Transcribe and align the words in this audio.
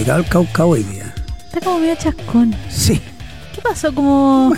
complicado 0.00 0.20
el 0.20 0.28
Caucao 0.28 0.68
hoy 0.70 0.82
día. 0.84 1.14
Está 1.44 1.60
como 1.60 1.78
medio 1.78 1.94
chascón. 1.94 2.54
Sí. 2.70 3.00
¿Qué 3.54 3.60
pasó? 3.60 3.94
Como 3.94 4.54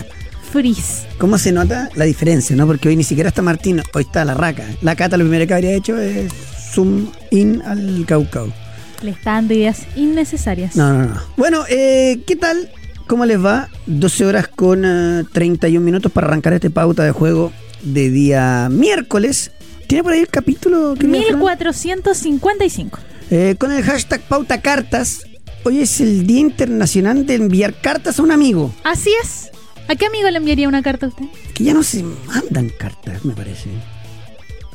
frizz. 0.51 1.03
¿Cómo 1.17 1.37
se 1.37 1.51
nota 1.51 1.89
la 1.95 2.05
diferencia, 2.05 2.55
no? 2.55 2.65
Porque 2.65 2.87
hoy 2.87 2.95
ni 2.95 3.03
siquiera 3.03 3.27
está 3.27 3.41
Martín, 3.41 3.81
hoy 3.93 4.03
está 4.03 4.23
la 4.23 4.35
raca. 4.35 4.65
La 4.81 4.95
cata 4.95 5.17
lo 5.17 5.25
primero 5.25 5.45
que 5.45 5.53
habría 5.53 5.73
hecho 5.73 5.97
es 5.97 6.31
zoom 6.73 7.09
in 7.31 7.61
al 7.65 8.05
Caucao. 8.07 8.53
Le 9.01 9.11
está 9.11 9.33
dando 9.33 9.53
ideas 9.53 9.81
innecesarias. 9.97 10.77
No, 10.77 10.93
no, 10.93 11.05
no. 11.07 11.21
Bueno, 11.35 11.65
eh, 11.67 12.21
¿qué 12.25 12.37
tal? 12.37 12.69
¿Cómo 13.07 13.25
les 13.25 13.43
va? 13.43 13.67
12 13.87 14.25
horas 14.25 14.47
con 14.47 14.85
eh, 14.85 15.23
31 15.33 15.83
minutos 15.83 16.09
para 16.09 16.27
arrancar 16.27 16.53
este 16.53 16.69
pauta 16.69 17.03
de 17.03 17.11
juego 17.11 17.51
de 17.81 18.09
día 18.09 18.69
miércoles. 18.71 19.51
¿Tiene 19.87 20.03
por 20.03 20.13
ahí 20.13 20.21
el 20.21 20.29
capítulo? 20.29 20.93
querida 20.93 21.21
Fran? 21.27 21.39
1455. 21.39 22.99
Eh, 23.29 23.55
con 23.57 23.73
el 23.73 23.83
hashtag 23.83 24.21
pauta 24.21 24.61
cartas. 24.61 25.23
Hoy 25.65 25.79
es 25.79 26.01
el 26.01 26.27
Día 26.27 26.39
Internacional 26.39 27.25
de 27.25 27.35
enviar 27.35 27.73
cartas 27.79 28.19
a 28.19 28.23
un 28.23 28.31
amigo. 28.31 28.73
Así 28.83 29.09
es. 29.23 29.49
¿A 29.87 29.95
qué 29.95 30.05
amigo 30.05 30.29
le 30.29 30.37
enviaría 30.37 30.67
una 30.67 30.81
carta 30.81 31.05
a 31.05 31.09
usted? 31.09 31.25
Que 31.53 31.63
ya 31.65 31.73
no 31.73 31.83
se 31.83 32.03
mandan 32.03 32.69
cartas, 32.69 33.23
me 33.23 33.33
parece. 33.33 33.69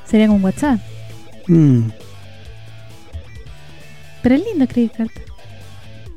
Sería 0.06 0.28
con 0.28 0.42
WhatsApp. 0.42 0.80
Mm. 1.46 1.88
Pero 4.22 4.34
es 4.34 4.44
lindo 4.44 4.64
escribir 4.64 4.90
cartas. 4.92 5.22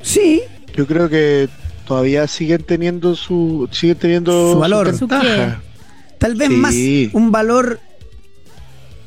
Sí, 0.02 0.42
Yo 0.76 0.88
creo 0.88 1.10
que 1.10 1.50
todavía 1.86 2.26
siguen 2.28 2.64
teniendo 2.64 3.16
su 3.16 3.68
siguen 3.72 3.98
teniendo 3.98 4.54
Su 4.54 4.60
valor. 4.60 4.96
¿Su 4.98 5.06
ventaja. 5.08 5.62
tal 6.18 6.36
vez 6.36 6.48
Sí. 6.50 6.56
más 6.56 6.74
un 7.14 7.32
valor 7.32 7.80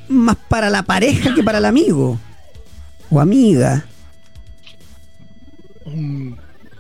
más 0.09 0.37
para 0.49 0.69
la 0.69 0.83
pareja 0.83 1.35
que 1.35 1.43
para 1.43 1.57
el 1.59 1.65
amigo 1.65 2.19
o 3.11 3.19
amiga. 3.21 3.87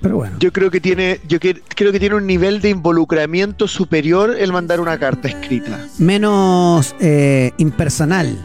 Pero 0.00 0.16
bueno. 0.16 0.36
Yo 0.38 0.52
creo 0.52 0.70
que 0.70 0.80
tiene 0.80 1.20
yo 1.28 1.40
que- 1.40 1.60
creo 1.74 1.92
que 1.92 2.00
tiene 2.00 2.14
un 2.16 2.26
nivel 2.26 2.60
de 2.60 2.70
involucramiento 2.70 3.66
superior 3.68 4.34
el 4.38 4.52
mandar 4.52 4.80
una 4.80 4.98
carta 4.98 5.28
escrita. 5.28 5.86
menos 5.98 6.94
eh, 7.00 7.52
impersonal. 7.58 8.36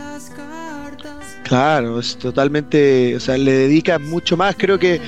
Claro, 1.44 2.00
es 2.00 2.16
totalmente, 2.18 3.16
o 3.16 3.20
sea, 3.20 3.38
le 3.38 3.52
dedicas 3.52 4.00
mucho 4.00 4.38
más. 4.38 4.56
Creo 4.58 4.78
que, 4.78 5.02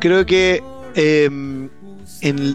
creo 0.00 0.24
que 0.24 0.62
eh, 0.94 1.24
en, 1.26 1.70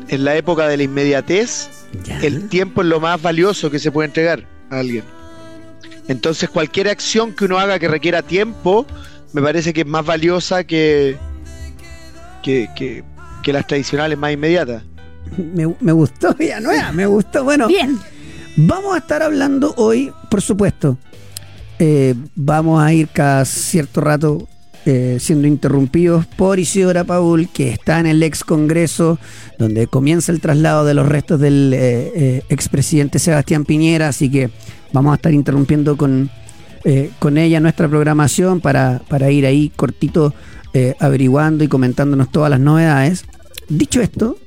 en 0.07 0.23
la 0.25 0.35
época 0.35 0.67
de 0.67 0.77
la 0.77 0.83
inmediatez, 0.83 1.69
Ya. 2.03 2.19
el 2.21 2.49
tiempo 2.49 2.81
es 2.81 2.87
lo 2.87 2.99
más 2.99 3.21
valioso 3.21 3.69
que 3.69 3.79
se 3.79 3.91
puede 3.91 4.07
entregar 4.07 4.43
a 4.71 4.79
alguien. 4.79 5.03
Entonces, 6.07 6.49
cualquier 6.49 6.89
acción 6.89 7.33
que 7.33 7.45
uno 7.45 7.59
haga 7.59 7.77
que 7.79 7.87
requiera 7.87 8.21
tiempo, 8.23 8.85
me 9.33 9.41
parece 9.41 9.71
que 9.73 9.81
es 9.81 9.87
más 9.87 10.05
valiosa 10.05 10.63
que, 10.63 11.17
que, 12.47 12.69
que- 12.75 13.03
que 13.43 13.51
las 13.53 13.67
tradicionales 13.67 14.17
más 14.17 14.31
inmediatas. 14.33 14.83
me, 15.37 15.73
me 15.81 15.91
gustó, 15.91 16.33
Villanueva, 16.39 16.91
me 16.93 17.05
gustó. 17.05 17.43
Bueno, 17.43 17.67
Bien. 17.67 17.97
vamos 18.55 18.95
a 18.95 18.99
estar 18.99 19.21
hablando 19.21 19.73
hoy, 19.77 20.11
por 20.31 20.41
supuesto. 20.41 20.97
eh, 21.79 22.15
vamos 22.35 22.81
a 22.81 22.93
ir 22.93 23.07
cada 23.09 23.43
cierto 23.45 24.01
rato 24.01 24.47
eh, 24.85 25.17
siendo 25.19 25.47
interrumpidos 25.47 26.25
por 26.25 26.57
Isidora 26.59 27.03
Paul, 27.03 27.49
que 27.49 27.69
está 27.71 27.99
en 27.99 28.05
el 28.07 28.23
ex 28.23 28.43
Congreso, 28.45 29.19
donde 29.59 29.87
comienza 29.87 30.31
el 30.31 30.39
traslado 30.39 30.85
de 30.85 30.93
los 30.93 31.07
restos 31.07 31.39
del 31.41 31.73
eh, 31.73 32.11
eh, 32.15 32.41
expresidente 32.49 33.19
Sebastián 33.19 33.65
Piñera. 33.65 34.07
Así 34.07 34.31
que 34.31 34.49
vamos 34.93 35.11
a 35.11 35.15
estar 35.15 35.33
interrumpiendo 35.33 35.97
con, 35.97 36.29
eh, 36.85 37.11
con 37.19 37.37
ella 37.37 37.59
nuestra 37.59 37.87
programación 37.89 38.61
para, 38.61 39.01
para 39.09 39.29
ir 39.29 39.45
ahí 39.45 39.69
cortito 39.75 40.33
eh, 40.73 40.95
averiguando 40.99 41.63
y 41.63 41.67
comentándonos 41.67 42.31
todas 42.31 42.49
las 42.49 42.59
novedades. 42.59 43.25
Dicho 43.69 44.01
esto, 44.01 44.37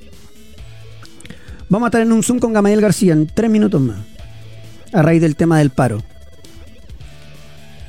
vamos 1.69 1.87
a 1.87 1.89
estar 1.89 2.01
en 2.01 2.11
un 2.11 2.23
Zoom 2.23 2.39
con 2.39 2.53
Gamaliel 2.53 2.81
García 2.81 3.13
en 3.13 3.27
tres 3.27 3.49
minutos 3.49 3.81
más, 3.81 3.97
a 4.93 5.01
raíz 5.01 5.21
del 5.21 5.35
tema 5.35 5.59
del 5.59 5.69
paro. 5.69 6.01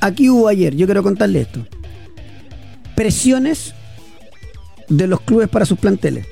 Aquí 0.01 0.29
hubo 0.29 0.47
ayer, 0.47 0.75
yo 0.75 0.85
quiero 0.85 1.03
contarle 1.03 1.41
esto. 1.41 1.65
Presiones 2.95 3.73
de 4.89 5.07
los 5.07 5.21
clubes 5.21 5.49
para 5.49 5.65
sus 5.65 5.79
planteles. 5.79 6.27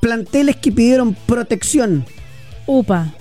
Planteles 0.00 0.56
que 0.56 0.72
pidieron 0.72 1.14
protección 1.26 2.04
Upa. 2.66 3.12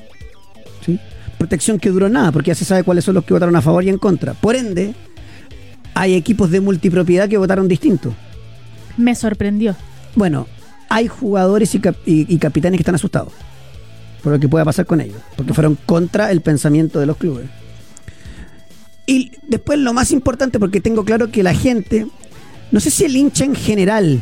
¿sí? 0.86 1.00
Protección 1.38 1.80
que 1.80 1.90
duró 1.90 2.08
nada, 2.08 2.32
porque 2.32 2.50
ya 2.50 2.56
se 2.56 2.66
sabe 2.66 2.84
cuáles 2.84 3.04
son 3.04 3.16
los 3.16 3.26
que 3.26 3.34
votaron 3.34 3.56
a 3.56 3.62
favor 3.62 3.84
y 3.84 3.90
en 3.90 3.98
contra. 3.98 4.34
Por 4.34 4.56
ende, 4.56 4.94
hay 6.00 6.16
equipos 6.16 6.50
de 6.52 6.62
multipropiedad 6.62 7.28
que 7.28 7.38
votaron 7.38 7.68
distinto. 7.68 8.14
Me 8.98 9.16
sorprendió. 9.16 9.76
Bueno, 10.16 10.48
hay 10.90 11.08
jugadores 11.08 11.76
y, 11.76 11.80
cap- 11.80 11.98
y- 12.06 12.34
y 12.34 12.38
capitanes 12.38 12.78
que 12.78 12.82
están 12.82 12.96
asustados 12.96 13.34
por 14.24 14.34
lo 14.34 14.40
que 14.40 14.50
pueda 14.50 14.66
pasar 14.66 14.86
con 14.86 15.00
ellos, 15.00 15.18
porque 15.38 15.54
fueron 15.54 15.78
contra 15.86 16.30
el 16.32 16.42
pensamiento 16.42 17.00
de 17.00 17.06
los 17.06 17.16
clubes. 17.18 17.46
Y 19.06 19.32
después 19.48 19.80
lo 19.80 19.94
más 19.94 20.12
importante, 20.12 20.60
porque 20.60 20.82
tengo 20.82 21.04
claro 21.06 21.32
que 21.32 21.42
la 21.42 21.54
gente, 21.54 22.06
no 22.72 22.80
sé 22.80 22.92
si 22.92 23.06
el 23.06 23.16
hincha 23.16 23.46
en 23.46 23.56
general, 23.56 24.22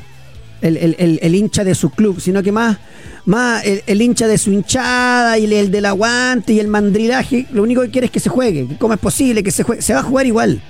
el, 0.61 0.77
el- 0.77 0.95
el- 0.99 1.19
el 1.21 1.35
hincha 1.35 1.63
de 1.63 1.75
su 1.75 1.89
club, 1.89 2.21
sino 2.21 2.41
que 2.43 2.51
más, 2.51 2.77
más 3.25 3.63
el, 3.65 4.01
hincha 4.01 4.27
de 4.27 4.37
su 4.37 4.51
hinchada 4.51 5.37
y 5.39 5.45
el, 5.45 5.53
el 5.53 5.71
del 5.71 5.85
aguante 5.85 6.53
y 6.53 6.59
el 6.59 6.67
mandrilaje, 6.67 7.47
lo 7.51 7.63
único 7.63 7.81
que 7.81 7.89
quiere 7.89 8.05
es 8.05 8.11
que 8.11 8.19
se 8.19 8.29
juegue, 8.29 8.67
cómo 8.79 8.93
es 8.93 8.99
posible 8.99 9.43
que 9.43 9.51
se 9.51 9.63
juegue, 9.63 9.81
se 9.81 9.93
va 9.93 9.99
a 9.99 10.03
jugar 10.03 10.25
igual. 10.25 10.61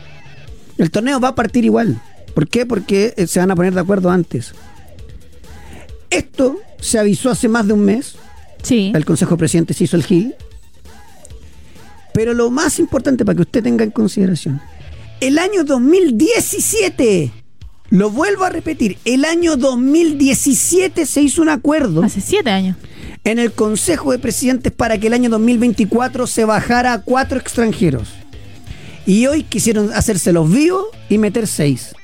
El 0.78 0.92
torneo 0.92 1.20
va 1.20 1.30
a 1.30 1.36
partir 1.36 1.66
igual. 1.66 2.00
¿Por 2.34 2.48
qué? 2.48 2.66
Porque 2.66 3.14
eh, 3.18 3.28
se 3.28 3.40
van 3.40 3.50
a 3.52 3.56
poner 3.56 3.74
de 3.74 3.80
acuerdo 3.82 4.10
antes. 4.10 4.54
Esto 6.10 6.58
se 6.80 7.00
avisó 7.00 7.30
hace 7.32 7.48
más 7.48 7.68
de 7.68 7.74
un 7.74 7.82
mes. 7.84 8.16
Sí. 8.64 8.92
El 8.94 9.06
Consejo 9.06 9.32
de 9.32 9.40
Presidentes 9.40 9.78
se 9.78 9.86
hizo 9.86 9.96
el 9.98 10.04
GIL. 10.04 10.36
Pero 12.14 12.34
lo 12.34 12.50
más 12.50 12.80
importante 12.80 13.26
para 13.26 13.36
que 13.36 13.42
usted 13.44 13.64
tenga 13.64 13.84
en 13.84 13.92
consideración, 13.92 14.60
el 15.22 15.38
año 15.38 15.64
2017, 15.64 17.32
lo 17.90 18.09
vuelvo 18.09 18.44
a 18.44 18.50
repetir, 18.50 18.98
el 19.06 19.24
año 19.26 19.56
2017 19.56 21.06
se 21.06 21.22
hizo 21.22 21.42
un 21.42 21.50
acuerdo 21.50 22.04
Hace 22.04 22.22
siete 22.22 22.50
años. 22.50 22.76
en 23.24 23.38
el 23.40 23.52
Consejo 23.52 24.12
de 24.12 24.20
Presidentes 24.20 24.72
para 24.72 24.98
que 24.98 25.08
el 25.08 25.14
año 25.14 25.30
2024 25.30 26.26
se 26.28 26.46
bajara 26.46 26.94
a 26.94 27.02
cuatro 27.02 27.38
extranjeros. 27.40 28.09
Y 29.07 29.25
hoy 29.25 29.44
quisieron 29.44 29.94
hacerse 29.94 30.34
los 30.34 30.51
vivos 30.51 30.85
y 31.07 31.18
meter 31.18 31.47
seis. 31.47 31.95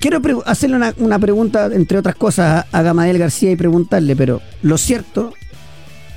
Quiero 0.00 0.20
hacerle 0.44 0.92
una, 0.96 1.18
pregunta, 1.20 1.70
entre 1.72 1.98
otras 1.98 2.16
cosas, 2.16 2.66
a, 2.72 2.82
Gamadiel 2.82 3.18
García 3.18 3.52
y 3.52 3.56
preguntarle, 3.56 4.16
pero 4.16 4.42
lo 4.62 4.76
cierto, 4.76 5.32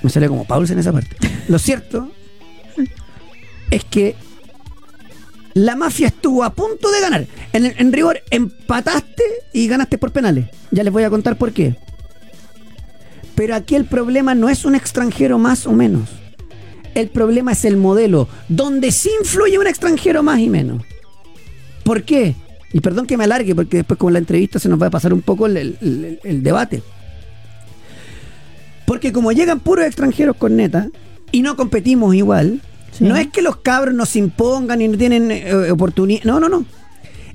me 0.02 0.10
salió 0.10 0.28
como 0.28 0.46
Pauls 0.46 0.72
en 0.72 0.80
esa 0.80 0.92
parte, 0.92 1.16
lo 1.48 1.60
cierto 1.60 2.12
es 3.70 3.86
que 3.86 4.16
la 5.54 5.76
mafia 5.76 6.08
estuvo 6.08 6.44
a 6.44 6.54
punto 6.54 6.90
de 6.90 7.00
ganar. 7.00 7.28
En, 7.54 7.66
en 7.78 7.94
rigor, 7.94 8.22
empataste 8.32 9.24
y 9.54 9.68
ganaste 9.68 10.00
por 10.00 10.12
penales. 10.12 10.50
Ya 10.72 10.84
les 10.84 10.92
voy 10.92 11.04
a 11.04 11.12
contar 11.12 11.38
por 11.38 11.52
qué. 11.52 11.76
Pero 13.36 13.54
aquí 13.54 13.76
el 13.76 13.86
problema 13.86 14.34
no 14.34 14.50
es 14.50 14.66
un 14.66 14.74
extranjero 14.74 15.38
más 15.38 15.68
o 15.68 15.74
menos. 15.74 16.10
El 16.96 17.10
problema 17.10 17.52
es 17.52 17.64
el 17.66 17.78
modelo, 17.78 18.28
donde 18.50 18.92
sí 18.92 19.10
influye 19.22 19.60
un 19.60 19.68
extranjero 19.68 20.24
más 20.24 20.40
y 20.40 20.50
menos. 20.50 20.82
¿Por 21.84 22.04
qué? 22.04 22.36
Y 22.74 22.80
perdón 22.80 23.06
que 23.06 23.16
me 23.18 23.26
alargue, 23.26 23.54
porque 23.54 23.78
después 23.78 23.98
con 24.00 24.12
la 24.14 24.20
entrevista 24.20 24.58
se 24.60 24.70
nos 24.70 24.82
va 24.82 24.88
a 24.88 24.92
pasar 24.92 25.14
un 25.14 25.22
poco 25.22 25.46
el, 25.46 25.58
el- 25.58 25.78
el- 25.82 26.20
el 26.24 26.42
debate. 26.44 26.82
Porque 28.86 29.12
como 29.12 29.32
llegan 29.32 29.60
puros 29.60 29.86
extranjeros 29.86 30.36
con 30.36 30.56
neta 30.56 30.90
y 31.32 31.42
no 31.42 31.56
competimos 31.56 32.16
igual, 32.16 32.62
Sí. 32.92 33.04
no 33.04 33.16
es 33.18 33.28
que 33.28 33.42
los 33.42 33.58
cabros 33.58 33.94
nos 33.94 34.16
impongan 34.16 34.82
y 34.82 34.88
no 34.88 34.98
tienen 34.98 35.30
eh, 35.32 35.72
oportunidad. 35.72 36.24
No, 36.24 36.40
no, 36.40 36.48
no. 36.50 36.66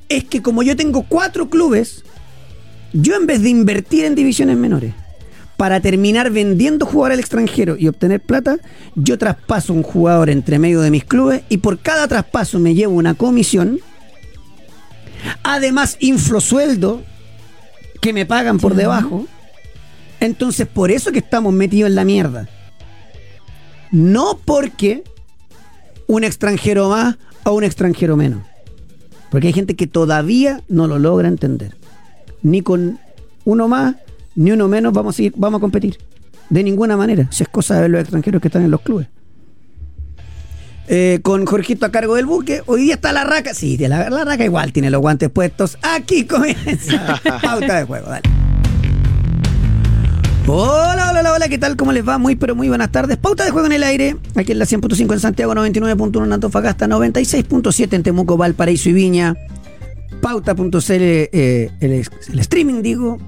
Es 0.08 0.24
que 0.24 0.40
como 0.42 0.62
yo 0.62 0.74
tengo 0.74 1.02
cuatro 1.08 1.50
clubes, 1.50 2.02
yo 2.92 3.14
en 3.16 3.26
vez 3.26 3.42
de 3.42 3.50
invertir 3.50 4.04
en 4.06 4.14
divisiones 4.14 4.56
menores 4.56 4.94
para 5.60 5.80
terminar 5.80 6.30
vendiendo 6.30 6.86
jugador 6.86 7.12
al 7.12 7.20
extranjero 7.20 7.76
y 7.76 7.86
obtener 7.86 8.18
plata, 8.22 8.56
yo 8.94 9.18
traspaso 9.18 9.74
un 9.74 9.82
jugador 9.82 10.30
entre 10.30 10.58
medio 10.58 10.80
de 10.80 10.90
mis 10.90 11.04
clubes 11.04 11.42
y 11.50 11.58
por 11.58 11.80
cada 11.80 12.08
traspaso 12.08 12.58
me 12.58 12.74
llevo 12.74 12.94
una 12.94 13.12
comisión. 13.12 13.78
Además, 15.42 15.98
inflosueldo 16.00 17.02
que 18.00 18.14
me 18.14 18.24
pagan 18.24 18.56
por 18.56 18.74
debajo. 18.74 19.26
Entonces, 20.18 20.66
por 20.66 20.90
eso 20.90 21.12
que 21.12 21.18
estamos 21.18 21.52
metidos 21.52 21.90
en 21.90 21.94
la 21.94 22.06
mierda. 22.06 22.48
No 23.90 24.40
porque 24.42 25.04
un 26.06 26.24
extranjero 26.24 26.88
más 26.88 27.18
o 27.44 27.52
un 27.52 27.64
extranjero 27.64 28.16
menos. 28.16 28.46
Porque 29.30 29.48
hay 29.48 29.52
gente 29.52 29.76
que 29.76 29.86
todavía 29.86 30.62
no 30.68 30.86
lo 30.86 30.98
logra 30.98 31.28
entender. 31.28 31.76
Ni 32.40 32.62
con 32.62 32.98
uno 33.44 33.68
más, 33.68 33.96
ni 34.34 34.52
uno 34.52 34.68
menos 34.68 34.92
vamos 34.92 35.14
a, 35.14 35.16
seguir, 35.16 35.32
vamos 35.36 35.58
a 35.58 35.60
competir. 35.60 35.98
De 36.48 36.62
ninguna 36.64 36.96
manera. 36.96 37.28
Si 37.30 37.42
es 37.44 37.48
cosa 37.48 37.76
de 37.76 37.82
ver 37.82 37.90
los 37.90 38.00
extranjeros 38.00 38.40
que 38.42 38.48
están 38.48 38.62
en 38.64 38.70
los 38.70 38.80
clubes. 38.80 39.06
eh, 40.88 41.20
con 41.22 41.46
Jorgito 41.46 41.86
a 41.86 41.90
cargo 41.92 42.16
del 42.16 42.26
buque. 42.26 42.62
Hoy 42.66 42.82
día 42.82 42.94
está 42.94 43.12
la 43.12 43.22
raca. 43.24 43.54
Sí, 43.54 43.78
la, 43.78 44.10
la 44.10 44.24
raca 44.24 44.44
igual 44.44 44.72
tiene 44.72 44.90
los 44.90 45.00
guantes 45.00 45.30
puestos. 45.30 45.78
Aquí 45.82 46.24
comienza 46.24 47.20
pauta 47.42 47.78
de 47.78 47.84
juego. 47.84 48.08
Dale. 48.08 48.22
Hola, 50.46 51.10
hola, 51.10 51.20
hola, 51.20 51.32
hola, 51.34 51.48
¿qué 51.48 51.58
tal? 51.58 51.76
¿Cómo 51.76 51.92
les 51.92 52.06
va? 52.06 52.18
Muy, 52.18 52.34
pero 52.34 52.56
muy 52.56 52.68
buenas 52.68 52.90
tardes. 52.90 53.16
Pauta 53.18 53.44
de 53.44 53.50
juego 53.52 53.66
en 53.66 53.72
el 53.72 53.84
aire. 53.84 54.16
Aquí 54.34 54.50
en 54.50 54.58
la 54.58 54.64
100.5 54.64 55.12
en 55.12 55.20
Santiago, 55.20 55.54
99.1 55.54 56.24
en 56.24 56.32
Antofagasta, 56.32 56.88
96.7 56.88 57.92
en 57.94 58.02
Temuco, 58.02 58.36
Valparaíso 58.36 58.88
y 58.88 58.92
Viña. 58.94 59.36
Pauta.cl, 60.20 60.72
eh, 60.90 61.70
el, 61.80 61.92
el 62.32 62.38
streaming, 62.40 62.82
digo. 62.82 63.18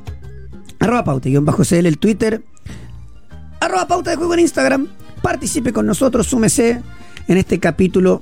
Arroba 0.82 1.04
pauta, 1.04 1.28
guion 1.28 1.44
bajo 1.44 1.62
CL, 1.64 1.86
el 1.86 1.98
Twitter. 1.98 2.42
Arroba 3.60 3.86
pauta 3.86 4.10
de 4.10 4.16
juego 4.16 4.34
en 4.34 4.40
Instagram. 4.40 4.88
Participe 5.22 5.72
con 5.72 5.86
nosotros, 5.86 6.26
súmese 6.26 6.82
en 7.28 7.36
este 7.38 7.60
capítulo. 7.60 8.20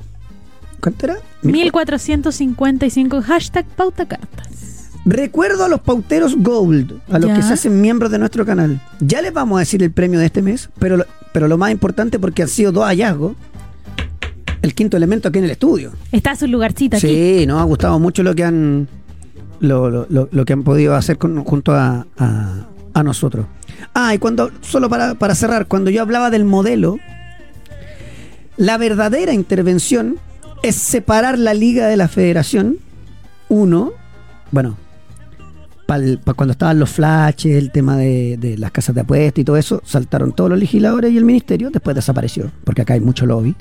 ¿Cuánto 0.81 1.07
era? 1.07 1.17
1455 1.43 3.23
hashtag 3.23 3.65
pauta 3.67 4.07
cartas. 4.07 4.91
Recuerdo 5.07 5.65
a 5.65 5.69
los 5.69 5.81
pauteros 5.81 6.37
Gold, 6.37 7.01
a 7.11 7.19
los 7.19 7.31
Ya. 7.31 7.37
que 7.37 7.43
se 7.43 7.55
hacen 7.55 7.81
miembros 7.81 8.11
de 8.11 8.19
nuestro 8.19 8.45
canal. 8.45 8.83
Ya 9.01 9.23
les 9.23 9.33
vamos 9.33 9.57
a 9.57 9.61
decir 9.61 9.83
el 9.83 9.91
premio 9.91 10.21
de 10.21 10.27
este 10.27 10.43
mes, 10.43 10.69
pero 10.79 10.99
lo, 10.99 11.07
pero 11.33 11.49
lo 11.49 11.57
más 11.57 11.71
importante 11.73 12.19
porque 12.19 12.43
han 12.43 12.49
sido 12.49 12.73
dos 12.73 12.85
hallazgos. 12.85 13.35
El 14.61 14.75
quinto 14.75 14.99
elemento 14.99 15.29
aquí 15.29 15.39
en 15.39 15.45
el 15.45 15.51
estudio. 15.53 15.93
Está 16.13 16.37
su 16.37 16.47
lugarcito 16.47 16.99
aquí. 16.99 17.07
Sí, 17.07 17.47
nos 17.47 17.63
ha 17.63 17.65
gustado 17.65 17.99
mucho 17.99 18.23
lo 18.23 18.35
que 18.35 18.45
han 18.45 18.87
lo, 19.61 19.89
lo- 19.91 20.07
lo- 20.11 20.29
lo 20.33 20.45
que 20.45 20.53
han 20.53 20.63
podido 20.63 20.95
hacer 20.95 21.19
con- 21.19 21.45
junto 21.45 21.73
a, 21.73 22.07
a- 22.19 22.67
a 22.95 23.03
nosotros. 23.03 23.47
Ah, 23.95 24.15
y 24.15 24.19
cuando, 24.19 24.51
solo 24.61 24.89
para, 24.89 25.15
para 25.15 25.35
cerrar, 25.35 25.67
cuando 25.67 25.91
yo 25.91 26.03
hablaba 26.03 26.31
del 26.31 26.45
modelo, 26.45 26.99
la 28.57 28.77
verdadera 28.79 29.33
intervención 29.33 30.19
es 30.63 30.75
separar 30.77 31.39
la 31.39 31.55
liga 31.55 31.87
de 31.87 31.97
la 31.97 32.09
federación. 32.09 32.77
Uno, 33.49 33.93
bueno, 34.51 34.77
para 35.87 36.05
cuando 36.37 36.53
estaban 36.53 36.79
los 36.79 36.91
flashes, 36.91 37.57
el 37.57 37.73
tema 37.73 37.97
de, 37.97 38.37
de 38.39 38.59
las 38.59 38.71
casas 38.71 38.95
de 38.95 39.01
apuestas 39.01 39.41
y 39.41 39.45
todo 39.45 39.57
eso, 39.57 39.83
saltaron 39.85 40.33
todos 40.33 40.51
los 40.51 40.59
legisladores 40.59 41.13
y 41.13 41.17
el 41.19 41.25
ministerio, 41.25 41.71
después 41.71 41.97
desapareció, 41.97 42.51
porque 42.65 42.83
acá 42.83 42.95
hay 42.95 43.01
mucho 43.01 43.27
lobby. 43.27 43.55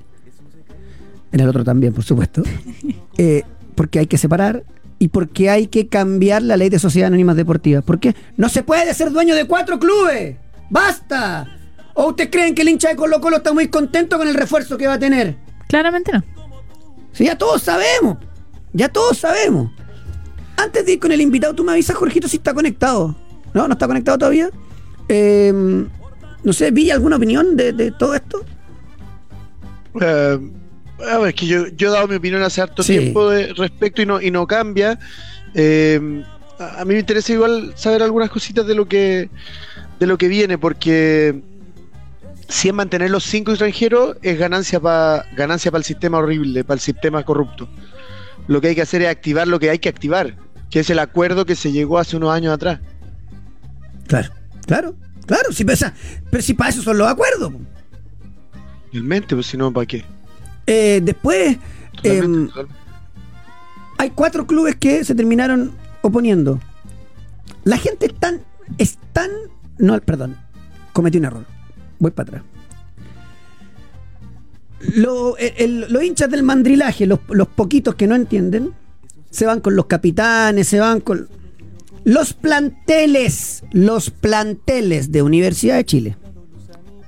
En 1.31 1.39
el 1.39 1.47
otro 1.47 1.63
también, 1.63 1.93
por 1.93 2.03
supuesto. 2.03 2.43
Eh, 3.21 3.43
porque 3.75 3.99
hay 3.99 4.07
que 4.07 4.17
separar 4.17 4.63
y 4.99 5.07
porque 5.07 5.49
hay 5.49 5.67
que 5.67 5.87
cambiar 5.87 6.43
la 6.43 6.57
ley 6.57 6.69
de 6.69 6.77
sociedades 6.77 7.07
anónimas 7.07 7.37
deportivas. 7.37 7.83
Porque 7.83 8.15
no 8.37 8.49
se 8.49 8.63
puede 8.63 8.93
ser 8.93 9.11
dueño 9.11 9.33
de 9.33 9.45
cuatro 9.45 9.79
clubes. 9.79 10.35
¡Basta! 10.69 11.47
¿O 11.93 12.09
ustedes 12.09 12.29
creen 12.29 12.53
que 12.53 12.61
el 12.61 12.69
hincha 12.69 12.89
de 12.89 12.95
Colo 12.95 13.19
Colo 13.19 13.37
está 13.37 13.53
muy 13.53 13.69
contento 13.69 14.17
con 14.17 14.27
el 14.27 14.35
refuerzo 14.35 14.77
que 14.77 14.87
va 14.87 14.93
a 14.93 14.99
tener? 14.99 15.37
Claramente 15.67 16.11
no. 16.11 16.23
Si 17.13 17.25
ya 17.25 17.37
todos 17.37 17.63
sabemos. 17.63 18.17
Ya 18.73 18.89
todos 18.89 19.17
sabemos. 19.17 19.71
Antes 20.57 20.85
de 20.85 20.93
ir 20.93 20.99
con 20.99 21.11
el 21.11 21.21
invitado, 21.21 21.55
tú 21.55 21.63
me 21.63 21.71
avisas, 21.71 21.95
Jorgito, 21.95 22.27
si 22.27 22.37
está 22.37 22.53
conectado. 22.53 23.15
¿No? 23.53 23.67
¿No 23.67 23.73
está 23.73 23.87
conectado 23.87 24.17
todavía? 24.17 24.49
Eh, 25.07 25.51
no 26.43 26.53
sé, 26.53 26.71
¿vi 26.71 26.91
alguna 26.91 27.15
opinión 27.15 27.55
de, 27.55 27.73
de 27.73 27.91
todo 27.91 28.13
esto? 28.13 28.45
Eh, 29.99 30.39
a 31.07 31.17
ver, 31.19 31.33
que 31.33 31.45
yo, 31.45 31.67
yo 31.67 31.89
he 31.89 31.91
dado 31.91 32.07
mi 32.07 32.15
opinión 32.15 32.41
hace 32.43 32.61
harto 32.61 32.83
Sí. 32.83 32.97
tiempo 32.97 33.29
de 33.29 33.53
respecto 33.53 34.01
y 34.01 34.05
no, 34.05 34.21
y 34.21 34.31
no 34.31 34.45
cambia. 34.47 34.99
Eh, 35.53 36.23
a, 36.59 36.81
a 36.81 36.85
mí 36.85 36.93
me 36.93 36.99
interesa 36.99 37.31
igual 37.33 37.73
saber 37.75 38.01
algunas 38.03 38.29
cositas 38.29 38.65
de 38.67 38.75
lo 38.75 38.87
que 38.87 39.29
de 39.99 40.07
lo 40.07 40.17
que 40.17 40.27
viene, 40.29 40.57
porque 40.57 41.41
si 42.47 42.69
es 42.69 42.73
mantener 42.73 43.11
los 43.11 43.23
cinco 43.25 43.51
extranjeros, 43.51 44.15
es 44.21 44.39
ganancia 44.39 44.79
para 44.79 45.25
ganancia 45.35 45.71
para 45.71 45.79
el 45.79 45.85
sistema 45.85 46.17
horrible, 46.19 46.63
para 46.63 46.75
el 46.75 46.79
sistema 46.81 47.23
corrupto. 47.23 47.67
Lo 48.47 48.61
que 48.61 48.69
hay 48.69 48.75
que 48.75 48.81
hacer 48.81 49.01
es 49.01 49.09
activar 49.09 49.47
lo 49.47 49.59
que 49.59 49.69
hay 49.69 49.79
que 49.79 49.89
activar, 49.89 50.35
que 50.71 50.79
es 50.79 50.89
el 50.89 50.99
acuerdo 50.99 51.45
que 51.45 51.55
se 51.55 51.71
llegó 51.71 51.99
hace 51.99 52.15
unos 52.17 52.31
años 52.31 52.53
atrás. 52.53 52.79
Claro, 54.07 54.29
claro, 54.65 54.95
claro. 55.27 55.51
Si 55.51 55.63
pesa, 55.65 55.93
pero 56.31 56.41
si 56.41 56.53
para 56.53 56.69
eso 56.71 56.81
son 56.81 56.97
los 56.97 57.07
acuerdos. 57.07 57.53
Realmente, 58.91 59.35
pues 59.35 59.45
si 59.47 59.57
no, 59.57 59.71
¿para 59.71 59.85
qué? 59.85 60.03
Eh, 60.71 61.01
después, 61.03 61.57
em, 62.03 62.47
hay 63.97 64.11
cuatro 64.11 64.45
clubes 64.45 64.75
que 64.75 65.03
se 65.03 65.15
terminaron 65.15 65.71
oponiendo. 66.01 66.59
La 67.63 67.77
gente 67.77 68.05
es 68.05 68.13
tan, 68.13 68.41
es 68.77 68.97
tan, 69.13 69.29
no, 69.77 69.99
perdón, 70.01 70.37
cometí 70.93 71.17
un 71.17 71.25
error. 71.25 71.45
Voy 71.99 72.11
para 72.11 72.29
atrás. 72.29 72.43
Lo- 74.95 75.35
el- 75.37 75.53
el- 75.57 75.85
los 75.93 76.03
hinchas 76.03 76.29
del 76.29 76.43
mandrilaje, 76.43 77.05
los, 77.05 77.19
los 77.29 77.47
poquitos 77.49 77.95
que 77.95 78.07
no 78.07 78.15
entienden, 78.15 78.71
se 79.29 79.45
van 79.45 79.59
con 79.59 79.75
los 79.75 79.87
capitanes, 79.87 80.67
se 80.67 80.79
van 80.79 81.01
con 81.01 81.27
los 82.05 82.33
planteles, 82.33 83.63
los 83.71 84.09
planteles 84.09 85.11
de 85.11 85.21
Universidad 85.21 85.75
de 85.75 85.85
Chile. 85.85 86.17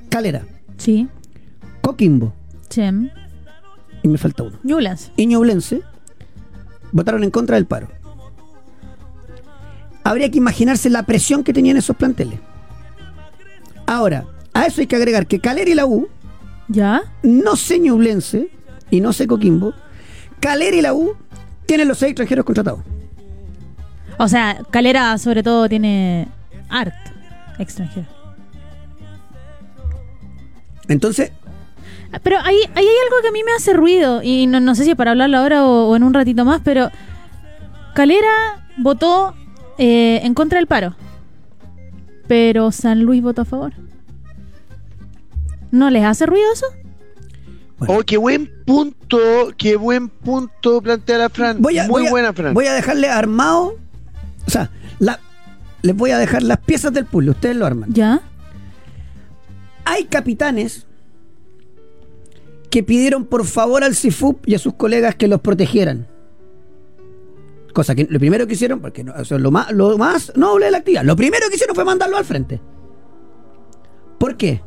Calera, 0.10 0.46
Sí. 0.78 1.08
Coquimbo, 1.82 2.34
Chem. 2.70 3.10
Y 4.04 4.08
me 4.08 4.18
falta 4.18 4.44
uno. 4.44 4.58
Newlands. 4.64 5.12
y 5.16 5.26
Ñublense 5.28 5.82
votaron 6.92 7.24
en 7.24 7.32
contra 7.32 7.56
del 7.56 7.66
paro. 7.66 7.88
Habría 10.04 10.30
que 10.32 10.38
imaginarse 10.40 10.90
la 10.90 11.04
presión 11.04 11.44
que 11.44 11.54
tenían 11.54 11.78
esos 11.78 11.96
planteles. 11.96 12.40
Ahora, 13.86 14.26
a 14.54 14.66
eso 14.66 14.82
hay 14.82 14.88
que 14.88 14.96
agregar 14.96 15.28
que 15.28 15.40
Calera 15.40 15.70
y 15.70 15.76
la 15.76 15.86
U, 15.86 16.08
¿Ya? 16.68 17.02
no 17.24 17.56
sé 17.56 17.80
Ñublense 17.80 18.50
y 18.90 19.02
no 19.02 19.14
sé 19.14 19.28
Coquimbo, 19.28 19.74
Calera 20.40 20.76
y 20.76 20.82
la 20.82 20.94
U 20.94 21.16
tienen 21.66 21.88
los 21.88 21.98
seis 22.00 22.12
extranjeros 22.12 22.46
contratados. 22.46 22.82
O 24.18 24.28
sea, 24.28 24.62
Calera 24.72 25.18
sobre 25.18 25.44
todo 25.44 25.70
tiene 25.70 26.28
art 26.70 26.94
extranjero. 27.60 28.08
Entonces, 30.88 31.32
Pero 32.24 32.38
ahí, 32.40 32.58
ahí 32.76 32.86
hay 32.86 32.96
algo 33.06 33.22
que 33.22 33.28
a 33.30 33.32
mí 33.32 33.42
me 33.44 33.52
hace 33.54 33.74
ruido 33.74 34.22
y 34.24 34.48
no, 34.48 34.60
no 34.60 34.76
sé 34.76 34.84
si 34.84 34.92
es 34.92 34.96
para 34.96 35.12
hablarlo 35.12 35.38
ahora 35.38 35.66
o, 35.66 35.88
o 35.90 35.96
en 35.96 36.04
un 36.04 36.14
ratito 36.14 36.44
más, 36.46 36.62
pero 36.64 36.90
Calera 37.96 38.68
votó 38.78 39.34
eh, 39.78 40.20
en 40.24 40.34
contra 40.34 40.58
del 40.60 40.68
paro, 40.68 40.96
pero 42.28 42.72
San 42.72 43.02
Luis 43.04 43.22
votó 43.22 43.44
a 43.44 43.46
favor. 43.46 43.74
¿No 45.72 45.90
les 45.90 46.04
hace 46.04 46.26
ruido 46.26 46.46
eso? 46.54 46.66
bueno, 47.80 47.96
Oh, 48.00 48.04
qué 48.04 48.18
buen 48.18 48.52
punto, 48.66 49.18
qué 49.58 49.76
buen 49.78 50.10
punto 50.10 50.82
plantea 50.82 51.18
la 51.18 51.30
Fran. 51.30 51.62
voy 51.62 51.80
a, 51.80 51.84
Muy 51.88 52.02
voy 52.02 52.08
a- 52.08 52.12
buena, 52.12 52.34
Fran. 52.34 52.54
voy 52.54 52.66
a 52.68 52.74
dejarle 52.74 53.10
armado, 53.10 53.76
o 54.46 54.50
sea, 54.52 54.70
la- 55.00 55.20
les 55.82 55.96
voy 55.96 56.12
a 56.12 56.18
dejar 56.20 56.44
las 56.44 56.60
piezas 56.60 56.92
del 56.94 57.06
puzzle, 57.06 57.32
ustedes 57.32 57.56
lo 57.56 57.66
arman. 57.66 57.92
¿Ya? 57.94 58.22
Hay 59.86 60.04
capitanes 60.06 60.86
que 62.72 62.84
pidieron 62.84 63.26
por 63.26 63.46
favor 63.46 63.84
al 63.84 63.96
CIFUP 63.96 64.48
y 64.48 64.56
a 64.56 64.60
sus 64.60 64.74
colegas 64.74 65.16
que 65.16 65.28
los 65.28 65.42
protegieran. 65.42 66.08
Cosa 67.74 67.94
que 67.94 68.08
lo 68.10 68.18
primero 68.18 68.48
que 68.48 68.54
hicieron, 68.54 68.80
porque 68.80 69.04
no, 69.04 69.14
lo 69.30 69.52
más, 69.52 69.72
lo 69.72 69.98
más 69.98 70.32
noble 70.36 70.66
de 70.66 70.72
la 70.72 70.78
actividad, 70.80 71.04
lo 71.04 71.16
primero 71.16 71.48
que 71.50 71.56
hicieron 71.56 71.76
fue 71.76 71.86
mandarlo 71.86 72.18
al 72.18 72.26
frente. 72.26 72.62
¿Por 74.18 74.38
qué? 74.38 74.62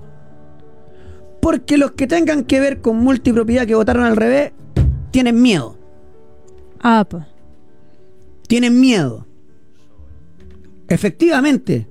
Porque 1.41 1.79
los 1.79 1.93
que 1.93 2.07
tengan 2.07 2.45
que 2.45 2.61
ver 2.61 2.81
con 2.81 2.99
multipropiedad 2.99 3.67
que 3.67 3.75
votaron 3.75 4.05
al 4.05 4.17
revés 4.17 4.53
tienen 5.11 5.41
miedo. 5.41 5.79
Ah, 6.81 7.07
pues. 7.09 7.25
Tienen 8.47 8.81
miedo. 8.81 9.27
Efectivamente, 10.89 11.87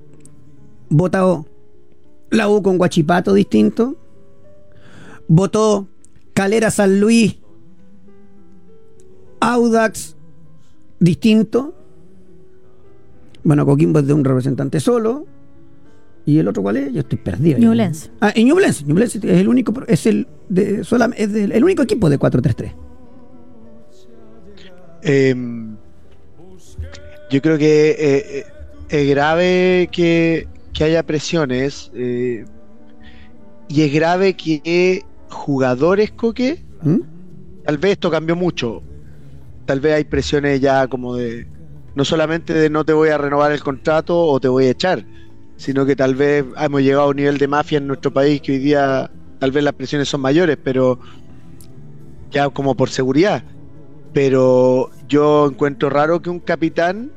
votó 0.88 1.46
la 2.30 2.48
U 2.48 2.62
con 2.62 2.78
Guachipato 2.78 3.32
distinto. 3.32 3.96
Votó 5.26 5.88
Calera 6.34 6.70
San 6.70 7.00
Luis, 7.00 7.36
Audax 9.40 10.16
distinto. 10.98 11.74
Bueno, 13.44 13.66
Coquimbo 13.66 13.98
es 14.00 14.06
de 14.06 14.12
un 14.14 14.24
representante 14.24 14.80
solo. 14.80 15.26
¿Y 16.26 16.38
el 16.38 16.48
otro 16.48 16.62
cuál 16.62 16.78
es? 16.78 16.92
Yo 16.92 17.00
estoy 17.00 17.18
perdido. 17.18 17.58
Ñublense. 17.58 18.10
Ah, 18.20 18.32
y 18.34 18.44
Ñublense. 18.44 18.84
Ñublense 18.84 19.18
es 19.18 19.24
el 19.24 19.46
único, 19.48 19.74
es 19.86 20.06
el, 20.06 20.26
de, 20.48 20.80
solam- 20.80 21.12
es 21.16 21.30
del- 21.32 21.52
el 21.52 21.62
único 21.62 21.82
equipo 21.82 22.08
de 22.08 22.18
4-3-3. 22.18 22.72
Eh, 25.02 25.34
yo 27.30 27.42
creo 27.42 27.58
que 27.58 27.90
eh, 27.90 27.96
eh, 27.98 28.44
es 28.88 29.08
grave 29.10 29.90
que, 29.92 30.48
que 30.72 30.84
haya 30.84 31.02
presiones 31.04 31.90
eh, 31.94 32.46
y 33.68 33.82
es 33.82 33.92
grave 33.92 34.34
que 34.34 35.02
jugadores 35.34 36.12
coque, 36.12 36.64
¿Mm? 36.82 37.00
tal 37.64 37.78
vez 37.78 37.92
esto 37.92 38.10
cambió 38.10 38.36
mucho, 38.36 38.82
tal 39.66 39.80
vez 39.80 39.94
hay 39.94 40.04
presiones 40.04 40.60
ya 40.60 40.86
como 40.86 41.16
de 41.16 41.46
no 41.94 42.04
solamente 42.04 42.52
de 42.54 42.70
no 42.70 42.84
te 42.84 42.92
voy 42.92 43.10
a 43.10 43.18
renovar 43.18 43.52
el 43.52 43.62
contrato 43.62 44.18
o 44.18 44.40
te 44.40 44.48
voy 44.48 44.66
a 44.66 44.70
echar, 44.70 45.04
sino 45.56 45.86
que 45.86 45.94
tal 45.94 46.14
vez 46.14 46.44
hemos 46.58 46.82
llegado 46.82 47.04
a 47.04 47.08
un 47.08 47.16
nivel 47.16 47.38
de 47.38 47.48
mafia 47.48 47.78
en 47.78 47.86
nuestro 47.86 48.12
país 48.12 48.40
que 48.40 48.52
hoy 48.52 48.58
día 48.58 49.10
tal 49.38 49.52
vez 49.52 49.62
las 49.62 49.74
presiones 49.74 50.08
son 50.08 50.20
mayores, 50.20 50.58
pero 50.62 50.98
ya 52.30 52.48
como 52.50 52.74
por 52.74 52.90
seguridad. 52.90 53.44
Pero 54.12 54.90
yo 55.08 55.48
encuentro 55.48 55.90
raro 55.90 56.20
que 56.22 56.30
un 56.30 56.40
capitán 56.40 57.12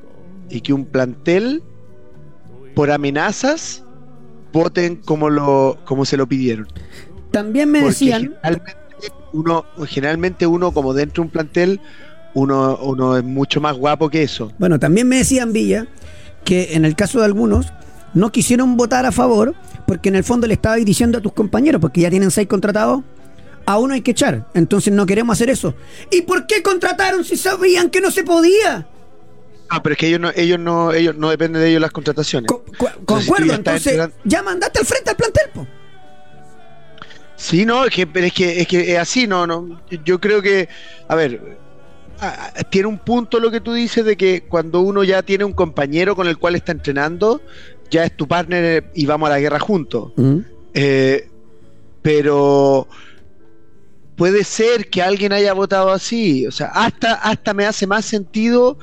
y 0.50 0.62
que 0.62 0.74
un 0.74 0.86
plantel, 0.86 1.64
por 2.76 2.92
amenazas, 2.92 3.84
voten 4.54 4.98
como, 4.98 5.30
lo, 5.30 5.80
como 5.86 6.06
se 6.06 6.18
lo 6.18 6.28
pidieron. 6.28 6.68
También 7.32 7.70
me 7.72 7.80
Porque 7.80 7.94
decían, 7.94 8.22
generalmente 8.42 8.76
uno, 9.34 9.66
generalmente 9.88 10.48
uno 10.48 10.72
como 10.72 10.94
dentro 10.94 11.22
de 11.24 11.28
un 11.28 11.32
plantel, 11.32 11.82
uno, 12.34 12.78
uno 12.82 13.18
es 13.18 13.24
mucho 13.24 13.62
más 13.62 13.76
guapo 13.76 14.10
que 14.10 14.24
eso. 14.24 14.52
bueno, 14.58 14.80
también 14.80 15.08
me 15.08 15.18
decían 15.18 15.54
Villa 15.54 15.88
que 16.46 16.74
en 16.76 16.86
el 16.86 16.96
caso 16.96 17.20
de 17.20 17.26
algunos 17.26 17.68
no 18.14 18.32
quisieron 18.32 18.78
votar 18.78 19.06
a 19.06 19.12
favor 19.12 19.54
porque 19.86 20.10
en 20.10 20.16
el 20.16 20.24
fondo 20.24 20.48
le 20.48 20.54
estabais 20.54 20.86
diciendo 20.86 21.18
a 21.18 21.22
tus 21.22 21.34
compañeros, 21.34 21.80
porque 21.82 22.02
ya 22.02 22.10
tienen 22.10 22.32
seis 22.32 22.48
contratados, 22.48 23.04
a 23.66 23.78
uno 23.78 23.94
hay 23.94 24.02
que 24.02 24.12
echar. 24.12 24.48
Entonces 24.54 24.94
no 24.94 25.06
queremos 25.06 25.34
hacer 25.38 25.50
eso. 25.50 25.76
¿Y 26.12 26.22
por 26.24 26.48
qué 26.48 26.62
contrataron 26.64 27.24
si 27.26 27.36
sabían 27.38 27.90
que 27.90 28.02
no 28.02 28.12
se 28.12 28.24
podía? 28.24 28.88
Ah, 29.70 29.84
pero 29.84 29.94
es 29.94 30.00
que 30.00 30.08
ellos 30.08 30.20
no, 30.22 30.30
ellos 30.36 30.60
no, 30.60 30.94
ellos 30.94 31.16
no 31.18 31.30
dependen 31.30 31.62
de 31.62 31.70
ellos 31.70 31.82
las 31.82 31.92
contrataciones. 31.92 32.48
Co- 32.50 32.64
co- 32.78 32.88
Entonces, 32.98 33.28
concuerdo, 33.28 33.54
entonces 33.54 34.10
ya 34.24 34.42
mandaste 34.42 34.80
al 34.80 34.86
frente 34.86 35.10
al 35.10 35.16
plantel, 35.18 35.50
po. 35.54 35.68
Sí, 37.38 37.66
no, 37.66 37.86
es 37.86 37.94
que, 37.94 38.08
es 38.14 38.34
que 38.34 38.62
es 38.62 38.68
que 38.68 38.94
es 38.94 38.98
así, 38.98 39.28
no, 39.28 39.46
no. 39.46 39.80
Yo 40.04 40.20
creo 40.20 40.42
que, 40.42 40.68
a 41.08 41.16
ver, 41.16 41.60
tiene 42.72 42.88
un 42.88 42.98
punto 42.98 43.40
lo 43.40 43.52
que 43.52 43.62
tú 43.62 43.74
dices 43.74 44.04
de 44.04 44.18
que 44.18 44.42
cuando 44.42 44.82
uno 44.82 45.04
ya 45.04 45.22
tiene 45.22 45.44
un 45.44 45.54
compañero 45.54 46.16
con 46.16 46.28
el 46.28 46.38
cual 46.38 46.56
está 46.56 46.72
entrenando, 46.72 47.40
ya 47.92 48.04
es 48.04 48.18
tu 48.18 48.28
partner 48.28 48.90
y 48.96 49.06
vamos 49.06 49.28
a 49.28 49.34
la 49.34 49.40
guerra 49.40 49.60
juntos. 49.60 50.14
Eh, 50.74 51.30
pero 52.02 52.88
puede 54.16 54.44
ser 54.44 54.90
que 54.90 55.04
alguien 55.04 55.32
haya 55.32 55.54
votado 55.54 55.92
así. 55.92 56.48
O 56.48 56.52
sea, 56.52 56.68
hasta, 56.74 57.14
hasta 57.14 57.54
me 57.54 57.66
hace 57.66 57.86
más 57.86 58.04
sentido 58.06 58.80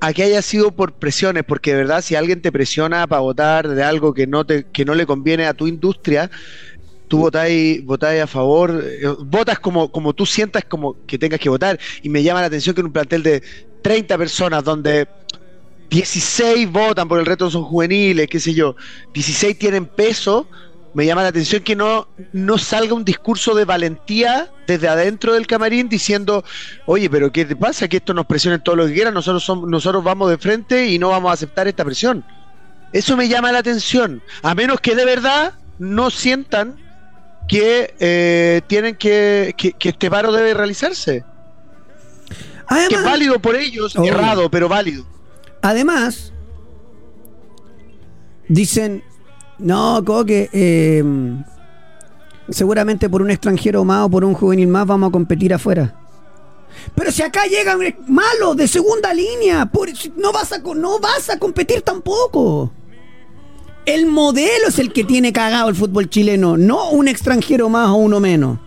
a 0.00 0.14
que 0.14 0.22
haya 0.22 0.40
sido 0.40 0.72
por 0.72 0.94
presiones, 0.94 1.44
porque 1.46 1.72
de 1.72 1.78
verdad, 1.78 2.00
si 2.00 2.14
alguien 2.14 2.40
te 2.40 2.50
presiona 2.50 3.06
para 3.06 3.20
votar 3.20 3.68
de 3.68 3.82
algo 3.82 4.14
que 4.14 4.26
no 4.26 4.46
te, 4.46 4.64
que 4.64 4.86
no 4.86 4.94
le 4.94 5.04
conviene 5.04 5.46
a 5.46 5.52
tu 5.52 5.66
industria, 5.66 6.30
tú 7.10 7.18
votáis, 7.18 7.84
votáis 7.84 8.22
a 8.22 8.26
favor, 8.28 8.84
eh, 8.84 9.02
votas 9.24 9.58
como, 9.58 9.90
como 9.90 10.12
tú 10.12 10.24
sientas 10.24 10.64
como 10.64 10.96
que 11.08 11.18
tengas 11.18 11.40
que 11.40 11.48
votar. 11.48 11.76
Y 12.02 12.08
me 12.08 12.22
llama 12.22 12.40
la 12.40 12.46
atención 12.46 12.72
que 12.72 12.82
en 12.82 12.86
un 12.86 12.92
plantel 12.92 13.24
de 13.24 13.42
30 13.82 14.16
personas 14.16 14.62
donde 14.62 15.08
16 15.90 16.70
votan, 16.70 17.08
por 17.08 17.18
el 17.18 17.26
resto 17.26 17.50
son 17.50 17.64
juveniles, 17.64 18.28
qué 18.28 18.38
sé 18.38 18.54
yo, 18.54 18.76
16 19.12 19.58
tienen 19.58 19.86
peso, 19.86 20.46
me 20.94 21.04
llama 21.04 21.24
la 21.24 21.30
atención 21.30 21.64
que 21.64 21.74
no, 21.74 22.06
no 22.32 22.58
salga 22.58 22.94
un 22.94 23.04
discurso 23.04 23.56
de 23.56 23.64
valentía 23.64 24.48
desde 24.68 24.86
adentro 24.86 25.34
del 25.34 25.48
camarín 25.48 25.88
diciendo, 25.88 26.44
oye, 26.86 27.10
pero 27.10 27.32
¿qué 27.32 27.44
te 27.44 27.56
pasa? 27.56 27.88
Que 27.88 27.96
esto 27.96 28.14
nos 28.14 28.26
presione 28.26 28.60
todo 28.60 28.76
lo 28.76 28.86
que 28.86 28.94
quieran, 28.94 29.14
nosotros, 29.14 29.42
somos, 29.42 29.68
nosotros 29.68 30.04
vamos 30.04 30.30
de 30.30 30.38
frente 30.38 30.86
y 30.86 31.00
no 31.00 31.08
vamos 31.08 31.30
a 31.30 31.34
aceptar 31.34 31.66
esta 31.66 31.84
presión. 31.84 32.24
Eso 32.92 33.16
me 33.16 33.28
llama 33.28 33.50
la 33.50 33.58
atención, 33.58 34.22
a 34.42 34.54
menos 34.54 34.80
que 34.80 34.94
de 34.94 35.04
verdad 35.04 35.54
no 35.80 36.10
sientan 36.10 36.76
que 37.50 37.94
eh, 37.98 38.62
tienen 38.68 38.94
que, 38.94 39.54
que, 39.56 39.72
que 39.72 39.88
este 39.88 40.08
paro 40.08 40.30
debe 40.30 40.54
realizarse. 40.54 41.24
Que 42.88 42.94
es 42.94 43.02
válido 43.04 43.40
por 43.40 43.56
ellos, 43.56 43.96
errado, 43.96 44.48
pero 44.48 44.68
válido. 44.68 45.04
además, 45.60 46.32
dicen, 48.48 49.02
no, 49.58 50.00
Coque, 50.04 50.48
eh, 50.52 51.02
seguramente 52.50 53.10
por 53.10 53.22
un 53.22 53.30
extranjero 53.32 53.84
más 53.84 54.06
o 54.06 54.10
por 54.10 54.24
un 54.24 54.34
juvenil 54.34 54.68
más 54.68 54.86
vamos 54.86 55.08
a 55.08 55.12
competir 55.12 55.52
afuera. 55.52 55.96
Pero 56.94 57.10
si 57.10 57.22
acá 57.22 57.46
llegan 57.46 57.80
malos 58.06 58.56
de 58.56 58.68
segunda 58.68 59.12
línea, 59.12 59.66
por- 59.66 59.90
no, 60.16 60.32
vas 60.32 60.52
a, 60.52 60.58
no 60.58 61.00
vas 61.00 61.28
a 61.28 61.38
competir 61.40 61.82
tampoco. 61.82 62.72
El 63.90 64.06
modelo 64.06 64.68
es 64.68 64.78
el 64.78 64.92
que 64.92 65.02
tiene 65.02 65.32
cagado 65.32 65.68
el 65.68 65.74
fútbol 65.74 66.08
chileno, 66.08 66.56
no 66.56 66.90
un 66.90 67.08
extranjero 67.08 67.68
más 67.68 67.88
o 67.88 67.96
uno 67.96 68.20
menos. 68.20 68.60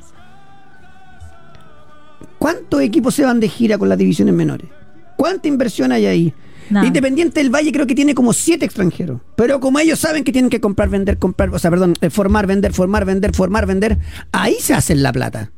¿Cuántos 2.37 2.81
equipos 2.81 3.15
se 3.15 3.23
van 3.23 3.39
de 3.39 3.47
gira 3.47 3.77
con 3.77 3.87
las 3.87 3.97
divisiones 3.97 4.33
menores? 4.33 4.67
¿Cuánta 5.15 5.47
inversión 5.47 5.93
hay 5.93 6.07
ahí? 6.07 6.33
Independiente 6.69 7.39
del 7.39 7.55
Valle 7.55 7.71
creo 7.71 7.87
que 7.87 7.95
tiene 7.95 8.13
como 8.13 8.33
siete 8.33 8.65
extranjeros. 8.65 9.21
Pero 9.37 9.61
como 9.61 9.79
ellos 9.79 9.97
saben 9.97 10.25
que 10.25 10.33
tienen 10.33 10.49
que 10.49 10.59
comprar, 10.59 10.89
vender, 10.89 11.17
comprar, 11.17 11.55
o 11.55 11.59
sea, 11.59 11.71
perdón, 11.71 11.93
eh, 12.01 12.09
formar, 12.09 12.45
vender, 12.45 12.73
formar, 12.73 13.05
vender, 13.05 13.33
formar, 13.33 13.65
vender, 13.65 13.97
ahí 14.33 14.57
se 14.59 14.73
hacen 14.73 15.03
la 15.03 15.13
plata. 15.13 15.53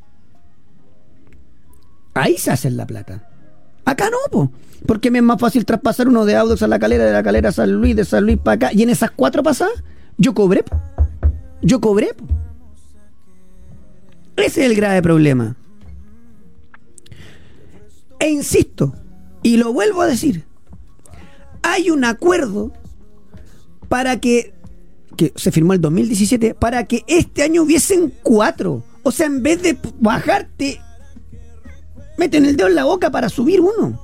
Ahí 2.14 2.38
se 2.38 2.52
hacen 2.52 2.78
la 2.78 2.86
plata. 2.86 3.30
Acá 3.86 4.10
no, 4.10 4.18
po. 4.32 4.52
Porque 4.86 5.10
me 5.10 5.20
es 5.20 5.24
más 5.24 5.40
fácil 5.40 5.66
traspasar 5.66 6.08
uno 6.08 6.26
de 6.26 6.36
Audax 6.36 6.62
a 6.64 6.68
la 6.68 6.80
calera, 6.80 7.06
de 7.06 7.14
la 7.14 7.24
calera 7.24 7.50
a 7.50 7.52
San 7.52 7.72
Luis, 7.72 7.96
de 7.96 8.06
San 8.06 8.26
Luis 8.26 8.38
para 8.38 8.56
acá. 8.56 8.74
Y 8.74 8.84
en 8.84 8.90
esas 8.90 9.12
cuatro 9.12 9.42
pasadas, 9.42 9.84
yo 10.18 10.34
cobré, 10.34 10.64
po. 10.64 10.80
Yo 11.62 11.80
cobré, 11.80 12.14
po. 12.14 12.26
Ese 14.36 14.66
es 14.66 14.70
el 14.70 14.76
grave 14.76 15.02
problema. 15.02 15.56
E 18.20 18.30
insisto, 18.30 18.94
y 19.44 19.58
lo 19.58 19.74
vuelvo 19.74 20.02
a 20.02 20.08
decir, 20.08 20.46
hay 21.62 21.90
un 21.90 22.06
acuerdo 22.06 22.72
para 23.90 24.20
que, 24.20 24.54
que 25.16 25.34
se 25.36 25.52
firmó 25.52 25.74
el 25.74 25.82
2017, 25.82 26.54
para 26.54 26.86
que 26.86 27.04
este 27.08 27.44
año 27.44 27.64
hubiesen 27.64 28.14
cuatro. 28.24 28.84
O 29.04 29.12
sea, 29.12 29.28
en 29.28 29.44
vez 29.44 29.62
de 29.62 29.78
bajarte, 30.00 30.80
meten 32.18 32.46
el 32.46 32.56
dedo 32.56 32.68
en 32.68 32.76
la 32.76 32.84
boca 32.86 33.10
para 33.12 33.30
subir 33.30 33.62
uno. 33.62 34.00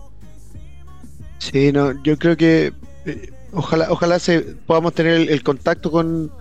Sí, 1.39 1.71
no, 1.71 2.01
yo 2.03 2.17
creo 2.17 2.37
que 2.37 2.73
eh, 3.05 3.31
ojalá, 3.51 3.87
ojalá 3.91 4.19
se, 4.19 4.41
podamos 4.41 4.93
tener 4.93 5.29
el, 5.29 5.43
contacto 5.43 5.89
con, 5.91 6.31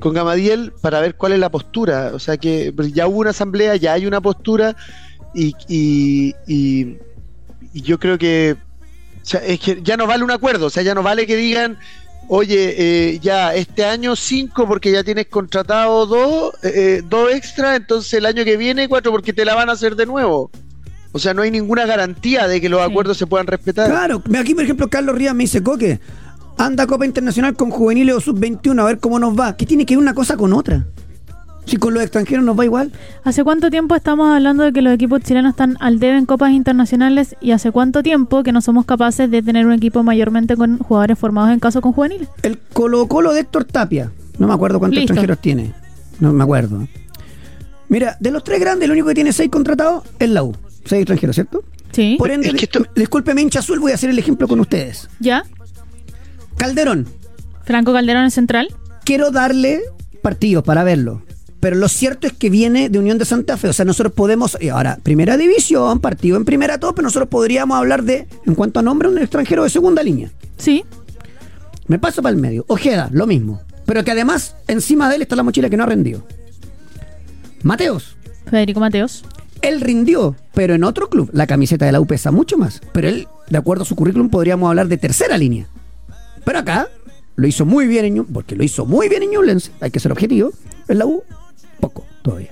con 0.00 0.12
Gamadiel 0.14 0.72
para 0.80 1.00
ver 1.00 1.14
cuál 1.14 1.32
es 1.32 1.38
la 1.38 1.50
postura. 1.50 2.10
O 2.14 2.18
sea 2.18 2.36
que 2.36 2.74
ya 2.92 3.06
hubo 3.06 3.18
una 3.20 3.30
asamblea, 3.30 3.76
ya 3.76 3.92
hay 3.92 4.06
una 4.06 4.20
postura 4.20 4.76
y, 5.34 5.54
y, 5.68 6.34
y- 6.46 6.98
y 7.72 7.82
yo 7.82 7.98
creo 7.98 8.16
que, 8.18 8.56
o 9.20 9.24
sea, 9.26 9.40
es 9.44 9.58
que 9.58 9.80
ya 9.82 9.96
no 9.96 10.06
vale 10.06 10.22
un 10.22 10.30
acuerdo, 10.30 10.66
o 10.66 10.70
sea, 10.70 10.84
ya 10.84 10.94
no 10.94 11.02
vale 11.02 11.26
que 11.26 11.34
digan, 11.34 11.76
oye, 12.28 12.74
eh, 12.78 13.18
ya 13.20 13.52
este 13.52 13.84
año 13.84 14.14
cinco 14.14 14.64
porque 14.68 14.92
ya 14.92 15.02
tienes 15.02 15.26
contratado 15.26 16.06
dos, 16.06 16.54
eh, 16.62 16.72
eh, 16.74 17.02
dos 17.04 17.32
extra, 17.32 17.74
entonces 17.74 18.12
el 18.14 18.26
año 18.26 18.44
que 18.44 18.56
viene 18.56 18.88
cuatro 18.88 19.10
porque 19.10 19.32
te 19.32 19.44
la 19.44 19.56
van 19.56 19.70
a 19.70 19.72
hacer 19.72 19.96
de 19.96 20.06
nuevo. 20.06 20.52
O 21.16 21.20
sea, 21.20 21.32
no 21.32 21.42
hay 21.42 21.50
ninguna 21.52 21.86
garantía 21.86 22.48
de 22.48 22.60
que 22.60 22.68
los 22.68 22.80
Sí. 22.84 22.90
acuerdos 22.90 23.16
se 23.16 23.26
puedan 23.28 23.46
respetar. 23.46 23.88
Claro, 23.88 24.20
aquí 24.36 24.52
por 24.52 24.64
ejemplo 24.64 24.88
Carlos 24.88 25.14
Rías 25.14 25.32
me 25.34 25.44
dice, 25.44 25.62
Coque, 25.62 26.00
anda 26.58 26.82
a 26.84 26.86
Copa 26.88 27.06
Internacional 27.06 27.54
con 27.54 27.70
juveniles 27.70 28.16
o 28.16 28.20
sub-21 28.20 28.80
a 28.82 28.84
ver 28.84 28.98
cómo 28.98 29.20
nos 29.20 29.38
va. 29.38 29.56
¿Qué 29.56 29.64
tiene 29.64 29.86
que 29.86 29.94
ver 29.94 30.02
una 30.02 30.12
cosa 30.12 30.36
con 30.36 30.52
otra? 30.52 30.84
Si 31.66 31.76
con 31.78 31.94
los 31.94 32.02
extranjeros 32.02 32.44
nos 32.44 32.58
va 32.58 32.64
igual. 32.64 32.92
¿Hace 33.22 33.42
cuánto 33.44 33.70
tiempo 33.70 33.94
estamos 33.94 34.28
hablando 34.34 34.64
de 34.64 34.72
que 34.72 34.82
los 34.82 34.92
equipos 34.92 35.20
chilenos 35.22 35.50
están 35.52 35.76
al 35.80 35.98
debe 36.00 36.18
en 36.18 36.26
copas 36.26 36.50
internacionales 36.50 37.36
y 37.40 37.52
hace 37.52 37.70
cuánto 37.70 38.02
tiempo 38.02 38.42
que 38.42 38.50
no 38.52 38.60
somos 38.60 38.84
capaces 38.84 39.30
de 39.30 39.40
tener 39.40 39.64
un 39.66 39.72
equipo 39.72 40.02
mayormente 40.02 40.56
con 40.56 40.78
jugadores 40.78 41.18
formados 41.18 41.50
en 41.52 41.60
caso 41.60 41.80
con 41.80 41.92
juveniles? 41.92 42.28
El 42.42 42.58
Colo 42.58 43.06
Colo 43.06 43.32
de 43.32 43.40
Héctor 43.40 43.64
Tapia. 43.64 44.10
No 44.38 44.48
me 44.48 44.52
acuerdo 44.52 44.78
cuántos 44.80 44.96
Listo. 44.98 45.12
extranjeros 45.14 45.38
tiene. 45.40 45.72
No 46.20 46.32
me 46.32 46.42
acuerdo. 46.42 46.86
Mira, 47.88 48.16
de 48.20 48.30
los 48.30 48.42
tres 48.44 48.60
grandes, 48.60 48.84
el 48.86 48.90
único 48.92 49.08
que 49.08 49.14
tiene 49.14 49.32
seis 49.32 49.48
contratados 49.50 50.02
es 50.18 50.28
la 50.28 50.42
U. 50.42 50.54
Seis 50.84 51.00
extranjeros, 51.02 51.34
¿cierto? 51.36 51.64
Sí. 51.92 52.16
Por 52.18 52.30
ende, 52.30 52.48
Es 52.48 52.54
que 52.54 52.64
esto- 52.64 52.86
discúlpeme, 52.94 53.40
hincha 53.42 53.60
azul, 53.60 53.78
voy 53.80 53.92
a 53.92 53.94
hacer 53.94 54.10
el 54.10 54.18
ejemplo 54.18 54.48
con 54.48 54.60
ustedes. 54.60 55.08
¿Ya? 55.20 55.44
Calderón, 56.56 57.06
Franco 57.64 57.92
Calderón 57.92 58.24
es 58.26 58.34
central. 58.34 58.68
quiero 59.04 59.30
darle 59.30 59.80
partidos 60.22 60.64
para 60.64 60.84
verlo. 60.84 61.22
Pero 61.60 61.76
lo 61.76 61.88
cierto 61.88 62.26
es 62.26 62.34
que 62.34 62.50
viene 62.50 62.90
de 62.90 62.98
Unión 62.98 63.16
de 63.16 63.24
Santa 63.24 63.56
Fe. 63.56 63.68
O 63.68 63.72
sea, 63.72 63.86
nosotros 63.86 64.12
podemos. 64.12 64.56
y 64.60 64.68
ahora, 64.68 64.98
primera 65.02 65.38
división, 65.38 65.98
partido 65.98 66.36
en 66.36 66.44
primera 66.44 66.78
todo, 66.78 66.94
pero 66.94 67.06
nosotros 67.06 67.28
podríamos 67.30 67.78
hablar 67.78 68.02
de, 68.02 68.28
en 68.44 68.54
cuanto 68.54 68.80
a 68.80 68.82
nombre, 68.82 69.08
un 69.08 69.16
extranjero 69.16 69.64
de 69.64 69.70
segunda 69.70 70.02
línea. 70.02 70.30
Sí. 70.58 70.84
Me 71.86 71.98
paso 71.98 72.20
para 72.20 72.34
el 72.34 72.40
medio. 72.40 72.66
Ojeda, 72.68 73.08
lo 73.12 73.26
mismo. 73.26 73.62
Pero 73.86 74.04
que 74.04 74.10
además, 74.10 74.56
encima 74.68 75.08
de 75.08 75.16
él 75.16 75.22
está 75.22 75.36
la 75.36 75.42
mochila 75.42 75.70
que 75.70 75.76
no 75.78 75.84
ha 75.84 75.86
rendido. 75.86 76.26
Mateos. 77.62 78.16
Federico 78.50 78.80
Mateos. 78.80 79.24
Él 79.68 79.80
rindió, 79.80 80.36
pero 80.52 80.74
en 80.74 80.84
otro 80.84 81.08
club. 81.08 81.30
La 81.32 81.46
camiseta 81.46 81.86
de 81.86 81.92
la 81.92 82.00
U 82.00 82.06
pesa 82.06 82.30
mucho 82.30 82.56
más. 82.58 82.80
Pero 82.92 83.08
él, 83.08 83.28
de 83.48 83.58
acuerdo 83.58 83.82
a 83.82 83.86
su 83.86 83.96
currículum, 83.96 84.28
podríamos 84.28 84.68
hablar 84.68 84.88
de 84.88 84.96
tercera 84.98 85.36
línea. 85.38 85.66
Pero 86.44 86.58
acá 86.58 86.88
lo 87.36 87.46
hizo 87.46 87.64
muy 87.64 87.86
bien 87.86 88.04
en 88.04 88.24
porque 88.26 88.54
lo 88.56 88.62
hizo 88.64 88.84
muy 88.86 89.08
bien 89.08 89.22
en 89.22 89.30
Ñublense, 89.30 89.70
hay 89.80 89.90
que 89.90 90.00
ser 90.00 90.12
objetivo. 90.12 90.50
En 90.88 90.98
la 90.98 91.06
U, 91.06 91.22
poco 91.80 92.04
todavía. 92.22 92.50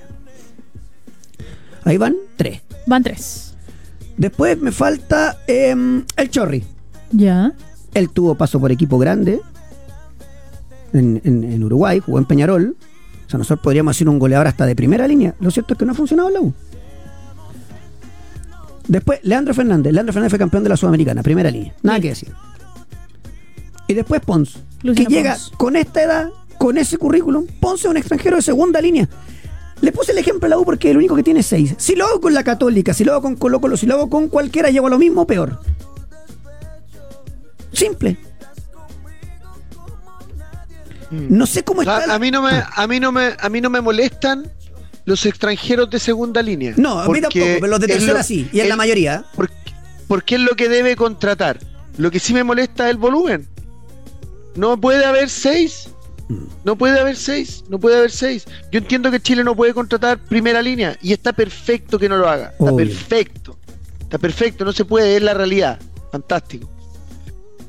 Ahí 1.85 1.97
van 1.97 2.15
tres. 2.37 2.61
Van 2.87 3.03
tres. 3.03 3.53
Después 4.17 4.59
me 4.59 4.71
falta 4.71 5.37
em, 5.47 6.03
el 6.15 6.29
Chorri. 6.29 6.63
Ya. 7.11 7.53
Él 7.93 8.09
tuvo 8.09 8.35
paso 8.35 8.59
por 8.59 8.71
equipo 8.71 8.97
grande 8.97 9.39
en, 10.93 11.21
en- 11.23 11.43
en 11.43 11.63
Uruguay, 11.63 11.99
jugó 11.99 12.17
en 12.19 12.25
Peñarol. 12.25 12.75
O 13.27 13.29
sea, 13.29 13.37
nosotros 13.37 13.63
podríamos 13.63 13.95
decir 13.95 14.09
un 14.09 14.19
goleador 14.19 14.47
hasta 14.47 14.65
de 14.65 14.75
primera 14.75 15.07
línea. 15.07 15.35
Lo 15.39 15.51
cierto 15.51 15.73
es 15.73 15.79
que 15.79 15.85
no 15.85 15.91
ha 15.91 15.95
funcionado 15.95 16.29
en 16.29 16.33
la 16.35 16.41
U. 16.41 16.53
Después, 18.87 19.19
Leandro 19.23 19.53
Fernández. 19.53 19.93
Leandro 19.93 20.13
Fernández 20.13 20.31
fue 20.31 20.39
campeón 20.39 20.63
de 20.63 20.69
la 20.69 20.77
Sudamericana, 20.77 21.23
primera 21.23 21.49
línea. 21.49 21.73
Nada 21.83 21.99
que 21.99 22.09
decir. 22.09 22.33
Y 23.87 23.93
después 23.93 24.21
Pons, 24.21 24.59
que 24.81 25.05
llega 25.05 25.33
Pons. 25.33 25.51
con 25.57 25.75
esta 25.75 26.01
edad, 26.03 26.29
con 26.57 26.77
ese 26.77 26.97
currículum. 26.97 27.45
Ponce 27.59 27.87
es 27.87 27.91
un 27.91 27.97
extranjero 27.97 28.35
de 28.37 28.41
segunda 28.41 28.79
línea. 28.81 29.07
Le 29.81 29.91
puse 29.91 30.11
el 30.13 30.17
ejemplo 30.17 30.45
a 30.45 30.49
la 30.49 30.57
U 30.57 30.63
porque 30.65 30.87
es 30.87 30.91
el 30.91 30.97
único 30.97 31.15
que 31.15 31.23
tiene 31.23 31.43
seis. 31.43 31.75
Si 31.77 31.95
lo 31.95 32.05
hago 32.05 32.21
con 32.21 32.33
la 32.33 32.43
Católica, 32.43 32.93
si 32.93 33.03
lo 33.03 33.11
hago 33.13 33.21
con 33.21 33.35
Colo 33.35 33.59
Colo, 33.59 33.75
si 33.77 33.85
lo 33.85 33.95
hago 33.95 34.09
con 34.09 34.29
cualquiera, 34.29 34.69
llego 34.69 34.87
a 34.87 34.89
lo 34.89 34.97
mismo 34.97 35.21
o 35.21 35.27
peor. 35.27 35.59
Simple. 37.71 38.17
No 41.11 41.45
sé 41.45 41.63
cómo 41.63 41.81
está. 41.81 41.97
A, 41.97 42.07
la- 42.07 42.13
a 42.15 42.19
mí 42.19 42.31
no 42.31 42.41
me, 42.41 42.51
a 42.75 42.87
mí 42.87 42.99
no 42.99 43.11
me, 43.11 43.33
a 43.39 43.49
mí 43.49 43.61
no 43.61 43.69
me 43.69 43.81
molestan 43.81 44.49
los 45.05 45.25
extranjeros 45.25 45.89
de 45.89 45.99
segunda 45.99 46.41
línea. 46.41 46.73
No, 46.77 46.99
a 46.99 47.07
mí 47.09 47.19
tampoco, 47.21 47.45
pero 47.55 47.67
los 47.67 47.79
de 47.79 47.85
es 47.87 47.91
tercera 47.93 48.17
lo- 48.19 48.23
sí. 48.23 48.47
Y 48.53 48.59
en 48.61 48.67
la 48.69 48.73
es- 48.75 48.77
mayoría. 48.77 49.25
Porque, 49.35 49.53
porque 50.07 50.35
es 50.35 50.41
lo 50.41 50.55
que 50.55 50.69
debe 50.69 50.95
contratar. 50.95 51.59
Lo 51.97 52.09
que 52.11 52.19
sí 52.19 52.33
me 52.33 52.43
molesta 52.43 52.85
es 52.85 52.91
el 52.91 52.97
volumen. 52.97 53.47
No 54.55 54.79
puede 54.79 55.03
haber 55.05 55.29
seis. 55.29 55.89
No 56.63 56.75
puede 56.77 56.99
haber 56.99 57.15
seis. 57.17 57.63
No 57.69 57.79
puede 57.79 57.97
haber 57.97 58.11
seis. 58.11 58.45
Yo 58.71 58.79
entiendo 58.79 59.11
que 59.11 59.19
Chile 59.19 59.43
no 59.43 59.55
puede 59.55 59.73
contratar 59.73 60.17
primera 60.19 60.61
línea. 60.61 60.97
Y 61.01 61.11
está 61.13 61.33
perfecto 61.33 61.99
que 61.99 62.07
no 62.09 62.17
lo 62.17 62.29
haga. 62.29 62.51
Está 62.51 62.63
Obvio. 62.65 62.77
perfecto. 62.87 63.57
Está 63.99 64.17
perfecto. 64.17 64.63
No 64.65 64.71
se 64.71 64.85
puede. 64.85 65.17
Es 65.17 65.21
la 65.21 65.33
realidad. 65.33 65.79
Fantástico. 66.11 66.69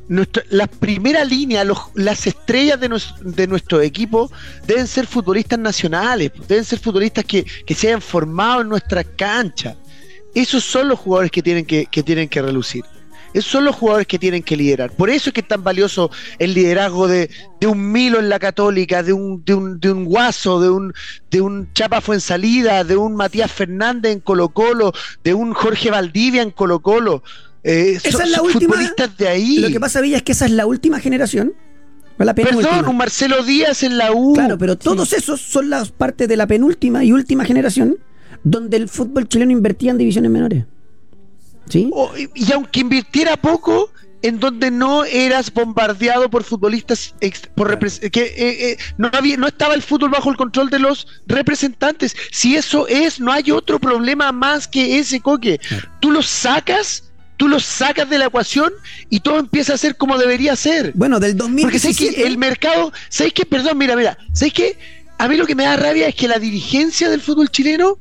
Nuestra, 0.06 0.42
la 0.50 0.66
primera 0.66 1.25
línea, 1.25 1.64
las 1.94 2.26
estrellas 2.26 2.78
de, 2.78 2.90
nues- 2.90 3.18
de 3.20 3.46
nuestro 3.46 3.80
equipo 3.80 4.30
deben 4.66 4.87
ser 4.87 5.06
futbolistas 5.06 5.58
nacionales, 5.58 6.30
deben 6.46 6.64
ser 6.64 6.78
futbolistas 6.78 7.25
que, 7.25 7.46
se 7.75 7.88
hayan 7.88 8.02
formado 8.02 8.61
en 8.61 8.68
nuestra 8.68 9.02
cancha. 9.02 9.76
Esos 10.34 10.62
son 10.64 10.88
los 10.88 10.99
jugadores 10.99 11.30
que 11.30 11.42
tienen 11.42 11.64
que, 11.64 11.87
que 11.87 12.02
tienen 12.02 12.28
que 12.28 12.42
relucir. 12.42 12.84
Esos 13.32 13.50
son 13.50 13.64
los 13.64 13.75
jugadores 13.75 14.06
que 14.06 14.18
tienen 14.18 14.44
que 14.44 14.56
liderar. 14.56 14.92
Por 14.92 15.11
eso 15.11 15.30
es 15.30 15.34
que 15.34 15.40
es 15.40 15.49
tan 15.49 15.64
valioso 15.64 16.08
el 16.38 16.54
liderazgo 16.54 17.08
de, 17.08 17.28
de 17.61 17.66
un 17.66 17.90
Milo 17.90 18.20
en 18.20 18.28
la 18.28 18.38
Católica, 18.38 19.02
de 19.02 19.12
un, 19.12 19.44
de 19.44 19.54
un, 19.54 19.80
de 19.80 19.90
un 19.90 20.04
Guaso, 20.04 20.61
de 20.61 20.70
un, 20.70 20.94
de 21.32 21.40
un 21.40 21.73
Chapa 21.73 22.00
Fuensalida, 22.00 22.84
de 22.84 22.96
un 22.96 23.16
Matías 23.16 23.50
Fernández 23.50 24.12
en 24.12 24.20
Colo 24.20 24.50
Colo, 24.50 24.92
de 25.25 25.34
un 25.34 25.52
Jorge 25.52 25.90
Valdivia 25.90 26.42
en 26.42 26.52
Colo 26.52 26.80
Colo. 26.80 27.25
Eh, 27.64 27.99
Esa 28.02 28.23
es 28.25 28.30
la 28.30 28.42
última- 28.42 28.75
futbolistas 28.75 29.16
de 29.16 29.26
ahí. 29.28 29.59
Lo 29.59 29.68
que 29.71 29.80
pasa, 29.80 30.00
Villa, 30.00 30.18
es 30.18 30.23
que 30.23 30.33
esa 30.33 30.44
es 30.44 30.50
la 30.52 30.66
última 30.66 31.00
generación. 31.00 31.54
La. 32.18 32.33
Perdón, 32.35 32.87
un 32.88 32.97
Marcelo 32.97 33.42
Díaz 33.42 33.83
en 33.83 33.99
la 33.99 34.12
U. 34.12 34.35
Claro, 34.35 34.56
pero 34.56 34.76
todos 34.78 35.12
esos 35.12 35.40
son 35.40 35.68
las 35.71 35.90
partes 35.90 36.28
de 36.28 36.37
la 36.37 36.47
penúltima 36.47 37.02
y 37.02 37.12
última 37.12 37.44
generación 37.44 37.97
donde 38.44 38.76
el 38.76 38.88
fútbol 38.88 39.26
chileno 39.26 39.50
invertía 39.50 39.90
en 39.90 39.99
divisiones 39.99 40.30
menores. 40.30 40.64
¿Sí? 41.68 41.90
Y- 42.16 42.44
y 42.47 42.52
aunque 42.52 42.80
invirtiera 42.80 43.37
poco, 43.37 43.90
en 44.23 44.38
donde 44.38 44.71
no 44.71 45.04
eras 45.04 45.52
bombardeado 45.52 46.30
por 46.30 46.44
futbolistas 46.44 47.14
por 47.54 47.78
que 47.78 48.23
eh, 48.23 48.71
eh, 48.71 48.76
no 48.97 49.11
había 49.12 49.37
no 49.37 49.47
estaba 49.47 49.75
el 49.75 49.83
fútbol 49.83 50.11
bajo 50.11 50.30
el 50.30 50.37
control 50.38 50.71
de 50.71 50.78
los 50.78 51.06
representantes 51.26 52.16
si 52.30 52.56
eso 52.56 52.88
es 52.88 53.21
no 53.21 53.30
hay 53.33 53.50
otro 53.50 53.78
problema 53.78 54.33
más 54.33 54.66
que 54.66 54.99
ese 54.99 55.21
coque 55.21 55.61
tú 56.00 56.11
los 56.11 56.26
sacas 56.26 57.03
tú 57.37 57.49
los 57.49 57.64
sacas 57.64 58.09
de 58.09 58.19
la 58.19 58.26
ecuación 58.26 58.73
y 59.11 59.21
todo 59.21 59.38
empieza 59.38 59.75
a 59.75 59.79
ser 59.79 59.97
como 59.97 60.19
debería 60.19 60.57
ser 60.57 60.93
Bueno, 60.95 61.21
del 61.21 61.37
porque 61.37 61.79
sé 61.79 61.88
2017. 61.88 62.14
que 62.14 62.26
el 62.26 62.38
mercado, 62.38 62.93
¿sabéis 63.09 63.35
que? 63.35 63.47
Perdón, 63.47 63.79
mira, 63.79 63.97
mira, 63.97 64.17
¿sabéis 64.33 64.55
que? 64.55 64.79
A 65.19 65.29
mí 65.29 65.37
lo 65.37 65.47
que 65.47 65.55
me 65.55 65.64
da 65.64 65.76
rabia 65.76 66.09
es 66.09 66.14
que 66.14 66.29
la 66.29 66.38
dirigencia 66.38 67.08
del 67.08 67.21
fútbol 67.21 67.50
chileno 67.50 67.99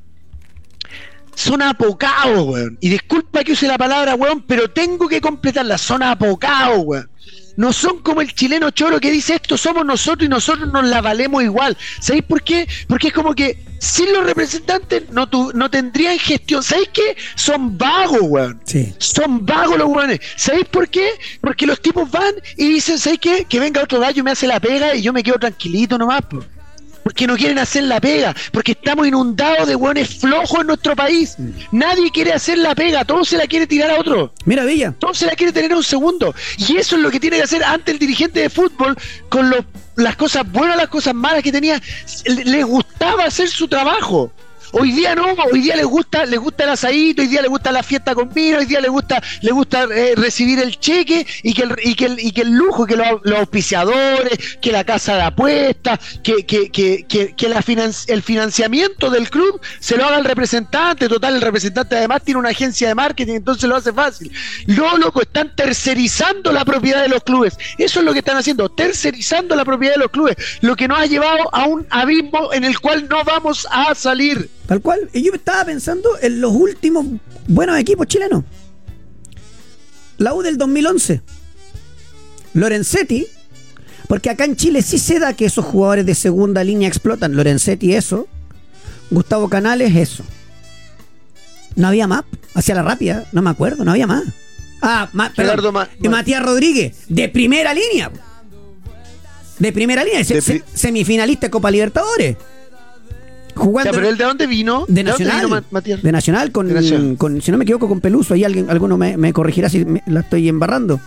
son 1.36 1.62
apocados, 1.62 2.46
weón. 2.48 2.78
Y 2.80 2.90
disculpa 2.90 3.44
que 3.44 3.54
use 3.54 3.68
la 3.68 3.78
palabra, 3.78 4.16
weón, 4.16 4.44
pero 4.44 4.70
tengo 4.70 5.08
que 5.08 5.20
completarla, 5.22 5.78
son 5.78 6.04
apocados, 6.04 6.80
weón. 6.84 7.10
No 7.56 7.72
son 7.72 8.00
como 8.00 8.22
el 8.22 8.34
chileno 8.34 8.72
choro 8.72 9.00
que 9.00 9.12
dice 9.12 9.36
esto 9.36 9.58
somos 9.58 9.86
nosotros 9.86 10.26
y 10.26 10.30
nosotros 10.30 10.72
nos 10.72 10.86
la 10.86 11.02
valemos 11.02 11.44
igual. 11.44 11.78
¿Sabéis 12.00 12.24
por 12.24 12.42
qué? 12.44 12.68
Porque 12.88 13.08
es 13.10 13.14
como 13.14 13.36
que 13.36 13.64
sin 13.80 14.12
los 14.14 14.26
representantes 14.26 15.10
no, 15.12 15.28
tu- 15.30 15.52
no 15.54 15.70
tendrían 15.70 16.18
gestión. 16.18 16.64
¿Sabéis 16.64 16.90
qué? 16.94 17.16
Son 17.36 17.78
vagos, 17.78 18.22
weón. 18.22 18.60
Sí. 18.66 18.94
Son 18.98 19.46
vagos 19.46 19.78
los 19.78 19.88
hueones. 19.88 20.20
¿Sabéis 20.36 20.66
por 20.66 20.88
qué? 20.90 21.12
Porque 21.42 21.68
los 21.68 21.80
tipos 21.82 22.10
van 22.10 22.34
y 22.58 22.70
dicen, 22.70 22.98
¿sabéis 22.98 23.20
qué? 23.22 23.46
Que 23.46 23.60
venga 23.60 23.84
otro 23.84 24.00
gallo 24.00 24.22
y 24.22 24.24
me 24.24 24.32
hace 24.32 24.48
la 24.48 24.60
pega 24.60 24.96
y 24.96 25.02
yo 25.02 25.14
me 25.14 25.22
quedo 25.22 25.38
tranquilito 25.38 25.98
nomás. 25.98 26.22
po. 26.24 26.44
Porque 27.04 27.28
no 27.28 27.36
quieren 27.36 27.60
hacer 27.60 27.84
la 27.84 28.00
pega. 28.00 28.34
Porque 28.52 28.72
estamos 28.74 29.08
inundados 29.08 29.68
de 29.68 29.76
hueones 29.76 30.20
flojos 30.20 30.62
en 30.62 30.68
nuestro 30.68 30.96
país. 30.96 31.36
Nadie 31.72 32.10
quiere 32.12 32.32
hacer 32.34 32.58
la 32.58 32.74
pega. 32.76 33.04
Todo 33.06 33.26
se 33.26 33.38
la 33.38 33.46
quiere 33.46 33.68
tirar 33.68 33.92
a 33.92 34.00
otro. 34.00 34.34
Mira, 34.46 34.64
Villa. 34.66 34.94
Todo 35.00 35.14
se 35.14 35.26
la 35.26 35.34
quiere 35.34 35.52
tener 35.52 35.74
un 35.76 35.84
segundo. 35.84 36.34
Y 36.58 36.78
eso 36.78 36.96
es 36.96 37.02
lo 37.02 37.12
que 37.12 37.20
tiene 37.20 37.38
que 37.38 37.44
hacer 37.44 37.64
ante 37.64 37.92
el 37.92 38.00
dirigente 38.00 38.40
de 38.40 38.50
fútbol 38.50 38.98
con 39.30 39.50
los- 39.50 39.66
las 39.96 40.16
cosas 40.16 40.50
buenas, 40.52 40.78
las 40.78 40.88
cosas 40.88 41.14
malas 41.14 41.44
que 41.44 41.52
tenía. 41.52 41.82
Le- 42.26 42.46
Les 42.46 42.66
gustaba 42.66 43.26
hacer 43.26 43.50
su 43.50 43.68
trabajo. 43.68 44.32
Hoy 44.76 44.92
día 44.92 45.14
no, 45.14 45.36
hoy 45.52 45.62
día 45.62 45.76
les 45.76 45.86
gusta, 45.86 46.26
les 46.26 46.40
gusta 46.40 46.64
el 46.64 46.72
asadito, 46.72 47.22
hoy 47.22 47.28
día 47.28 47.44
les 47.44 47.50
gusta 47.52 47.72
la 47.72 47.84
fiesta 47.84 48.16
con 48.16 48.34
vino, 48.34 48.58
hoy 48.58 48.66
día 48.66 48.82
les 48.82 48.90
gusta, 48.90 49.22
les 49.42 49.54
gusta 49.54 49.84
eh, 49.84 50.16
recibir 50.16 50.58
el 50.58 50.80
cheque 50.80 51.28
y 51.44 51.54
que 51.54 51.62
el, 51.62 51.76
y 51.84 51.94
que 51.94 52.06
el, 52.06 52.20
y 52.20 52.32
que 52.32 52.42
el 52.42 52.54
lujo, 52.54 52.88
que 52.88 52.96
los, 52.96 53.22
los 53.22 53.38
auspiciadores, 53.38 54.58
que 54.60 54.72
la 54.72 54.84
casa 54.84 55.16
de 55.16 55.22
apuestas, 55.22 56.00
que, 56.24 56.44
el 58.08 58.24
financiamiento 58.24 59.12
del 59.12 59.30
club 59.30 59.62
se 59.80 59.96
lo 59.96 60.06
haga 60.06 60.18
el 60.18 60.26
representante. 60.26 61.08
Total, 61.08 61.36
el 61.36 61.42
representante 61.42 61.96
además 61.96 62.24
tiene 62.24 62.40
una 62.40 62.50
agencia 62.50 62.88
de 62.88 62.96
marketing, 62.96 63.36
entonces 63.36 63.70
lo 63.70 63.76
hace 63.76 63.94
fácil. 63.94 64.32
No, 64.66 64.98
loco, 64.98 65.22
están 65.22 65.56
tercerizando 65.56 66.52
la 66.52 66.66
propiedad 66.66 67.04
de 67.04 67.10
los 67.10 67.24
clubes. 67.24 67.60
Eso 67.78 68.00
es 68.00 68.06
lo 68.06 68.12
que 68.12 68.20
están 68.20 68.38
haciendo, 68.38 68.70
tercerizando 68.70 69.56
la 69.56 69.66
propiedad 69.66 69.94
de 69.94 70.00
los 70.00 70.10
clubes, 70.10 70.36
lo 70.62 70.76
que 70.76 70.88
nos 70.88 70.98
ha 70.98 71.06
llevado 71.06 71.54
a 71.54 71.68
un 71.68 71.86
abismo 71.92 72.52
en 72.54 72.64
el 72.64 72.80
cual 72.80 73.08
no 73.08 73.24
vamos 73.24 73.68
a 73.70 73.94
salir. 73.94 74.50
Tal 74.68 74.82
cual. 74.82 75.10
Y 75.14 75.24
yo 75.24 75.34
estaba 75.34 75.66
pensando 75.66 76.10
en 76.22 76.40
los 76.42 76.52
últimos 76.54 77.06
buenos 77.48 77.78
equipos 77.80 78.08
chilenos. 78.08 78.44
La 80.18 80.34
U 80.34 80.42
del 80.42 80.58
2011. 80.58 81.22
Lorenzetti. 82.54 83.28
Porque 84.08 84.30
acá 84.30 84.46
en 84.46 84.56
Chile 84.56 84.82
sí 84.82 85.00
se 85.00 85.20
da 85.20 85.34
que 85.34 85.46
esos 85.46 85.66
jugadores 85.66 86.06
de 86.06 86.16
segunda 86.16 86.64
línea 86.64 86.88
explotan. 86.88 87.36
Lorenzetti 87.36 87.94
eso. 87.94 88.28
Gustavo 89.10 89.50
Canales 89.50 89.96
eso. 89.96 90.24
No 91.76 91.88
había 91.88 92.08
más. 92.08 92.24
Hacia 92.54 92.76
la 92.76 92.84
rápida. 92.84 93.26
No 93.32 93.42
me 93.42 93.50
acuerdo. 93.50 93.84
No 93.84 93.92
había 93.92 94.08
más. 94.08 94.24
Ah, 94.82 95.10
ma- 95.14 95.30
perdón. 95.34 95.52
Gerardo 95.52 95.72
Ma- 95.72 95.90
Y 96.02 96.10
Matías 96.10 96.44
Rodríguez. 96.44 96.96
De 97.08 97.30
primera 97.30 97.74
línea. 97.74 98.12
De 99.60 99.72
primera 99.72 100.04
línea. 100.04 100.24
se- 100.24 100.36
De 100.36 100.42
se- 100.42 100.54
pri- 100.60 100.64
semiffinalista 100.74 101.48
de 101.48 101.52
Copa 101.52 101.72
Libertadores. 101.72 102.38
Jugando 103.56 103.92
Ya, 103.92 103.96
pero 103.96 104.10
él 104.10 104.18
de 104.18 104.24
dónde 104.24 104.48
vino? 104.48 104.86
de 104.88 105.04
Nacional. 105.04 105.46
vino 105.46 105.64
Matías? 105.72 106.02
De 106.02 106.12
Nacional 106.12 106.52
con, 106.52 106.68
De 106.68 106.74
Nacional. 106.74 107.18
con- 107.18 107.42
si 107.42 107.52
no 107.52 107.58
me 107.58 107.64
equivoco, 107.64 107.88
con 107.88 108.02
Peluso. 108.02 108.34
Ahí 108.34 108.44
alguien, 108.44 108.70
alguno 108.70 108.98
me, 108.98 109.16
me 109.18 109.32
corregirá 109.34 109.70
si 109.70 109.86
me- 109.86 110.02
la 110.08 110.22
estoy 110.22 110.50
embarrando. 110.50 111.00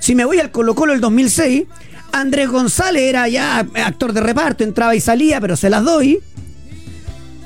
Si 0.00 0.14
me 0.14 0.24
voy 0.24 0.38
al 0.40 0.50
Colo 0.50 0.74
Colo 0.74 0.92
del 0.92 1.00
2006, 1.00 1.64
Andrés 2.12 2.48
González 2.48 3.02
era 3.02 3.28
ya 3.28 3.58
actor 3.84 4.12
de 4.12 4.20
reparto, 4.20 4.64
entraba 4.64 4.94
y 4.94 5.00
salía, 5.00 5.40
pero 5.40 5.56
se 5.56 5.68
las 5.70 5.84
doy. 5.84 6.20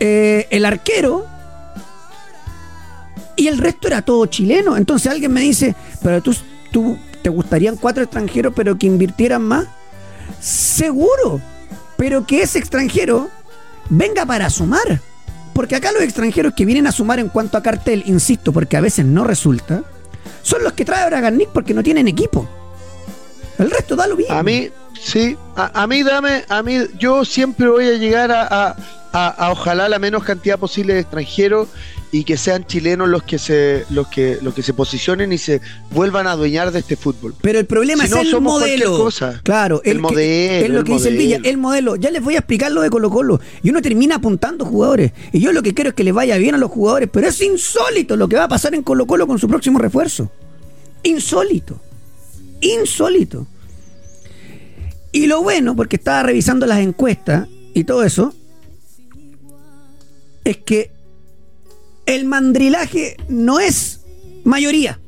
Eh, 0.01 0.47
el 0.51 0.65
arquero. 0.65 1.27
Y 3.37 3.47
el 3.49 3.59
resto 3.59 3.87
era 3.89 4.03
todo 4.03 4.27
chileno. 4.27 4.77
Entonces 4.77 5.11
alguien 5.11 5.33
me 5.33 5.41
dice, 5.41 5.75
pero 6.03 6.21
tú, 6.23 6.35
tú 6.73 6.99
te 7.23 7.29
gustarían 7.29 7.77
cuatro 7.77 8.03
extranjeros, 8.03 8.53
pero 8.55 8.77
que 8.79 8.87
invirtieran 8.87 9.43
más. 9.43 9.67
Seguro. 10.41 11.41
Pero 11.97 12.27
que 12.27 12.43
ese 12.43 12.59
extranjero 12.59 13.31
venga 13.91 14.25
para 14.27 14.51
sumar. 14.51 15.01
Porque 15.55 15.75
acá 15.77 15.91
los 15.93 16.03
extranjeros 16.03 16.55
que 16.55 16.65
vienen 16.65 16.87
a 16.87 16.93
sumar 16.93 17.19
en 17.19 17.29
cuanto 17.29 17.59
a 17.59 17.63
cartel, 17.63 18.05
insisto, 18.07 18.53
porque 18.53 18.77
a 18.77 18.81
veces 18.81 19.05
no 19.05 19.25
resulta, 19.25 19.83
son 20.43 20.63
los 20.63 20.73
que 20.75 20.85
trae 20.85 21.07
Bragarnik 21.07 21.49
porque 21.49 21.75
no 21.75 21.83
tienen 21.83 22.07
equipo. 22.07 22.49
El 23.59 23.71
resto 23.71 23.97
da 23.97 24.07
lo 24.07 24.17
mismo. 24.17 24.35
A 24.35 24.43
mí, 24.45 24.71
sí, 25.01 25.37
a, 25.57 25.83
a 25.83 25.87
mí 25.89 26.05
dame, 26.05 26.45
a 26.49 26.63
mí, 26.63 26.79
yo 26.97 27.25
siempre 27.25 27.69
voy 27.69 27.89
a 27.89 27.95
llegar 27.95 28.31
a- 28.31 28.77
a- 29.13 29.29
a 29.47 29.51
ojalá 29.53 29.89
la 29.89 29.99
menos 29.99 30.23
cantidad 30.25 30.59
posible 30.59 30.95
de 30.95 31.01
extranjeros 31.01 31.69
y 32.13 32.25
que 32.25 32.37
sean 32.37 32.67
chilenos 32.67 33.09
los 33.09 33.23
que 33.23 33.39
se, 33.39 33.85
los 33.91 34.09
que, 34.09 34.39
los 34.43 34.55
que 34.55 34.63
se 34.63 34.73
posicionen 34.73 35.33
y 35.33 35.39
se 35.39 35.61
vuelvan 35.91 36.27
a 36.27 36.33
adueñar 36.33 36.73
de 36.73 36.79
este 36.79 36.97
fútbol. 36.97 37.35
Pero 37.43 37.59
el 37.59 37.67
problema 37.67 38.05
Si 38.05 38.09
es 38.11 38.15
no, 38.17 38.21
el 38.23 38.31
somos 38.31 38.59
cualquier 38.59 38.79
modelo. 38.89 39.05
cosa. 39.05 39.41
Claro, 39.43 39.83
El 39.85 39.99
modelo, 39.99 40.65
Es 40.65 40.71
lo 40.71 40.79
el 40.79 40.85
que 40.85 40.93
dice 40.93 41.09
el 41.09 41.17
Villa, 41.19 41.39
el 41.45 41.57
modelo. 41.59 41.97
Ya 41.97 42.11
les 42.11 42.23
voy 42.23 42.35
a 42.37 42.39
explicar 42.39 42.73
lo 42.73 42.81
de 42.81 42.91
Colo 42.91 43.11
Colo. 43.11 43.41
Y 43.63 43.71
uno 43.71 43.83
termina 43.83 44.17
apuntando 44.17 44.65
jugadores. 44.65 45.13
Y 45.33 45.41
yo 45.41 45.53
lo 45.53 45.63
que 45.63 45.75
quiero 45.75 45.91
es 45.91 45.95
que 45.95 46.05
les 46.05 46.15
vaya 46.15 46.37
bien 46.39 46.55
a 46.55 46.59
los 46.59 46.71
jugadores. 46.71 47.09
Pero 47.13 47.29
es 47.29 47.41
insólito 47.43 48.17
lo 48.17 48.29
que 48.29 48.37
va 48.37 48.45
a 48.45 48.49
pasar 48.49 48.75
en 48.75 48.83
Colo 48.83 49.07
Colo 49.07 49.27
con 49.27 49.39
su 49.39 49.49
próximo 49.49 49.79
refuerzo. 49.79 50.31
Insólito. 51.03 51.79
Insólito. 52.61 53.47
Y 55.13 55.27
lo 55.27 55.43
bueno, 55.43 55.75
porque 55.77 55.97
estaba 55.97 56.23
revisando 56.23 56.67
las 56.67 56.81
encuestas 56.81 57.49
y 57.75 57.85
todo 57.85 58.03
eso, 58.05 58.35
es 60.51 60.57
que 60.57 60.91
el 62.07 62.25
mandrilaje 62.25 63.17
no 63.29 63.61
es 63.61 64.01
Mayoría. 64.45 64.99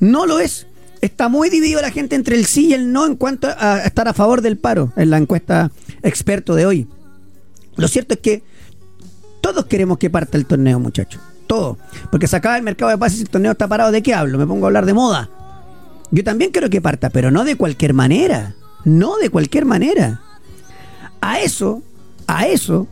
No 0.00 0.26
lo 0.26 0.40
es. 0.40 0.66
Está 1.00 1.28
muy 1.28 1.50
dividido 1.50 1.80
la 1.80 1.92
gente 1.92 2.16
entre 2.16 2.36
el 2.36 2.46
sí 2.46 2.68
y 2.68 2.74
el 2.74 2.92
no 2.92 3.06
en 3.06 3.14
cuanto 3.14 3.46
a 3.46 3.78
estar 3.84 4.08
a 4.08 4.12
favor 4.12 4.42
del 4.42 4.56
paro 4.56 4.92
en 4.96 5.10
la 5.10 5.18
encuesta 5.18 5.70
experto 6.02 6.56
de 6.56 6.66
hoy. 6.66 6.88
Lo 7.76 7.86
cierto 7.86 8.14
es 8.14 8.20
que 8.20 8.42
todos 9.40 9.66
queremos 9.66 9.98
que 9.98 10.10
parta 10.10 10.36
el 10.36 10.46
torneo, 10.46 10.80
muchachos. 10.80 11.20
Todo. 11.46 11.78
Porque 12.10 12.26
se 12.26 12.34
acaba 12.34 12.56
el 12.56 12.64
mercado 12.64 12.90
de 12.90 12.98
pases 12.98 13.20
y 13.20 13.22
el 13.22 13.30
torneo 13.30 13.52
está 13.52 13.68
parado. 13.68 13.92
¿De 13.92 14.02
qué 14.02 14.14
hablo? 14.14 14.36
Me 14.36 14.46
pongo 14.46 14.66
a 14.66 14.68
hablar 14.68 14.84
de 14.84 14.94
moda. 14.94 15.30
Yo 16.10 16.24
también 16.24 16.50
quiero 16.50 16.70
que 16.70 16.80
parta, 16.80 17.10
pero 17.10 17.30
no 17.30 17.44
de 17.44 17.56
cualquier 17.56 17.94
manera. 17.94 18.56
No 18.84 19.16
de 19.18 19.30
cualquier 19.30 19.64
manera. 19.64 20.22
A 21.20 21.38
eso, 21.38 21.82
a 22.26 22.48
eso, 22.48 22.88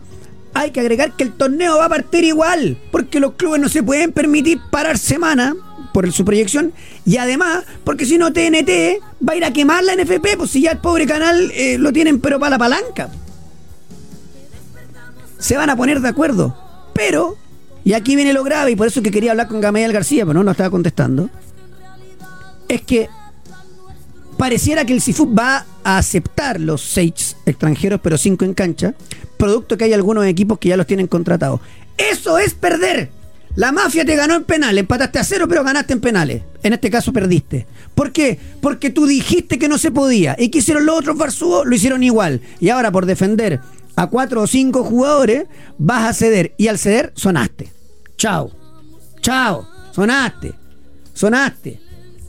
hay 0.55 0.71
que 0.71 0.81
agregar 0.81 1.13
que 1.17 1.25
el 1.25 1.33
torneo 1.33 1.79
va 1.79 1.87
a 1.87 1.89
partir 1.89 2.25
igual. 2.25 2.79
Porque 2.91 3.21
los 3.21 3.35
clubes 3.35 3.61
no 3.61 3.69
se 3.69 3.83
pueden 3.83 4.13
permitir 4.13 4.61
parar 4.71 4.99
semana 4.99 5.55
por 5.93 6.11
su 6.13 6.25
proyección 6.25 6.73
y 7.07 7.19
además 7.19 7.65
porque 7.85 8.05
si 8.05 8.19
no 8.19 8.33
TNT 8.33 9.01
va 9.27 9.35
a 9.35 9.37
ir 9.37 9.45
a 9.45 9.53
quemar 9.53 9.85
la 9.85 9.95
NFP 9.95 10.37
pues 10.37 10.51
si 10.51 10.63
ya 10.63 10.73
el 10.73 10.79
pobre 10.79 11.07
canal 11.07 11.53
eh, 11.55 11.79
lo 11.79 11.93
tienen 11.93 12.21
pero 12.21 12.41
para 12.41 12.51
la 12.51 12.59
palanca 12.59 13.11
se 15.39 15.57
van 15.57 15.71
a 15.71 15.77
poner 15.77 16.01
de 16.01 16.09
acuerdo 16.09 16.59
pero 16.95 17.37
y 17.85 17.93
aquí 17.93 18.17
viene 18.17 18.33
lo 18.33 18.43
grave 18.43 18.73
y 18.73 18.77
por 18.77 18.89
eso 18.89 19.03
que 19.03 19.13
quería 19.13 19.31
hablar 19.31 19.47
con 19.47 19.61
Gamaliel 19.61 19.93
García 19.93 20.27
pero 20.27 20.35
no, 20.35 20.43
no 20.43 20.51
estaba 20.51 20.69
contestando 20.69 21.31
es 22.67 22.83
que 22.83 23.09
pareciera 24.37 24.85
que 24.85 24.93
el 24.93 25.03
CIFUP 25.03 25.39
va 25.39 25.67
a 25.83 25.99
aceptar 25.99 26.61
los 26.61 26.83
seis 26.83 27.37
extranjeros 27.47 28.01
pero 28.03 28.19
cinco 28.19 28.45
en 28.45 28.55
cancha 28.55 28.95
producto 29.37 29.77
que 29.77 29.85
hay 29.85 29.93
algunos 29.93 30.27
equipos 30.27 30.59
que 30.59 30.71
ya 30.71 30.77
los 30.77 30.87
tienen 30.87 31.07
contratados 31.07 31.61
eso 31.97 32.39
es 32.39 32.55
perder 32.55 33.11
la 33.57 33.71
mafia 33.71 34.05
te 34.05 34.17
ganó 34.17 34.35
en 34.35 34.43
penales, 34.43 34.81
empataste 34.81 35.21
a 35.21 35.25
cero, 35.25 35.47
pero 35.49 35.63
ganaste 35.63 35.93
en 35.93 36.01
penales. 36.01 36.43
En 36.65 36.73
este 36.73 36.91
caso 36.91 37.13
perdiste. 37.13 37.67
¿Por 37.95 38.11
qué? 38.11 38.39
Porque 38.61 38.91
tú 38.91 39.07
dijiste 39.07 39.61
que 39.61 39.69
no 39.69 39.79
se 39.79 39.93
podía. 39.93 40.35
Y 40.37 40.49
que 40.49 40.59
hicieron 40.59 40.85
los 40.87 40.99
otros 40.99 41.17
Barzúo, 41.17 41.65
lo 41.65 41.75
hicieron 41.75 42.03
igual. 42.03 42.41
Y 42.59 42.71
ahora 42.71 42.91
por 42.91 43.07
defender 43.07 43.61
a 43.95 44.09
cuatro 44.09 44.43
o 44.43 44.47
cinco 44.49 44.83
jugadores, 44.83 45.45
vas 45.79 46.09
a 46.09 46.13
ceder. 46.13 46.53
Y 46.57 46.67
al 46.67 46.79
ceder, 46.79 47.13
sonaste. 47.15 47.73
Chao. 48.17 48.51
Chao. 49.21 49.69
Sonaste. 49.93 50.55
Sonaste. 51.13 51.81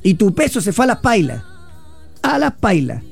Y 0.04 0.14
tu 0.14 0.36
peso 0.36 0.62
se 0.62 0.74
fue 0.74 0.86
a 0.86 0.90
las 0.90 1.00
pailas. 1.00 1.44
A 2.26 2.40
las 2.40 2.54
pailas. 2.54 3.04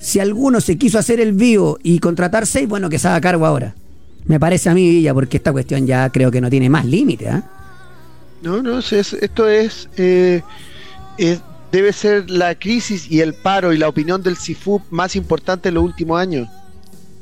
Si 0.00 0.18
alguno 0.18 0.60
se 0.60 0.76
quiso 0.76 0.98
hacer 0.98 1.20
el 1.20 1.32
vivo 1.32 1.78
y 1.82 2.00
contratar 2.00 2.46
seis, 2.46 2.68
bueno, 2.68 2.90
que 2.90 2.98
se 2.98 3.06
haga 3.08 3.20
cargo 3.20 3.46
ahora. 3.46 3.74
Me 4.26 4.40
parece 4.40 4.68
a 4.68 4.74
mí, 4.74 4.88
Villa, 4.90 5.14
porque 5.14 5.36
esta 5.36 5.52
cuestión 5.52 5.86
ya 5.86 6.10
creo 6.10 6.30
que 6.30 6.40
no 6.40 6.50
tiene 6.50 6.68
más 6.68 6.84
límite. 6.84 7.28
¿eh? 7.28 7.42
No, 8.42 8.60
no, 8.60 8.80
es, 8.80 8.92
esto 8.92 9.48
es, 9.48 9.88
eh, 9.96 10.42
es, 11.16 11.40
Debe 11.70 11.92
ser 11.92 12.30
la 12.30 12.54
crisis 12.54 13.10
y 13.10 13.20
el 13.20 13.34
paro 13.34 13.72
y 13.72 13.78
la 13.78 13.88
opinión 13.88 14.22
del 14.22 14.36
CIFUP 14.36 14.82
más 14.90 15.16
importante 15.16 15.70
en 15.70 15.74
los 15.74 15.84
últimos 15.84 16.20
años. 16.20 16.48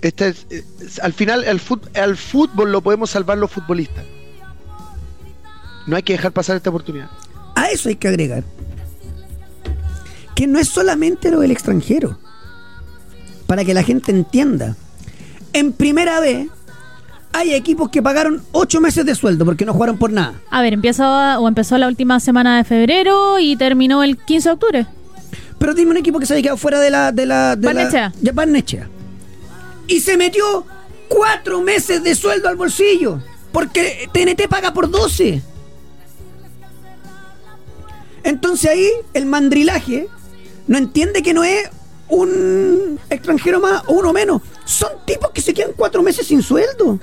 Este 0.03 0.29
es, 0.29 0.47
es, 0.51 0.99
al 0.99 1.13
final, 1.13 1.45
el 1.45 1.61
al 1.95 2.17
fútbol 2.17 2.73
lo 2.73 2.83
podemos 2.83 3.11
salvar 3.11 3.39
los 3.39 3.51
futbolistas. 3.51 4.05
No 5.87 5.97
hay 5.97 6.03
que 6.03 6.13
dejar 6.13 6.33
pasar 6.33 6.57
esta 6.57 6.71
oportunidad. 6.71 7.09
A 7.55 7.69
eso 7.69 7.89
hay 7.89 7.97
que 7.97 8.09
agregar 8.09 8.45
que 10.43 10.49
no 10.49 10.59
es 10.59 10.69
solamente 10.69 11.31
lo 11.31 11.39
del 11.39 11.53
extranjero. 11.53 12.19
Para 13.47 13.65
que 13.65 13.75
la 13.75 13.85
gente 13.85 14.11
entienda. 14.11 14.77
En 15.53 15.73
primera 15.73 16.19
vez, 16.19 16.49
hay 17.33 17.55
equipos 17.55 17.91
que 17.91 18.03
pagaron 18.03 18.43
ocho 18.51 18.81
meses 18.81 19.07
de 19.07 19.15
sueldo 19.15 19.45
porque 19.45 19.65
no 19.65 19.73
jugaron 19.73 19.99
por 19.99 20.11
nada. 20.11 20.35
A 20.51 20.61
ver, 20.61 20.73
empezó 20.73 21.05
o 21.05 21.47
empezó 21.47 21.79
la 21.79 21.87
última 21.87 22.19
semana 22.19 22.57
de 22.57 22.65
febrero 22.65 23.39
y 23.39 23.55
terminó 23.55 24.03
el 24.03 24.17
15 24.17 24.49
de 24.49 24.53
octubre. 24.53 24.87
Pero 25.61 25.75
dime 25.75 25.93
un 25.93 25.99
equipo 25.99 26.19
que 26.19 26.27
se 26.27 26.33
había 26.33 26.43
quedado 26.43 26.57
fuera 26.57 26.81
de 26.81 26.91
la. 26.91 27.13
De 27.13 27.25
la 27.25 27.55
de 27.55 27.65
Barnechea. 27.65 28.13
La, 28.21 28.33
Barnechea. 28.33 28.89
Y 29.87 30.01
se 30.01 30.17
metió 30.17 30.67
cuatro 31.07 31.61
meses 31.61 32.03
de 32.03 32.17
sueldo 32.17 32.49
al 32.49 32.57
bolsillo. 32.57 33.21
Porque 33.53 34.09
TNT 34.13 34.49
paga 34.49 34.73
por 34.73 34.91
12. 34.91 35.41
Entonces 38.25 38.71
ahí 38.73 38.89
el 39.15 39.27
mandrilaje 39.27 40.09
no 40.67 40.79
entiende 40.79 41.23
que 41.23 41.35
no 41.35 41.45
es 41.45 41.69
un 42.09 42.99
extranjero 43.09 43.61
más 43.61 43.83
o 43.87 43.95
uno 43.95 44.13
menos. 44.13 44.43
Son 44.65 44.91
tipos 45.07 45.31
que 45.31 45.41
se 45.41 45.55
quedan 45.55 45.73
cuatro 45.77 46.03
meses 46.03 46.27
sin 46.27 46.43
sueldo. 46.43 46.99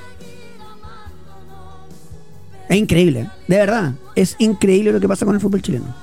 Es 2.70 2.78
increíble, 2.78 3.30
de 3.48 3.58
verdad. 3.58 3.94
Es 4.16 4.36
increíble 4.38 4.92
lo 4.92 5.00
que 5.00 5.08
pasa 5.08 5.26
con 5.26 5.36
el 5.36 5.42
fútbol 5.42 5.62
chileno. 5.62 5.96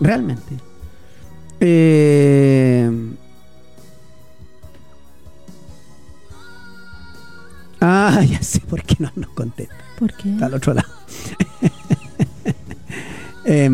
Realmente. 0.00 0.56
Eh... 1.60 2.90
Ah, 7.80 8.22
ya 8.22 8.42
sé 8.42 8.60
por 8.60 8.82
qué 8.82 8.96
no 9.00 9.10
nos 9.16 9.30
contesta. 9.30 9.74
¿Por 9.98 10.12
qué? 10.14 10.30
Está 10.30 10.46
al 10.46 10.54
otro 10.54 10.74
lado. 10.74 10.88
eh, 13.44 13.70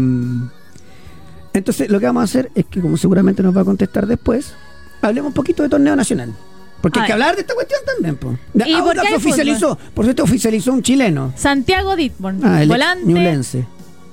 entonces, 1.55 1.91
lo 1.91 2.01
que 2.01 2.07
vamos 2.07 2.21
a 2.23 2.25
hacer 2.25 2.51
es 2.55 2.65
que, 2.67 2.81
como 2.81 2.97
seguramente 2.97 3.43
nos 3.43 3.57
va 3.57 3.61
a 3.62 3.65
contestar 3.65 4.07
después, 4.07 4.55
hablemos 5.01 5.29
un 5.31 5.35
poquito 5.35 5.62
de 5.62 5.69
torneo 5.69 5.95
nacional. 5.97 6.33
Porque 6.81 6.99
hay 6.99 7.07
que 7.07 7.12
hablar 7.12 7.37
de 7.37 7.43
esta 7.43 7.55
cuestión 7.55 7.81
también. 7.87 8.17
Po. 8.17 8.37
¿Y 8.55 8.59
por 8.75 8.88
Ahora 8.88 9.03
qué 9.03 9.09
hay 9.09 9.15
oficializó, 9.15 9.79
por 9.95 10.05
cierto, 10.05 10.25
oficializó 10.25 10.73
un 10.73 10.83
chileno. 10.83 11.33
Santiago 11.37 11.95
Ditborn, 11.95 12.41
Ah, 12.45 12.65
volante. 12.67 13.05
ñublense. 13.07 13.67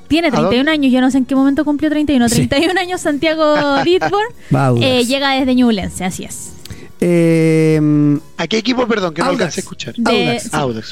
Tiene 0.08 0.28
¿A 0.28 0.32
dónde? 0.32 0.50
31 0.50 0.72
años, 0.72 0.92
yo 0.92 1.02
no 1.02 1.10
sé 1.12 1.20
en 1.20 1.26
qué 1.26 1.36
momento 1.36 1.66
cumplió 1.66 1.90
31. 1.90 2.30
Sí. 2.30 2.48
31 2.48 2.80
años 2.80 3.02
Santiago 3.02 3.56
Ditborn. 3.84 4.82
Eh, 4.84 5.06
llega 5.06 5.32
desde 5.32 5.56
Ñublense, 5.56 6.06
así 6.06 6.24
es. 6.26 6.52
Eh, 7.02 8.20
¿A 8.38 8.48
qué 8.48 8.58
equipo, 8.58 8.88
perdón, 8.88 9.14
que 9.14 9.22
no 9.22 9.30
alcancé 9.30 9.60
a 9.60 9.64
escuchar? 9.64 9.96
De, 9.96 10.10
Audax. 10.12 10.44
sí, 10.44 10.50
Audax, 10.54 10.92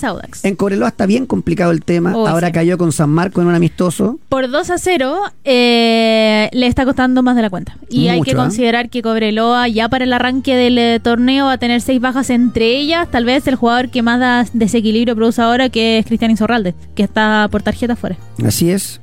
de 0.00 0.06
Audax. 0.06 0.44
en 0.44 0.56
Cobreloa 0.56 0.88
está 0.88 1.06
bien 1.06 1.26
complicado 1.26 1.70
el 1.70 1.82
tema. 1.82 2.14
Oh, 2.16 2.26
Ahora 2.26 2.48
sí. 2.48 2.52
cayó 2.52 2.76
con 2.76 2.92
San 2.92 3.10
Marco 3.10 3.40
en 3.40 3.46
un 3.46 3.54
amistoso. 3.54 4.18
Por 4.28 4.50
2 4.50 4.70
a 4.70 4.78
0 4.78 5.20
eh, 5.44 6.50
le 6.52 6.66
está 6.66 6.84
costando 6.84 7.22
más 7.22 7.36
de 7.36 7.42
la 7.42 7.50
cuenta. 7.50 7.76
Y 7.88 8.08
hay 8.08 8.20
que 8.22 8.32
¿eh? 8.32 8.34
considerar 8.34 8.90
que 8.90 9.02
Cobreloa 9.02 9.68
ya 9.68 9.88
para 9.88 10.04
el 10.04 10.12
arranque 10.12 10.54
del 10.54 10.78
eh, 10.78 11.00
torneo 11.02 11.46
va 11.46 11.52
a 11.52 11.58
tener 11.58 11.80
seis 11.80 12.00
bajas 12.00 12.28
entre 12.30 12.76
ellas. 12.76 13.10
Tal 13.10 13.24
vez 13.24 13.46
el 13.46 13.54
jugador 13.54 13.90
que 13.90 14.02
más 14.02 14.20
da 14.20 14.46
desequilibrio 14.52 15.16
produce 15.16 15.40
ahora 15.40 15.68
que 15.70 15.98
es 15.98 16.06
Cristian 16.06 16.30
Insorralde, 16.30 16.74
que 16.94 17.02
está 17.02 17.48
por 17.50 17.62
tarjeta 17.62 17.94
afuera. 17.94 18.16
Así 18.44 18.70
es. 18.70 19.00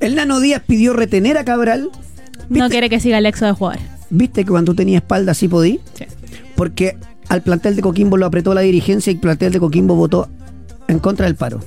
El 0.00 0.14
Nano 0.14 0.40
Díaz 0.40 0.62
pidió 0.66 0.92
retener 0.92 1.38
a 1.38 1.44
Cabral. 1.44 1.90
No 2.50 2.68
quiere 2.68 2.90
que 2.90 3.00
siga 3.00 3.18
el 3.18 3.26
éxodo 3.26 3.48
de 3.48 3.54
jugadores. 3.54 3.95
¿Viste 4.10 4.44
que 4.44 4.50
cuando 4.50 4.74
tenía 4.74 4.98
espalda 4.98 5.34
sí 5.34 5.48
podí? 5.48 5.80
Sí. 5.94 6.04
Porque 6.54 6.96
al 7.28 7.42
plantel 7.42 7.76
de 7.76 7.82
Coquimbo 7.82 8.16
lo 8.16 8.26
apretó 8.26 8.54
la 8.54 8.60
dirigencia 8.62 9.10
y 9.10 9.14
el 9.16 9.20
plantel 9.20 9.52
de 9.52 9.60
Coquimbo 9.60 9.94
votó 9.96 10.28
en 10.88 10.98
contra 10.98 11.26
del 11.26 11.34
paro. 11.34 11.60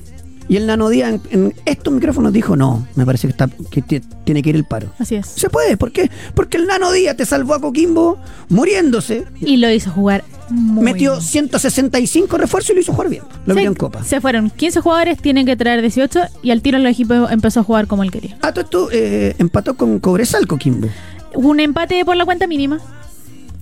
Y 0.48 0.58
el 0.58 0.66
Nano 0.66 0.90
Díaz 0.90 1.14
en, 1.14 1.22
en 1.30 1.54
estos 1.66 1.94
micrófonos 1.94 2.34
dijo, 2.34 2.56
no, 2.56 2.88
me 2.96 3.06
parece 3.06 3.28
que, 3.28 3.32
está, 3.32 3.48
que 3.70 3.84
ti- 3.84 4.02
tiene 4.24 4.42
que 4.42 4.50
ir 4.50 4.56
el 4.56 4.64
paro. 4.66 4.88
Así 4.98 5.14
es. 5.14 5.28
Se 5.28 5.48
puede, 5.48 5.78
¿por 5.78 5.92
qué? 5.92 6.10
Porque 6.34 6.58
el 6.58 6.66
Nano 6.66 6.92
Díaz 6.92 7.16
te 7.18 7.26
salvó 7.28 7.54
a 7.54 7.62
Coquimbo 7.62 8.18
muriéndose, 8.50 9.26
Y 9.42 9.58
lo 9.58 9.72
hizo 9.72 9.92
jugar 9.92 10.24
muy 10.50 10.84
metió 10.86 11.12
bien. 11.12 11.22
165 11.24 12.36
refuerzos 12.38 12.72
y 12.72 12.74
lo 12.74 12.80
hizo 12.82 12.94
jugar 12.94 13.10
bien. 13.10 13.24
Lo 13.46 13.54
Sí, 13.54 13.62
en 13.62 13.76
Copa. 13.76 14.04
Se 14.04 14.20
fueron 14.22 14.50
15 14.50 14.82
jugadores, 14.82 15.22
tienen 15.22 15.46
que 15.46 15.56
traer 15.56 15.82
18 15.82 16.20
y 16.42 16.50
al 16.50 16.64
tiro 16.64 16.80
el 16.80 16.86
equipo 16.88 17.14
empezó 17.30 17.60
a 17.60 17.64
jugar 17.64 17.86
como 17.86 18.02
él 18.02 18.10
quería. 18.10 18.36
Ah, 18.42 18.52
todo 18.52 18.64
esto 18.64 18.90
eh, 18.92 19.36
empató 19.38 19.76
con 19.78 20.00
Cobresal 20.00 20.48
Coquimbo. 20.48 20.88
Hubo 21.36 21.50
un 21.50 21.60
empate 21.60 22.04
por 22.06 22.16
la 22.16 22.26
cuenta 22.26 22.48
mínima. 22.48 22.80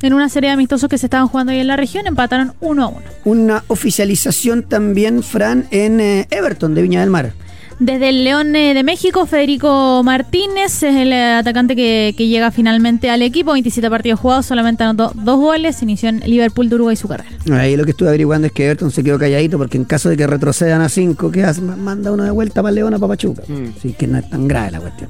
En 0.01 0.13
una 0.13 0.29
serie 0.29 0.49
de 0.49 0.53
amistosos 0.53 0.89
que 0.89 0.97
se 0.99 1.07
estaban 1.07 1.27
jugando 1.27 1.51
ahí 1.51 1.59
en 1.59 1.67
la 1.67 1.75
región, 1.75 2.05
empataron 2.05 2.53
1 2.61 2.83
a 2.83 2.87
1. 2.87 3.01
Una 3.25 3.63
oficialización 3.67 4.61
también, 4.63 5.23
Fran, 5.23 5.65
en 5.71 5.99
eh, 5.99 6.27
Everton 6.29 6.75
de 6.75 6.83
Viña 6.83 6.99
del 7.01 7.09
Mar. 7.09 7.33
Desde 7.79 8.09
el 8.09 8.23
León 8.23 8.55
eh, 8.55 8.73
de 8.75 8.83
México, 8.83 9.25
Federico 9.27 10.01
Martínez 10.03 10.81
es 10.83 10.95
el 10.95 11.11
eh, 11.11 11.33
atacante 11.33 11.75
que, 11.75 12.13
que 12.17 12.27
llega 12.27 12.51
finalmente 12.51 13.09
al 13.09 13.21
equipo. 13.23 13.53
27 13.53 13.89
partidos 13.89 14.19
jugados, 14.19 14.45
solamente 14.45 14.83
anotó 14.83 15.11
dos 15.15 15.37
goles. 15.39 15.81
Inició 15.81 16.09
en 16.09 16.19
Liverpool 16.21 16.69
de 16.69 16.75
Uruguay 16.75 16.95
su 16.95 17.07
carrera. 17.07 17.29
Ahí 17.53 17.75
lo 17.75 17.83
que 17.85 17.91
estuve 17.91 18.09
averiguando 18.09 18.47
es 18.47 18.53
que 18.53 18.65
Everton 18.65 18.91
se 18.91 19.03
quedó 19.03 19.17
calladito 19.17 19.57
porque 19.57 19.77
en 19.77 19.85
caso 19.85 20.09
de 20.09 20.17
que 20.17 20.25
retrocedan 20.27 20.81
a 20.81 20.89
5, 20.89 21.31
¿qué 21.31 21.43
hace? 21.43 21.61
Ma- 21.61 21.75
Manda 21.75 22.11
uno 22.11 22.23
de 22.23 22.31
vuelta 22.31 22.61
para 22.61 22.71
León 22.71 22.93
a 22.93 22.99
Papachuca. 22.99 23.41
Mm. 23.47 23.79
Sí, 23.81 23.93
que 23.97 24.05
no 24.07 24.17
es 24.19 24.29
tan 24.29 24.47
grave 24.47 24.71
la 24.71 24.79
cuestión. 24.79 25.09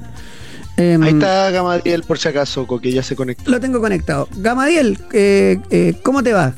Em, 0.78 1.02
Ahí 1.02 1.10
está 1.10 1.50
Gamadiel, 1.50 2.04
por 2.04 2.18
si 2.18 2.28
acaso, 2.28 2.64
que 2.80 2.92
ya 2.92 3.02
se 3.02 3.16
conectó. 3.16 3.50
Lo 3.50 3.58
tengo 3.58 3.80
conectado. 3.80 4.28
Gamadiel, 4.36 4.96
eh, 5.12 5.58
eh, 5.70 5.94
¿cómo 6.04 6.22
te 6.22 6.32
va? 6.32 6.54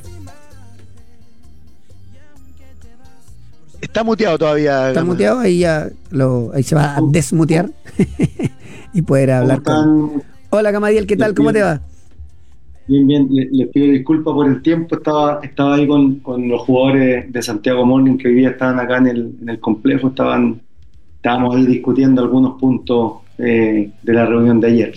Está 3.81 4.05
muteado 4.05 4.39
todavía. 4.39 4.89
¿Está 4.89 5.01
Gamadiel. 5.01 5.07
muteado? 5.07 5.39
Ahí 5.41 5.59
ya 5.61 5.89
lo, 6.11 6.51
ahí 6.55 6.63
se 6.63 6.75
va 6.75 6.97
a 6.97 7.01
desmutear 7.11 7.71
y 8.93 9.03
poder 9.03 9.31
hablar 9.31 9.63
¿Cómo 9.63 10.13
con. 10.13 10.23
Hola 10.51 10.71
Gamadiel, 10.71 11.07
¿qué 11.07 11.17
tal? 11.17 11.35
¿Cómo 11.35 11.53
te 11.53 11.63
va? 11.63 11.81
Bien, 12.89 13.07
bien. 13.07 13.29
Le- 13.31 13.49
Les 13.53 13.69
pido 13.69 13.87
disculpas 13.93 14.35
por 14.35 14.47
el 14.49 14.61
tiempo. 14.63 14.97
Estaba, 14.97 15.41
estaba 15.43 15.77
ahí 15.77 15.87
con, 15.87 16.17
con 16.17 16.47
los 16.49 16.61
jugadores 16.63 17.33
de 17.33 17.43
Santiago 17.43 17.87
Morning 17.87 18.19
que 18.19 18.29
hoy 18.29 18.35
día 18.35 18.51
estaban 18.51 18.79
acá 18.81 18.99
en 18.99 19.07
el, 19.07 19.33
en 19.41 19.49
el 19.49 19.61
complejo. 19.61 20.09
Estaban 20.09 20.61
estábamos 21.17 21.57
ahí 21.57 21.67
discutiendo 21.67 22.21
algunos 22.23 22.59
puntos 22.61 23.13
eh, 23.43 23.91
de 24.03 24.13
la 24.13 24.27
reunión 24.27 24.61
de 24.61 24.69
ayer. 24.69 24.95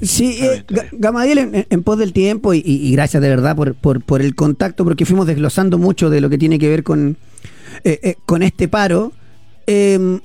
Sí, 0.00 0.38
eh, 0.40 0.64
Gamadiel, 0.92 1.38
en, 1.38 1.66
en, 1.68 1.82
pos 1.82 1.98
del 1.98 2.12
tiempo, 2.12 2.54
y, 2.54 2.62
y 2.64 2.92
gracias 2.92 3.22
de 3.22 3.28
verdad 3.28 3.54
por, 3.54 3.74
por, 3.74 4.02
por, 4.02 4.20
el 4.22 4.34
contacto, 4.34 4.84
porque 4.84 5.06
fuimos 5.06 5.26
desglosando 5.26 5.78
mucho 5.78 6.10
de 6.10 6.20
lo 6.20 6.30
que 6.30 6.38
tiene 6.38 6.58
que 6.58 6.68
ver 6.68 6.82
con, 6.82 7.16
eh, 7.84 8.00
eh 8.02 8.14
con 8.26 8.42
este 8.42 8.68
paro. 8.68 9.12
Eh, 9.66 10.18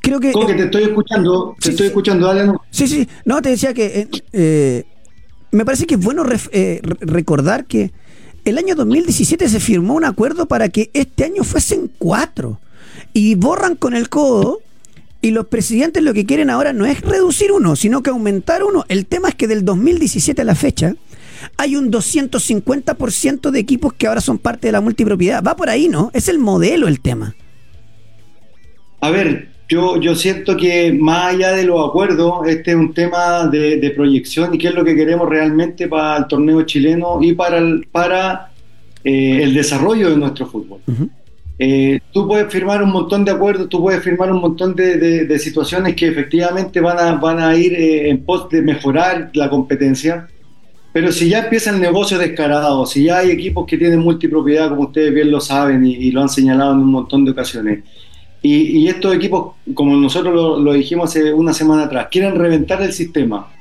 creo 0.00 0.20
que. 0.20 0.32
¿Cómo 0.32 0.46
que 0.46 0.54
te 0.54 0.64
estoy 0.64 0.82
escuchando? 0.84 1.54
Te 1.58 1.64
sí, 1.64 1.70
estoy 1.70 1.86
escuchando, 1.86 2.26
dale. 2.26 2.46
No. 2.46 2.60
Sí, 2.70 2.88
sí, 2.88 3.08
no, 3.24 3.40
te 3.40 3.50
decía 3.50 3.72
que. 3.72 4.84
me 5.52 5.64
parece 5.64 5.86
que 5.86 5.94
es 5.94 6.00
bueno 6.00 6.24
ref, 6.24 6.48
recordar 7.00 7.64
que 7.64 7.92
el 8.44 8.58
año 8.58 8.74
2017 8.74 9.48
se 9.48 9.60
firmó 9.60 9.94
un 9.94 10.04
acuerdo 10.04 10.46
para 10.46 10.68
que 10.68 10.90
este 10.92 11.24
año 11.24 11.44
fuesen 11.44 11.90
cuatro. 11.98 12.60
Y 13.12 13.34
borran 13.34 13.76
con 13.76 13.94
el 13.94 14.08
codo 14.08 14.60
y 15.22 15.30
los 15.32 15.46
presidentes 15.46 16.02
lo 16.02 16.14
que 16.14 16.24
quieren 16.24 16.50
ahora 16.50 16.72
no 16.72 16.86
es 16.86 17.00
reducir 17.00 17.52
uno, 17.52 17.76
sino 17.76 18.02
que 18.02 18.10
aumentar 18.10 18.62
uno. 18.62 18.84
El 18.88 19.06
tema 19.06 19.28
es 19.28 19.34
que 19.34 19.46
del 19.46 19.64
2017 19.64 20.42
a 20.42 20.44
la 20.44 20.54
fecha 20.54 20.94
hay 21.56 21.76
un 21.76 21.90
250% 21.90 23.50
de 23.50 23.58
equipos 23.58 23.92
que 23.92 24.06
ahora 24.06 24.20
son 24.20 24.38
parte 24.38 24.68
de 24.68 24.72
la 24.72 24.80
multipropiedad. 24.80 25.42
Va 25.42 25.56
por 25.56 25.68
ahí, 25.68 25.88
¿no? 25.88 26.10
Es 26.14 26.28
el 26.28 26.38
modelo 26.38 26.88
el 26.88 27.00
tema. 27.00 27.34
A 29.00 29.10
ver, 29.10 29.48
yo, 29.68 30.00
yo 30.00 30.14
siento 30.14 30.56
que 30.56 30.92
más 30.92 31.34
allá 31.34 31.52
de 31.52 31.64
los 31.64 31.88
acuerdos, 31.88 32.46
este 32.46 32.72
es 32.72 32.76
un 32.76 32.92
tema 32.92 33.46
de, 33.46 33.76
de 33.78 33.90
proyección 33.90 34.54
y 34.54 34.58
qué 34.58 34.68
es 34.68 34.74
lo 34.74 34.84
que 34.84 34.94
queremos 34.94 35.28
realmente 35.28 35.88
para 35.88 36.18
el 36.18 36.26
torneo 36.26 36.62
chileno 36.62 37.18
y 37.22 37.34
para 37.34 37.58
el, 37.58 37.86
para, 37.90 38.50
eh, 39.02 39.42
el 39.42 39.54
desarrollo 39.54 40.10
de 40.10 40.16
nuestro 40.16 40.46
fútbol. 40.46 40.80
Uh 40.86 40.92
-huh. 40.92 41.08
Eh, 41.62 42.00
tú 42.10 42.26
puedes 42.26 42.50
firmar 42.50 42.82
un 42.82 42.90
montón 42.90 43.22
de 43.22 43.32
acuerdos, 43.32 43.68
tú 43.68 43.82
puedes 43.82 44.02
firmar 44.02 44.32
un 44.32 44.40
montón 44.40 44.74
de, 44.74 45.26
de, 45.26 45.38
situaciones 45.38 45.94
que 45.94 46.08
efectivamente 46.08 46.80
van 46.80 46.98
a, 46.98 47.12
van 47.16 47.38
a 47.38 47.54
ir 47.54 47.74
eh, 47.74 48.08
en 48.08 48.24
pos 48.24 48.48
de 48.48 48.62
mejorar 48.62 49.30
la 49.34 49.50
competencia, 49.50 50.26
pero 50.90 51.12
si 51.12 51.28
ya 51.28 51.40
empieza 51.40 51.70
el 51.70 51.78
negocio 51.78 52.16
descarado, 52.16 52.86
si 52.86 53.04
ya 53.04 53.18
hay 53.18 53.30
equipos 53.30 53.66
que 53.66 53.76
tienen 53.76 54.00
multipropiedad, 54.00 54.70
como 54.70 54.84
ustedes 54.84 55.12
bien 55.12 55.30
lo 55.30 55.38
saben 55.38 55.84
y, 55.84 55.96
y 55.96 56.10
lo 56.12 56.22
han 56.22 56.30
señalado 56.30 56.72
en 56.72 56.78
un 56.78 56.92
montón 56.92 57.26
de 57.26 57.32
ocasiones, 57.32 57.84
y, 58.42 58.88
estos 58.88 59.14
equipos, 59.14 59.56
como 59.74 59.96
nosotros 59.96 60.60
lo 60.60 60.72
dijimos 60.72 61.10
hace 61.10 61.32
una 61.32 61.52
semana 61.52 61.84
atrás, 61.84 62.08
quieren 62.10 62.36
reventar 62.36 62.80
el 62.80 62.92
sistema, 62.92 63.52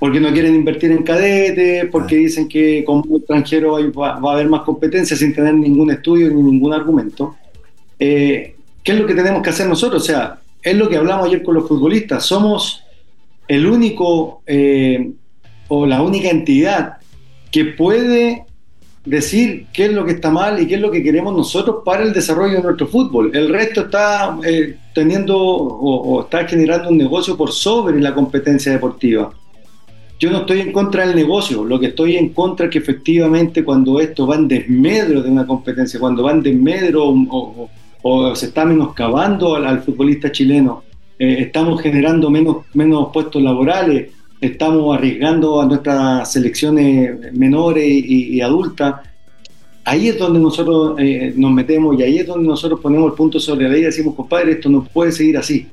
porque 0.00 0.18
no 0.18 0.32
quieren 0.32 0.54
invertir 0.54 0.90
en 0.92 1.02
cadetes, 1.02 1.84
porque 1.92 2.16
dicen 2.16 2.48
que 2.48 2.82
como 2.84 3.18
extranjero 3.18 3.76
va, 3.92 4.18
va, 4.18 4.30
a 4.30 4.34
haber 4.34 4.48
más 4.48 4.62
competencia 4.62 5.14
sin 5.14 5.34
tener 5.34 5.52
ningún 5.54 5.90
estudio 5.90 6.30
ni 6.30 6.42
ningún 6.42 6.72
argumento. 6.72 7.36
Eh, 7.98 8.56
¿Qué 8.82 8.92
es 8.92 8.98
lo 8.98 9.06
que 9.06 9.14
tenemos 9.14 9.42
que 9.42 9.50
hacer 9.50 9.68
nosotros? 9.68 10.02
O 10.02 10.06
sea, 10.06 10.38
es 10.62 10.74
lo 10.74 10.88
que 10.88 10.96
hablamos 10.96 11.26
ayer 11.26 11.42
con 11.42 11.54
los 11.54 11.68
futbolistas. 11.68 12.24
Somos 12.24 12.82
el 13.46 13.66
único 13.66 14.42
eh, 14.46 15.10
o 15.68 15.84
la 15.84 16.00
única 16.00 16.30
entidad 16.30 16.94
que 17.50 17.66
puede 17.66 18.46
decir 19.04 19.66
qué 19.70 19.84
es 19.84 19.92
lo 19.92 20.06
que 20.06 20.12
está 20.12 20.30
mal 20.30 20.62
y 20.62 20.66
qué 20.66 20.76
es 20.76 20.80
lo 20.80 20.90
que 20.90 21.02
queremos 21.02 21.36
nosotros 21.36 21.82
para 21.84 22.04
el 22.04 22.14
desarrollo 22.14 22.54
de 22.54 22.62
nuestro 22.62 22.86
fútbol. 22.86 23.32
El 23.34 23.50
resto 23.50 23.82
está 23.82 24.38
eh, 24.46 24.78
teniendo 24.94 25.36
o, 25.36 26.16
o 26.16 26.22
está 26.22 26.48
generando 26.48 26.88
un 26.88 26.96
negocio 26.96 27.36
por 27.36 27.52
sobre 27.52 28.00
la 28.00 28.14
competencia 28.14 28.72
deportiva 28.72 29.30
yo 30.20 30.30
no 30.30 30.40
estoy 30.40 30.60
en 30.60 30.70
contra 30.70 31.06
del 31.06 31.16
negocio, 31.16 31.64
lo 31.64 31.80
que 31.80 31.86
estoy 31.86 32.16
en 32.16 32.28
contra 32.28 32.66
es 32.66 32.72
que 32.72 32.78
efectivamente 32.78 33.64
cuando 33.64 33.98
esto 34.00 34.26
va 34.26 34.36
en 34.36 34.48
desmedro 34.48 35.22
de 35.22 35.30
una 35.30 35.46
competencia, 35.46 35.98
cuando 35.98 36.22
va 36.22 36.32
en 36.32 36.42
desmedro 36.42 37.14
o, 38.02 38.34
se 38.34 38.46
está 38.46 38.66
menoscabando 38.66 39.56
al, 39.56 39.64
al 39.66 39.82
futbolista 39.82 40.30
chileno, 40.30 40.84
eh, 41.18 41.36
estamos 41.40 41.80
generando 41.80 42.28
menos, 42.28 42.58
menos 42.74 43.08
puestos 43.14 43.42
laborales, 43.42 44.10
estamos 44.42 44.94
arriesgando 44.94 45.58
a 45.58 45.64
nuestras 45.64 46.30
selecciones 46.30 47.32
menores 47.32 47.86
y, 47.86 48.34
y 48.34 48.40
adultas, 48.42 48.96
ahí 49.84 50.08
es 50.08 50.18
donde 50.18 50.38
nosotros 50.38 50.96
eh, 50.98 51.32
nos 51.34 51.50
metemos 51.50 51.98
y 51.98 52.02
ahí 52.02 52.18
es 52.18 52.26
donde 52.26 52.46
nosotros 52.46 52.78
ponemos 52.80 53.10
el 53.10 53.16
punto 53.16 53.40
sobre 53.40 53.64
la 53.64 53.70
ley 53.70 53.80
y 53.80 53.84
decimos, 53.84 54.14
compadre, 54.14 54.52
esto 54.52 54.68
no 54.68 54.84
puede 54.84 55.12
seguir 55.12 55.38
así 55.38 55.66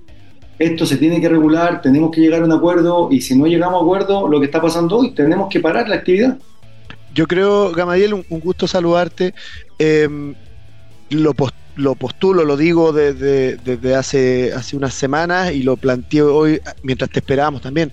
esto 0.59 0.85
se 0.85 0.97
tiene 0.97 1.21
que 1.21 1.29
regular, 1.29 1.81
tenemos 1.81 2.11
que 2.11 2.21
llegar 2.21 2.41
a 2.41 2.45
un 2.45 2.51
acuerdo 2.51 3.09
y 3.11 3.21
si 3.21 3.37
no 3.37 3.45
llegamos 3.45 3.79
a 3.79 3.83
acuerdo, 3.83 4.27
lo 4.27 4.39
que 4.39 4.45
está 4.45 4.61
pasando 4.61 4.97
hoy, 4.97 5.11
tenemos 5.11 5.49
que 5.49 5.59
parar 5.59 5.87
la 5.87 5.97
actividad. 5.97 6.37
Yo 7.13 7.27
creo, 7.27 7.71
Gamadiel, 7.71 8.13
un, 8.13 8.25
gusto 8.29 8.67
saludarte. 8.67 9.33
Eh, 9.79 10.07
lo, 11.09 11.33
post, 11.33 11.55
lo, 11.75 11.95
postulo, 11.95 12.43
lo 12.43 12.57
digo 12.57 12.91
desde, 12.91 13.57
desde 13.57 13.95
hace, 13.95 14.53
hace 14.53 14.75
unas 14.75 14.93
semanas 14.93 15.53
y 15.53 15.63
lo 15.63 15.77
planteo 15.77 16.35
hoy 16.35 16.61
mientras 16.83 17.09
te 17.09 17.19
esperábamos 17.19 17.61
también. 17.61 17.91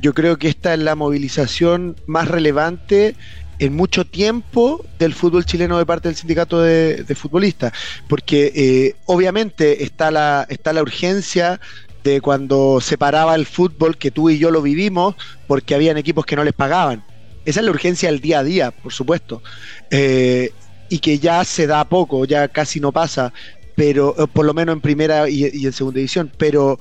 Yo 0.00 0.14
creo 0.14 0.36
que 0.36 0.48
esta 0.48 0.74
es 0.74 0.80
la 0.80 0.94
movilización 0.94 1.96
más 2.06 2.28
relevante 2.28 3.14
en 3.58 3.74
mucho 3.74 4.04
tiempo 4.04 4.84
del 4.98 5.14
fútbol 5.14 5.44
chileno 5.44 5.78
de 5.78 5.86
parte 5.86 6.08
del 6.08 6.16
sindicato 6.16 6.60
de, 6.60 7.04
de 7.04 7.14
futbolistas, 7.14 7.72
porque 8.08 8.52
eh, 8.54 8.96
obviamente 9.06 9.84
está 9.84 10.10
la, 10.10 10.46
está 10.50 10.72
la 10.72 10.82
urgencia 10.82 11.60
de 12.06 12.20
cuando 12.20 12.80
se 12.80 12.96
paraba 12.96 13.34
el 13.34 13.46
fútbol, 13.46 13.96
que 13.96 14.10
tú 14.10 14.30
y 14.30 14.38
yo 14.38 14.50
lo 14.50 14.62
vivimos, 14.62 15.16
porque 15.46 15.74
habían 15.74 15.98
equipos 15.98 16.24
que 16.24 16.36
no 16.36 16.44
les 16.44 16.54
pagaban. 16.54 17.02
Esa 17.44 17.60
es 17.60 17.66
la 17.66 17.72
urgencia 17.72 18.10
del 18.10 18.20
día 18.20 18.38
a 18.40 18.44
día, 18.44 18.70
por 18.70 18.92
supuesto. 18.92 19.42
Eh, 19.90 20.52
y 20.88 21.00
que 21.00 21.18
ya 21.18 21.44
se 21.44 21.66
da 21.66 21.84
poco, 21.84 22.24
ya 22.24 22.48
casi 22.48 22.78
no 22.78 22.92
pasa, 22.92 23.32
pero 23.74 24.14
eh, 24.18 24.26
por 24.32 24.46
lo 24.46 24.54
menos 24.54 24.74
en 24.74 24.80
primera 24.80 25.28
y, 25.28 25.50
y 25.52 25.66
en 25.66 25.72
segunda 25.72 25.98
división. 25.98 26.30
Pero, 26.38 26.78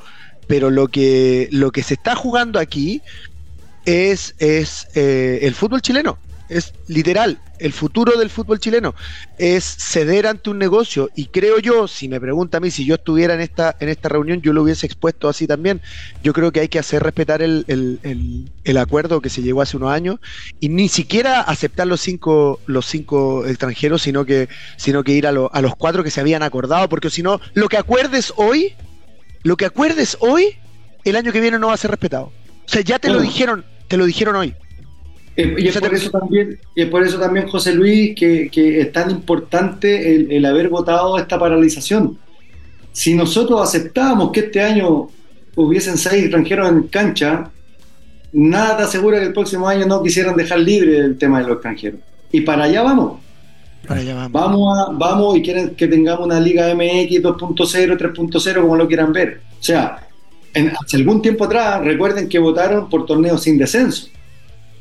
pero 0.47 0.69
lo 0.69 0.87
que 0.87 1.49
lo 1.51 1.71
que 1.71 1.81
se 1.81 1.95
está 1.95 2.15
jugando 2.15 2.59
aquí 2.59 3.01
es, 3.85 4.35
es 4.37 4.87
eh, 4.95 5.39
el 5.41 5.55
fútbol 5.55 5.81
chileno 5.81 6.17
es 6.49 6.73
literal, 6.87 7.39
el 7.59 7.73
futuro 7.73 8.17
del 8.17 8.29
fútbol 8.29 8.59
chileno 8.59 8.93
es 9.37 9.63
ceder 9.63 10.27
ante 10.27 10.49
un 10.49 10.59
negocio 10.59 11.09
y 11.15 11.27
creo 11.27 11.59
yo, 11.59 11.87
si 11.87 12.07
me 12.09 12.19
pregunta 12.19 12.57
a 12.57 12.59
mí 12.59 12.71
si 12.71 12.85
yo 12.85 12.95
estuviera 12.95 13.33
en 13.33 13.41
esta 13.41 13.75
en 13.79 13.89
esta 13.89 14.09
reunión 14.09 14.41
yo 14.41 14.53
lo 14.53 14.63
hubiese 14.63 14.85
expuesto 14.85 15.29
así 15.29 15.47
también, 15.47 15.81
yo 16.23 16.33
creo 16.33 16.51
que 16.51 16.59
hay 16.59 16.67
que 16.67 16.79
hacer 16.79 17.01
respetar 17.03 17.41
el, 17.41 17.65
el, 17.67 17.99
el, 18.03 18.51
el 18.63 18.77
acuerdo 18.77 19.21
que 19.21 19.29
se 19.29 19.41
llegó 19.41 19.61
hace 19.61 19.77
unos 19.77 19.91
años 19.91 20.19
y 20.59 20.69
ni 20.69 20.89
siquiera 20.89 21.41
aceptar 21.41 21.87
los 21.87 22.01
cinco 22.01 22.59
los 22.65 22.85
cinco 22.85 23.45
extranjeros, 23.45 24.01
sino 24.01 24.25
que 24.25 24.49
sino 24.77 25.03
que 25.03 25.13
ir 25.13 25.27
a, 25.27 25.31
lo, 25.31 25.53
a 25.53 25.61
los 25.61 25.75
cuatro 25.75 26.03
que 26.03 26.11
se 26.11 26.21
habían 26.21 26.43
acordado, 26.43 26.89
porque 26.89 27.09
si 27.09 27.23
no, 27.23 27.39
lo 27.53 27.69
que 27.69 27.77
acuerdes 27.77 28.33
hoy, 28.35 28.73
lo 29.43 29.57
que 29.57 29.65
acuerdes 29.65 30.17
hoy, 30.19 30.57
el 31.03 31.15
año 31.15 31.31
que 31.31 31.39
viene 31.41 31.59
no 31.59 31.67
va 31.67 31.73
a 31.73 31.77
ser 31.77 31.91
respetado. 31.91 32.25
O 32.25 32.67
sea, 32.67 32.81
ya 32.81 32.99
te 32.99 33.09
lo 33.09 33.19
dijeron, 33.19 33.65
te 33.87 33.97
lo 33.97 34.05
dijeron 34.05 34.35
hoy. 34.35 34.55
Eh, 35.37 35.55
y, 35.57 35.67
es 35.67 35.77
por 35.77 35.93
eso 35.93 36.09
también, 36.09 36.59
y 36.75 36.81
es 36.81 36.89
por 36.89 37.03
eso 37.03 37.19
también, 37.19 37.47
José 37.47 37.73
Luis, 37.73 38.15
que, 38.15 38.49
que 38.49 38.79
es 38.79 38.91
tan 38.91 39.11
importante 39.11 40.15
el, 40.15 40.31
el, 40.31 40.45
haber 40.45 40.69
votado 40.69 41.17
esta 41.17 41.37
paralización. 41.37 42.17
Si 42.93 43.13
nosotros 43.13 43.61
aceptábamos 43.61 44.31
que 44.31 44.41
este 44.41 44.61
año 44.61 45.09
hubiesen 45.55 45.97
seis 45.97 46.23
extranjeros 46.23 46.69
en 46.69 46.83
cancha, 46.83 47.51
nada 48.31 48.85
asegura 48.85 49.19
que 49.19 49.25
el 49.25 49.33
próximo 49.33 49.67
año 49.67 49.85
no 49.85 50.01
quisieran 50.01 50.35
dejar 50.35 50.59
libre 50.59 50.97
el 50.99 51.17
tema 51.17 51.39
de 51.39 51.47
los 51.47 51.55
extranjeros. 51.55 51.99
Y 52.31 52.41
para 52.41 52.65
allá 52.65 52.83
vamos. 52.83 53.19
Para 53.87 54.01
allá 54.01 54.15
vamos. 54.15 54.31
Vamos, 54.31 54.77
a, 54.77 54.91
vamos 54.93 55.37
y 55.37 55.41
quieren 55.41 55.75
que 55.75 55.87
tengamos 55.87 56.25
una 56.25 56.39
Liga 56.39 56.73
MX 56.73 57.21
2.0, 57.21 57.97
3.0, 57.97 58.61
como 58.61 58.75
lo 58.75 58.87
quieran 58.87 59.11
ver. 59.11 59.41
O 59.59 59.63
sea, 59.63 60.07
en, 60.53 60.71
hace 60.81 60.97
algún 60.97 61.21
tiempo 61.21 61.45
atrás, 61.45 61.83
recuerden 61.83 62.29
que 62.29 62.39
votaron 62.39 62.89
por 62.89 63.05
torneos 63.05 63.43
sin 63.43 63.57
descenso. 63.57 64.07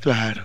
Claro. 0.05 0.43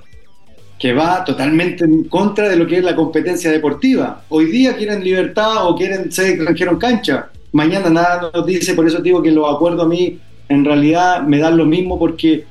Que 0.79 0.93
va 0.93 1.25
totalmente 1.25 1.83
en 1.83 2.05
contra 2.05 2.47
de 2.47 2.55
lo 2.55 2.65
que 2.65 2.77
es 2.77 2.83
la 2.83 2.95
competencia 2.95 3.51
deportiva. 3.51 4.23
Hoy 4.29 4.45
día 4.45 4.77
quieren 4.77 5.03
libertad 5.03 5.67
o 5.67 5.75
quieren 5.75 6.09
ser 6.13 6.27
extranjero 6.27 6.71
en 6.71 6.77
cancha. 6.77 7.27
Mañana 7.51 7.89
nada 7.89 8.31
nos 8.33 8.45
dice, 8.45 8.73
por 8.73 8.87
eso 8.87 9.01
digo 9.01 9.21
que 9.21 9.31
los 9.31 9.53
acuerdos 9.53 9.85
a 9.85 9.89
mí 9.89 10.17
en 10.47 10.63
realidad 10.63 11.23
me 11.23 11.39
dan 11.39 11.57
lo 11.57 11.65
mismo 11.65 11.99
porque 11.99 12.45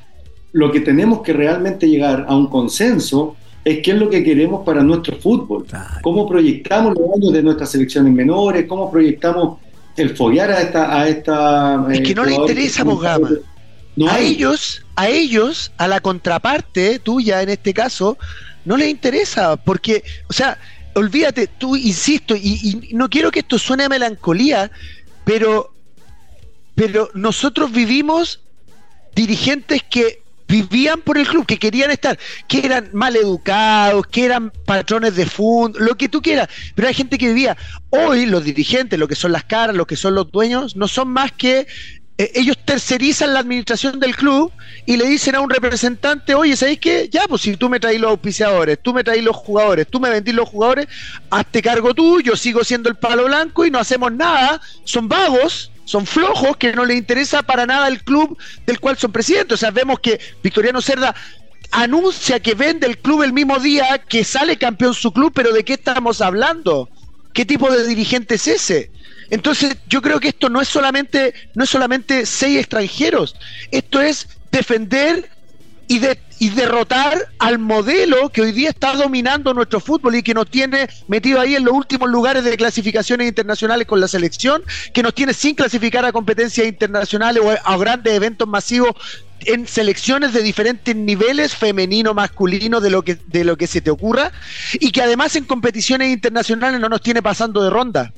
lo 0.51 0.71
que 0.71 0.81
tenemos 0.81 1.21
que 1.21 1.33
realmente 1.33 1.89
llegar 1.89 2.27
a 2.29 2.35
un 2.35 2.47
consenso 2.47 3.35
es 3.65 3.79
qué 3.79 3.91
es 3.91 3.97
lo 3.97 4.07
que 4.07 4.23
queremos 4.23 4.63
para 4.63 4.83
nuestro 4.83 5.15
fútbol. 5.17 5.65
Cómo 6.03 6.27
proyectamos 6.27 6.93
los 6.95 7.11
años 7.15 7.33
de 7.33 7.41
nuestras 7.41 7.71
selecciones 7.71 8.13
menores, 8.13 8.67
cómo 8.67 8.91
proyectamos 8.91 9.57
el 9.97 10.15
follar 10.15 10.51
a 10.51 10.61
esta... 10.61 11.01
A 11.01 11.07
esta 11.07 11.87
es 11.91 12.01
que 12.01 12.13
no 12.13 12.23
le 12.23 12.35
interesa, 12.35 12.83
Bogama. 12.83 13.31
No 13.95 14.07
a 14.07 14.13
hay. 14.13 14.33
ellos, 14.33 14.85
a 14.99 15.07
ellos, 15.07 15.71
a 15.77 15.87
la 15.87 16.01
contraparte 16.01 16.99
tuya 16.99 17.41
en 17.41 17.47
este 17.47 17.73
caso, 17.73 18.17
no 18.65 18.75
les 18.75 18.89
interesa, 18.89 19.55
porque, 19.55 20.03
o 20.27 20.33
sea, 20.33 20.59
olvídate, 20.93 21.47
tú 21.47 21.77
insisto, 21.77 22.35
y, 22.35 22.89
no 22.91 23.09
quiero 23.09 23.31
que 23.31 23.39
esto 23.39 23.57
suene 23.57 23.85
a 23.85 23.89
melancolía, 23.89 24.69
pero, 25.23 25.73
pero 26.75 27.11
nosotros 27.13 27.71
vivimos 27.71 28.41
dirigentes 29.15 29.83
que 29.89 30.21
vivían 30.49 30.99
por 30.99 31.17
el 31.17 31.25
club, 31.25 31.45
que 31.45 31.59
querían 31.59 31.91
estar, 31.91 32.19
que 32.49 32.65
eran 32.65 32.89
mal 32.91 33.15
educados, 33.15 34.05
que 34.07 34.25
eran 34.25 34.51
patrones 34.65 35.15
de 35.15 35.25
fund, 35.25 35.77
lo 35.77 35.95
que 35.95 36.09
tú 36.09 36.21
quieras, 36.21 36.49
pero 36.75 36.89
hay 36.89 36.93
gente 36.93 37.17
que 37.17 37.29
vivía. 37.29 37.55
Hoy 37.89 38.25
los 38.25 38.43
dirigentes, 38.43 38.99
lo 38.99 39.07
que 39.07 39.15
son 39.15 39.31
las 39.31 39.45
caras, 39.45 39.77
lo 39.77 39.87
que 39.87 39.95
son 39.95 40.13
los 40.13 40.29
dueños, 40.29 40.75
no 40.75 40.89
son 40.89 41.07
más 41.07 41.31
que 41.31 41.67
eh, 42.19 42.33
ellos 42.35 42.57
tercerizan 42.65 43.33
la 43.33 43.39
administración 43.39 43.97
del 43.97 44.13
club 44.13 44.51
y 44.85 44.97
le 44.97 45.05
dicen 45.07 45.35
a 45.35 45.39
un 45.39 45.49
representante, 45.49 46.35
oye, 46.35 46.57
¿sabéis 46.57 46.79
qué? 46.79 47.07
Ya, 47.09 47.23
pues 47.29 47.43
si 47.43 47.55
tú 47.55 47.69
me 47.69 47.79
traes 47.79 47.97
los 48.01 48.11
auspiciadores, 48.11 48.77
tú 48.81 48.93
me 48.93 49.05
traes 49.05 49.23
los 49.23 49.37
jugadores, 49.37 49.87
tú 49.87 50.01
me 50.01 50.09
vendís 50.09 50.35
los 50.35 50.49
jugadores, 50.49 50.87
hazte 51.29 51.61
cargo 51.61 51.93
tú, 51.93 52.19
yo 52.19 52.35
sigo 52.35 52.65
siendo 52.65 52.89
el 52.89 52.95
palo 52.95 53.23
blanco 53.23 53.65
y 53.65 53.71
no 53.71 53.79
hacemos 53.79 54.11
nada, 54.11 54.59
son 54.83 55.07
vagos, 55.07 55.71
son 55.85 56.05
flojos, 56.05 56.57
que 56.57 56.73
no 56.73 56.83
les 56.83 56.97
interesa 56.97 57.41
para 57.41 57.65
nada 57.65 57.87
el 57.87 58.03
club 58.03 58.37
del 58.65 58.81
cual 58.81 58.97
son 58.97 59.13
presidentes. 59.13 59.53
O 59.53 59.57
sea, 59.57 59.71
vemos 59.71 60.01
que 60.01 60.19
Victoriano 60.43 60.81
Cerda 60.81 61.15
anuncia 61.71 62.41
que 62.41 62.53
vende 62.53 62.85
el 62.85 62.97
club 62.97 63.23
el 63.23 63.31
mismo 63.31 63.59
día 63.59 63.97
que 64.09 64.25
sale 64.25 64.57
campeón 64.57 64.93
su 64.93 65.13
club, 65.13 65.31
pero 65.33 65.53
¿de 65.53 65.63
qué 65.63 65.73
estamos 65.73 66.19
hablando? 66.19 66.89
¿Qué 67.31 67.45
tipo 67.45 67.71
de 67.71 67.87
dirigente 67.87 68.35
es 68.35 68.47
ese? 68.47 68.91
Entonces, 69.29 69.77
yo 69.87 70.01
creo 70.01 70.19
que 70.19 70.29
esto 70.29 70.49
no 70.49 70.61
es 70.61 70.67
solamente, 70.67 71.33
no 71.55 71.63
es 71.63 71.69
solamente 71.69 72.25
seis 72.25 72.57
extranjeros, 72.59 73.35
esto 73.71 74.01
es 74.01 74.27
defender 74.51 75.29
y, 75.87 75.99
de, 75.99 76.19
y 76.39 76.49
derrotar 76.49 77.29
al 77.39 77.57
modelo 77.57 78.29
que 78.29 78.41
hoy 78.41 78.51
día 78.51 78.69
está 78.69 78.93
dominando 78.93 79.53
nuestro 79.53 79.79
fútbol 79.79 80.15
y 80.15 80.23
que 80.23 80.35
nos 80.35 80.49
tiene 80.49 80.87
metido 81.07 81.39
ahí 81.39 81.55
en 81.55 81.65
los 81.65 81.73
últimos 81.73 82.09
lugares 82.09 82.43
de 82.43 82.55
clasificaciones 82.57 83.27
internacionales 83.27 83.87
con 83.87 83.99
la 83.99 84.07
selección, 84.07 84.63
que 84.93 85.03
nos 85.03 85.15
tiene 85.15 85.33
sin 85.33 85.55
clasificar 85.55 86.05
a 86.05 86.11
competencias 86.11 86.67
internacionales 86.67 87.43
o 87.43 87.51
a 87.51 87.77
grandes 87.77 88.13
eventos 88.13 88.47
masivos 88.47 88.95
en 89.45 89.67
selecciones 89.67 90.33
de 90.33 90.43
diferentes 90.43 90.95
niveles, 90.95 91.55
femenino, 91.55 92.13
masculino, 92.13 92.81
de 92.81 92.89
lo 92.89 93.01
que 93.03 93.17
de 93.27 93.43
lo 93.43 93.57
que 93.57 93.67
se 93.67 93.81
te 93.81 93.89
ocurra, 93.89 94.31
y 94.73 94.91
que 94.91 95.01
además 95.01 95.35
en 95.35 95.45
competiciones 95.45 96.09
internacionales 96.09 96.79
no 96.79 96.89
nos 96.89 97.01
tiene 97.01 97.21
pasando 97.21 97.63
de 97.63 97.69
ronda. 97.69 98.13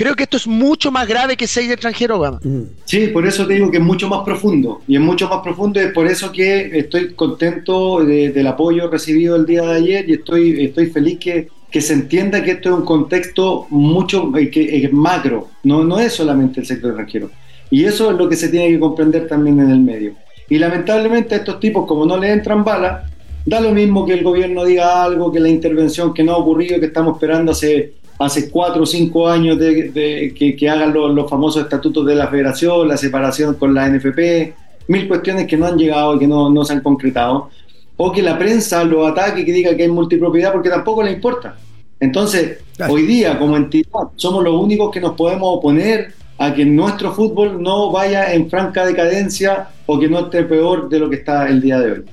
Creo 0.00 0.16
que 0.16 0.22
esto 0.22 0.38
es 0.38 0.46
mucho 0.46 0.90
más 0.90 1.06
grave 1.06 1.36
que 1.36 1.46
seis 1.46 1.70
extranjeros, 1.70 2.18
Gama. 2.18 2.40
Mm. 2.42 2.62
Sí, 2.86 3.08
por 3.08 3.26
eso 3.26 3.46
te 3.46 3.52
digo 3.52 3.70
que 3.70 3.76
es 3.76 3.82
mucho 3.82 4.08
más 4.08 4.24
profundo. 4.24 4.80
Y 4.88 4.94
es 4.94 5.00
mucho 5.02 5.28
más 5.28 5.40
profundo 5.42 5.78
y 5.78 5.84
es 5.84 5.92
por 5.92 6.06
eso 6.06 6.32
que 6.32 6.78
estoy 6.78 7.12
contento 7.12 8.02
del 8.02 8.46
apoyo 8.46 8.88
recibido 8.88 9.36
el 9.36 9.44
día 9.44 9.60
de 9.60 9.74
ayer 9.74 10.08
y 10.08 10.14
estoy, 10.14 10.64
estoy 10.64 10.86
feliz 10.86 11.18
que, 11.18 11.48
que 11.70 11.82
se 11.82 11.92
entienda 11.92 12.42
que 12.42 12.52
esto 12.52 12.70
es 12.70 12.76
un 12.76 12.86
contexto 12.86 13.66
mucho 13.68 14.34
eh, 14.38 14.50
que 14.50 14.82
es 14.82 14.90
macro, 14.90 15.48
no, 15.64 15.84
no 15.84 16.00
es 16.00 16.14
solamente 16.14 16.60
el 16.60 16.66
sector 16.66 16.92
extranjero. 16.92 17.30
Y 17.68 17.84
eso 17.84 18.10
es 18.10 18.16
lo 18.16 18.26
que 18.26 18.36
se 18.36 18.48
tiene 18.48 18.70
que 18.70 18.80
comprender 18.80 19.28
también 19.28 19.60
en 19.60 19.70
el 19.70 19.80
medio. 19.80 20.14
Y 20.48 20.56
lamentablemente 20.56 21.34
a 21.34 21.38
estos 21.38 21.60
tipos, 21.60 21.86
como 21.86 22.06
no 22.06 22.16
le 22.16 22.32
entran 22.32 22.64
balas, 22.64 23.10
da 23.44 23.60
lo 23.60 23.72
mismo 23.72 24.06
que 24.06 24.14
el 24.14 24.24
gobierno 24.24 24.64
diga 24.64 25.04
algo, 25.04 25.30
que 25.30 25.40
la 25.40 25.50
intervención 25.50 26.14
que 26.14 26.24
no 26.24 26.32
ha 26.32 26.38
ocurrido, 26.38 26.80
que 26.80 26.86
estamos 26.86 27.16
esperando 27.16 27.52
hace 27.52 27.99
hace 28.20 28.50
cuatro 28.50 28.82
o 28.82 28.86
cinco 28.86 29.26
años 29.26 29.58
de, 29.58 30.34
que, 30.36 30.68
hagan 30.68 30.92
los, 30.92 31.28
famosos 31.28 31.62
estatutos 31.62 32.04
de 32.04 32.14
la 32.14 32.28
federación, 32.28 32.86
la 32.86 32.98
separación 32.98 33.54
con 33.54 33.72
la 33.72 33.88
NFP, 33.88 34.52
mil 34.88 35.08
cuestiones 35.08 35.46
que 35.46 35.56
no 35.56 35.66
han 35.66 35.78
llegado 35.78 36.14
y 36.14 36.18
que 36.18 36.26
no, 36.26 36.50
no 36.50 36.62
se 36.66 36.74
han 36.74 36.82
concretado, 36.82 37.48
o 37.96 38.12
que 38.12 38.20
la 38.20 38.38
prensa 38.38 38.84
lo 38.84 39.06
ataque 39.06 39.40
y 39.40 39.44
que 39.46 39.52
diga 39.52 39.74
que 39.74 39.84
hay 39.84 39.88
multipropiedad 39.88 40.52
porque 40.52 40.68
tampoco 40.68 41.02
le 41.02 41.12
importa. 41.12 41.56
Entonces, 41.98 42.58
hoy 42.88 43.06
día 43.06 43.38
como 43.38 43.56
entidad 43.56 43.88
somos 44.16 44.44
los 44.44 44.54
únicos 44.54 44.90
que 44.90 45.00
nos 45.00 45.12
podemos 45.12 45.56
oponer 45.56 46.12
a 46.36 46.52
que 46.52 46.66
nuestro 46.66 47.12
fútbol 47.12 47.62
no 47.62 47.90
vaya 47.90 48.34
en 48.34 48.50
franca 48.50 48.84
decadencia 48.84 49.68
o 49.86 49.98
que 49.98 50.08
no 50.08 50.20
esté 50.20 50.44
peor 50.44 50.90
de 50.90 50.98
lo 50.98 51.08
que 51.08 51.16
está 51.16 51.48
el 51.48 51.60
día 51.60 51.80
de 51.80 51.92
hoy. 51.92 52.04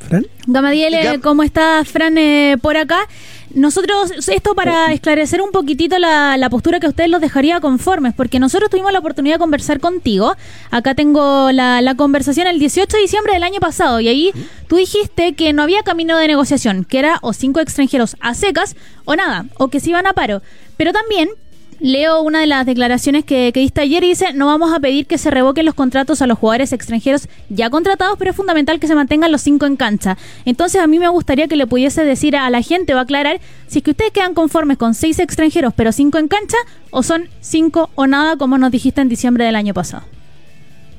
¿Fran? 0.00 0.26
Gamadiel, 0.46 1.20
¿cómo 1.20 1.42
está 1.42 1.84
Fran 1.84 2.16
eh, 2.18 2.56
por 2.60 2.76
acá? 2.76 3.08
Nosotros, 3.54 4.28
esto 4.28 4.54
para 4.54 4.92
esclarecer 4.92 5.40
un 5.40 5.50
poquitito 5.50 5.98
la, 5.98 6.46
postura 6.50 6.78
que 6.78 6.88
ustedes 6.88 7.08
los 7.08 7.20
dejaría 7.20 7.58
conformes, 7.60 8.12
porque 8.14 8.38
nosotros 8.38 8.68
tuvimos 8.68 8.92
la 8.92 8.98
oportunidad 8.98 9.36
de 9.36 9.38
conversar 9.38 9.80
contigo. 9.80 10.36
Acá 10.70 10.94
tengo 10.94 11.50
la, 11.52 11.80
la 11.80 11.94
conversación 11.94 12.46
el 12.48 12.58
18 12.58 12.96
de 12.96 13.02
diciembre 13.02 13.32
del 13.32 13.44
año 13.44 13.58
pasado, 13.58 14.00
y 14.00 14.08
ahí 14.08 14.32
tú 14.68 14.76
dijiste 14.76 15.32
que 15.34 15.52
no 15.52 15.62
había 15.62 15.82
camino 15.84 16.18
de 16.18 16.28
negociación, 16.28 16.84
que 16.84 16.98
era 16.98 17.18
o 17.22 17.32
cinco 17.32 17.60
extranjeros 17.60 18.16
a 18.20 18.34
secas 18.34 18.76
o 19.06 19.16
nada, 19.16 19.46
o 19.58 19.68
que 19.68 19.80
se 19.80 19.90
iban 19.90 20.06
a 20.06 20.12
paro. 20.12 20.42
Pero 20.76 20.92
también 20.92 21.30
Leo 21.78 22.22
una 22.22 22.40
de 22.40 22.46
las 22.46 22.64
declaraciones 22.64 23.24
que, 23.24 23.52
diste 23.52 23.82
ayer 23.82 24.02
y 24.02 24.08
dice, 24.08 24.32
no 24.32 24.46
vamos 24.46 24.72
a 24.72 24.80
pedir 24.80 25.06
que 25.06 25.18
se 25.18 25.30
revoquen 25.30 25.66
los 25.66 25.74
contratos 25.74 26.22
a 26.22 26.26
los 26.26 26.38
jugadores 26.38 26.72
extranjeros 26.72 27.28
ya 27.50 27.68
contratados, 27.68 28.16
pero 28.18 28.30
es 28.30 28.36
fundamental 28.36 28.80
que 28.80 28.86
se 28.86 28.94
mantengan 28.94 29.30
los 29.30 29.42
cinco 29.42 29.66
en 29.66 29.76
cancha. 29.76 30.16
Entonces 30.46 30.80
a 30.80 30.86
mí 30.86 30.98
me 30.98 31.08
gustaría 31.08 31.48
que 31.48 31.56
le 31.56 31.66
pudiese 31.66 32.04
decir 32.04 32.34
a 32.34 32.48
la 32.48 32.62
gente 32.62 32.94
o 32.94 32.98
aclarar 32.98 33.40
si 33.66 33.78
es 33.78 33.84
que 33.84 33.90
ustedes 33.90 34.12
quedan 34.12 34.32
conformes 34.32 34.78
con 34.78 34.94
seis 34.94 35.18
extranjeros 35.18 35.74
pero 35.76 35.92
cinco 35.92 36.18
en 36.18 36.28
cancha 36.28 36.56
o 36.90 37.02
son 37.02 37.28
cinco 37.40 37.90
o 37.94 38.06
nada 38.06 38.36
como 38.36 38.56
nos 38.56 38.70
dijiste 38.70 39.00
en 39.00 39.08
diciembre 39.08 39.44
del 39.44 39.56
año 39.56 39.74
pasado. 39.74 40.04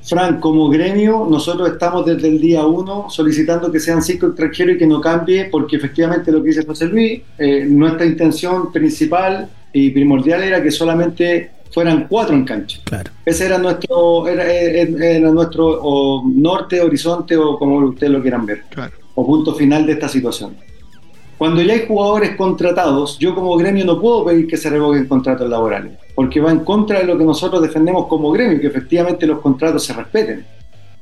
Fran, 0.03 0.39
como 0.39 0.69
gremio, 0.69 1.27
nosotros 1.29 1.69
estamos 1.69 2.05
desde 2.05 2.29
el 2.29 2.39
día 2.39 2.65
uno 2.65 3.09
solicitando 3.09 3.69
que 3.69 3.79
sean 3.79 4.01
cinco 4.01 4.27
extranjeros 4.27 4.75
y 4.75 4.79
que 4.79 4.87
no 4.87 5.01
cambie, 5.01 5.45
porque 5.45 5.75
efectivamente 5.75 6.31
lo 6.31 6.41
que 6.41 6.49
dice 6.49 6.65
José 6.65 6.85
Luis, 6.85 7.21
eh, 7.37 7.65
nuestra 7.67 8.05
intención 8.05 8.71
principal 8.71 9.49
y 9.73 9.91
primordial 9.91 10.43
era 10.43 10.61
que 10.61 10.71
solamente 10.71 11.51
fueran 11.71 12.07
cuatro 12.07 12.35
en 12.35 12.45
cancha. 12.45 12.79
Claro. 12.83 13.11
Ese 13.25 13.45
era 13.45 13.57
nuestro, 13.57 14.27
era, 14.27 14.51
era 14.51 15.29
nuestro 15.31 16.23
norte, 16.25 16.81
horizonte 16.81 17.37
o 17.37 17.57
como 17.57 17.77
ustedes 17.77 18.11
lo 18.11 18.21
quieran 18.21 18.45
ver, 18.45 18.63
o 19.15 19.25
punto 19.25 19.53
final 19.53 19.85
de 19.85 19.93
esta 19.93 20.07
situación. 20.07 20.55
Cuando 21.37 21.61
ya 21.61 21.73
hay 21.73 21.85
jugadores 21.85 22.35
contratados, 22.35 23.19
yo 23.19 23.35
como 23.35 23.55
gremio 23.57 23.85
no 23.85 24.01
puedo 24.01 24.25
pedir 24.25 24.47
que 24.47 24.57
se 24.57 24.71
revoquen 24.71 25.05
contratos 25.05 25.47
laborales, 25.47 25.93
porque 26.15 26.39
va 26.39 26.51
en 26.51 26.61
contra 26.61 26.99
de 26.99 27.05
lo 27.05 27.15
que 27.15 27.25
nosotros 27.25 27.61
defendemos 27.61 28.07
como 28.07 28.31
gremio, 28.31 28.59
que 28.59 28.67
efectivamente 28.67 29.27
los 29.27 29.39
contratos 29.39 29.83
se 29.83 29.93
respeten. 29.93 30.45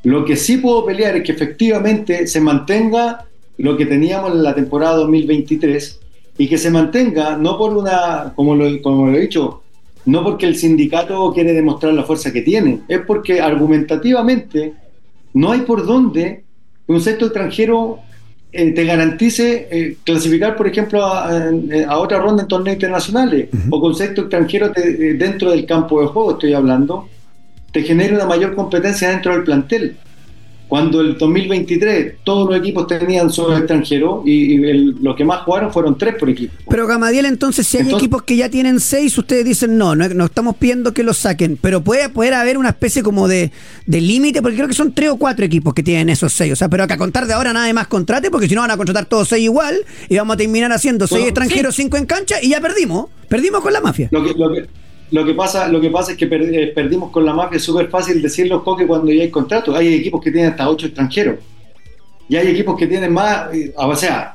Lo 0.03 0.25
que 0.25 0.35
sí 0.35 0.57
puedo 0.57 0.85
pelear 0.85 1.15
es 1.15 1.23
que 1.23 1.31
efectivamente 1.31 2.27
se 2.27 2.41
mantenga 2.41 3.25
lo 3.57 3.77
que 3.77 3.85
teníamos 3.85 4.33
en 4.33 4.43
la 4.43 4.53
temporada 4.53 4.97
2023, 4.97 6.01
y 6.37 6.47
que 6.47 6.57
se 6.57 6.69
mantenga, 6.69 7.37
no 7.37 7.57
por 7.57 7.75
una, 7.75 8.33
como 8.35 8.55
lo, 8.55 8.81
como 8.81 9.07
lo 9.07 9.17
he 9.17 9.21
dicho, 9.21 9.61
no 10.05 10.23
porque 10.23 10.45
el 10.45 10.55
sindicato 10.55 11.31
quiere 11.33 11.53
demostrar 11.53 11.93
la 11.93 12.03
fuerza 12.03 12.31
que 12.31 12.41
tiene, 12.41 12.81
es 12.87 12.99
porque 13.01 13.41
argumentativamente 13.41 14.73
no 15.33 15.51
hay 15.51 15.61
por 15.61 15.85
dónde 15.85 16.43
un 16.87 17.01
sector 17.01 17.27
extranjero 17.27 17.99
eh, 18.51 18.71
te 18.71 18.85
garantice 18.85 19.67
eh, 19.69 19.97
clasificar, 20.03 20.55
por 20.55 20.67
ejemplo, 20.67 21.03
a, 21.03 21.97
otra 21.97 22.19
ronda 22.19 22.43
en 22.43 22.47
torneos 22.47 22.75
internacionales, 22.75 23.49
o 23.69 23.81
con 23.81 23.95
sector 23.95 24.25
extranjero 24.25 24.71
eh, 24.75 25.15
dentro 25.17 25.51
del 25.51 25.65
campo 25.65 26.01
de 26.01 26.07
juego, 26.07 26.31
estoy 26.31 26.53
hablando, 26.53 27.09
te 27.73 27.81
genere 27.81 28.15
una 28.15 28.25
mayor 28.25 28.55
competencia 28.55 29.09
dentro 29.09 29.33
del 29.33 29.43
plantel. 29.43 29.97
Cuando 30.67 31.01
el 31.01 31.17
2023 31.17 32.15
todos 32.23 32.49
los 32.49 32.59
equipos 32.59 32.87
tenían 32.87 33.29
solo 33.29 33.57
extranjeros 33.57 34.25
y, 34.25 34.57
los 35.01 35.15
que 35.15 35.23
más 35.23 35.41
jugaron 35.41 35.71
fueron 35.71 35.97
tres 35.97 36.15
por 36.15 36.29
equipo. 36.29 36.53
Pero 36.69 36.87
Gamadiel, 36.87 37.25
entonces, 37.25 37.67
si 37.67 37.77
hay 37.77 37.91
equipos 37.91 38.23
que 38.23 38.35
ya 38.35 38.49
tienen 38.49 38.79
seis, 38.79 39.17
ustedes 39.17 39.45
dicen 39.45 39.77
no, 39.77 39.95
no, 39.95 40.25
estamos 40.25 40.55
pidiendo 40.55 40.93
que 40.93 41.03
los 41.03 41.17
saquen, 41.17 41.57
pero 41.61 41.81
puede, 41.81 42.09
poder 42.09 42.33
haber 42.33 42.57
una 42.57 42.69
especie 42.69 43.03
como 43.03 43.27
de, 43.27 43.51
límite, 43.87 44.41
porque 44.41 44.57
creo 44.57 44.67
que 44.67 44.73
son 44.73 44.93
tres 44.93 45.09
o 45.09 45.17
cuatro 45.17 45.45
equipos 45.45 45.73
que 45.73 45.83
tienen 45.83 46.09
esos 46.09 46.33
seis. 46.33 46.53
O 46.53 46.55
sea, 46.55 46.69
pero 46.69 46.87
que 46.87 46.93
a 46.93 46.97
contar 46.97 47.27
de 47.27 47.33
ahora 47.33 47.53
nada 47.53 47.71
más 47.73 47.87
contrate, 47.87 48.31
porque 48.31 48.47
si 48.47 48.55
no 48.55 48.61
van 48.61 48.71
a 48.71 48.77
contratar 48.77 49.05
todos 49.05 49.27
seis 49.27 49.43
igual 49.43 49.75
y 50.09 50.17
vamos 50.17 50.33
a 50.35 50.37
terminar 50.37 50.71
haciendo 50.71 51.07
seis 51.07 51.25
extranjeros, 51.25 51.75
cinco 51.75 51.97
en 51.97 52.05
cancha 52.05 52.37
y 52.41 52.49
ya 52.49 52.61
perdimos. 52.61 53.07
Perdimos 53.27 53.61
con 53.61 53.73
la 53.73 53.81
mafia. 53.81 54.07
Lo 54.11 54.23
que, 54.23 54.33
lo 54.33 54.53
que, 54.53 54.67
lo 55.11 55.25
que 55.25 55.33
pasa, 55.33 55.67
lo 55.67 55.79
que 55.79 55.89
pasa 55.89 56.13
es 56.13 56.17
que 56.17 56.25
eh, 56.25 56.71
perdimos 56.73 57.11
con 57.11 57.25
la 57.25 57.33
mafia, 57.33 57.57
es 57.57 57.63
súper 57.63 57.89
fácil 57.89 58.21
decirlo, 58.21 58.63
Coque, 58.63 58.87
cuando 58.87 59.11
ya 59.11 59.23
hay 59.23 59.29
contratos. 59.29 59.75
Hay 59.75 59.93
equipos 59.93 60.21
que 60.21 60.31
tienen 60.31 60.51
hasta 60.51 60.69
ocho 60.69 60.87
extranjeros. 60.87 61.39
Y 62.27 62.35
hay 62.35 62.47
equipos 62.47 62.75
que 62.77 62.87
tienen 62.87 63.13
más, 63.13 63.49
o 63.75 63.95
sea, 63.95 64.33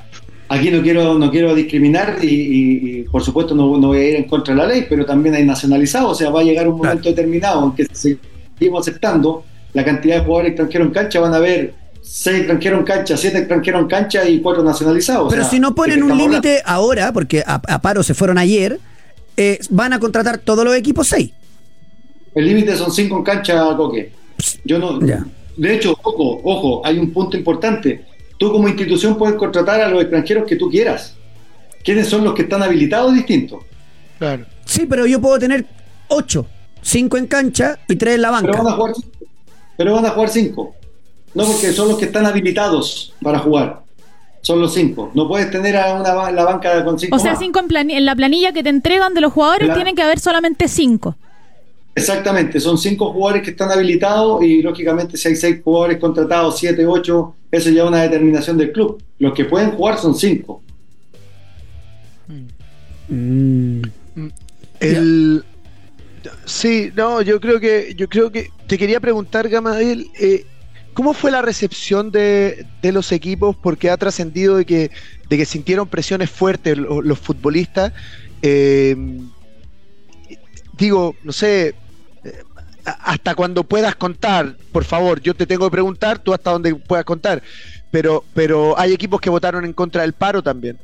aquí 0.51 0.69
no 0.69 0.81
quiero, 0.81 1.17
no 1.17 1.31
quiero 1.31 1.55
discriminar 1.55 2.17
y, 2.21 3.03
por 3.03 3.23
supuesto 3.23 3.55
no, 3.55 3.67
voy 3.67 3.97
a 3.97 4.09
ir 4.09 4.15
en 4.15 4.25
contra 4.25 4.53
de 4.53 4.61
la 4.61 4.67
ley, 4.67 4.85
pero 4.89 5.05
también 5.05 5.35
hay 5.35 5.45
nacionalizados, 5.45 6.11
o 6.11 6.15
sea, 6.15 6.29
va 6.29 6.41
a 6.41 6.43
llegar 6.43 6.67
un 6.67 6.77
momento 6.77 7.09
determinado 7.09 7.65
en 7.65 7.71
que 7.73 7.87
seguimos 7.93 8.87
aceptando 8.87 9.43
la 9.73 9.85
cantidad 9.85 10.17
de 10.17 10.25
jugadores 10.25 10.51
extranjeros 10.51 10.87
en 10.87 10.93
cancha, 10.93 11.19
van 11.21 11.33
a 11.33 11.37
haber 11.37 11.73
seis 12.01 12.39
extranjeros 12.39 12.79
en 12.79 12.85
cancha, 12.85 13.15
siete 13.17 13.37
extranjeros 13.37 13.81
en 13.81 13.87
cancha 13.87 14.27
y 14.27 14.41
cuatro 14.41 14.61
nacionalizados. 14.63 15.31
Pero 15.31 15.45
si 15.45 15.59
no 15.59 15.73
ponen 15.73 16.03
un 16.03 16.17
límite 16.17 16.61
ahora, 16.65 17.13
porque 17.13 17.43
a, 17.45 17.81
paro 17.81 18.03
se 18.03 18.13
fueron 18.13 18.37
ayer, 18.37 18.79
eh, 19.41 19.59
van 19.71 19.91
a 19.93 19.99
contratar 19.99 20.37
todos 20.37 20.63
los 20.63 20.75
equipos 20.75 21.07
seis. 21.07 21.31
El 22.35 22.45
límite 22.45 22.75
son 22.75 22.91
cinco 22.91 23.17
en 23.17 23.23
cancha, 23.23 23.75
Coque. 23.75 24.11
Yo 24.63 24.77
no. 24.77 24.99
De 24.99 25.75
hecho, 25.75 25.97
ojo, 26.03 26.41
ojo, 26.43 26.85
hay 26.85 26.99
un 26.99 27.11
punto 27.11 27.35
importante. 27.35 28.05
Tú 28.37 28.51
como 28.51 28.67
institución 28.67 29.17
puedes 29.17 29.35
contratar 29.35 29.81
a 29.81 29.89
los 29.89 30.01
extranjeros 30.01 30.45
que 30.47 30.55
tú 30.55 30.69
quieras. 30.69 31.15
¿Quiénes 31.83 32.07
son 32.07 32.23
los 32.23 32.35
que 32.35 32.43
están 32.43 32.61
habilitados 32.61 33.13
distintos? 33.13 33.63
Claro. 34.19 34.45
Sí, 34.65 34.85
pero 34.85 35.07
yo 35.07 35.19
puedo 35.19 35.39
tener 35.39 35.65
ocho, 36.07 36.45
cinco 36.81 37.17
en 37.17 37.25
cancha 37.25 37.79
y 37.87 37.95
tres 37.95 38.15
en 38.15 38.21
la 38.21 38.31
banca. 38.31 38.51
Pero 38.51 38.63
van 38.63 38.73
a 38.73 38.75
jugar, 38.75 38.93
pero 39.77 39.93
van 39.93 40.05
a 40.05 40.09
jugar 40.11 40.29
cinco. 40.29 40.75
No, 41.33 41.45
porque 41.45 41.71
son 41.71 41.87
los 41.87 41.97
que 41.97 42.05
están 42.05 42.25
habilitados 42.25 43.13
para 43.21 43.39
jugar. 43.39 43.81
Son 44.41 44.59
los 44.59 44.73
cinco. 44.73 45.11
No 45.13 45.27
puedes 45.27 45.51
tener 45.51 45.77
a 45.77 45.93
una, 45.93 46.31
la 46.31 46.43
banca 46.43 46.83
con 46.83 46.97
cinco. 46.97 47.15
O 47.15 47.19
sea, 47.19 47.35
cinco 47.35 47.59
en, 47.59 47.91
en, 47.91 48.05
la 48.05 48.15
planilla 48.15 48.51
que 48.51 48.63
te 48.63 48.69
entregan 48.69 49.13
de 49.13 49.21
los 49.21 49.33
jugadores 49.33 49.73
tienen 49.73 49.95
que 49.95 50.01
haber 50.01 50.19
solamente 50.19 50.67
cinco. 50.67 51.15
Exactamente, 51.93 52.59
son 52.59 52.77
cinco 52.77 53.11
jugadores 53.11 53.43
que 53.43 53.51
están 53.51 53.69
habilitados 53.69 54.41
y 54.43 54.61
lógicamente 54.61 55.17
si 55.17 55.27
hay 55.27 55.35
seis 55.35 55.57
jugadores 55.61 55.97
contratados, 55.97 56.57
siete, 56.57 56.85
ocho, 56.85 57.35
eso 57.51 57.69
ya 57.69 57.83
es 57.83 57.87
una 57.89 58.01
determinación 58.01 58.57
del 58.57 58.71
club. 58.71 59.03
Los 59.19 59.33
que 59.33 59.43
pueden 59.43 59.71
jugar 59.71 59.97
son 59.97 60.15
cinco. 60.15 60.63
Mm. 63.09 63.81
El, 64.79 65.43
sí, 66.45 66.91
no, 66.95 67.21
yo 67.21 67.41
creo 67.41 67.59
que, 67.59 67.93
yo 67.95 68.07
creo 68.07 68.31
que 68.31 68.49
te 68.67 68.77
quería 68.77 69.01
preguntar, 69.01 69.49
Gamadel, 69.49 70.09
eh, 70.19 70.45
¿cómo 70.93 71.13
fue 71.13 71.31
la 71.31 71.41
recepción 71.41 72.11
de, 72.11 72.65
los 72.83 73.11
equipos? 73.11 73.55
Porque 73.55 73.89
ha 73.89 73.97
trascendido 73.97 74.57
de 74.57 74.65
que, 74.65 74.91
de 75.29 75.37
que 75.37 75.45
sintieron 75.45 75.87
presiones 75.87 76.29
fuertes 76.29 76.77
los, 76.77 77.19
futbolistas. 77.19 77.93
Eh, 78.41 78.95
digo, 80.77 81.15
no 81.23 81.31
sé, 81.31 81.75
eh, 82.23 82.43
hasta 82.83 83.35
cuando 83.35 83.63
puedas 83.63 83.95
contar, 83.95 84.55
por 84.71 84.83
favor, 84.83 85.21
yo 85.21 85.33
te 85.33 85.45
tengo 85.45 85.67
que 85.67 85.71
preguntar, 85.71 86.19
tú 86.19 86.33
hasta 86.33 86.51
donde 86.51 86.75
puedas 86.75 87.05
contar, 87.05 87.41
pero, 87.91 88.23
pero 88.33 88.77
hay 88.79 88.93
equipos 88.93 89.21
que 89.21 89.29
votaron 89.29 89.65
en 89.65 89.73
contra 89.73 90.01
del 90.01 90.13
paro 90.13 90.41
también. 90.41 90.77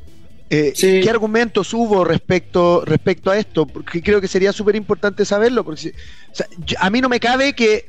Eh, 0.50 0.74
¿Qué 0.80 1.10
argumentos 1.10 1.74
hubo 1.74 2.06
respecto, 2.06 2.84
respecto 2.86 3.32
a 3.32 3.38
esto? 3.38 3.66
Porque 3.66 4.02
creo 4.02 4.22
que 4.22 4.30
sería 4.30 4.54
súper 4.54 4.78
importante 4.78 5.26
saberlo, 5.26 5.66
porque 5.66 5.94
a 6.80 6.90
mí 6.90 7.02
no 7.02 7.10
me 7.10 7.20
cabe 7.20 7.54
que, 7.54 7.88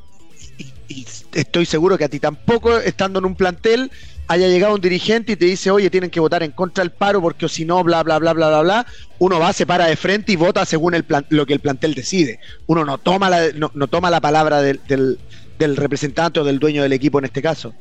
y, 0.89 1.07
estoy 1.35 1.67
seguro 1.67 1.97
que 1.99 2.05
a 2.05 2.09
ti 2.09 2.19
tampoco, 2.19 2.79
estando 2.79 3.19
en 3.19 3.27
un 3.27 3.35
plantel, 3.35 3.91
haya 4.29 4.47
llegado 4.47 4.75
un 4.75 4.81
dirigente 4.81 5.33
y 5.33 5.37
te 5.37 5.47
dice, 5.47 5.71
oye, 5.71 5.89
tienen 5.91 6.11
que 6.11 6.21
votar 6.21 6.43
en 6.43 6.53
contra 6.53 6.85
del 6.85 6.91
paro 6.91 7.21
porque 7.21 7.49
si 7.49 7.65
no, 7.65 7.83
bla, 7.83 8.03
bla, 8.03 8.19
bla, 8.19 8.35
bla, 8.35 8.49
bla, 8.49 8.63
bla, 8.63 8.87
uno 9.19 9.41
va, 9.41 9.53
se 9.53 9.67
para 9.67 9.87
de 9.87 9.97
frente 9.97 10.33
y 10.33 10.37
vota 10.37 10.65
según 10.67 10.95
el 10.95 11.05
lo 11.31 11.47
que 11.47 11.55
el 11.55 11.61
plantel 11.61 11.95
decide. 11.95 12.39
Uno 12.67 12.85
no 12.85 12.99
toma 12.99 13.31
la, 13.31 13.49
no, 13.55 13.89
toma 13.89 14.11
la 14.11 14.21
palabra 14.21 14.61
del, 14.61 15.19
representante 15.59 16.41
o 16.41 16.45
del 16.45 16.59
dueño 16.59 16.83
del 16.83 16.93
equipo 16.93 17.19
en 17.19 17.25
este 17.25 17.41
caso. 17.41 17.73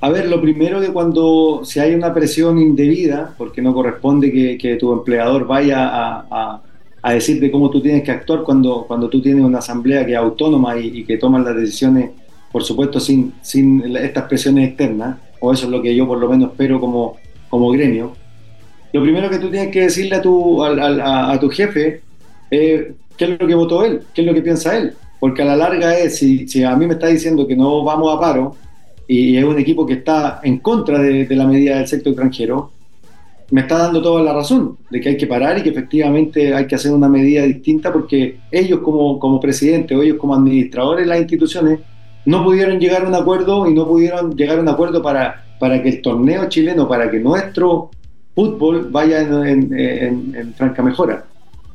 A 0.00 0.10
ver, 0.10 0.28
lo 0.28 0.40
primero 0.40 0.80
que 0.80 0.92
cuando 0.92 1.62
si 1.64 1.80
hay 1.80 1.92
una 1.92 2.14
presión 2.14 2.58
indebida, 2.58 3.34
porque 3.36 3.60
no 3.60 3.74
corresponde 3.74 4.30
que, 4.30 4.76
tu 4.76 4.92
empleador 4.92 5.44
vaya 5.44 5.88
a, 5.90 6.62
decirte 7.12 7.50
cómo 7.50 7.70
tú 7.70 7.80
tienes 7.80 8.02
que 8.02 8.10
actuar 8.10 8.42
cuando, 8.42 8.84
cuando 8.86 9.08
tú 9.08 9.20
tienes 9.22 9.44
una 9.44 9.58
asamblea 9.58 10.04
que 10.04 10.12
es 10.12 10.18
autónoma 10.18 10.78
y, 10.78 11.04
que 11.04 11.16
toman 11.16 11.44
las 11.44 11.56
decisiones, 11.56 12.10
por 12.50 12.62
supuesto, 12.62 13.00
sin, 13.00 13.34
sin 13.42 13.96
estas 13.96 14.24
presiones 14.24 14.68
externas, 14.68 15.18
o 15.40 15.52
eso 15.52 15.66
es 15.66 15.70
lo 15.70 15.80
que 15.80 15.94
yo 15.94 16.06
por 16.06 16.18
lo 16.18 16.28
menos 16.28 16.50
espero 16.50 16.80
como, 16.80 17.16
como 17.48 17.70
gremio. 17.70 18.12
Lo 18.92 19.02
primero 19.02 19.28
que 19.28 19.38
tú 19.38 19.50
tienes 19.50 19.70
que 19.70 19.82
decirle 19.82 20.16
a 20.16 20.22
tu, 20.22 20.62
a, 20.64 21.32
a 21.32 21.40
tu 21.40 21.48
jefe 21.50 22.00
es 22.50 22.86
qué 23.16 23.24
es 23.24 23.30
lo 23.38 23.46
que 23.46 23.54
votó 23.54 23.84
él, 23.84 24.00
qué 24.14 24.22
es 24.22 24.26
lo 24.26 24.34
que 24.34 24.42
piensa 24.42 24.76
él. 24.76 24.94
Porque 25.20 25.42
a 25.42 25.44
la 25.44 25.56
larga 25.56 25.98
es, 25.98 26.16
si, 26.16 26.46
si 26.48 26.62
a 26.62 26.76
mí 26.76 26.86
me 26.86 26.94
está 26.94 27.08
diciendo 27.08 27.46
que 27.46 27.56
no 27.56 27.82
vamos 27.84 28.16
a 28.16 28.20
paro, 28.20 28.56
y 29.08 29.36
es 29.36 29.44
un 29.44 29.58
equipo 29.58 29.86
que 29.86 29.94
está 29.94 30.40
en 30.42 30.58
contra 30.58 30.98
de, 30.98 31.26
la 31.30 31.46
medida 31.46 31.78
del 31.78 31.88
sector 31.88 32.12
extranjero, 32.12 32.72
me 33.50 33.62
está 33.62 33.78
dando 33.78 34.02
toda 34.02 34.22
la 34.22 34.32
razón 34.32 34.76
de 34.90 35.00
que 35.00 35.10
hay 35.10 35.16
que 35.16 35.26
parar 35.26 35.58
y 35.58 35.62
que 35.62 35.70
efectivamente 35.70 36.54
hay 36.54 36.66
que 36.66 36.74
hacer 36.74 36.92
una 36.92 37.08
medida 37.08 37.42
distinta 37.42 37.92
porque 37.92 38.40
ellos 38.50 38.80
como, 38.80 39.18
como 39.18 39.40
presidente 39.40 39.96
o 39.96 40.02
ellos 40.02 40.18
como 40.18 40.34
administradores 40.34 41.04
de 41.04 41.08
las 41.08 41.20
instituciones 41.20 41.80
no 42.26 42.44
pudieron 42.44 42.78
llegar 42.78 43.04
a 43.04 43.08
un 43.08 43.14
acuerdo 43.14 43.66
y 43.66 43.74
no 43.74 43.86
pudieron 43.86 44.36
llegar 44.36 44.58
a 44.58 44.60
un 44.60 44.68
acuerdo 44.68 45.02
para, 45.02 45.46
para 45.58 45.82
que 45.82 45.88
el 45.88 46.02
torneo 46.02 46.48
chileno, 46.48 46.86
para 46.86 47.10
que 47.10 47.18
nuestro 47.20 47.90
fútbol 48.34 48.88
vaya 48.90 49.22
en, 49.22 50.54
franca 50.54 50.82
mejora. 50.82 51.24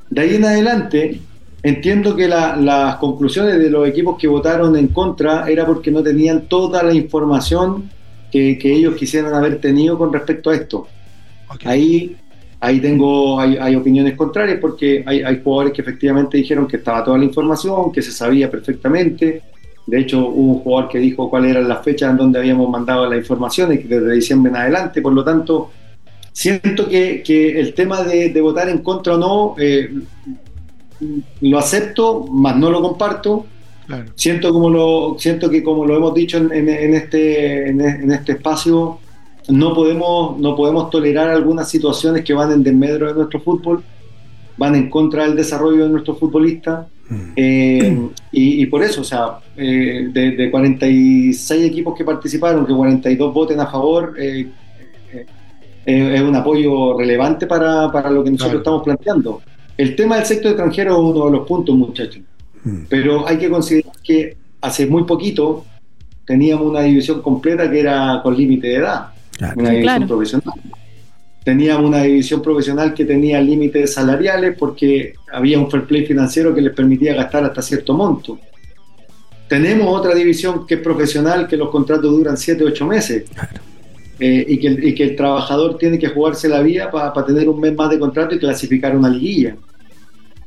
De 0.09 0.21
ahí 0.21 0.35
en 0.35 0.45
adelante, 0.45 1.19
Entiendo 1.65 2.13
que 2.13 2.27
las 2.27 2.97
conclusiones 2.97 3.57
de 3.57 3.69
los 3.69 3.87
equipos 3.87 4.17
que 4.19 4.27
votaron 4.27 4.75
en 4.75 4.89
contra 4.89 5.49
era 5.49 5.65
porque 5.65 5.91
no 5.91 6.03
tenían 6.03 6.41
toda 6.49 6.83
la 6.83 6.93
información 6.93 7.89
que, 8.29 8.59
ellos 8.61 8.95
quisieran 8.95 9.33
haber 9.33 9.61
tenido 9.61 9.97
con 9.97 10.11
respecto 10.11 10.49
a 10.49 10.55
esto. 10.55 10.87
Ahí, 11.65 12.15
ahí 12.59 12.79
tengo, 12.79 13.39
hay, 13.39 13.75
opiniones 13.75 14.15
contrarias 14.15 14.59
porque 14.59 15.03
hay, 15.05 15.41
jugadores 15.43 15.73
que 15.73 15.81
efectivamente 15.81 16.37
dijeron 16.37 16.67
que 16.67 16.77
estaba 16.77 17.03
toda 17.03 17.17
la 17.17 17.25
información, 17.25 17.91
que 17.91 18.01
se 18.01 18.11
sabía 18.11 18.49
perfectamente. 18.49 19.41
De 19.85 19.99
hecho, 19.99 20.27
hubo 20.27 20.53
un 20.53 20.59
jugador 20.59 20.89
que 20.89 20.99
dijo 20.99 21.29
cuáles 21.29 21.51
eran 21.51 21.67
las 21.67 21.83
fechas 21.83 22.11
en 22.11 22.17
donde 22.17 22.39
habíamos 22.39 22.69
mandado 22.69 23.09
la 23.09 23.17
información 23.17 23.73
y 23.73 23.79
que 23.79 23.99
desde 23.99 24.13
diciembre 24.13 24.49
en 24.51 24.57
adelante. 24.57 25.01
Por 25.01 25.13
lo 25.13 25.23
tanto, 25.23 25.71
siento 26.31 26.87
que, 26.87 27.23
el 27.59 27.73
tema 27.73 28.03
de, 28.03 28.41
votar 28.41 28.69
en 28.69 28.79
contra 28.79 29.15
o 29.15 29.17
no 29.17 29.55
eh, 29.57 29.91
lo 31.41 31.59
acepto, 31.59 32.25
más 32.27 32.55
no 32.55 32.69
lo 32.69 32.81
comparto. 32.81 33.45
Siento, 34.15 34.51
como 34.53 34.69
lo, 34.69 35.17
siento 35.19 35.49
que 35.49 35.61
como 35.61 35.85
lo 35.85 35.95
hemos 35.97 36.13
dicho 36.13 36.37
en, 36.37 36.93
este, 36.93 37.69
en, 37.69 38.11
este 38.11 38.33
espacio, 38.33 38.99
no 39.49 39.73
podemos, 39.73 40.39
no 40.39 40.55
podemos 40.55 40.89
tolerar 40.89 41.29
algunas 41.29 41.69
situaciones 41.69 42.23
que 42.23 42.33
van 42.33 42.51
en 42.51 42.63
desmedro 42.63 43.07
de 43.07 43.13
nuestro 43.13 43.39
fútbol, 43.39 43.83
van 44.57 44.75
en 44.75 44.89
contra 44.89 45.23
del 45.23 45.35
desarrollo 45.35 45.83
de 45.83 45.89
nuestros 45.89 46.17
futbolistas. 46.19 46.87
Mm. 47.09 47.31
Eh, 47.35 48.09
y, 48.31 48.65
por 48.67 48.83
eso, 48.83 49.01
o 49.01 49.03
sea, 49.03 49.39
eh, 49.57 50.09
de, 50.11 50.49
46 50.49 51.65
equipos 51.65 51.95
que 51.97 52.05
participaron, 52.05 52.65
que 52.65 52.73
42 52.73 53.33
voten 53.33 53.59
a 53.59 53.67
favor, 53.67 54.15
eh, 54.17 54.47
es 55.85 56.21
un 56.21 56.35
apoyo 56.35 56.97
relevante 56.97 57.45
para, 57.45 58.09
lo 58.09 58.23
que 58.23 58.31
nosotros 58.31 58.59
estamos 58.59 58.83
planteando. 58.83 59.41
El 59.77 59.95
tema 59.95 60.15
del 60.15 60.25
sector 60.25 60.51
extranjero 60.51 60.93
es 60.93 60.99
uno 60.99 61.25
de 61.25 61.31
los 61.31 61.47
puntos, 61.47 61.75
muchachos. 61.75 62.21
Hmm. 62.63 62.83
Pero 62.87 63.27
hay 63.27 63.37
que 63.37 63.49
considerar 63.49 63.93
que 64.01 64.37
hace 64.61 64.87
muy 64.87 65.03
poquito 65.03 65.65
teníamos 66.25 66.67
una 66.67 66.81
división 66.81 67.21
completa 67.21 67.69
que 67.69 67.81
era 67.81 68.21
con 68.23 68.35
límite 68.35 68.67
de 68.67 68.75
edad. 68.75 69.12
Una 69.55 69.69
división 69.71 70.07
profesional. 70.07 70.53
Teníamos 71.43 71.85
una 71.85 72.03
división 72.03 72.41
profesional 72.41 72.93
que 72.93 73.03
tenía 73.03 73.41
límites 73.41 73.93
salariales 73.93 74.55
porque 74.57 75.13
había 75.31 75.59
un 75.59 75.69
fair 75.69 75.83
play 75.83 76.05
financiero 76.05 76.55
que 76.55 76.61
les 76.61 76.73
permitía 76.73 77.13
gastar 77.15 77.43
hasta 77.43 77.61
cierto 77.61 77.93
monto. 77.93 78.39
Tenemos 79.49 79.87
otra 79.87 80.15
división 80.15 80.65
que 80.65 80.75
es 80.75 80.81
profesional, 80.81 81.47
que 81.47 81.57
los 81.57 81.69
contratos 81.69 82.11
duran 82.11 82.37
7, 82.37 82.63
8 82.63 82.87
meses. 82.87 83.25
Eh, 84.19 84.45
y, 84.47 84.93
que, 84.93 85.03
el 85.03 85.15
trabajador 85.15 85.77
tiene 85.77 85.99
que 85.99 86.07
jugarse 86.07 86.47
la 86.47 86.61
vía 86.61 86.89
para 86.89 87.25
tener 87.25 87.49
un 87.49 87.59
mes 87.59 87.75
más 87.75 87.89
de 87.89 87.99
contrato 87.99 88.35
y 88.35 88.39
clasificar 88.39 88.95
una 88.95 89.09
liguilla. 89.09 89.57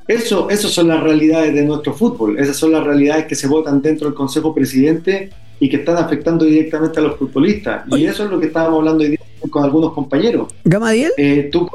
Eso, 0.08 0.48
esas 0.48 0.70
son 0.70 0.88
las 0.88 1.02
realidades 1.02 1.52
de 1.52 1.62
nuestro 1.62 1.92
fútbol, 1.92 2.38
esas 2.38 2.56
son 2.56 2.72
las 2.72 2.84
realidades 2.84 3.26
que 3.26 3.34
se 3.34 3.48
votan 3.48 3.82
dentro 3.82 4.06
del 4.06 4.14
Consejo 4.14 4.54
Presidente 4.54 5.30
y 5.58 5.68
que 5.68 5.76
están 5.76 5.96
afectando 5.96 6.44
directamente 6.44 7.00
a 7.00 7.02
los 7.02 7.16
futbolistas. 7.16 7.84
Y 7.88 8.04
eso 8.04 8.24
es 8.24 8.30
lo 8.30 8.38
que 8.38 8.46
estábamos 8.46 8.78
hablando 8.80 9.04
hoy 9.04 9.10
día 9.10 9.20
con 9.50 9.64
algunos 9.64 9.92
compañeros. 9.92 10.52
Gamadiel. 10.64 11.12
Eh, 11.16 11.48
tú, 11.52 11.68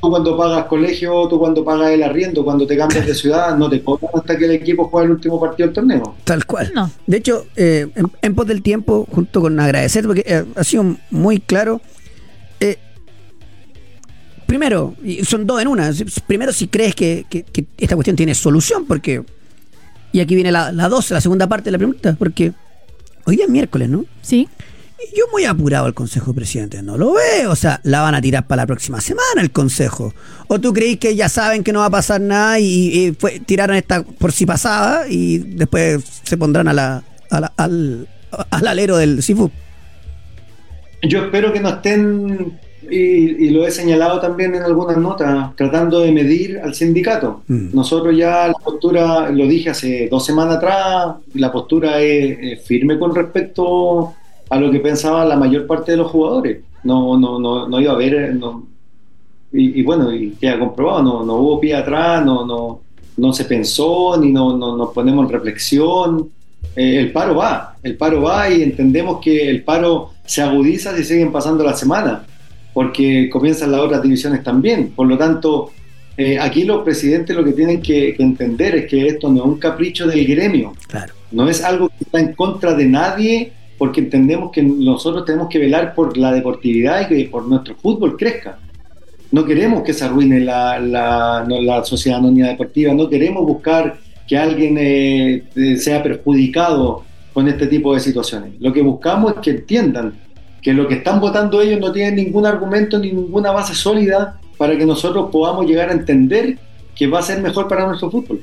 cuando 0.00 0.36
pagas 0.36 0.66
colegio, 0.66 1.26
tú 1.28 1.38
cuando 1.38 1.64
pagas 1.64 1.90
el 1.90 2.02
arriendo, 2.02 2.44
cuando 2.44 2.66
te 2.66 2.76
cambias 2.76 3.06
de 3.06 3.14
ciudad, 3.14 3.56
no 3.56 3.68
te 3.68 3.82
cobran 3.82 4.10
hasta 4.14 4.36
que 4.36 4.44
el 4.44 4.52
equipo 4.52 4.88
juegue 4.88 5.06
el 5.06 5.12
último 5.12 5.40
partido 5.40 5.68
del 5.68 5.74
torneo. 5.74 6.14
Tal 6.24 6.44
cual. 6.46 6.72
No. 6.74 6.90
De 7.06 7.16
hecho, 7.16 7.46
eh, 7.56 7.88
en, 8.22 8.34
pos 8.34 8.46
del 8.46 8.62
tiempo, 8.62 9.06
junto 9.10 9.40
con 9.40 9.58
agradecer, 9.58 10.06
porque 10.06 10.24
eh, 10.26 10.44
ha 10.54 10.64
sido 10.64 10.96
muy 11.10 11.40
claro. 11.40 11.80
Eh, 12.60 12.78
primero, 14.46 14.94
son 15.24 15.46
dos 15.46 15.60
en 15.60 15.68
una. 15.68 15.92
Primero, 16.26 16.52
si 16.52 16.68
crees 16.68 16.94
que, 16.94 17.26
esta 17.78 17.94
cuestión 17.94 18.16
tiene 18.16 18.34
solución, 18.34 18.86
porque. 18.86 19.22
Y 20.12 20.20
aquí 20.20 20.34
viene 20.34 20.50
la, 20.50 20.72
la 20.72 20.88
12, 20.88 21.12
la 21.14 21.20
segunda 21.20 21.46
parte 21.46 21.66
de 21.66 21.72
la 21.72 21.78
pregunta, 21.78 22.16
porque 22.18 22.52
hoy 23.26 23.40
es 23.42 23.48
miércoles, 23.48 23.88
¿no? 23.88 24.06
Sí. 24.22 24.48
Yo 25.14 25.24
muy 25.30 25.44
apurado 25.44 25.86
al 25.86 25.94
Consejo 25.94 26.32
Presidente, 26.32 26.82
no 26.82 26.96
lo 26.96 27.12
veo. 27.12 27.50
O 27.50 27.56
sea, 27.56 27.80
la 27.84 28.00
van 28.00 28.14
a 28.14 28.20
tirar 28.20 28.46
para 28.46 28.62
la 28.62 28.66
próxima 28.66 29.00
semana 29.00 29.42
el 29.42 29.50
Consejo. 29.50 30.14
¿O 30.48 30.58
tú 30.58 30.72
creís 30.72 30.98
que 30.98 31.14
ya 31.14 31.28
saben 31.28 31.62
que 31.62 31.72
no 31.72 31.80
va 31.80 31.86
a 31.86 31.90
pasar 31.90 32.20
nada 32.20 32.58
y, 32.58 33.16
tiraron 33.44 33.76
esta 33.76 34.02
por 34.02 34.32
si 34.32 34.46
pasaba 34.46 35.06
y 35.08 35.38
después 35.38 36.02
se 36.22 36.36
pondrán 36.36 36.68
a 36.68 36.72
la, 36.72 37.04
al, 37.56 38.08
alero 38.50 38.96
del 38.96 39.22
CIFU? 39.22 39.50
Yo 41.02 41.24
espero 41.24 41.52
que 41.52 41.60
no 41.60 41.68
estén, 41.68 42.58
y, 42.90 43.50
lo 43.50 43.66
he 43.66 43.70
señalado 43.70 44.20
también 44.20 44.54
en 44.54 44.62
algunas 44.62 44.96
notas, 44.96 45.54
tratando 45.56 46.00
de 46.00 46.12
medir 46.12 46.58
al 46.58 46.74
sindicato. 46.74 47.42
Mm. 47.48 47.68
Nosotros 47.74 48.16
ya 48.16 48.48
la 48.48 48.54
postura, 48.54 49.30
lo 49.30 49.46
dije 49.46 49.70
hace 49.70 50.08
dos 50.10 50.24
semanas 50.24 50.56
atrás, 50.56 51.16
la 51.34 51.52
postura 51.52 52.00
es 52.00 52.62
firme 52.64 52.98
con 52.98 53.14
respecto 53.14 54.14
a 54.48 54.60
lo 54.60 54.70
que 54.70 54.80
pensaba 54.80 55.24
la 55.24 55.36
mayor 55.36 55.66
parte 55.66 55.92
de 55.92 55.98
los 55.98 56.10
jugadores. 56.10 56.60
No, 56.84 57.18
no, 57.18 57.38
no, 57.38 57.68
no 57.68 57.80
iba 57.80 57.92
a 57.92 57.94
haber, 57.94 58.34
no, 58.34 58.64
y, 59.52 59.82
bueno, 59.82 60.12
y 60.12 60.30
queda 60.32 60.58
comprobado, 60.58 61.02
no, 61.02 61.24
no 61.24 61.34
hubo 61.36 61.60
pie 61.60 61.74
atrás, 61.74 62.24
no, 62.24 62.44
no, 62.44 62.80
no 63.16 63.32
se 63.32 63.44
pensó, 63.44 64.16
ni 64.18 64.30
no, 64.32 64.56
nos 64.56 64.92
ponemos 64.92 65.24
en 65.26 65.32
reflexión. 65.32 66.28
eh, 66.74 66.98
el 67.00 67.12
paro 67.12 67.34
va, 67.36 67.76
el 67.82 67.96
paro 67.96 68.22
va 68.22 68.50
y 68.50 68.62
entendemos 68.62 69.20
que 69.20 69.48
el 69.48 69.64
paro 69.64 70.10
se 70.24 70.42
agudiza 70.42 70.94
si 70.96 71.04
siguen 71.04 71.32
pasando 71.32 71.64
las 71.64 71.78
semanas, 71.78 72.22
porque 72.76 73.30
comienzan 73.30 73.72
las 73.72 73.80
otras 73.80 74.02
divisiones 74.02 74.42
también. 74.42 74.90
Por 74.90 75.06
lo 75.06 75.16
tanto, 75.16 75.70
eh, 76.14 76.38
aquí 76.38 76.64
los 76.64 76.84
presidentes 76.84 77.34
lo 77.34 77.42
que 77.42 77.52
tienen 77.52 77.80
que, 77.80 78.14
que, 78.14 78.22
entender 78.22 78.74
es 78.74 78.86
que 78.86 79.06
esto 79.06 79.30
no 79.30 79.38
es 79.38 79.46
un 79.46 79.58
capricho 79.58 80.06
del 80.06 80.26
gremio, 80.26 80.74
Claro. 80.86 81.14
no 81.32 81.48
es 81.48 81.64
algo 81.64 81.88
que 81.88 82.04
está 82.04 82.20
en 82.20 82.34
contra 82.34 82.74
de 82.74 82.84
nadie, 82.84 83.52
porque 83.78 84.00
entendemos 84.00 84.52
que 84.52 84.62
nosotros 84.62 85.24
tenemos 85.24 85.48
que 85.48 85.58
velar 85.58 85.94
por 85.94 86.18
la 86.18 86.30
deportividad 86.34 87.00
y 87.00 87.06
que 87.06 87.30
por 87.30 87.46
nuestro 87.46 87.76
fútbol 87.76 88.14
crezca. 88.14 88.58
No 89.32 89.46
queremos 89.46 89.82
que 89.82 89.94
se 89.94 90.04
arruine 90.04 90.40
la, 90.40 90.78
la, 90.78 91.46
no, 91.48 91.62
la 91.62 91.82
sociedad 91.82 92.18
anónima 92.18 92.48
deportiva, 92.48 92.92
no 92.92 93.08
queremos 93.08 93.46
buscar 93.46 93.96
que 94.28 94.36
alguien 94.36 94.76
eh, 94.78 95.44
sea 95.78 96.02
perjudicado 96.02 97.04
con 97.32 97.48
este 97.48 97.68
tipo 97.68 97.94
de 97.94 98.00
situaciones. 98.00 98.52
Lo 98.60 98.70
que 98.70 98.82
buscamos 98.82 99.32
es 99.32 99.38
que 99.38 99.50
entiendan 99.52 100.25
que 100.66 100.72
lo 100.72 100.88
que 100.88 100.94
están 100.94 101.20
votando 101.20 101.62
ellos 101.62 101.78
no 101.78 101.92
tiene 101.92 102.24
ningún 102.24 102.44
argumento 102.44 102.98
ni 102.98 103.12
ninguna 103.12 103.52
base 103.52 103.72
sólida 103.72 104.40
para 104.58 104.76
que 104.76 104.84
nosotros 104.84 105.28
podamos 105.30 105.64
llegar 105.64 105.90
a 105.90 105.92
entender 105.92 106.58
que 106.96 107.06
va 107.06 107.20
a 107.20 107.22
ser 107.22 107.40
mejor 107.40 107.68
para 107.68 107.86
nuestro 107.86 108.10
fútbol. 108.10 108.42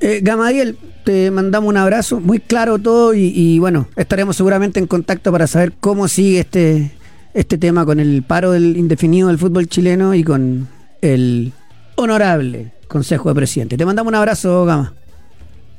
Eh, 0.00 0.20
Gamadiel, 0.22 0.78
te 1.04 1.30
mandamos 1.30 1.68
un 1.68 1.76
abrazo, 1.76 2.20
muy 2.20 2.38
claro 2.38 2.78
todo 2.78 3.12
y, 3.12 3.32
y, 3.34 3.58
bueno, 3.58 3.86
estaremos 3.96 4.34
seguramente 4.34 4.80
en 4.80 4.86
contacto 4.86 5.30
para 5.30 5.46
saber 5.46 5.74
cómo 5.78 6.08
sigue 6.08 6.40
este, 6.40 6.92
este 7.34 7.58
tema 7.58 7.84
con 7.84 8.00
el 8.00 8.22
paro 8.22 8.52
del 8.52 8.74
indefinido 8.74 9.28
del 9.28 9.36
fútbol 9.36 9.68
chileno 9.68 10.14
y 10.14 10.24
con 10.24 10.68
el 11.02 11.52
honorable 11.96 12.72
Consejo 12.88 13.28
de 13.28 13.34
Presidente. 13.34 13.76
Te 13.76 13.84
mandamos 13.84 14.10
un 14.10 14.14
abrazo, 14.14 14.64
Gama. 14.64 14.94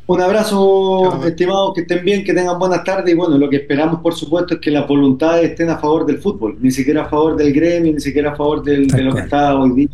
Un 0.10 0.22
abrazo, 0.22 1.22
estimados, 1.26 1.74
que 1.76 1.82
estén 1.82 2.06
bien, 2.06 2.24
que 2.24 2.34
tengan 2.34 2.58
buenas 2.58 2.82
tardes. 2.86 3.14
Y 3.14 3.18
bueno, 3.18 3.38
lo 3.38 3.50
que 3.50 3.58
esperamos, 3.58 4.00
por 4.00 4.16
supuesto, 4.16 4.54
es 4.54 4.62
que 4.62 4.72
las 4.72 4.88
voluntades 4.88 5.50
estén 5.50 5.70
a 5.70 5.78
favor 5.80 6.06
del 6.06 6.20
fútbol, 6.20 6.58
ni 6.62 6.72
siquiera 6.72 7.04
a 7.04 7.10
favor 7.10 7.36
del 7.36 7.52
gremio, 7.52 7.92
ni 7.92 8.00
siquiera 8.00 8.32
a 8.32 8.36
favor 8.38 8.64
del, 8.64 8.88
de 8.88 9.04
lo 9.04 9.14
que 9.14 9.20
está 9.20 9.54
hoy 9.58 9.72
día 9.72 9.90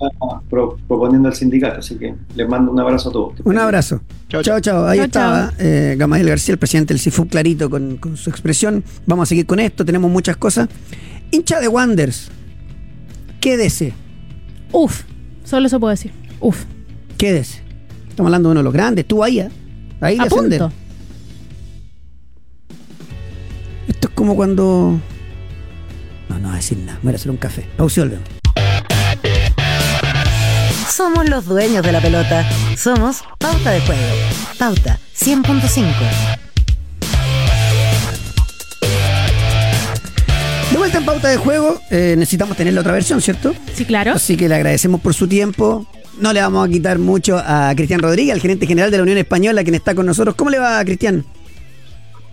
pro, 0.51 0.78
proponiendo 0.88 1.30
el 1.30 1.34
sindicato. 1.34 1.80
Así 1.80 1.95
que 1.95 2.14
les 2.36 2.47
mando 2.47 2.72
un 2.72 2.80
abrazo 2.80 3.09
a 3.09 3.11
todos. 3.11 3.34
Un 3.43 3.57
abrazo. 3.57 4.01
Chao, 4.30 4.43
chao. 4.43 4.59
chao. 4.59 4.86
Ahí 4.86 4.99
chau, 4.99 5.05
estaba. 5.05 5.53
Eh, 5.57 5.95
Gamaliel 5.97 6.30
García, 6.30 6.53
el 6.53 6.59
presidente 6.59 6.93
del 6.93 7.01
CIFU, 7.01 7.28
clarito 7.28 7.68
con, 7.68 7.97
con, 7.97 8.16
su 8.16 8.30
expresión. 8.30 8.84
Vamos 9.07 9.24
a 9.24 9.30
seguir 9.30 9.47
con 9.47 9.59
esto, 9.59 9.84
tenemos 9.84 10.11
muchas 10.11 10.38
cosas. 10.38 10.70
Hincha 11.32 11.59
de 11.59 11.68
Wanders, 11.68 12.30
quédese. 13.39 13.93
Uf, 14.72 15.05
solo 15.43 15.66
eso 15.66 15.80
puedo 15.80 15.89
decir. 15.89 16.11
Uf. 16.39 16.66
Quédese. 17.18 17.61
Estamos 18.09 18.28
hablando 18.28 18.49
de 18.49 18.51
uno 18.51 18.59
de 18.59 18.64
los 18.66 18.74
grandes, 18.74 19.07
tú 19.07 19.24
ahí. 19.24 19.43
Ahí 20.04 20.18
a. 20.20 20.26
Punto. 20.26 20.72
Esto 23.88 24.08
es 24.08 24.14
como 24.14 24.36
cuando. 24.36 24.99
No, 26.30 26.39
no 26.39 26.51
a 26.51 26.56
decir 26.56 26.78
nada. 26.80 26.99
Voy 27.01 27.14
a 27.14 27.16
hacer 27.16 27.32
un 27.32 27.38
café. 27.38 27.68
Pausa 27.78 28.01
y 28.01 28.04
volvemos. 28.04 28.30
Somos 30.89 31.28
los 31.30 31.45
dueños 31.45 31.84
de 31.84 31.91
la 31.91 32.01
pelota. 32.01 32.45
Somos 32.78 33.24
Pauta 33.39 33.72
de 33.72 33.82
Juego. 33.82 34.01
Pauta 34.60 34.99
100.5. 35.16 36.43
vuelta 40.84 40.98
en 40.98 41.06
pauta 41.06 41.30
de 41.30 41.38
juego, 41.38 41.80
eh, 41.92 42.16
necesitamos 42.18 42.58
tener 42.58 42.74
la 42.74 42.82
otra 42.82 42.92
versión, 42.92 43.22
¿cierto? 43.22 43.56
Sí, 43.74 43.86
claro. 43.86 44.12
Así 44.12 44.36
que 44.36 44.50
le 44.50 44.56
agradecemos 44.56 45.00
por 45.00 45.14
su 45.14 45.30
tiempo. 45.30 45.88
No 46.20 46.34
le 46.34 46.42
vamos 46.42 46.68
a 46.68 46.70
quitar 46.70 47.00
mucho 47.00 47.38
a 47.38 47.72
Cristian 47.74 48.02
Rodríguez, 48.02 48.36
el 48.36 48.42
gerente 48.42 48.68
general 48.68 48.92
de 48.92 48.98
la 48.98 49.04
Unión 49.04 49.18
Española, 49.18 49.64
quien 49.64 49.76
está 49.76 49.96
con 49.96 50.06
nosotros. 50.06 50.36
¿Cómo 50.36 50.50
le 50.50 50.60
va, 50.60 50.84
Cristian? 50.84 51.24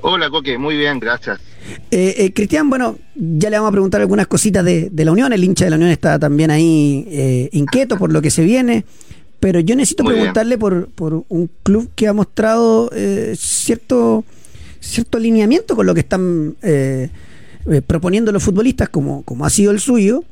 Hola, 0.00 0.30
Coque, 0.30 0.58
muy 0.58 0.76
bien, 0.76 0.98
gracias. 0.98 1.38
Eh, 1.92 2.14
eh, 2.18 2.32
Cristian, 2.32 2.68
bueno, 2.68 2.98
ya 3.14 3.50
le 3.50 3.56
vamos 3.56 3.68
a 3.68 3.70
preguntar 3.70 4.00
algunas 4.00 4.26
cositas 4.26 4.64
de, 4.64 4.90
de, 4.90 5.04
la 5.04 5.12
Unión. 5.12 5.32
El 5.32 5.44
hincha 5.44 5.66
de 5.66 5.70
la 5.70 5.76
Unión 5.76 5.92
está 5.92 6.18
también 6.18 6.50
ahí 6.50 7.06
eh, 7.08 7.50
inquieto 7.52 7.98
por 7.98 8.10
lo 8.10 8.20
que 8.20 8.32
se 8.32 8.42
viene. 8.42 8.84
Pero 9.38 9.60
yo 9.60 9.76
necesito 9.76 10.02
muy 10.02 10.14
preguntarle 10.14 10.58
por, 10.58 10.88
por, 10.88 11.24
un 11.28 11.48
club 11.62 11.88
que 11.94 12.08
ha 12.08 12.12
mostrado 12.12 12.90
eh, 12.92 13.34
cierto, 13.38 14.24
cierto 14.80 15.18
alineamiento 15.18 15.76
con 15.76 15.86
lo 15.86 15.94
que 15.94 16.00
están 16.00 16.56
proponiendo 17.86 18.32
los 18.32 18.42
futbolistas, 18.42 18.88
como, 18.88 19.22
como 19.22 19.44
ha 19.44 19.50
sido 19.50 19.70
el 19.72 19.80
suyo. 19.80 20.24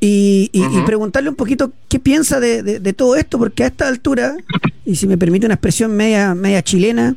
Y, 0.00 0.50
y, 0.52 0.60
uh 0.60 0.64
-huh. 0.64 0.82
y, 0.82 0.84
preguntarle 0.84 1.30
un 1.30 1.36
poquito 1.36 1.72
qué 1.88 1.98
piensa 1.98 2.38
de, 2.38 2.62
de, 2.62 2.78
de, 2.78 2.92
todo 2.92 3.16
esto, 3.16 3.38
porque 3.38 3.64
a 3.64 3.68
esta 3.68 3.88
altura, 3.88 4.36
y 4.84 4.96
si 4.96 5.06
me 5.06 5.16
permite 5.16 5.46
una 5.46 5.54
expresión 5.54 5.96
media, 5.96 6.34
media 6.34 6.62
chilena, 6.62 7.16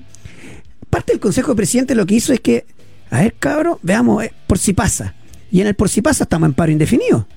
parte 0.90 1.12
del 1.12 1.20
Consejo 1.20 1.52
de 1.52 1.58
Presidentes 1.58 1.98
lo 1.98 2.06
que 2.06 2.16
hizo 2.16 2.34
es 2.34 2.40
que, 2.40 2.66
a 3.10 3.22
ver, 3.22 3.34
cabro, 3.40 3.80
veamos, 3.82 4.24
eh, 4.24 4.34
por 4.48 4.58
si 4.58 4.74
pasa. 4.74 5.16
Y 5.52 5.62
en 5.62 5.68
el 5.68 5.76
por 5.76 5.90
si 5.90 6.02
pasa 6.02 6.24
estamos 6.24 6.48
en 6.48 6.54
paro 6.54 6.72
indefinido. 6.72 7.28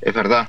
Es 0.00 0.14
verdad. 0.14 0.48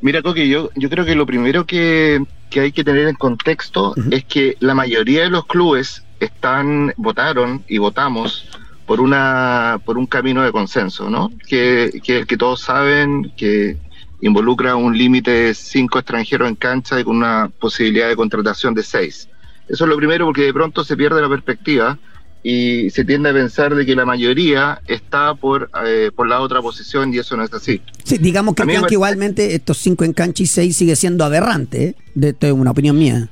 Mira, 0.00 0.22
Coque, 0.22 0.48
yo, 0.48 0.70
yo 0.74 0.88
creo 0.88 1.04
que 1.04 1.14
lo 1.14 1.26
primero 1.26 1.66
que, 1.66 2.24
que 2.48 2.60
hay 2.60 2.72
que 2.72 2.84
tener 2.84 3.06
en 3.06 3.14
contexto 3.14 3.90
uh 3.90 3.94
-huh. 3.94 4.14
es 4.14 4.24
que 4.24 4.56
la 4.60 4.74
mayoría 4.74 5.22
de 5.22 5.30
los 5.30 5.46
clubes 5.46 6.02
están, 6.20 6.92
votaron 6.96 7.64
y 7.68 7.78
votamos 7.78 8.48
por 8.90 9.00
una 9.00 9.80
por 9.84 9.98
un 9.98 10.06
camino 10.06 10.42
de 10.42 10.50
consenso, 10.50 11.08
¿no? 11.08 11.30
Que, 11.46 12.00
que, 12.02 12.26
que 12.26 12.36
todos 12.36 12.60
saben 12.60 13.32
que 13.36 13.76
involucra 14.20 14.74
un 14.74 14.98
límite 14.98 15.30
de 15.30 15.54
cinco 15.54 16.00
extranjeros 16.00 16.48
en 16.48 16.56
cancha 16.56 16.98
y 16.98 17.04
con 17.04 17.14
una 17.14 17.52
posibilidad 17.60 18.08
de 18.08 18.16
contratación 18.16 18.74
de 18.74 18.82
seis. 18.82 19.28
Eso 19.68 19.84
es 19.84 19.88
lo 19.88 19.96
primero 19.96 20.24
porque 20.26 20.42
de 20.42 20.52
pronto 20.52 20.82
se 20.82 20.96
pierde 20.96 21.22
la 21.22 21.28
perspectiva 21.28 22.00
y 22.42 22.90
se 22.90 23.04
tiende 23.04 23.30
a 23.30 23.32
pensar 23.32 23.76
de 23.76 23.86
que 23.86 23.94
la 23.94 24.04
mayoría 24.04 24.82
está 24.88 25.36
por, 25.36 25.70
eh, 25.86 26.10
por 26.12 26.26
la 26.26 26.40
otra 26.40 26.60
posición 26.60 27.14
y 27.14 27.18
eso 27.18 27.36
no 27.36 27.44
es 27.44 27.54
así. 27.54 27.80
Sí, 28.02 28.18
digamos 28.18 28.56
que, 28.56 28.64
que 28.66 28.94
igualmente 28.94 29.54
estos 29.54 29.78
cinco 29.78 30.02
en 30.02 30.14
cancha 30.14 30.42
y 30.42 30.46
seis 30.46 30.76
sigue 30.76 30.96
siendo 30.96 31.24
aberrante, 31.24 31.84
¿eh? 31.84 31.96
de, 32.16 32.32
de 32.32 32.50
una 32.50 32.72
opinión 32.72 32.98
mía. 32.98 33.28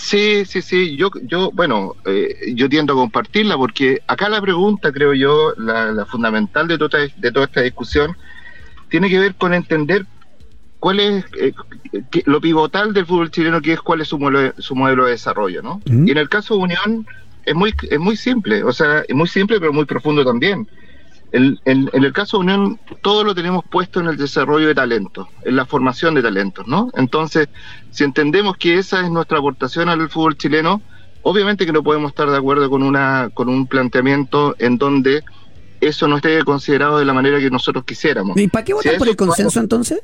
Sí, 0.00 0.44
sí, 0.46 0.62
sí. 0.62 0.96
Yo, 0.96 1.10
yo 1.22 1.50
bueno, 1.52 1.94
eh, 2.06 2.52
yo 2.54 2.68
tiendo 2.68 2.94
a 2.94 2.96
compartirla 2.96 3.56
porque 3.56 4.00
acá 4.06 4.28
la 4.28 4.40
pregunta, 4.40 4.90
creo 4.92 5.12
yo, 5.14 5.52
la, 5.58 5.92
la 5.92 6.06
fundamental 6.06 6.66
de 6.66 6.78
toda, 6.78 7.00
de 7.16 7.32
toda 7.32 7.46
esta 7.46 7.60
discusión, 7.60 8.16
tiene 8.88 9.08
que 9.08 9.20
ver 9.20 9.34
con 9.34 9.52
entender 9.52 10.06
cuál 10.80 11.00
es 11.00 11.24
eh, 11.38 11.52
que, 12.10 12.22
lo 12.24 12.40
pivotal 12.40 12.92
del 12.94 13.06
fútbol 13.06 13.30
chileno, 13.30 13.60
que 13.60 13.74
es 13.74 13.80
cuál 13.80 14.00
es 14.00 14.08
su 14.08 14.18
modelo, 14.18 14.54
su 14.58 14.74
modelo 14.74 15.04
de 15.04 15.12
desarrollo, 15.12 15.62
¿no? 15.62 15.74
Uh 15.74 15.90
-huh. 15.90 16.08
Y 16.08 16.10
en 16.10 16.18
el 16.18 16.28
caso 16.28 16.54
de 16.54 16.60
Unión 16.60 17.06
es 17.44 17.54
muy, 17.54 17.74
es 17.90 17.98
muy 17.98 18.16
simple, 18.16 18.64
o 18.64 18.72
sea, 18.72 19.04
es 19.06 19.14
muy 19.14 19.28
simple 19.28 19.60
pero 19.60 19.72
muy 19.72 19.84
profundo 19.84 20.24
también. 20.24 20.66
En, 21.32 21.58
en, 21.64 21.90
en, 21.92 22.04
el 22.04 22.12
caso 22.12 22.38
de 22.38 22.44
Unión, 22.44 22.80
todo 23.02 23.24
lo 23.24 23.34
tenemos 23.34 23.64
puesto 23.70 24.00
en 24.00 24.06
el 24.06 24.16
desarrollo 24.16 24.66
de 24.66 24.74
talentos, 24.74 25.28
en 25.44 25.56
la 25.56 25.64
formación 25.64 26.14
de 26.14 26.22
talentos, 26.22 26.66
¿no? 26.66 26.90
Entonces, 26.96 27.48
si 27.90 28.04
entendemos 28.04 28.56
que 28.56 28.78
esa 28.78 29.00
es 29.00 29.10
nuestra 29.10 29.38
aportación 29.38 29.88
al 29.88 30.08
fútbol 30.08 30.36
chileno, 30.36 30.82
obviamente 31.22 31.66
que 31.66 31.72
no 31.72 31.82
podemos 31.82 32.10
estar 32.10 32.28
de 32.30 32.36
acuerdo 32.36 32.68
con, 32.68 32.82
una, 32.82 33.30
con 33.32 33.48
un 33.48 33.66
planteamiento 33.66 34.56
en 34.58 34.78
donde 34.78 35.22
eso 35.80 36.08
no 36.08 36.16
esté 36.16 36.42
considerado 36.44 36.98
de 36.98 37.04
la 37.04 37.12
manera 37.12 37.38
que 37.38 37.50
nosotros 37.50 37.84
quisiéramos. 37.84 38.36
¿Y 38.36 38.48
para 38.48 38.64
qué 38.64 38.74
votar 38.74 38.92
si 38.92 38.98
por 38.98 39.08
el 39.08 39.16
consenso 39.16 39.42
podemos... 39.42 39.56
entonces? 39.56 40.00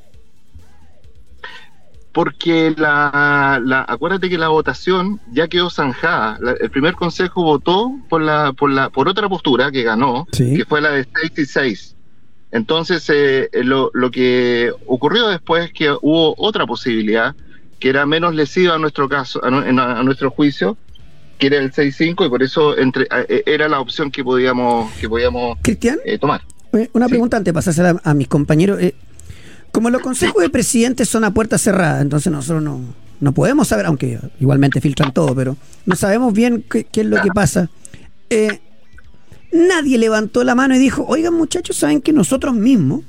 Porque 2.17 2.73
la, 2.79 3.61
la, 3.63 3.83
acuérdate 3.83 4.31
que 4.31 4.39
la 4.39 4.49
votación 4.49 5.21
ya 5.33 5.49
quedó 5.49 5.69
zanjada. 5.69 6.39
La, 6.41 6.53
el 6.53 6.71
primer 6.71 6.95
consejo 6.95 7.43
votó 7.43 7.93
por 8.09 8.23
la, 8.23 8.55
por 8.55 8.71
la, 8.71 8.89
por 8.89 9.07
otra 9.07 9.29
postura 9.29 9.71
que 9.71 9.83
ganó, 9.83 10.27
sí. 10.33 10.55
que 10.57 10.65
fue 10.65 10.81
la 10.81 10.93
de 10.93 11.07
6 11.15 11.33
y 11.37 11.45
6. 11.45 11.95
Entonces, 12.53 13.05
eh, 13.13 13.51
lo, 13.53 13.91
lo 13.93 14.11
que 14.11 14.73
ocurrió 14.87 15.29
después 15.29 15.67
es 15.67 15.73
que 15.75 15.91
hubo 15.91 16.35
otra 16.39 16.65
posibilidad 16.67 17.35
que 17.79 17.91
era 17.91 18.07
menos 18.07 18.35
lesiva 18.35 18.77
a 18.77 18.79
nuestro 18.79 19.11
caso, 19.11 19.45
a, 19.45 19.49
a, 19.49 20.01
a 20.01 20.03
nuestro 20.03 20.31
juicio, 20.31 20.79
que 21.37 21.49
era 21.49 21.59
el 21.59 21.71
6-5 21.71 22.25
y 22.25 22.29
por 22.31 22.43
eso 22.43 22.79
entre, 22.79 23.07
eh, 23.29 23.43
era 23.45 23.69
la 23.69 23.79
opción 23.79 24.11
que 24.11 24.25
podíamos, 24.25 24.91
que 24.95 25.07
podíamos 25.07 25.59
Cristian, 25.61 25.99
eh, 26.07 26.17
tomar. 26.17 26.41
Una 26.95 27.09
pregunta 27.09 27.37
sí. 27.37 27.41
antes 27.41 27.53
de 27.53 27.55
pasársela 27.55 28.01
a, 28.03 28.11
a 28.11 28.15
mis 28.15 28.29
compañeros. 28.29 28.81
Eh, 28.81 28.95
como 29.77 29.91
los 29.91 30.01
consejos 30.01 30.41
de 30.41 30.49
presidentes 30.49 31.07
son 31.07 31.23
a 31.25 31.35
puerta 31.35 31.59
cerrada, 31.59 32.01
entonces 32.01 32.33
nosotros 32.33 32.63
no, 32.63 32.81
no 33.21 33.33
podemos 33.33 33.69
saber, 33.69 33.85
aunque 33.85 34.19
igualmente 34.41 34.81
filtran 34.81 35.13
todo, 35.13 35.35
pero 35.35 35.59
no 35.85 35.95
sabemos 35.97 36.33
bien 36.33 36.65
qué, 36.67 36.87
es 36.91 37.05
lo 37.05 37.21
que 37.21 37.29
pasa. 37.29 37.69
Eh, 38.31 38.59
nadie 39.53 39.99
levantó 39.99 40.45
la 40.45 40.55
mano 40.55 40.75
y 40.75 40.79
dijo, 40.79 41.05
oigan 41.07 41.35
muchachos, 41.35 41.77
¿saben 41.77 42.01
que 42.01 42.15
nosotros 42.15 42.55
mismos 42.55 43.03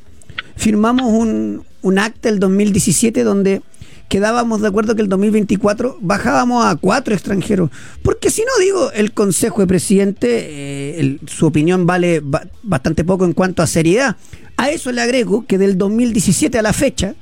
firmamos 0.57 1.05
un, 1.05 1.63
un 1.83 1.99
acta 1.99 2.27
el 2.27 2.37
2017 2.37 3.23
donde 3.23 3.61
quedábamos 4.09 4.61
de 4.61 4.67
acuerdo 4.67 4.95
que 4.95 5.01
el 5.01 5.09
2024 5.09 5.97
bajábamos 6.01 6.65
a 6.65 6.75
cuatro 6.75 7.13
extranjeros. 7.13 7.69
Porque 8.03 8.29
si 8.29 8.41
no 8.41 8.63
digo, 8.63 8.91
el 8.91 9.13
Consejo 9.13 9.61
de 9.61 9.67
Presidente, 9.67 10.27
eh, 10.29 10.99
el, 10.99 11.19
su 11.27 11.45
opinión 11.45 11.85
vale 11.85 12.21
ba 12.23 12.47
bastante 12.63 13.03
poco 13.03 13.25
en 13.25 13.33
cuanto 13.33 13.61
a 13.61 13.67
seriedad. 13.67 14.17
A 14.55 14.69
eso 14.71 14.91
le 14.91 15.01
agrego 15.01 15.45
que 15.45 15.57
del 15.57 15.77
2017 15.77 16.57
a 16.57 16.61
la 16.61 16.73
fecha, 16.73 17.15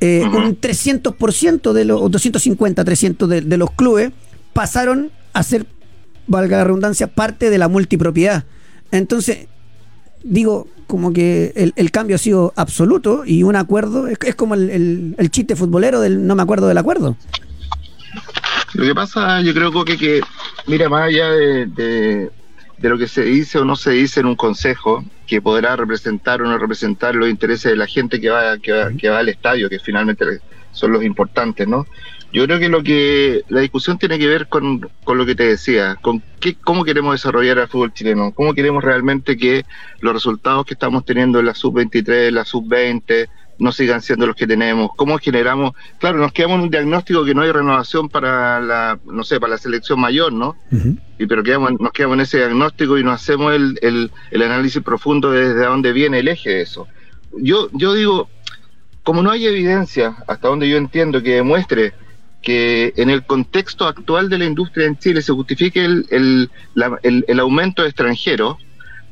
eh, 0.00 0.22
uh 0.24 0.28
-huh. 0.28 0.46
un 0.46 0.60
300% 0.60 1.72
de 1.72 1.84
los, 1.84 2.10
250, 2.10 2.84
300 2.84 3.28
de, 3.28 3.40
de, 3.40 3.56
los 3.56 3.70
clubes 3.70 4.12
pasaron 4.52 5.10
a 5.32 5.42
ser 5.42 5.66
valga 6.26 6.58
la 6.58 6.64
redundancia, 6.64 7.06
parte 7.06 7.50
de 7.50 7.58
la 7.58 7.68
multipropiedad. 7.68 8.44
Entonces, 8.90 9.48
digo, 10.28 10.66
como 10.86 11.12
que 11.12 11.52
el, 11.56 11.72
el 11.76 11.90
cambio 11.90 12.16
ha 12.16 12.18
sido 12.18 12.52
absoluto 12.56 13.24
y 13.26 13.42
un 13.42 13.56
acuerdo, 13.56 14.06
es, 14.08 14.18
es 14.24 14.34
como 14.34 14.54
el, 14.54 14.70
el- 14.70 15.14
el 15.18 15.30
chiste 15.30 15.56
futbolero 15.56 16.00
del 16.00 16.26
no 16.26 16.34
me 16.36 16.42
acuerdo 16.42 16.68
del 16.68 16.78
acuerdo. 16.78 17.16
Lo 18.74 18.84
que 18.84 18.94
pasa, 18.94 19.40
yo 19.40 19.54
creo 19.54 19.84
que, 19.84 19.96
que 19.96 20.20
mira, 20.66 20.88
más 20.88 21.02
allá 21.08 21.30
de, 21.30 21.66
de- 21.66 22.30
de 22.78 22.88
lo 22.90 22.98
que 22.98 23.08
se 23.08 23.22
dice 23.22 23.58
o 23.58 23.64
no 23.64 23.74
se 23.74 23.90
dice 23.92 24.20
en 24.20 24.26
un 24.26 24.36
consejo, 24.36 25.02
que 25.26 25.40
podrá 25.40 25.74
representar 25.76 26.42
o 26.42 26.44
no 26.46 26.58
representar 26.58 27.14
los 27.14 27.28
intereses 27.28 27.70
de 27.72 27.76
la 27.76 27.86
gente 27.86 28.20
que 28.20 28.28
va, 28.28 28.58
que 28.58 28.72
va, 28.72 28.90
que 28.92 29.08
va 29.08 29.18
al 29.20 29.28
estadio, 29.30 29.68
que 29.70 29.78
finalmente 29.78 30.24
son 30.72 30.92
los 30.92 31.02
importantes, 31.02 31.66
¿no? 31.66 31.86
Yo 32.36 32.44
creo 32.44 32.58
que 32.58 32.68
lo 32.68 32.82
que 32.82 33.44
la 33.48 33.60
discusión 33.60 33.96
tiene 33.96 34.18
que 34.18 34.26
ver 34.26 34.46
con, 34.48 34.90
con 35.04 35.16
lo 35.16 35.24
que 35.24 35.34
te 35.34 35.44
decía, 35.44 35.96
con 36.02 36.22
qué, 36.38 36.54
cómo 36.54 36.84
queremos 36.84 37.14
desarrollar 37.14 37.56
el 37.56 37.66
fútbol 37.66 37.94
chileno, 37.94 38.30
cómo 38.32 38.52
queremos 38.52 38.84
realmente 38.84 39.38
que 39.38 39.64
los 40.00 40.12
resultados 40.12 40.66
que 40.66 40.74
estamos 40.74 41.06
teniendo 41.06 41.40
en 41.40 41.46
la 41.46 41.54
sub-23, 41.54 42.30
la 42.32 42.44
sub-20, 42.44 43.28
no 43.58 43.72
sigan 43.72 44.02
siendo 44.02 44.26
los 44.26 44.36
que 44.36 44.46
tenemos, 44.46 44.90
cómo 44.96 45.16
generamos, 45.16 45.72
claro, 45.98 46.18
nos 46.18 46.30
quedamos 46.30 46.58
en 46.58 46.64
un 46.64 46.70
diagnóstico 46.70 47.24
que 47.24 47.32
no 47.32 47.40
hay 47.40 47.52
renovación 47.52 48.10
para 48.10 48.60
la, 48.60 48.98
no 49.06 49.24
sé, 49.24 49.40
para 49.40 49.52
la 49.52 49.58
selección 49.58 49.98
mayor, 49.98 50.30
¿no? 50.30 50.56
Y 51.18 51.24
pero 51.24 51.42
quedamos, 51.42 51.80
nos 51.80 51.92
quedamos 51.92 52.16
en 52.16 52.20
ese 52.20 52.36
diagnóstico 52.36 52.98
y 52.98 53.02
no 53.02 53.12
hacemos 53.12 53.54
el, 53.54 53.78
el, 53.80 54.10
el 54.30 54.42
análisis 54.42 54.82
profundo 54.82 55.30
de 55.30 55.54
desde 55.54 55.64
dónde 55.64 55.90
viene 55.94 56.18
el 56.18 56.28
eje 56.28 56.50
de 56.50 56.60
eso. 56.60 56.86
Yo, 57.38 57.70
yo 57.72 57.94
digo, 57.94 58.28
como 59.04 59.22
no 59.22 59.30
hay 59.30 59.46
evidencia, 59.46 60.16
hasta 60.28 60.48
donde 60.48 60.68
yo 60.68 60.76
entiendo, 60.76 61.22
que 61.22 61.36
demuestre 61.36 61.94
que 62.46 62.92
en 62.96 63.10
el 63.10 63.24
contexto 63.26 63.86
actual 63.88 64.28
de 64.28 64.38
la 64.38 64.44
industria 64.44 64.86
en 64.86 64.96
Chile 64.96 65.20
se 65.20 65.32
justifique 65.32 65.84
el, 65.84 66.06
el, 66.10 66.48
la- 66.74 66.96
el- 67.02 67.24
el 67.26 67.40
aumento 67.40 67.82
de 67.82 67.88
extranjeros, 67.88 68.56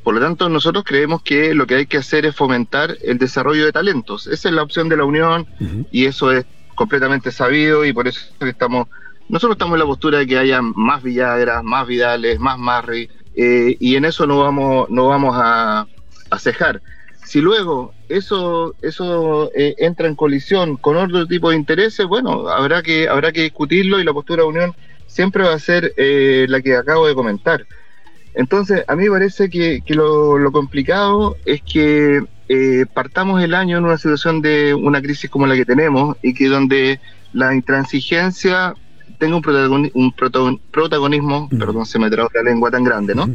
por 0.04 0.14
lo 0.14 0.20
tanto 0.20 0.48
nosotros 0.48 0.84
creemos 0.86 1.20
que 1.24 1.52
lo 1.52 1.66
que 1.66 1.74
hay 1.74 1.86
que 1.86 1.96
hacer 1.96 2.26
es 2.26 2.36
fomentar 2.36 2.96
el 3.02 3.18
desarrollo 3.18 3.64
de 3.64 3.72
talentos. 3.72 4.28
Esa 4.28 4.48
es 4.50 4.54
la 4.54 4.62
opción 4.62 4.88
de 4.88 4.96
la 4.96 5.04
Unión 5.04 5.46
y 5.90 6.04
eso 6.04 6.30
es 6.30 6.44
completamente 6.76 7.32
sabido 7.32 7.84
y 7.84 7.92
por 7.92 8.06
eso 8.06 8.20
estamos, 8.40 8.86
nosotros 9.28 9.56
estamos 9.56 9.74
en 9.74 9.80
la 9.80 9.86
postura 9.86 10.18
de 10.18 10.26
que 10.28 10.38
haya 10.38 10.62
más 10.62 11.02
Villagras, 11.02 11.64
más 11.64 11.88
Vidales, 11.88 12.38
más 12.38 12.56
Marri, 12.56 13.10
eh, 13.36 13.76
y 13.80 13.96
en 13.96 14.04
eso 14.04 14.28
no 14.28 14.38
vamos, 14.38 14.88
no 14.90 15.08
vamos 15.08 15.34
a, 15.36 15.88
a 16.30 16.38
cejar. 16.38 16.80
Si 17.24 17.40
luego 17.40 17.92
eso, 18.08 18.74
eso 18.82 19.50
eh, 19.54 19.74
entra 19.78 20.06
en 20.08 20.14
colisión 20.14 20.76
con 20.76 20.96
otro 20.96 21.26
tipo 21.26 21.50
de 21.50 21.56
intereses, 21.56 22.06
bueno, 22.06 22.48
habrá 22.48 22.82
que, 22.82 23.08
habrá 23.08 23.32
que 23.32 23.42
discutirlo 23.42 23.98
y 23.98 24.04
la 24.04 24.12
postura 24.12 24.42
de 24.42 24.48
Unión 24.48 24.74
siempre 25.06 25.42
va 25.42 25.54
a 25.54 25.58
ser 25.58 25.92
eh, 25.96 26.46
la 26.48 26.60
que 26.60 26.76
acabo 26.76 27.06
de 27.06 27.14
comentar. 27.14 27.66
Entonces, 28.34 28.84
a 28.88 28.96
mí 28.96 29.04
me 29.04 29.10
parece 29.10 29.48
que, 29.48 29.80
que 29.86 29.94
lo, 29.94 30.38
lo 30.38 30.50
complicado 30.52 31.36
es 31.44 31.62
que 31.62 32.22
eh, 32.48 32.84
partamos 32.92 33.42
el 33.42 33.54
año 33.54 33.78
en 33.78 33.84
una 33.84 33.96
situación 33.96 34.42
de 34.42 34.74
una 34.74 35.00
crisis 35.00 35.30
como 35.30 35.46
la 35.46 35.54
que 35.54 35.64
tenemos 35.64 36.16
y 36.22 36.34
que 36.34 36.48
donde 36.48 37.00
la 37.32 37.54
intransigencia 37.54 38.74
tenga 39.18 39.36
un, 39.36 39.42
protagoni- 39.42 39.90
un 39.94 40.12
protagon- 40.14 40.60
protagonismo, 40.70 41.48
perdón, 41.58 41.86
se 41.86 41.98
me 41.98 42.10
traba 42.10 42.28
la 42.34 42.42
lengua 42.42 42.70
tan 42.70 42.84
grande, 42.84 43.14
¿no? 43.14 43.26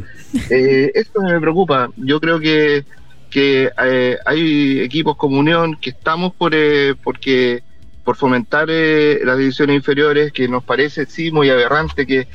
Eh, 0.50 0.92
esto 0.94 1.22
me 1.22 1.40
preocupa. 1.40 1.90
Yo 1.96 2.20
creo 2.20 2.38
que, 2.38 2.84
que 3.30 3.70
eh, 3.82 4.18
hay 4.26 4.80
equipos 4.80 5.16
como 5.16 5.38
Unión 5.38 5.76
que 5.80 5.90
estamos 5.90 6.34
por 6.34 6.52
eh, 6.54 6.94
porque 7.02 7.62
por 8.04 8.16
fomentar 8.16 8.68
eh, 8.70 9.20
las 9.24 9.38
divisiones 9.38 9.76
inferiores, 9.76 10.32
que 10.32 10.48
nos 10.48 10.64
parece 10.64 11.06
sí 11.06 11.30
muy 11.30 11.48
aberrante 11.48 12.06
que 12.06 12.26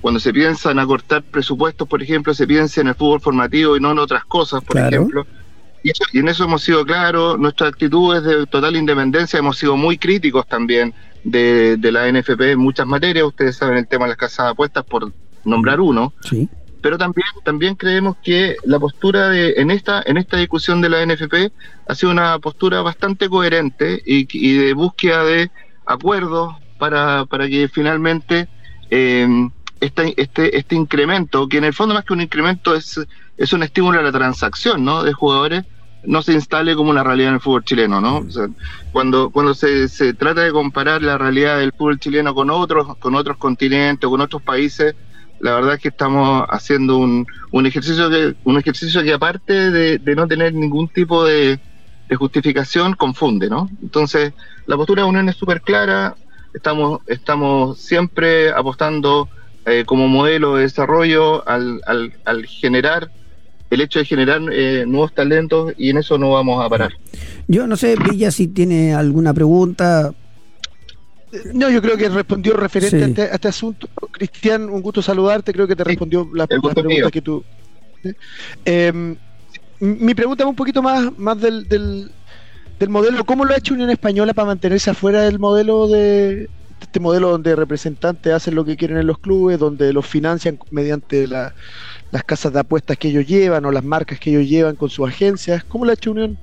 cuando 0.00 0.18
se 0.18 0.32
piensa 0.32 0.70
en 0.70 0.78
acortar 0.78 1.22
presupuestos, 1.22 1.86
por 1.86 2.02
ejemplo, 2.02 2.32
se 2.34 2.46
piense 2.46 2.80
en 2.80 2.88
el 2.88 2.94
fútbol 2.94 3.20
formativo 3.20 3.76
y 3.76 3.80
no 3.80 3.92
en 3.92 3.98
otras 3.98 4.24
cosas, 4.24 4.64
por 4.64 4.76
Claro. 4.76 4.88
ejemplo. 4.96 5.26
Y, 5.82 5.90
eso- 5.90 6.04
y 6.12 6.18
en 6.18 6.28
eso 6.28 6.44
hemos 6.44 6.62
sido 6.62 6.84
claros, 6.84 7.38
nuestra 7.38 7.68
actitud 7.68 8.16
es 8.16 8.22
de 8.24 8.46
total 8.46 8.76
independencia, 8.76 9.38
hemos 9.38 9.56
sido 9.58 9.76
muy 9.76 9.98
críticos 9.98 10.46
también 10.48 10.92
de, 11.22 11.76
de 11.76 11.92
la 11.92 12.08
NFP 12.08 12.52
en 12.52 12.58
muchas 12.58 12.86
materias, 12.86 13.24
ustedes 13.26 13.56
saben 13.56 13.76
el 13.78 13.86
tema 13.86 14.06
de 14.06 14.10
las 14.10 14.18
casas 14.18 14.46
de 14.46 14.50
apuestas, 14.52 14.84
por 14.84 15.12
nombrar 15.44 15.80
uno, 15.80 16.12
Sí. 16.24 16.48
Pero 16.80 16.98
también 16.98 17.26
también 17.44 17.74
creemos 17.74 18.16
que 18.22 18.56
la 18.64 18.78
postura 18.78 19.28
de 19.28 19.54
en 19.56 19.70
esta 19.70 20.02
en 20.04 20.16
esta 20.16 20.36
discusión 20.36 20.80
de 20.80 20.88
la 20.88 21.04
NFP 21.04 21.52
ha 21.88 21.94
sido 21.94 22.12
una 22.12 22.38
postura 22.38 22.82
bastante 22.82 23.28
coherente 23.28 24.02
y, 24.04 24.26
y 24.32 24.56
de 24.56 24.72
búsqueda 24.74 25.24
de 25.24 25.50
acuerdos 25.86 26.54
para, 26.78 27.26
para 27.26 27.48
que 27.48 27.68
finalmente 27.68 28.48
eh, 28.90 29.28
este, 29.80 30.14
este 30.20 30.56
este 30.56 30.74
incremento 30.74 31.48
que 31.48 31.58
en 31.58 31.64
el 31.64 31.74
fondo 31.74 31.94
más 31.94 32.04
que 32.04 32.12
un 32.12 32.20
incremento 32.20 32.74
es 32.74 33.00
es 33.36 33.52
un 33.52 33.62
estímulo 33.62 34.00
a 34.00 34.02
la 34.02 34.12
transacción 34.12 34.84
¿no? 34.84 35.02
de 35.02 35.12
jugadores 35.12 35.64
no 36.04 36.22
se 36.22 36.32
instale 36.32 36.74
como 36.74 36.90
una 36.90 37.04
realidad 37.04 37.28
en 37.28 37.34
el 37.34 37.40
fútbol 37.40 37.64
chileno, 37.64 38.00
¿no? 38.00 38.18
O 38.18 38.30
sea, 38.30 38.48
cuando 38.92 39.30
cuando 39.30 39.54
se, 39.54 39.88
se 39.88 40.14
trata 40.14 40.42
de 40.42 40.52
comparar 40.52 41.02
la 41.02 41.18
realidad 41.18 41.58
del 41.58 41.72
fútbol 41.72 41.98
chileno 41.98 42.34
con 42.34 42.50
otros 42.50 42.96
con 42.98 43.14
otros 43.14 43.36
continentes, 43.36 44.08
con 44.08 44.20
otros 44.20 44.42
países, 44.42 44.94
la 45.40 45.54
verdad 45.54 45.74
es 45.74 45.80
que 45.80 45.88
estamos 45.88 46.44
haciendo 46.48 46.98
un, 46.98 47.26
un 47.50 47.66
ejercicio 47.66 48.10
que 48.10 48.34
un 48.44 48.58
ejercicio 48.58 49.02
que 49.02 49.12
aparte 49.12 49.70
de, 49.70 49.98
de 49.98 50.14
no 50.14 50.26
tener 50.26 50.54
ningún 50.54 50.88
tipo 50.88 51.24
de, 51.24 51.58
justificación 52.18 52.94
confunde, 52.94 53.48
¿no? 53.48 53.70
Entonces 53.82 54.32
la 54.66 54.76
postura 54.76 55.04
de 55.04 55.08
Unión 55.08 55.28
es 55.28 55.36
súper 55.36 55.60
clara, 55.60 56.16
estamos 56.52 57.02
estamos 57.06 57.78
siempre 57.78 58.50
apostando 58.50 59.28
eh, 59.64 59.84
como 59.86 60.08
modelo 60.08 60.56
de 60.56 60.62
desarrollo 60.62 61.48
al, 61.48 61.80
al, 61.86 62.12
al 62.24 62.46
generar 62.46 63.12
el 63.70 63.80
hecho 63.80 64.00
de 64.00 64.04
generar 64.04 64.40
eh, 64.52 64.84
nuevos 64.86 65.14
talentos 65.14 65.72
y 65.78 65.90
en 65.90 65.98
eso 65.98 66.18
no 66.18 66.32
vamos 66.32 66.64
a 66.64 66.68
parar. 66.68 66.92
Yo 67.46 67.66
no 67.66 67.76
sé, 67.76 67.94
Villa, 67.96 68.30
si 68.32 68.48
tiene 68.48 68.92
alguna 68.94 69.32
pregunta. 69.32 70.12
No, 71.54 71.70
yo 71.70 71.80
creo 71.80 71.96
que 71.96 72.08
respondió 72.08 72.56
referente 72.56 72.98
Sí. 72.98 73.02
a, 73.04 73.06
este, 73.06 73.22
a 73.22 73.34
este 73.34 73.48
asunto. 73.48 73.88
Cristian, 74.10 74.68
un 74.68 74.82
gusto 74.82 75.00
saludarte. 75.02 75.52
Creo 75.52 75.66
que 75.68 75.76
te 75.76 75.84
respondió 75.84 76.28
la, 76.34 76.44
es 76.48 76.84
mío. 76.84 77.10
que 77.10 77.22
tú. 77.22 77.44
Eh, 78.64 79.14
mi 79.80 80.14
pregunta 80.14 80.44
va 80.44 80.50
un 80.50 80.56
poquito 80.56 80.82
más, 80.82 81.16
más 81.18 81.40
del, 81.40 81.68
del, 81.68 82.10
del 82.78 82.88
modelo. 82.88 83.24
¿Cómo 83.24 83.44
lo 83.44 83.54
ha 83.54 83.58
hecho 83.58 83.74
Unión 83.74 83.90
Española 83.90 84.34
para 84.34 84.46
mantenerse 84.46 84.90
afuera 84.90 85.22
del 85.22 85.38
modelo 85.38 85.86
de 85.88 86.48
este 86.80 86.98
modelo 86.98 87.30
donde 87.30 87.54
representantes 87.54 88.32
hacen 88.32 88.54
lo 88.54 88.64
que 88.64 88.76
quieren 88.76 88.96
en 88.96 89.06
los 89.06 89.18
clubes, 89.18 89.58
donde 89.58 89.92
los 89.92 90.06
financian 90.06 90.58
mediante 90.70 91.26
la- 91.28 91.54
las 92.10 92.24
casas 92.24 92.52
de 92.52 92.60
apuestas 92.60 92.96
que 92.98 93.08
ellos 93.08 93.26
llevan 93.26 93.64
o 93.66 93.70
las 93.70 93.84
marcas 93.84 94.18
que 94.18 94.30
ellos 94.30 94.48
llevan 94.48 94.76
con 94.76 94.88
sus 94.90 95.06
agencias? 95.08 95.62
¿Cómo 95.64 95.84
lo 95.84 95.90
ha 95.92 95.94
hecho 95.94 96.10
Unión? 96.10 96.36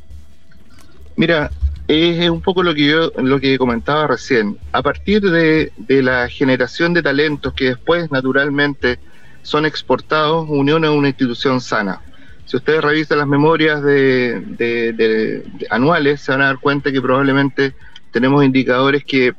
Mira, 1.16 1.50
es 1.88 2.30
un 2.30 2.42
poco 2.42 2.64
lo 2.64 2.74
que 2.74 2.86
yo 2.86 3.12
lo 3.18 3.40
que 3.40 3.58
comentaba 3.58 4.08
recién. 4.08 4.58
A 4.72 4.82
partir 4.82 5.22
de, 5.22 5.72
de 5.78 6.04
la 6.04 6.28
generación 6.28 6.94
de 6.94 7.02
talentos 7.02 7.54
que 7.54 7.66
después 7.66 8.12
naturalmente 8.12 9.00
son 9.42 9.66
exportados, 9.66 10.46
Unión 10.50 10.84
es 10.84 10.92
una 10.92 11.08
institución 11.08 11.62
sana. 11.62 12.02
Si 12.46 12.58
ustedes 12.58 12.82
revisan 12.82 13.18
las 13.18 13.28
memorias 13.28 13.82
de, 13.84 15.44
anuales, 15.70 16.22
se 16.22 16.32
van 16.32 16.42
a 16.42 16.46
dar 16.46 16.60
cuenta 16.60 16.92
que 16.92 17.02
probablemente 17.02 17.74
tenemos 18.12 18.44
indicadores 18.44 19.04
que, 19.04 19.34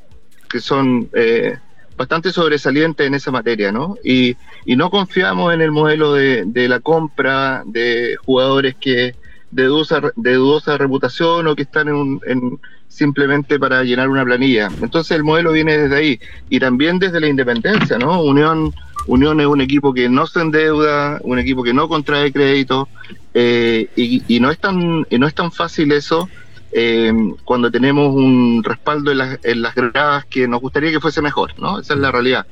que 0.48 0.60
son 0.60 1.08
eh, 1.14 1.58
bastante 1.96 2.32
sobresalientes 2.32 3.06
en 3.06 3.14
esa 3.14 3.30
materia, 3.30 3.72
¿no? 3.72 3.96
Y, 4.04 4.36
y 4.64 4.76
no 4.76 4.90
confiamos 4.90 5.52
en 5.52 5.62
el 5.62 5.70
modelo 5.70 6.12
de, 6.12 6.44
de 6.46 6.68
la 6.68 6.80
compra 6.80 7.62
de 7.66 8.16
jugadores 8.24 8.74
que 8.76 9.14
de 9.50 9.64
dudosa, 9.64 10.00
de 10.16 10.34
dudosa 10.34 10.76
reputación 10.78 11.46
o 11.46 11.56
que 11.56 11.62
están 11.62 11.88
en, 11.88 11.94
un- 11.94 12.20
en- 12.26 12.58
simplemente 12.88 13.58
para 13.58 13.82
llenar 13.84 14.08
una 14.08 14.24
planilla. 14.24 14.68
Entonces 14.82 15.16
el 15.16 15.24
modelo 15.24 15.52
viene 15.52 15.76
desde 15.76 15.96
ahí 15.96 16.20
y 16.48 16.58
también 16.58 16.98
desde 16.98 17.20
la 17.20 17.28
independencia, 17.28 17.98
¿no? 17.98 18.22
Unión, 18.22 18.72
Unión 19.06 19.40
es 19.40 19.46
un 19.46 19.60
equipo 19.60 19.92
que 19.94 20.08
no 20.08 20.26
se 20.26 20.40
endeuda, 20.40 21.18
un 21.22 21.38
equipo 21.38 21.62
que 21.62 21.74
no 21.74 21.88
contrae 21.88 22.32
crédito 22.32 22.88
eh, 23.34 23.88
y, 23.96 24.22
y 24.26 24.40
no 24.40 24.50
es 24.50 24.58
tan 24.58 25.06
y 25.10 25.18
no 25.18 25.26
es 25.26 25.34
tan 25.34 25.52
fácil 25.52 25.92
eso 25.92 26.28
eh, 26.72 27.12
cuando 27.44 27.70
tenemos 27.70 28.14
un 28.14 28.62
respaldo 28.64 29.10
en 29.12 29.18
las, 29.18 29.38
en 29.44 29.62
las 29.62 29.74
gradas 29.74 30.24
que 30.26 30.46
nos 30.48 30.60
gustaría 30.60 30.90
que 30.90 31.00
fuese 31.00 31.22
mejor, 31.22 31.52
¿no? 31.58 31.78
Esa 31.80 31.94
es 31.94 32.00
la 32.00 32.10
realidad 32.12 32.46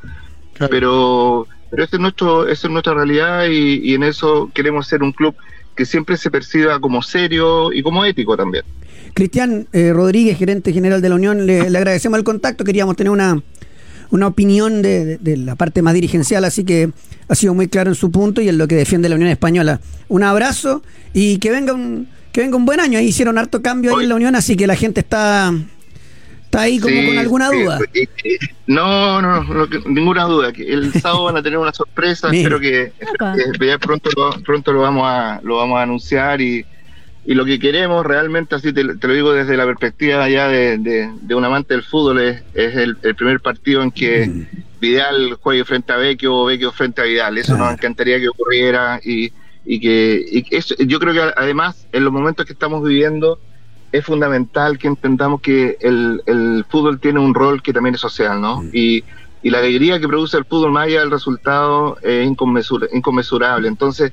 pero 0.70 1.47
pero 1.70 1.84
esa 1.84 1.97
es 1.97 2.01
nuestro 2.01 2.47
esa 2.49 2.66
es 2.66 2.72
nuestra 2.72 2.94
realidad 2.94 3.47
y, 3.47 3.80
y 3.90 3.94
en 3.94 4.05
eso 4.05 4.51
queremos 4.55 4.86
ser 4.86 5.03
un 5.03 5.12
club 5.12 5.34
que 5.76 5.84
siempre 5.84 6.16
se 6.16 6.30
perciba 6.30 6.80
como 6.80 7.02
serio 7.02 7.72
y 7.72 7.82
como 7.82 8.04
ético 8.04 8.36
también. 8.36 8.64
Cristian 9.14 9.66
eh, 9.72 9.92
Rodríguez, 9.92 10.36
gerente 10.38 10.72
general 10.72 11.00
de 11.02 11.08
la 11.08 11.14
Unión, 11.14 11.46
le, 11.46 11.70
le 11.70 11.78
agradecemos 11.78 12.18
el 12.18 12.24
contacto. 12.24 12.64
Queríamos 12.64 12.96
tener 12.96 13.10
una, 13.10 13.40
una 14.10 14.26
opinión 14.26 14.82
de, 14.82 15.04
de- 15.04 15.18
de 15.18 15.36
la 15.36 15.54
parte 15.54 15.82
más 15.82 15.94
dirigencial, 15.94 16.44
así 16.44 16.64
que 16.64 16.90
ha 17.28 17.34
sido 17.34 17.54
muy 17.54 17.68
claro 17.68 17.90
en 17.90 17.94
su 17.94 18.10
punto 18.10 18.40
y 18.40 18.48
en 18.48 18.58
lo 18.58 18.68
que 18.68 18.74
defiende 18.74 19.08
la 19.08 19.14
Unión 19.16 19.30
Española. 19.30 19.80
Un 20.08 20.22
abrazo 20.22 20.82
y 21.14 21.38
que 21.38 21.50
venga 21.50 21.72
un, 21.72 22.08
que 22.32 22.40
venga 22.42 22.56
un 22.56 22.66
buen 22.66 22.78
año. 22.80 22.98
Ahí 22.98 23.06
hicieron 23.06 23.38
harto 23.38 23.62
cambio 23.62 23.96
ahí 23.96 24.04
en 24.04 24.08
la 24.10 24.14
Unión, 24.16 24.34
así 24.36 24.56
que 24.56 24.66
la 24.66 24.76
gente 24.76 25.00
está, 25.00 25.52
está 26.47 26.62
ahí 26.62 26.78
como 26.80 26.94
Sí, 26.94 27.07
con 27.09 27.18
alguna 27.18 27.51
sí, 27.51 27.62
duda. 27.62 27.78
eh, 27.94 28.09
eh, 28.24 28.38
No, 28.66 29.20
no, 29.22 29.44
no, 29.44 29.66
ninguna 29.86 30.24
duda. 30.24 30.53
que 30.53 30.62
El 30.72 30.92
sábado 31.01 31.24
van 31.24 31.36
a 31.36 31.42
tener 31.42 31.59
una 31.59 31.72
sorpresa. 31.72 32.30
Espero 32.32 32.59
que, 32.59 32.92
que 33.59 33.66
ya 33.66 33.78
pronto 33.78 34.11
lo, 34.16 34.30
pronto 34.42 34.72
lo 34.72 34.80
vamos 34.80 35.05
a 35.07 35.40
lo 35.42 35.57
vamos 35.57 35.78
a 35.78 35.82
anunciar 35.82 36.40
y, 36.40 36.64
y 37.24 37.34
lo 37.34 37.44
que 37.44 37.59
queremos 37.59 38.05
realmente, 38.07 38.55
así 38.55 38.72
te, 38.72 38.84
te 38.97 39.09
lo 39.09 39.14
digo 39.14 39.32
desde 39.32 39.57
la 39.57 39.66
perspectiva 39.66 40.28
ya 40.28 40.49
de, 40.49 40.78
de- 40.78 41.11
de 41.20 41.34
un 41.34 41.44
amante 41.44 41.74
del 41.74 41.82
fútbol, 41.82 42.20
es, 42.20 42.42
es 42.55 42.74
el, 42.76 42.97
el 43.03 43.14
primer 43.14 43.40
partido 43.40 43.82
en 43.82 43.90
que 43.90 44.26
Mm. 44.26 44.47
Vidal 44.78 45.38
juegue 45.40 45.64
frente 45.64 45.92
a 45.92 45.97
Vecchio 45.97 46.34
o 46.34 46.44
Vecchio 46.44 46.70
frente 46.70 47.01
a 47.01 47.05
Vidal. 47.05 47.38
Eso 47.38 47.55
Claro. 47.55 47.64
nos 47.64 47.74
encantaría 47.74 48.20
que 48.20 48.28
ocurriera 48.28 49.01
y, 49.03 49.32
y 49.64 49.80
que 49.80 50.24
y 50.30 50.42
que 50.42 50.59
eso- 50.59 50.74
yo 50.78 50.99
creo 51.01 51.14
que 51.14 51.32
además 51.34 51.86
en 51.92 52.05
los 52.05 52.12
momentos 52.12 52.44
que 52.47 52.53
estamos 52.53 52.84
viviendo 52.86 53.40
es 53.99 54.05
fundamental 54.05 54.78
que 54.78 54.88
entendamos 54.88 55.40
que 55.40 55.76
el, 55.80 56.22
el 56.26 56.64
fútbol 56.68 56.99
tiene 57.01 57.20
un 57.20 57.34
rol 57.34 57.62
que 57.62 57.72
también 57.72 57.94
es 57.94 58.01
social, 58.01 58.40
¿no? 58.40 58.62
Mm. 58.62 58.70
Y, 58.72 59.05
y 59.42 59.51
la 59.51 59.59
alegría 59.59 60.01
que 60.01 60.09
produce 60.09 60.36
el 60.36 60.44
fútbol 60.44 60.72
más 60.72 60.86
allá 60.86 61.01
del 61.01 61.11
resultado 61.11 61.99
es 62.03 62.26
inconmensura- 62.26 62.88
inconmensurable. 62.92 63.68
Entonces, 63.68 64.12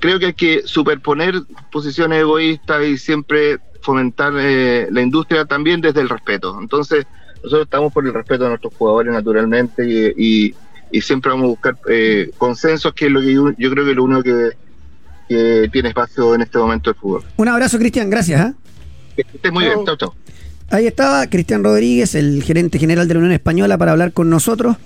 creo 0.00 0.18
que 0.18 0.26
hay 0.26 0.34
que 0.34 0.62
superponer 0.64 1.42
posiciones 1.70 2.20
egoístas 2.20 2.84
y 2.84 2.96
siempre 2.98 3.58
fomentar 3.82 4.32
eh, 4.36 4.88
la 4.90 5.00
industria 5.02 5.44
también 5.44 5.80
desde 5.80 6.00
el 6.00 6.08
respeto. 6.08 6.58
Entonces, 6.60 7.06
nosotros 7.36 7.62
estamos 7.64 7.92
por 7.92 8.04
el 8.06 8.12
respeto 8.14 8.44
de 8.44 8.48
nuestros 8.50 8.74
jugadores 8.74 9.12
naturalmente 9.12 9.84
y, 10.16 10.46
y- 10.48 10.54
y 10.90 11.00
siempre 11.00 11.30
vamos 11.32 11.44
a 11.46 11.48
buscar 11.48 11.76
eh, 11.88 12.30
consensos, 12.38 12.94
que 12.94 13.06
es 13.06 13.12
lo 13.12 13.20
que 13.20 13.32
yo, 13.34 13.50
yo 13.58 13.70
creo 13.70 13.84
que 13.84 13.90
es 13.90 13.96
lo 13.96 14.04
único 14.04 14.22
que, 14.22 14.50
que 15.28 15.68
tiene 15.72 15.88
espacio 15.88 16.34
en 16.36 16.42
este 16.42 16.58
momento 16.58 16.90
el 16.90 16.96
fútbol. 16.96 17.24
Un 17.36 17.48
abrazo, 17.48 17.76
Cristian, 17.76 18.08
gracias. 18.08 18.40
¿ah? 18.40 18.54
Que 19.16 19.22
estés 19.22 19.52
muy 19.52 19.64
bien, 19.64 19.84
chao, 19.84 19.96
chao. 19.96 20.14
Ahí 20.70 20.86
estaba 20.86 21.26
Cristian 21.28 21.62
Rodríguez, 21.62 22.14
el 22.14 22.42
gerente 22.42 22.78
general 22.78 23.06
de 23.08 23.14
la 23.14 23.20
Unión 23.20 23.32
Española, 23.32 23.78
para 23.78 23.92
hablar 23.92 24.12
con 24.12 24.28
nosotros. 24.28 24.76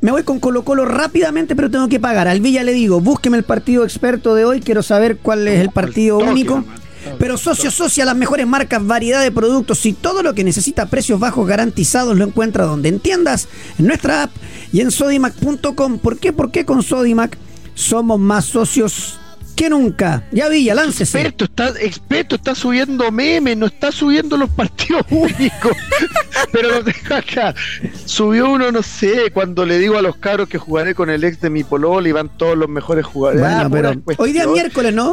Me 0.00 0.10
voy 0.10 0.24
con 0.24 0.40
Colo 0.40 0.64
Colo 0.64 0.84
rápidamente, 0.84 1.54
pero 1.56 1.70
tengo 1.70 1.88
que 1.88 2.00
pagar. 2.00 2.28
Al 2.28 2.40
Villa 2.40 2.64
le 2.64 2.72
digo, 2.72 3.00
búsqueme 3.00 3.38
el 3.38 3.44
partido 3.44 3.84
experto 3.84 4.34
de 4.34 4.44
hoy, 4.44 4.60
quiero 4.60 4.82
saber 4.82 5.18
cuál 5.18 5.46
es 5.48 5.60
el 5.60 5.70
partido 5.70 6.18
único. 6.18 6.64
Pero 7.18 7.36
socio, 7.36 7.70
socia, 7.70 8.04
las 8.04 8.16
mejores 8.16 8.46
marcas, 8.46 8.84
variedad 8.86 9.22
de 9.22 9.32
productos 9.32 9.84
y 9.86 9.92
todo 9.92 10.22
lo 10.22 10.34
que 10.34 10.44
necesita 10.44 10.86
precios 10.86 11.18
bajos 11.18 11.48
garantizados 11.48 12.16
lo 12.16 12.24
encuentra 12.24 12.64
donde 12.64 12.88
entiendas, 12.88 13.48
en 13.78 13.86
nuestra 13.86 14.24
app 14.24 14.30
y 14.72 14.80
en 14.80 14.90
sodimac.com. 14.90 15.98
¿Por 15.98 16.18
qué? 16.18 16.32
Porque 16.32 16.64
con 16.64 16.82
Sodimac 16.82 17.36
somos 17.74 18.20
más 18.20 18.44
socios 18.44 19.18
que 19.56 19.68
nunca. 19.70 20.24
Ya 20.32 20.48
Villa, 20.48 20.74
láncese. 20.74 21.02
Experto 21.18 21.44
está, 21.44 21.68
experto 21.80 22.36
está 22.36 22.54
subiendo 22.54 23.10
memes, 23.12 23.56
no 23.56 23.66
está 23.66 23.92
subiendo 23.92 24.36
los 24.36 24.50
partidos 24.50 25.04
únicos. 25.10 25.72
Pero 26.52 26.70
lo 26.70 26.84
tengo 26.84 27.14
acá. 27.14 27.54
Subió 28.04 28.50
uno, 28.50 28.72
no 28.72 28.82
sé, 28.82 29.30
cuando 29.32 29.64
le 29.66 29.78
digo 29.78 29.96
a 29.98 30.02
los 30.02 30.16
cabros 30.16 30.48
que 30.48 30.58
jugaré 30.58 30.94
con 30.94 31.10
el 31.10 31.22
ex 31.24 31.40
de 31.40 31.50
mi 31.50 31.64
polol 31.64 32.06
y 32.06 32.12
van 32.12 32.28
todos 32.36 32.56
los 32.56 32.68
mejores 32.68 33.04
jugadores. 33.06 33.40
Bueno, 33.42 33.88
Ah, 33.88 33.94
pero 34.04 34.22
hoy 34.22 34.32
día 34.32 34.42
es 34.42 34.48
miércoles, 34.48 34.94
¿no? 34.94 35.12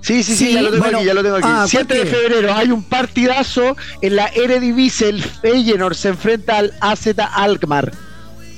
Sí, 0.00 0.22
sí, 0.22 0.36
sí, 0.36 0.36
Sí, 0.46 0.52
ya 0.54 0.62
lo 0.62 0.70
tengo 0.70 0.82
bueno, 0.84 0.98
aquí, 0.98 1.06
ya 1.06 1.14
lo 1.14 1.22
tengo 1.22 1.36
aquí. 1.36 1.46
ah, 1.48 1.66
7 1.68 1.94
de 1.94 2.06
febrero 2.06 2.54
hay 2.54 2.70
un 2.70 2.82
partidazo 2.84 3.76
en 4.02 4.16
la 4.16 4.26
Eredivisie, 4.28 5.08
el 5.08 5.22
Feyenoord 5.22 5.94
se 5.94 6.08
enfrenta 6.10 6.58
al 6.58 6.72
AZ 6.80 7.08
Alkmaar, 7.34 7.92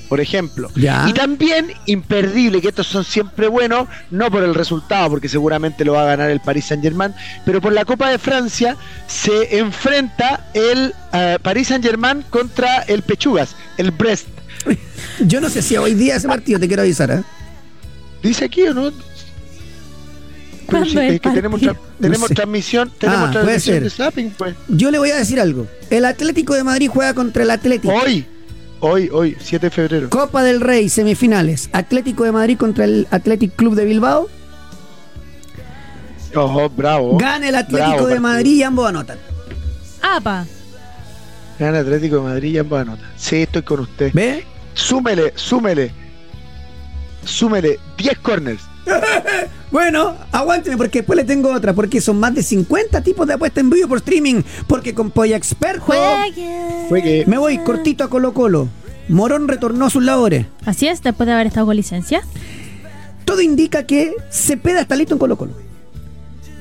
por 0.09 0.19
ejemplo. 0.19 0.69
Ya. 0.75 1.05
Y 1.07 1.13
también 1.13 1.71
imperdible, 1.85 2.59
que 2.61 2.67
estos 2.69 2.87
son 2.87 3.03
siempre 3.05 3.47
buenos, 3.47 3.87
no 4.11 4.29
por 4.31 4.43
el 4.43 4.53
resultado, 4.55 5.09
porque 5.11 5.29
seguramente 5.29 5.85
lo 5.85 5.93
va 5.93 6.01
a 6.01 6.05
ganar 6.05 6.29
el 6.31 6.39
Paris 6.41 6.65
Saint-Germain, 6.65 7.13
pero 7.45 7.61
por 7.61 7.71
la 7.71 7.85
Copa 7.85 8.09
de 8.09 8.17
Francia 8.17 8.75
se 9.07 9.59
enfrenta 9.59 10.49
el 10.53 10.93
eh, 11.13 11.37
Paris 11.41 11.67
Saint-Germain 11.69 12.23
contra 12.29 12.79
el 12.81 13.03
Pechugas, 13.03 13.55
el 13.77 13.91
Brest. 13.91 14.27
Yo 15.21 15.39
no 15.39 15.49
sé 15.49 15.61
si 15.61 15.77
hoy 15.77 15.93
día 15.93 16.15
ese 16.17 16.27
partido, 16.27 16.59
te 16.59 16.67
quiero 16.67 16.81
avisar, 16.81 17.11
¿eh? 17.11 17.23
¿Dice 18.23 18.45
aquí 18.45 18.63
o 18.63 18.73
no? 18.73 18.91
Pero 18.91 20.81
¿Cuándo 20.81 20.89
sí, 20.89 20.97
es 20.99 21.21
que 21.21 21.29
tenemos, 21.31 21.61
tra- 21.61 21.77
tenemos 21.99 22.21
No 22.21 22.27
sé. 22.27 22.35
transmisión, 22.35 22.91
tenemos 22.99 23.29
Ah, 23.29 23.31
puede 23.31 23.43
transmisión 23.45 23.75
ser. 23.75 23.83
de 23.83 23.89
Slapping, 23.89 24.29
pues. 24.37 24.55
Yo 24.67 24.91
le 24.91 24.99
voy 24.99 25.09
a 25.11 25.15
decir 25.15 25.39
algo. 25.39 25.67
El 25.89 26.05
Atlético 26.05 26.53
de 26.53 26.63
Madrid 26.63 26.89
juega 26.93 27.13
contra 27.13 27.43
el 27.43 27.49
Atlético. 27.51 27.93
Hoy, 27.93 28.25
hoy, 28.79 29.09
hoy, 29.11 29.37
7 29.39 29.67
de 29.67 29.69
febrero. 29.69 30.09
Copa 30.09 30.43
del 30.43 30.61
Rey, 30.61 30.89
semifinales. 30.89 31.69
Atlético 31.73 32.23
de 32.23 32.31
Madrid 32.31 32.57
contra 32.57 32.85
el 32.85 33.07
Athletic 33.11 33.55
Club 33.55 33.75
de 33.75 33.85
Bilbao. 33.85 34.29
Oh, 36.35 36.69
bravo. 36.69 37.17
Gana 37.17 37.49
el 37.49 37.55
Atlético 37.55 37.91
Bravo 37.91 38.07
de. 38.07 38.19
Madrid 38.19 38.55
y 38.55 38.63
ambos 38.63 38.87
anotan. 38.87 39.17
¡Apa! 40.01 40.45
Gana 41.57 41.79
Atlético 41.79 42.17
de 42.17 42.21
Madrid 42.21 42.53
y 42.53 42.57
ambas 42.57 42.81
anotan. 42.81 43.09
Sí, 43.15 43.43
estoy 43.43 43.63
con 43.63 43.81
usted. 43.81 44.11
¿Ve? 44.13 44.45
Súmele, 44.73 45.33
súmele. 45.35 45.91
Súmele 47.23 47.79
10 47.97 48.19
corners. 48.19 48.61
Bueno, 49.71 50.15
aguánteme 50.31 50.77
porque 50.77 50.99
después 50.99 51.15
le 51.15 51.23
tengo 51.25 51.51
otra. 51.53 51.73
Porque 51.73 52.01
son 52.01 52.19
más 52.19 52.33
de 52.33 52.41
50 52.41 53.01
tipos 53.01 53.27
de 53.27 53.35
apuesta 53.35 53.59
en 53.59 53.69
vivo 53.69 53.87
por 53.87 53.99
streaming. 53.99 54.41
Porque 54.67 54.95
con 54.95 55.11
Polla 55.11 55.37
Experto 55.37 55.81
Juegue. 55.85 56.85
Fue 56.89 57.03
que 57.03 57.23
me 57.27 57.37
voy 57.37 57.59
cortito 57.59 58.03
a 58.03 58.09
Colo 58.09 58.33
Colo. 58.33 58.67
Morón 59.09 59.47
retornó 59.47 59.85
a 59.85 59.89
sus 59.91 60.03
labores. 60.03 60.47
Así 60.65 60.87
es, 60.87 61.03
después 61.03 61.27
de 61.27 61.33
haber 61.33 61.47
estado 61.47 61.67
con 61.67 61.75
licencia. 61.75 62.21
Todo 63.25 63.41
indica 63.41 63.83
que 63.83 64.13
Cepeda 64.31 64.81
está 64.81 64.95
listo 64.95 65.13
en 65.13 65.19
Colo 65.19 65.37
Colo. 65.37 65.51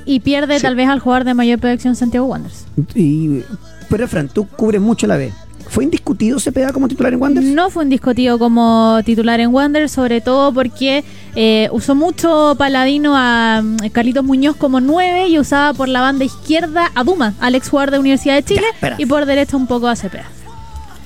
Y 0.04 0.20
pierde 0.20 0.56
Sí. 0.56 0.62
tal 0.62 0.74
vez 0.76 0.88
al 0.88 1.00
jugador 1.00 1.24
de 1.24 1.34
mayor 1.34 1.58
proyección 1.58 1.96
Santiago 1.96 2.26
Wanderers. 2.26 2.66
Y, 2.94 3.42
pero 3.88 4.06
Fran, 4.06 4.28
tú 4.28 4.46
cubres 4.46 4.80
mucho 4.82 5.06
la 5.06 5.16
B. 5.16 5.32
¿Fue 5.68 5.84
indiscutido 5.84 6.40
Cepeda 6.40 6.72
como 6.72 6.88
titular 6.88 7.12
en 7.12 7.20
Wanderers? 7.20 7.52
No 7.54 7.68
fue 7.70 7.84
un 7.84 7.90
discutido 7.90 8.38
como 8.38 9.00
titular 9.04 9.38
en 9.40 9.52
Wanderers, 9.54 9.92
sobre 9.92 10.20
todo 10.20 10.52
porque 10.52 11.04
eh, 11.34 11.68
usó 11.72 11.94
mucho 11.94 12.54
Paladino 12.58 13.12
a 13.16 13.60
mm, 13.62 13.76
Carlitos 13.92 14.24
Muñoz 14.24 14.56
como 14.56 14.80
9 14.80 15.28
y 15.28 15.38
usaba 15.38 15.74
por 15.74 15.88
la 15.88 16.00
banda 16.00 16.24
izquierda 16.24 16.90
a 16.94 17.04
Duma, 17.04 17.34
al 17.40 17.54
ex 17.54 17.68
jugador 17.68 17.90
de 17.92 17.98
Universidad 17.98 18.34
de 18.36 18.44
Chile, 18.44 18.66
Ya, 18.80 18.94
y 18.98 19.04
por 19.06 19.26
derecha 19.26 19.56
un 19.56 19.66
poco 19.66 19.88
a 19.88 19.94
Cepeda. 19.96 20.24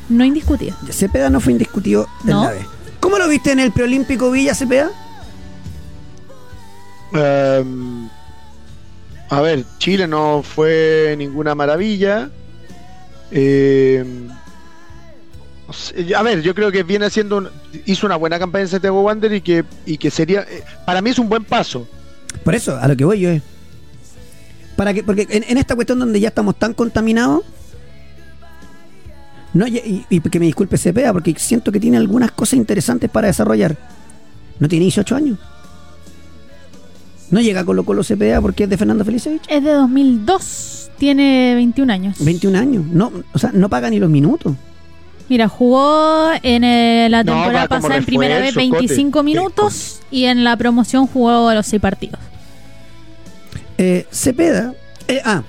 No 0.08 0.24
indiscutido. 0.24 0.76
Cepeda 0.90 1.28
no 1.28 1.40
fue 1.40 1.52
indiscutido 1.52 2.06
en 2.24 2.30
No. 2.30 2.44
la 2.44 2.50
B. 2.52 2.58
¿Cómo 3.00 3.18
lo 3.18 3.28
viste 3.28 3.50
en 3.50 3.58
el 3.58 3.72
preolímpico 3.72 4.30
Villa 4.30 4.54
Cepeda? 4.54 4.90
Em, 7.12 8.08
a 9.28 9.40
ver, 9.40 9.64
Chile 9.78 10.06
no 10.06 10.42
fue 10.42 11.14
ninguna 11.18 11.54
maravilla. 11.54 12.30
Sé, 13.30 14.04
a 16.16 16.22
ver, 16.22 16.42
yo 16.42 16.54
creo 16.54 16.70
que 16.72 16.82
viene 16.82 17.06
haciendo 17.06 17.38
un- 17.38 17.48
hizo 17.86 18.06
una 18.06 18.16
buena 18.16 18.38
campaña 18.38 18.62
en 18.62 18.68
Santiago 18.68 19.02
Wander 19.02 19.32
y 19.32 19.40
que, 19.40 19.64
y 19.86 19.96
que 19.96 20.10
sería 20.10 20.40
eh, 20.42 20.62
para 20.84 21.00
mí 21.00 21.10
es 21.10 21.18
un 21.18 21.28
buen 21.28 21.44
paso. 21.44 21.86
Por 22.44 22.54
eso, 22.54 22.76
a 22.76 22.88
lo 22.88 22.96
que 22.96 23.04
voy 23.04 23.20
yo 23.20 23.30
es. 23.30 23.42
Para 24.76 24.92
que, 24.94 25.02
porque 25.02 25.26
en, 25.30 25.44
en 25.46 25.58
esta 25.58 25.74
cuestión 25.74 25.98
donde 25.98 26.18
ya 26.20 26.28
estamos 26.28 26.56
tan 26.58 26.74
contaminados. 26.74 27.42
No, 29.54 29.66
y, 29.66 29.76
y- 29.78 30.06
y 30.08 30.20
que 30.20 30.40
me 30.40 30.46
disculpe 30.46 30.78
Cepeda, 30.78 31.12
porque 31.12 31.34
siento 31.38 31.70
que 31.70 31.78
tiene 31.80 31.96
algunas 31.98 32.32
cosas 32.32 32.54
interesantes 32.54 33.10
para 33.10 33.28
desarrollar. 33.28 33.76
No 34.58 34.68
tiene 34.68 34.84
18 34.84 35.14
años. 35.14 35.38
No 37.30 37.40
llega 37.40 37.60
a 37.60 37.64
Colo 37.64 37.84
Colo 37.84 38.02
Cepeda 38.02 38.40
porque 38.40 38.64
es 38.64 38.70
de 38.70 38.76
Fernando 38.76 39.04
Felicevich. 39.04 39.42
Es 39.48 39.62
de 39.62 39.72
2002, 39.72 40.90
tiene 40.98 41.54
21 41.54 41.92
años. 41.92 42.16
21 42.20 42.58
años. 42.58 42.84
No, 42.86 43.10
o 43.32 43.38
sea, 43.38 43.50
no 43.52 43.68
paga 43.68 43.88
ni 43.90 43.98
los 43.98 44.10
minutos. 44.10 44.54
Mira, 45.28 45.48
jugó 45.48 46.30
en 46.42 46.64
eh, 46.64 47.08
la 47.10 47.24
temporada 47.24 47.68
pasada 47.68 47.96
en 47.96 48.04
primera 48.04 48.36
vez 48.38 48.54
refuerzo, 48.54 48.72
25 48.72 49.10
Cote. 49.12 49.24
minutos 49.24 50.00
y 50.10 50.24
en 50.24 50.44
la 50.44 50.56
promoción 50.56 51.06
jugó 51.06 51.52
los 51.54 51.66
6 51.66 51.80
partidos. 51.80 52.18
Eh, 53.78 54.06
Cepeda. 54.10 54.74
eh, 55.08 55.20
ah. 55.24 55.42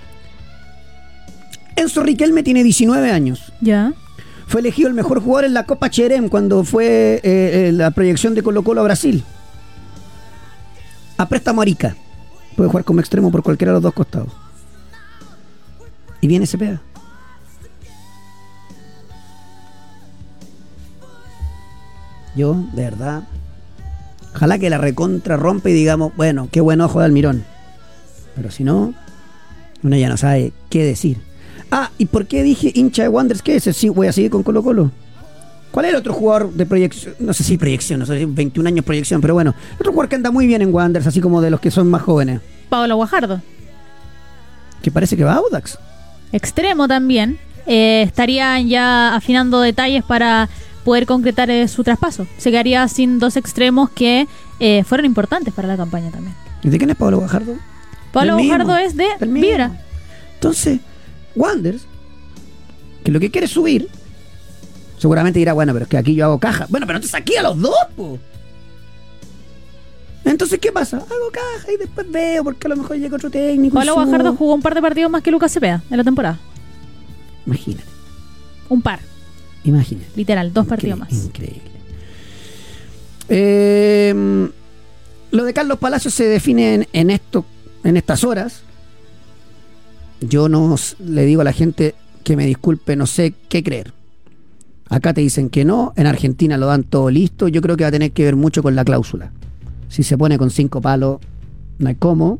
Enzo 1.75 2.03
Riquelme 2.03 2.43
tiene 2.43 2.63
19 2.63 3.11
años. 3.11 3.51
Ya. 3.61 3.93
Fue 4.47 4.61
elegido 4.61 4.87
el 4.87 4.93
mejor 4.93 5.19
jugador 5.21 5.45
en 5.45 5.53
la 5.53 5.65
Copa 5.65 5.89
Cherem 5.89 6.29
cuando 6.29 6.63
fue 6.63 7.15
eh, 7.15 7.21
eh, 7.23 7.71
la 7.73 7.91
proyección 7.91 8.35
de 8.35 8.43
Colo 8.43 8.63
Colo 8.63 8.81
a 8.81 8.83
Brasil. 8.83 9.23
A 11.17 11.27
préstamo 11.27 11.61
a 11.61 11.63
Arica. 11.63 11.95
Puede 12.55 12.69
jugar 12.69 12.85
como 12.85 12.99
extremo 12.99 13.31
por 13.31 13.41
cualquiera 13.41 13.71
de 13.71 13.75
los 13.75 13.83
dos 13.83 13.93
costados. 13.93 14.31
Y 16.21 16.27
viene 16.27 16.45
Cepeda. 16.45 16.81
Yo, 22.35 22.55
de 22.73 22.83
verdad. 22.83 23.23
Ojalá 24.35 24.57
que 24.57 24.69
la 24.69 24.77
recontra 24.79 25.37
rompe 25.37 25.69
y 25.69 25.73
digamos, 25.73 26.15
bueno, 26.15 26.49
qué 26.51 26.61
buen 26.61 26.81
ojo 26.81 26.99
de 26.99 27.05
Almirón. 27.05 27.43
Pero 28.35 28.49
si 28.49 28.63
no, 28.63 28.93
uno 29.83 29.95
ya 29.95 30.09
no 30.09 30.17
sabe 30.17 30.53
qué 30.69 30.83
decir. 30.83 31.19
Ah, 31.71 31.91
¿y 31.97 32.05
por 32.07 32.25
qué 32.25 32.41
dije 32.43 32.71
hincha 32.73 33.03
de 33.03 33.09
Wanderers? 33.09 33.41
¿Qué 33.43 33.55
es? 33.55 33.63
Sí, 33.75 33.89
voy 33.89 34.07
a 34.07 34.11
seguir 34.11 34.31
con 34.31 34.43
Colo 34.43 34.63
Colo. 34.63 34.91
¿Cuál 35.71 35.85
es 35.85 35.91
el 35.91 35.97
otro 35.97 36.13
jugador 36.13 36.51
de 36.53 36.65
proyección? 36.67 37.15
No 37.19 37.33
sé 37.33 37.43
si 37.43 37.57
proyección, 37.57 37.99
no 37.99 38.05
sé 38.05 38.19
si 38.19 38.25
21 38.25 38.67
años 38.67 38.85
proyección, 38.85 39.21
pero 39.21 39.33
bueno. 39.33 39.55
Otro 39.79 39.91
jugador 39.91 40.09
que 40.09 40.15
anda 40.15 40.29
muy 40.31 40.45
bien 40.45 40.61
en 40.61 40.73
Wanderers, 40.73 41.07
así 41.07 41.19
como 41.19 41.41
de 41.41 41.49
los 41.49 41.59
que 41.59 41.71
son 41.71 41.89
más 41.89 42.01
jóvenes. 42.03 42.41
Pablo 42.69 42.95
Guajardo. 42.95 43.41
Que 44.81 44.91
parece 44.91 45.15
que 45.17 45.23
va 45.23 45.33
a 45.33 45.37
Audax. 45.37 45.77
Extremo 46.31 46.87
también. 46.87 47.39
eh, 47.65 48.01
estarían 48.03 48.67
ya 48.67 49.15
afinando 49.15 49.61
detalles 49.61 50.03
para 50.03 50.49
poder 50.83 51.05
concretar 51.05 51.49
eh, 51.49 51.67
su 51.67 51.83
traspaso. 51.83 52.27
Se 52.37 52.51
quedaría 52.51 52.87
sin 52.87 53.19
dos 53.19 53.37
extremos 53.37 53.89
que 53.89 54.27
eh, 54.59 54.83
fueron 54.83 55.05
importantes 55.05 55.53
para 55.53 55.67
la 55.67 55.77
campaña 55.77 56.11
también. 56.11 56.35
¿Y 56.63 56.69
de 56.69 56.77
quién 56.77 56.89
es 56.89 56.95
Pablo 56.95 57.19
Guajardo? 57.19 57.55
Pablo 58.11 58.35
Del 58.35 58.45
mismo, 58.45 58.63
Guajardo 58.65 58.77
es 58.77 58.95
de. 58.95 59.07
Vibra. 59.27 59.81
Entonces, 60.35 60.79
Wanders, 61.35 61.85
que 63.03 63.11
lo 63.11 63.19
que 63.19 63.31
quiere 63.31 63.45
es 63.45 63.51
subir, 63.51 63.89
seguramente 64.97 65.39
dirá, 65.39 65.53
bueno, 65.53 65.73
pero 65.73 65.83
es 65.83 65.89
que 65.89 65.97
aquí 65.97 66.15
yo 66.15 66.25
hago 66.25 66.39
caja. 66.39 66.67
Bueno, 66.69 66.85
pero 66.85 66.97
entonces 66.97 67.19
aquí 67.19 67.35
a 67.35 67.43
los 67.43 67.59
dos, 67.59 67.75
po. 67.95 68.19
Entonces, 70.25 70.59
¿qué 70.59 70.71
pasa? 70.71 70.97
Hago 70.97 71.31
caja 71.31 71.71
y 71.73 71.77
después 71.77 72.09
veo, 72.09 72.43
porque 72.43 72.67
a 72.67 72.69
lo 72.69 72.77
mejor 72.77 72.97
llega 72.97 73.15
otro 73.15 73.29
técnico. 73.29 73.75
Pablo. 73.75 73.95
Guajardo 73.95 74.35
jugó 74.35 74.53
un 74.53 74.61
par 74.61 74.73
de 74.73 74.81
partidos 74.81 75.11
más 75.11 75.21
que 75.21 75.31
Lucas 75.31 75.51
Cepeda 75.51 75.83
en 75.89 75.97
la 75.97 76.03
temporada. 76.03 76.39
Imagínate, 77.45 77.83
Un 78.69 78.81
par, 78.81 78.99
imagínate. 79.63 80.07
literal, 80.15 80.53
dos 80.53 80.65
partidos 80.67 80.99
más. 80.99 81.11
Increíble. 81.11 81.61
Eh, 83.29 84.49
lo 85.31 85.43
de 85.43 85.53
Carlos 85.53 85.79
Palacios 85.79 86.13
se 86.13 86.25
define 86.25 86.75
en, 86.75 86.87
en 86.93 87.09
esto, 87.09 87.45
en 87.83 87.97
estas 87.97 88.23
horas. 88.23 88.61
Yo 90.21 90.47
no 90.47 90.75
le 90.99 91.25
digo 91.25 91.41
a 91.41 91.43
la 91.43 91.53
gente 91.53 91.95
que 92.23 92.37
me 92.37 92.45
disculpe, 92.45 92.95
no 92.95 93.05
sé 93.05 93.33
qué 93.49 93.63
creer. 93.63 93.93
Acá 94.89 95.13
te 95.13 95.21
dicen 95.21 95.49
que 95.49 95.65
no, 95.65 95.93
en 95.95 96.07
Argentina 96.07 96.57
lo 96.57 96.67
dan 96.67 96.83
todo 96.83 97.09
listo. 97.09 97.47
Yo 97.47 97.61
creo 97.61 97.75
que 97.77 97.83
va 97.83 97.87
a 97.87 97.91
tener 97.91 98.11
que 98.11 98.23
ver 98.23 98.35
mucho 98.35 98.61
con 98.61 98.75
la 98.75 98.85
cláusula. 98.85 99.31
Si 99.89 100.03
se 100.03 100.17
pone 100.17 100.37
con 100.37 100.49
cinco 100.49 100.81
palos, 100.81 101.19
no 101.79 101.89
hay 101.89 101.95
cómo. 101.95 102.39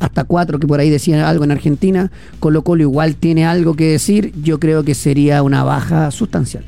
Hasta 0.00 0.24
cuatro, 0.24 0.58
que 0.58 0.66
por 0.66 0.80
ahí 0.80 0.90
decían 0.90 1.20
algo 1.20 1.44
en 1.44 1.52
Argentina. 1.52 2.10
Colo 2.40 2.62
Colo 2.62 2.82
igual 2.82 3.16
tiene 3.16 3.46
algo 3.46 3.74
que 3.74 3.90
decir. 3.92 4.32
Yo 4.42 4.58
creo 4.58 4.84
que 4.84 4.94
sería 4.94 5.42
una 5.42 5.62
baja 5.64 6.10
sustancial. 6.10 6.64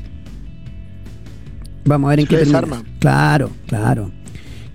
Vamos 1.85 2.07
a 2.07 2.09
ver 2.11 2.19
en 2.21 2.27
Se 2.27 2.37
qué 2.37 2.45
termina. 2.45 2.83
Claro, 2.99 3.51
claro. 3.67 4.11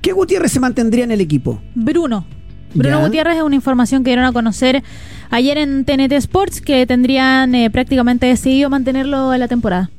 ¿Qué 0.01 0.13
Gutiérrez 0.13 0.53
se 0.53 0.61
mantendría 0.61 1.05
en 1.05 1.13
el 1.13 1.21
equipo? 1.21 1.61
Bruno. 1.75 2.27
Bruno 2.75 2.99
Ya. 3.01 3.05
Gutiérrez 3.07 3.37
es 3.37 3.43
una 3.43 3.55
información 3.55 4.03
que 4.03 4.11
dieron 4.11 4.25
a 4.25 4.33
conocer 4.33 4.83
ayer 5.31 5.59
en 5.59 5.85
TNT 5.85 6.13
Sports 6.13 6.61
que 6.61 6.87
tendrían 6.87 7.55
eh, 7.55 7.71
prácticamente 7.71 8.27
decidido 8.27 8.71
mantenerlo 8.71 9.33
en 9.35 9.41
la 9.41 9.49
temporada. 9.49 9.91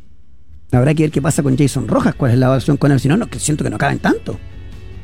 Habrá 0.72 0.94
que 0.96 1.04
ver 1.04 1.12
qué 1.12 1.22
pasa 1.22 1.44
con 1.44 1.56
Jason 1.56 1.88
Rojas, 1.88 2.16
cuál 2.16 2.32
es 2.32 2.38
la 2.40 2.48
evaluación 2.48 2.78
con 2.78 2.92
él. 2.92 3.00
Si 3.00 3.08
no, 3.08 3.16
no, 3.16 3.28
que 3.28 3.38
siento 3.40 3.64
que 3.64 3.70
no 3.70 3.78
caben 3.78 4.00
tanto. 4.00 4.40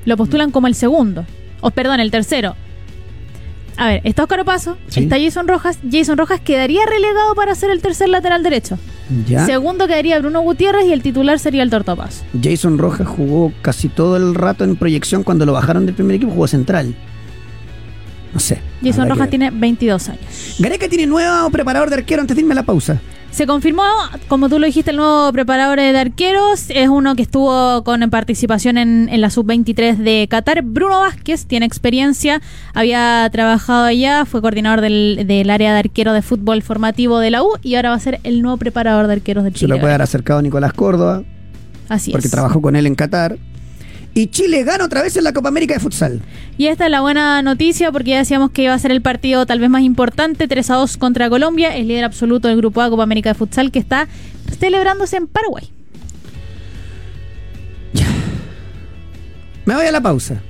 Lo 0.06 0.18
postulan 0.18 0.50
como 0.52 0.66
el 0.68 0.74
segundo. 0.74 1.26
O 1.62 1.70
perdón, 1.72 2.00
el 2.00 2.10
tercero. 2.10 2.56
A 3.80 3.88
ver, 3.88 4.02
está 4.04 4.24
Oscar 4.24 4.42
Opaso, 4.42 4.78
Sí. 4.90 5.04
está 5.04 5.18
Jason 5.18 5.48
Rojas. 5.48 5.80
Jason 5.90 6.18
Rojas 6.18 6.42
quedaría 6.42 6.82
relegado 6.86 7.34
para 7.34 7.56
ser 7.56 7.70
el 7.72 7.82
tercer 7.82 8.10
lateral 8.10 8.44
derecho. 8.44 8.78
Ya. 9.26 9.46
Segundo 9.46 9.88
quedaría 9.88 10.20
Bruno 10.20 10.42
Gutiérrez 10.42 10.86
y 10.86 10.92
el 10.92 11.02
titular 11.02 11.40
sería 11.40 11.64
el 11.64 11.70
Tortopaso. 11.70 12.26
Jason 12.44 12.78
Rojas 12.78 13.08
jugó 13.08 13.54
casi 13.62 13.88
todo 13.88 14.18
el 14.18 14.36
rato 14.36 14.66
en 14.66 14.76
proyección 14.76 15.24
cuando 15.24 15.46
lo 15.46 15.54
bajaron 15.54 15.86
del 15.86 15.96
primer 15.96 16.18
equipo, 16.18 16.34
jugó 16.34 16.48
central. 16.48 16.94
No 18.34 18.40
sé. 18.42 18.60
Jason 18.84 19.10
Rojas 19.10 19.30
tiene 19.30 19.50
22 19.50 20.10
años. 20.10 20.56
Gareca 20.60 20.90
tiene 20.90 21.08
nuevo 21.08 21.50
preparador 21.50 21.90
de 21.90 21.96
arquero 21.96 22.22
antes 22.22 22.36
de 22.36 22.42
irme 22.42 22.52
a 22.52 22.56
la 22.56 22.64
pausa. 22.64 23.00
Se 23.32 23.46
confirmó, 23.48 23.84
como 24.28 24.50
tú 24.50 24.60
lo 24.60 24.66
dijiste, 24.66 24.92
el 24.92 24.98
nuevo 24.98 25.32
preparador 25.32 25.80
de 25.80 25.98
arqueros. 25.98 26.70
Es 26.70 26.90
uno 26.90 27.16
que 27.16 27.22
estuvo 27.22 27.84
con 27.86 28.02
participación 28.10 28.78
en, 28.78 29.08
en 29.10 29.22
la 29.22 29.30
sub-23 29.30 29.96
de 29.98 30.28
Qatar. 30.30 30.62
Bruno 30.64 31.00
Vázquez 31.02 31.46
tiene 31.46 31.66
experiencia, 31.66 32.42
había 32.74 33.30
trabajado 33.32 33.86
allá, 33.86 34.26
fue 34.26 34.42
coordinador 34.42 34.82
del, 34.82 35.24
del 35.26 35.50
área 35.52 35.72
de 35.74 35.80
arquero 35.80 36.12
de 36.12 36.22
fútbol 36.22 36.62
formativo 36.64 37.20
de 37.20 37.30
la 37.32 37.44
U 37.44 37.52
y 37.62 37.76
ahora 37.76 37.92
va 37.92 37.96
a 37.96 38.00
ser 38.00 38.20
el 38.24 38.42
nuevo 38.42 38.58
preparador 38.58 39.08
de 39.08 39.14
arqueros 39.14 39.44
de 39.46 39.52
Se 39.52 39.58
Chile. 39.60 39.76
lo 39.76 39.80
puede 39.80 39.92
dar 39.94 40.02
acercado 40.02 40.42
Nicolás 40.42 40.74
Córdoba, 40.74 41.24
Así 41.88 42.12
porque 42.12 42.28
es. 42.28 42.32
trabajó 42.32 42.62
con 42.62 42.76
él 42.76 42.88
en 42.88 42.96
Qatar. 42.96 43.38
Y 44.20 44.28
Chile 44.28 44.66
gana 44.66 44.84
otra 44.84 45.02
vez 45.02 45.16
en 45.16 45.24
la 45.24 45.32
Copa 45.32 45.48
América 45.48 45.76
de 45.76 45.80
Futsal. 45.80 46.20
Y 46.58 46.68
esta 46.68 46.84
es 46.84 46.92
la 46.92 47.00
buena 47.00 47.42
noticia 47.42 47.90
porque 47.90 48.10
ya 48.10 48.18
decíamos 48.18 48.52
que 48.52 48.64
iba 48.64 48.74
a 48.74 48.78
ser 48.78 48.92
el 48.92 49.02
partido 49.02 49.46
tal 49.46 49.62
vez 49.62 49.70
más 49.70 49.82
importante, 49.82 50.46
3 50.46 50.72
a 50.72 50.76
2 50.76 50.98
contra 50.98 51.30
Colombia, 51.30 51.74
el 51.74 51.88
líder 51.88 52.04
absoluto 52.04 52.50
del 52.50 52.58
Grupo 52.58 52.82
A 52.82 52.90
Copa 52.90 53.04
América 53.04 53.30
de 53.30 53.36
Futsal 53.36 53.72
que 53.72 53.80
está 53.80 54.10
celebrándose 54.60 55.16
en 55.16 55.28
Paraguay. 55.28 55.72
Me 59.64 59.74
voy 59.74 59.86
a 59.86 59.92
la 59.94 60.02
pausa. 60.02 60.42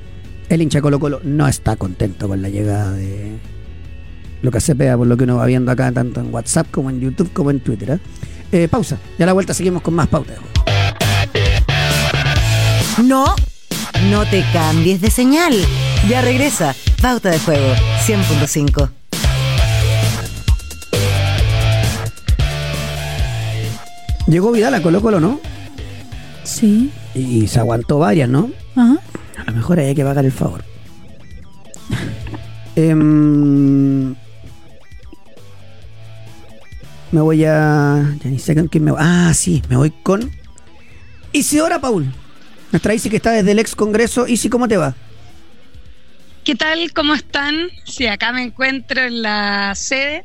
El 0.50 0.64
hincha 0.64 0.82
Colo 0.82 1.00
Colo 1.00 1.22
no 1.24 1.48
está 1.48 1.76
contento 1.76 2.28
con 2.28 2.42
la 2.42 2.50
llegada 2.50 2.94
de 2.94 3.38
Lucas 4.42 4.64
Cepeda, 4.64 4.98
por 4.98 5.06
lo 5.06 5.16
que 5.16 5.26
uno 5.26 5.36
va 5.36 5.46
viendo 5.46 5.72
acá, 5.72 5.92
tanto 5.92 6.22
en 6.22 6.34
WhatsApp 6.34 6.72
como 6.72 6.90
en 6.90 7.02
YouTube 7.02 7.32
como 7.34 7.52
en 7.52 7.60
Twitter. 7.60 7.92
¿eh? 7.92 8.00
Eh, 8.52 8.68
pausa. 8.68 8.98
Ya 9.20 9.26
a 9.26 9.28
la 9.28 9.34
vuelta 9.34 9.54
seguimos 9.54 9.84
con 9.84 9.94
más 9.94 10.08
pauta. 10.08 10.32
de 10.32 10.38
juego. 10.40 10.54
No, 13.04 13.36
no 14.10 14.26
te 14.26 14.44
cambies 14.54 15.02
de 15.02 15.12
señal. 15.12 15.54
Ya 16.08 16.22
regresa. 16.22 16.76
Pauta 17.02 17.30
de 17.30 17.40
juego 17.40 17.74
100.5. 18.06 18.90
Llegó 24.28 24.52
Vidal 24.52 24.76
a 24.76 24.82
Colo 24.82 25.02
Colo, 25.02 25.20
¿no? 25.20 25.40
Sí. 26.44 26.92
Y 27.16 27.48
se 27.48 27.60
aguantó 27.60 28.00
varias, 28.00 28.30
¿no? 28.30 28.52
Ajá. 28.76 29.00
A 29.38 29.52
lo 29.52 29.54
mejor 29.54 29.80
hay 29.80 29.96
que 29.96 30.04
pagar 30.04 30.26
el 30.26 30.32
favor. 30.32 30.64
Em, 32.76 34.16
me 37.12 37.22
voy 37.22 37.44
a. 37.44 38.18
Ya 38.24 38.30
ni 38.30 38.40
sé 38.40 38.56
con 38.56 38.68
quién 38.68 38.84
me 38.84 38.92
voy. 38.92 39.00
Ah, 39.04 39.34
sí, 39.34 39.64
me 39.68 39.76
voy 39.76 39.92
con. 40.04 40.32
Isidora 41.34 41.82
Paul. 41.82 42.14
Nuestra 42.72 42.94
Isi 42.94 43.10
que 43.10 43.18
está 43.18 43.32
desde 43.32 43.52
el 43.52 43.60
ex 43.60 43.76
congreso. 43.76 44.28
Isi, 44.28 44.50
¿cómo 44.50 44.68
te 44.68 44.78
va? 44.78 44.96
¿Qué 46.44 46.56
tal? 46.56 46.92
¿Cómo 46.94 47.14
están? 47.14 47.70
Sí, 47.86 48.08
acá 48.08 48.32
me 48.32 48.44
encuentro 48.44 49.02
en 49.02 49.22
la 49.22 49.74
sede 49.76 50.24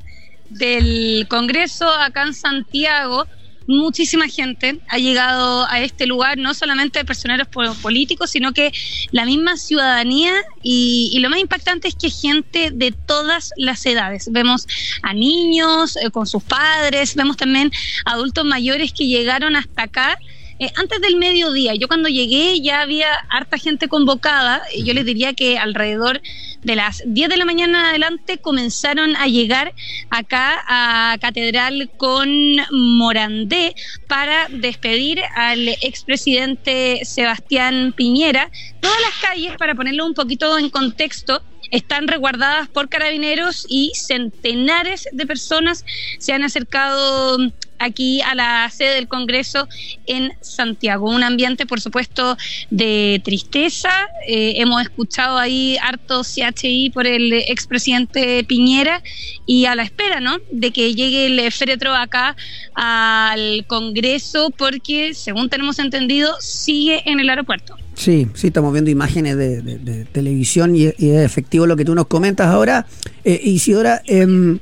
del 0.49 1.27
Congreso, 1.29 1.89
acá 1.89 2.23
en 2.23 2.35
Santiago. 2.35 3.27
Muchísima 3.67 4.29
gente 4.29 4.79
ha 4.89 4.99
llegado 4.99 5.67
a 5.71 5.81
este 5.81 6.07
lugar, 6.07 6.37
no 6.37 6.53
solamente 6.53 7.03
personeros 7.05 7.49
po- 7.49 7.75
políticos, 7.81 8.31
sino 8.31 8.53
que 8.53 8.71
la 9.11 9.25
misma 9.25 9.57
ciudadanía 9.57 10.35
y, 10.63 11.11
y 11.15 11.19
lo 11.21 11.31
más 11.31 11.41
impactante 11.41 11.89
es 11.89 11.95
que 11.95 12.11
gente 12.11 12.71
de 12.73 12.93
todas 12.93 13.53
las 13.57 13.85
edades. 13.87 14.29
Vemos 14.31 14.67
a 15.03 15.15
niños 15.15 15.97
eh, 15.97 16.11
con 16.11 16.27
sus 16.27 16.43
padres, 16.43 17.15
vemos 17.15 17.39
también 17.39 17.73
adultos 18.05 18.45
mayores 18.45 18.93
que 18.93 19.07
llegaron 19.07 19.57
hasta 19.57 19.85
acá 19.85 20.19
eh, 20.59 20.71
antes 20.77 21.01
del 21.01 21.17
mediodía, 21.17 21.75
yo 21.75 21.89
cuando 21.89 22.09
llegué 22.09 22.61
ya 22.61 22.81
había 22.81 23.09
harta 23.29 23.59
gente 23.59 23.89
convocada, 23.89 24.63
y 24.73 24.85
yo 24.85 24.95
les 24.95 25.05
diría 25.05 25.35
que 25.35 25.59
alrededor 25.59 26.21
de 26.63 26.77
las 26.77 27.03
10 27.07 27.29
de 27.29 27.37
la 27.37 27.45
mañana 27.45 27.91
adelante 27.91 28.39
comenzaron 28.39 29.17
a 29.17 29.27
llegar 29.27 29.75
acá 30.11 30.63
a 30.67 31.19
Catedral 31.21 31.91
con 31.97 32.29
Morandé 32.71 33.75
para 34.09 34.49
despedir 34.49 35.21
al 35.37 35.69
expresidente 35.69 37.01
Sebastián 37.05 37.93
Piñera. 37.97 38.51
Todas 38.81 39.01
las 39.01 39.31
calles, 39.31 39.57
para 39.59 39.75
ponerlo 39.75 40.07
un 40.07 40.15
poquito 40.15 40.59
en 40.59 40.71
contexto, 40.71 41.43
están 41.71 42.09
resguardadas 42.09 42.69
por 42.69 42.89
carabineros 42.89 43.67
y 43.69 43.93
centenares 43.95 45.09
de 45.13 45.27
personas 45.27 45.85
se 46.19 46.33
han 46.33 46.43
acercado 46.43 47.39
aquí 47.79 48.21
a 48.23 48.35
la 48.35 48.69
sede 48.71 48.95
del 48.95 49.09
Congreso 49.09 49.69
en 50.07 50.33
Santiago. 50.41 51.11
Un 51.11 51.23
ambiente, 51.23 51.67
por 51.67 51.81
supuesto, 51.81 52.37
de 52.71 53.21
tristeza. 53.25 53.91
Eh, 54.27 54.55
hemos 54.57 54.83
escuchado 54.83 55.39
ahí 55.39 55.77
harto 55.83 56.23
CHI 56.23 56.91
por 56.91 57.07
el 57.07 57.33
expresidente 57.33 58.45
Piñera 58.45 59.03
y 59.47 59.67
a 59.67 59.75
la 59.75 59.83
espera, 59.83 60.21
¿no? 60.21 60.39
De 60.51 60.71
que 60.71 60.95
llegue 60.95 61.27
el 61.27 61.53
féretro 61.53 61.95
acá 61.95 62.37
al 62.75 63.65
Congreso 63.67 64.51
porque, 64.57 65.15
según 65.15 65.49
tenemos 65.49 65.79
entendido, 65.79 66.35
sigue 66.41 67.03
en 67.07 67.21
el 67.21 67.29
aeropuerto. 67.29 67.77
Sí, 67.95 68.29
sí, 68.35 68.49
estamos 68.49 68.73
viendo 68.73 68.91
imágenes 68.91 69.37
de, 69.37 70.07
televisión 70.13 70.75
y, 70.77 70.87
es 70.87 70.97
efectivo 70.99 71.67
lo 71.67 71.77
que 71.77 71.85
tú 71.85 71.95
nos 71.95 72.07
comentas 72.07 72.49
ahora. 72.49 72.87
Eh, 73.25 73.41
Isidora, 73.45 74.03
em, 74.07 74.59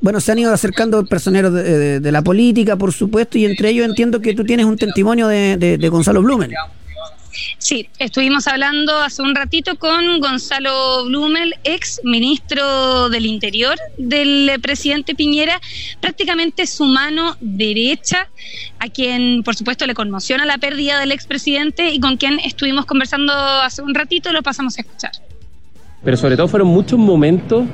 bueno, 0.00 0.20
se 0.20 0.32
han 0.32 0.38
ido 0.38 0.52
acercando 0.52 1.04
personeros 1.06 1.54
de, 1.54 2.00
de- 2.00 2.12
la 2.12 2.22
política, 2.22 2.76
por 2.76 2.92
supuesto, 2.92 3.38
y 3.38 3.44
entre 3.46 3.70
ellos 3.70 3.86
entiendo 3.86 4.20
que 4.20 4.34
tú 4.34 4.44
tienes 4.44 4.66
un 4.66 4.76
testimonio 4.76 5.28
de 5.28 5.88
Gonzalo 5.90 6.22
Blumen. 6.22 6.50
Sí, 7.58 7.88
estuvimos 7.98 8.46
hablando 8.46 8.96
hace 8.98 9.22
un 9.22 9.34
ratito 9.34 9.76
con 9.76 10.20
Gonzalo 10.20 11.04
Blumel, 11.06 11.54
ex 11.64 12.00
ministro 12.04 13.08
del 13.08 13.26
Interior 13.26 13.76
del 13.96 14.60
presidente 14.60 15.14
Piñera, 15.14 15.60
prácticamente 16.00 16.66
su 16.66 16.84
mano 16.84 17.36
derecha, 17.40 18.28
a 18.78 18.88
quien 18.88 19.42
por 19.42 19.54
supuesto 19.54 19.86
le 19.86 19.94
conmociona 19.94 20.44
la 20.44 20.58
pérdida 20.58 20.98
del 21.00 21.12
expresidente 21.12 21.90
y 21.90 22.00
con 22.00 22.16
quien 22.16 22.38
estuvimos 22.40 22.86
conversando 22.86 23.32
hace 23.32 23.82
un 23.82 23.94
ratito, 23.94 24.32
lo 24.32 24.42
pasamos 24.42 24.76
a 24.78 24.82
escuchar. 24.82 25.12
pero 26.04 26.16
sobre 26.16 26.36
todo 26.36 26.48
fueron 26.48 26.68
muchos 26.68 26.98
momentos 26.98 27.64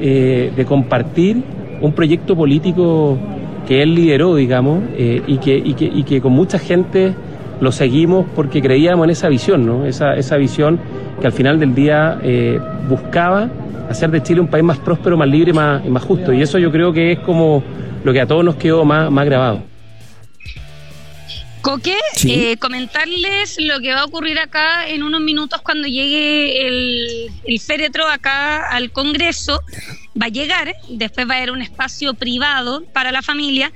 eh, 0.00 0.52
de 0.54 0.64
compartir 0.64 1.42
un 1.80 1.92
proyecto 1.92 2.36
político 2.36 3.18
que 3.66 3.82
él 3.82 3.94
lideró, 3.94 4.36
digamos, 4.36 4.82
eh, 4.96 5.22
y 5.26 6.04
que 6.04 6.20
con 6.20 6.32
mucha 6.32 6.58
gente 6.58 7.14
lo 7.62 7.70
seguimos 7.72 8.26
porque 8.34 8.60
creíamos 8.60 9.04
en 9.04 9.10
esa 9.10 9.28
visión, 9.28 9.64
¿no? 9.64 9.86
Esa, 9.86 10.14
esa 10.16 10.36
visión 10.36 10.80
que 11.20 11.26
al 11.28 11.32
final 11.32 11.58
del 11.60 11.74
día 11.74 12.18
eh, 12.22 12.58
buscaba 12.88 13.48
hacer 13.88 14.10
de 14.10 14.22
Chile 14.22 14.40
un 14.40 14.48
país 14.48 14.64
más 14.64 14.78
próspero, 14.78 15.16
más 15.16 15.28
libre 15.28 15.50
y 15.50 15.54
más, 15.54 15.84
y 15.86 15.88
más 15.88 16.02
justo. 16.02 16.32
Y 16.32 16.42
eso 16.42 16.58
yo 16.58 16.72
creo 16.72 16.92
que 16.92 17.12
es 17.12 17.18
como 17.20 17.62
lo 18.04 18.12
que 18.12 18.20
a 18.20 18.26
todos 18.26 18.44
nos 18.44 18.56
quedó 18.56 18.84
más, 18.84 19.10
más 19.10 19.24
grabado. 19.24 19.62
Coque, 21.60 21.94
Sí. 22.14 22.32
eh, 22.34 22.56
comentarles 22.56 23.56
lo 23.60 23.78
que 23.78 23.92
va 23.94 24.00
a 24.00 24.04
ocurrir 24.06 24.40
acá 24.40 24.88
en 24.88 25.04
unos 25.04 25.20
minutos 25.20 25.60
cuando 25.62 25.86
llegue 25.86 26.66
el, 26.66 27.30
el 27.44 27.60
féretro 27.60 28.08
acá 28.08 28.68
al 28.68 28.90
Congreso. 28.90 29.60
Va 30.20 30.26
a 30.26 30.30
llegar, 30.30 30.74
después 30.88 31.28
va 31.30 31.34
a 31.34 31.36
haber 31.36 31.52
un 31.52 31.62
espacio 31.62 32.14
privado 32.14 32.82
para 32.92 33.12
la 33.12 33.22
familia 33.22 33.70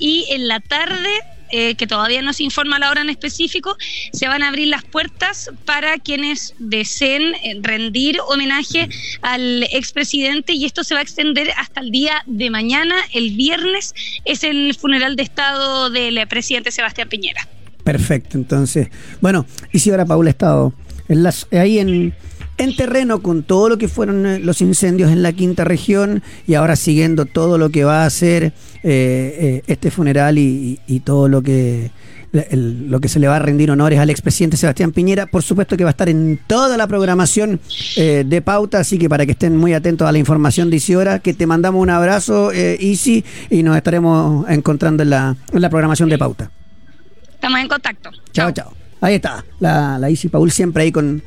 y 0.00 0.26
en 0.30 0.48
la 0.48 0.58
tarde, 0.58 1.08
eh, 1.50 1.74
que 1.74 1.86
todavía 1.86 2.22
no 2.22 2.32
se 2.32 2.42
informa 2.42 2.78
la 2.78 2.90
hora 2.90 3.02
en 3.02 3.10
específico, 3.10 3.76
se 4.12 4.28
van 4.28 4.42
a 4.42 4.48
abrir 4.48 4.68
las 4.68 4.84
puertas 4.84 5.50
para 5.64 5.98
quienes 5.98 6.54
deseen 6.58 7.34
eh, 7.42 7.58
rendir 7.62 8.18
homenaje 8.28 8.88
al 9.22 9.64
expresidente 9.72 10.52
y 10.52 10.64
esto 10.64 10.84
se 10.84 10.94
va 10.94 11.00
a 11.00 11.02
extender 11.02 11.50
hasta 11.56 11.80
el 11.80 11.90
día 11.90 12.22
de 12.26 12.50
mañana, 12.50 12.96
el 13.12 13.30
viernes, 13.30 13.94
es 14.24 14.44
el 14.44 14.74
funeral 14.74 15.16
de 15.16 15.22
Estado 15.22 15.90
del 15.90 16.18
eh, 16.18 16.26
presidente 16.26 16.70
Sebastián 16.70 17.08
Piñera. 17.08 17.46
Perfecto, 17.84 18.36
entonces. 18.36 18.88
Bueno, 19.20 19.46
y 19.72 19.78
si 19.78 19.90
ahora 19.90 20.04
Paula 20.04 20.28
ha 20.28 20.32
estado 20.32 20.74
en 21.08 21.22
las, 21.22 21.46
ahí 21.52 21.78
en, 21.78 22.14
en 22.58 22.76
terreno 22.76 23.20
con 23.22 23.42
todo 23.44 23.68
lo 23.68 23.78
que 23.78 23.88
fueron 23.88 24.26
eh, 24.26 24.38
los 24.40 24.60
incendios 24.60 25.10
en 25.10 25.22
la 25.22 25.32
quinta 25.32 25.64
región 25.64 26.22
y 26.46 26.54
ahora 26.54 26.76
siguiendo 26.76 27.24
todo 27.24 27.56
lo 27.58 27.70
que 27.70 27.84
va 27.84 28.02
a 28.02 28.06
hacer 28.06 28.44
eh, 28.44 28.52
eh, 28.84 29.62
este 29.66 29.90
funeral 29.90 30.38
y, 30.38 30.78
y- 30.86 30.96
y 30.96 31.00
todo 31.00 31.28
lo 31.28 31.40
que 31.42 31.90
el- 32.32 32.90
lo 32.90 33.00
que 33.00 33.08
se 33.08 33.18
le 33.20 33.26
va 33.26 33.36
a 33.36 33.38
rendir 33.38 33.70
honores 33.70 33.98
al 33.98 34.10
expresidente 34.10 34.56
Sebastián 34.58 34.92
Piñera, 34.92 35.26
por 35.26 35.42
supuesto 35.42 35.76
que 35.78 35.84
va 35.84 35.90
a 35.90 35.92
estar 35.92 36.08
en 36.10 36.38
toda 36.46 36.76
la 36.76 36.86
programación 36.86 37.58
eh, 37.96 38.22
de 38.26 38.42
pauta, 38.42 38.80
así 38.80 38.98
que 38.98 39.08
para 39.08 39.24
que 39.24 39.32
estén 39.32 39.56
muy 39.56 39.72
atentos 39.72 40.06
a 40.06 40.12
la 40.12 40.18
información 40.18 40.68
de 40.68 40.76
Isidora, 40.76 41.20
que 41.20 41.32
te 41.32 41.46
mandamos 41.46 41.80
un 41.80 41.88
abrazo, 41.90 42.52
Isi, 42.52 43.24
y 43.48 43.62
nos 43.62 43.76
estaremos 43.78 44.48
encontrando 44.50 45.02
en 45.04 45.10
la, 45.10 45.36
en 45.52 45.60
la 45.62 45.70
programación 45.70 46.08
de 46.10 46.18
pauta. 46.18 46.50
Estamos 47.34 47.60
en 47.60 47.68
contacto. 47.68 48.10
Chao, 48.32 48.50
chao. 48.52 48.72
Ahí 49.00 49.14
está, 49.14 49.44
la, 49.60 49.96
la 49.98 50.10
Isi 50.10 50.28
Paul 50.28 50.50
siempre 50.50 50.82
ahí 50.82 50.92
con, 50.92 51.22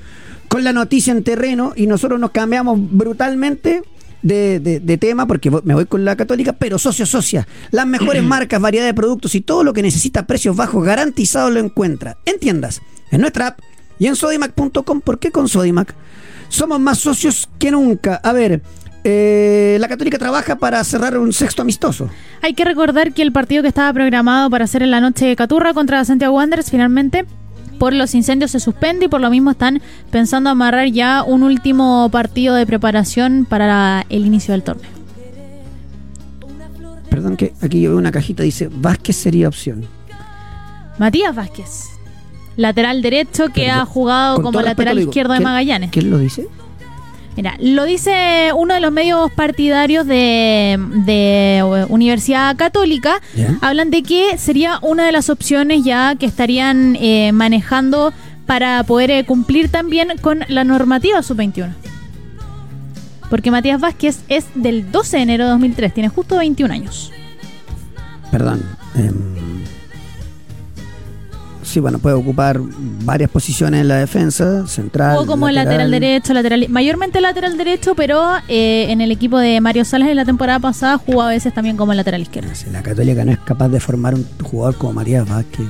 con 0.52 0.66
la 0.66 0.74
noticia 0.74 1.14
en 1.14 1.24
terreno 1.24 1.72
y 1.78 1.88
nosotros 1.88 2.20
nos 2.20 2.32
cambiamos 2.32 2.78
brutalmente 2.92 3.84
de, 4.22 4.60
de- 4.60 4.82
de 4.82 4.98
tema 4.98 5.26
porque 5.26 5.50
me 5.50 5.74
voy 5.74 5.86
con 5.86 6.04
la 6.04 6.18
católica, 6.18 6.52
pero 6.52 6.78
socio, 6.78 7.06
socia. 7.06 7.48
Las 7.72 7.88
mejores 7.88 8.22
marcas, 8.36 8.60
variedad 8.60 8.86
de 8.86 8.94
productos 8.94 9.34
y 9.34 9.40
todo 9.40 9.64
lo 9.64 9.72
que 9.72 9.82
necesita 9.82 10.20
a 10.20 10.28
precios 10.28 10.58
bajos 10.58 10.84
garantizados 10.84 11.54
lo 11.54 11.62
encuentra 11.62 12.18
en 12.26 12.38
tiendas, 12.38 12.82
en 13.12 13.22
nuestra 13.22 13.48
app 13.48 13.60
y 13.98 14.08
en 14.08 14.18
sodimac.com. 14.18 15.00
¿Por 15.00 15.20
qué 15.20 15.32
con 15.32 15.48
Sodimac? 15.48 15.96
Somos 16.50 16.82
más 16.82 16.98
socios 16.98 17.48
que 17.58 17.72
nunca. 17.72 18.16
A 18.22 18.34
ver, 18.34 18.62
eh, 19.06 19.78
la 19.80 19.88
católica 19.88 20.18
trabaja 20.20 20.58
para 20.58 20.84
cerrar 20.84 21.18
un 21.18 21.32
sexto 21.32 21.62
amistoso. 21.62 22.10
Hay 22.42 22.56
que 22.56 22.66
recordar 22.66 23.14
que 23.14 23.22
el 23.22 23.32
partido 23.32 23.62
que 23.62 23.70
estaba 23.70 23.94
programado 23.94 24.50
para 24.50 24.66
hacer 24.66 24.84
en 24.84 24.92
la 24.92 25.00
noche 25.00 25.28
de 25.28 25.36
Caturra 25.38 25.74
contra 25.74 26.04
Santiago 26.04 26.36
Wanderers 26.36 26.70
finalmente 26.70 27.26
por 27.82 27.94
los 27.96 28.14
incendios 28.14 28.52
se 28.52 28.60
suspende 28.60 29.06
y 29.06 29.08
por 29.08 29.22
lo 29.22 29.32
mismo 29.32 29.50
están 29.50 29.82
pensando 30.12 30.52
amarrar 30.52 30.88
ya 30.92 31.24
un 31.24 31.42
último 31.42 32.08
partido 32.12 32.54
de 32.54 32.68
preparación 32.68 33.48
para 33.50 33.66
la- 33.66 34.06
el 34.10 34.24
inicio 34.28 34.52
del 34.52 34.62
torneo. 34.62 34.92
Perdón 37.10 37.38
que 37.38 37.54
aquí 37.60 37.82
yo 37.82 37.90
veo 37.90 37.98
una 37.98 38.12
cajita 38.12 38.44
dice 38.44 38.70
Vázquez 38.72 39.16
sería 39.16 39.48
opción. 39.48 39.84
Matías 41.00 41.34
Vázquez, 41.36 41.88
lateral 42.56 43.02
derecho 43.02 43.48
que 43.48 43.62
Perdón, 43.66 43.80
ha 43.80 43.86
jugado 43.86 44.42
como 44.44 44.62
lateral 44.62 45.00
izquierdo 45.00 45.34
de 45.34 45.40
¿quién- 45.40 45.44
Magallanes. 45.50 45.90
¿Quién 45.90 46.12
lo 46.12 46.20
dice? 46.20 46.48
Mira, 47.36 47.56
lo 47.60 47.86
dice 47.86 48.52
uno 48.56 48.74
de 48.74 48.82
los 48.82 48.92
medios 48.92 49.32
partidarios 49.32 50.06
de, 50.06 50.78
de 51.06 51.58
eh, 51.60 51.86
Universidad 51.90 52.56
Católica. 52.58 53.22
Ya. 53.36 53.58
Hablan 53.62 53.90
de 53.90 54.04
que 54.04 54.38
sería 54.38 54.80
una 54.82 55.06
de 55.06 55.12
las 55.12 55.30
opciones 55.30 55.84
ya 55.84 56.16
que 56.16 56.26
estarían 56.26 56.98
eh, 57.00 57.32
manejando 57.32 58.14
para 58.46 58.84
poder 58.84 59.12
eh, 59.12 59.24
cumplir 59.26 59.70
también 59.70 60.10
con 60.20 60.44
la 60.50 60.64
normativa 60.64 61.24
sub-21. 61.24 61.70
Porque 63.30 63.50
Matías 63.50 63.80
Vázquez 63.80 64.20
es 64.28 64.46
del 64.56 64.92
12 64.92 65.18
de 65.18 65.24
enero 65.24 65.46
de 65.46 65.52
2003, 65.52 65.94
tiene 65.94 66.10
justo 66.10 66.38
21 66.38 66.74
años. 66.74 67.14
Perdón. 68.30 68.62
em, 68.96 69.41
sí, 71.72 71.80
bueno, 71.80 72.00
puede 72.00 72.16
ocupar 72.16 72.60
varias 73.04 73.30
posiciones 73.30 73.82
en 73.82 73.88
la 73.88 73.96
defensa, 73.96 74.68
central. 74.68 75.18
O 75.18 75.26
como 75.26 75.50
lateral, 75.50 75.90
derecho, 75.90 76.34
lateral, 76.34 76.68
mayormente 76.70 77.22
lateral 77.22 77.58
derecho, 77.58 77.96
pero 77.96 78.22
eh, 78.48 78.88
en 78.90 79.02
el 79.02 79.12
equipo 79.12 79.40
de 79.40 79.62
Mario 79.62 79.86
Salas 79.86 80.10
en 80.10 80.18
la 80.18 80.26
temporada 80.26 80.60
pasada 80.60 80.98
jugó 80.98 81.22
a 81.22 81.30
veces 81.30 81.54
también 81.54 81.78
como 81.78 81.94
lateral 81.94 82.22
izquierdo. 82.22 82.52
La 82.72 82.84
Católica 82.84 83.24
no 83.26 83.32
es 83.32 83.40
capaz 83.40 83.70
de 83.70 83.80
formar 83.80 84.14
un 84.14 84.28
jugador 84.44 84.76
como 84.76 84.94
Matías 84.94 85.28
Vázquez, 85.28 85.68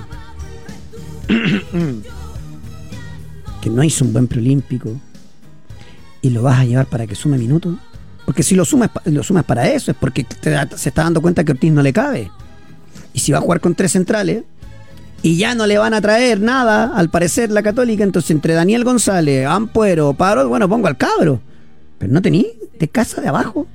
que 3.62 3.70
no 3.70 3.84
hizo 3.84 4.04
un 4.04 4.14
buen 4.14 4.28
preolímpico, 4.28 4.92
y 6.22 6.32
lo 6.32 6.42
vas 6.42 6.60
a 6.60 6.66
llevar 6.66 6.88
para 6.88 7.06
que 7.08 7.16
sume 7.16 7.38
minutos. 7.38 7.76
Porque 8.26 8.44
si 8.44 8.56
lo 8.56 8.66
sumas, 8.66 8.90
lo 9.06 9.24
sumas 9.24 9.44
para 9.44 9.68
eso, 9.70 9.92
es 9.92 9.98
porque 9.98 10.24
te 10.24 10.56
se 10.76 10.90
está 10.90 11.04
dando 11.04 11.22
cuenta 11.22 11.44
que 11.44 11.52
Ortiz 11.52 11.72
no 11.72 11.82
le 11.82 11.94
cabe. 11.94 12.32
Y 13.14 13.20
si 13.20 13.32
va 13.32 13.40
a 13.40 13.42
jugar 13.42 13.60
con 13.60 13.76
tres 13.76 13.92
centrales, 13.92 14.44
y 15.24 15.38
ya 15.38 15.54
no 15.54 15.68
le 15.68 15.78
van 15.78 15.94
a 15.94 16.02
traer 16.02 16.42
nada, 16.42 16.92
al 16.96 17.10
parecer, 17.10 17.52
la 17.52 17.62
Católica, 17.62 18.04
entonces 18.04 18.32
entre 18.32 18.54
Daniel 18.54 18.84
González, 18.84 19.46
Ampuero, 19.46 20.14
Paro, 20.14 20.48
bueno, 20.50 20.68
pongo 20.68 20.88
al 20.88 20.98
cabro. 20.98 21.42
Pero 22.00 22.12
no 22.12 22.22
tení 22.22 22.48
de 22.80 22.88
casa 22.88 23.22
de 23.22 23.28
abajo. 23.28 23.68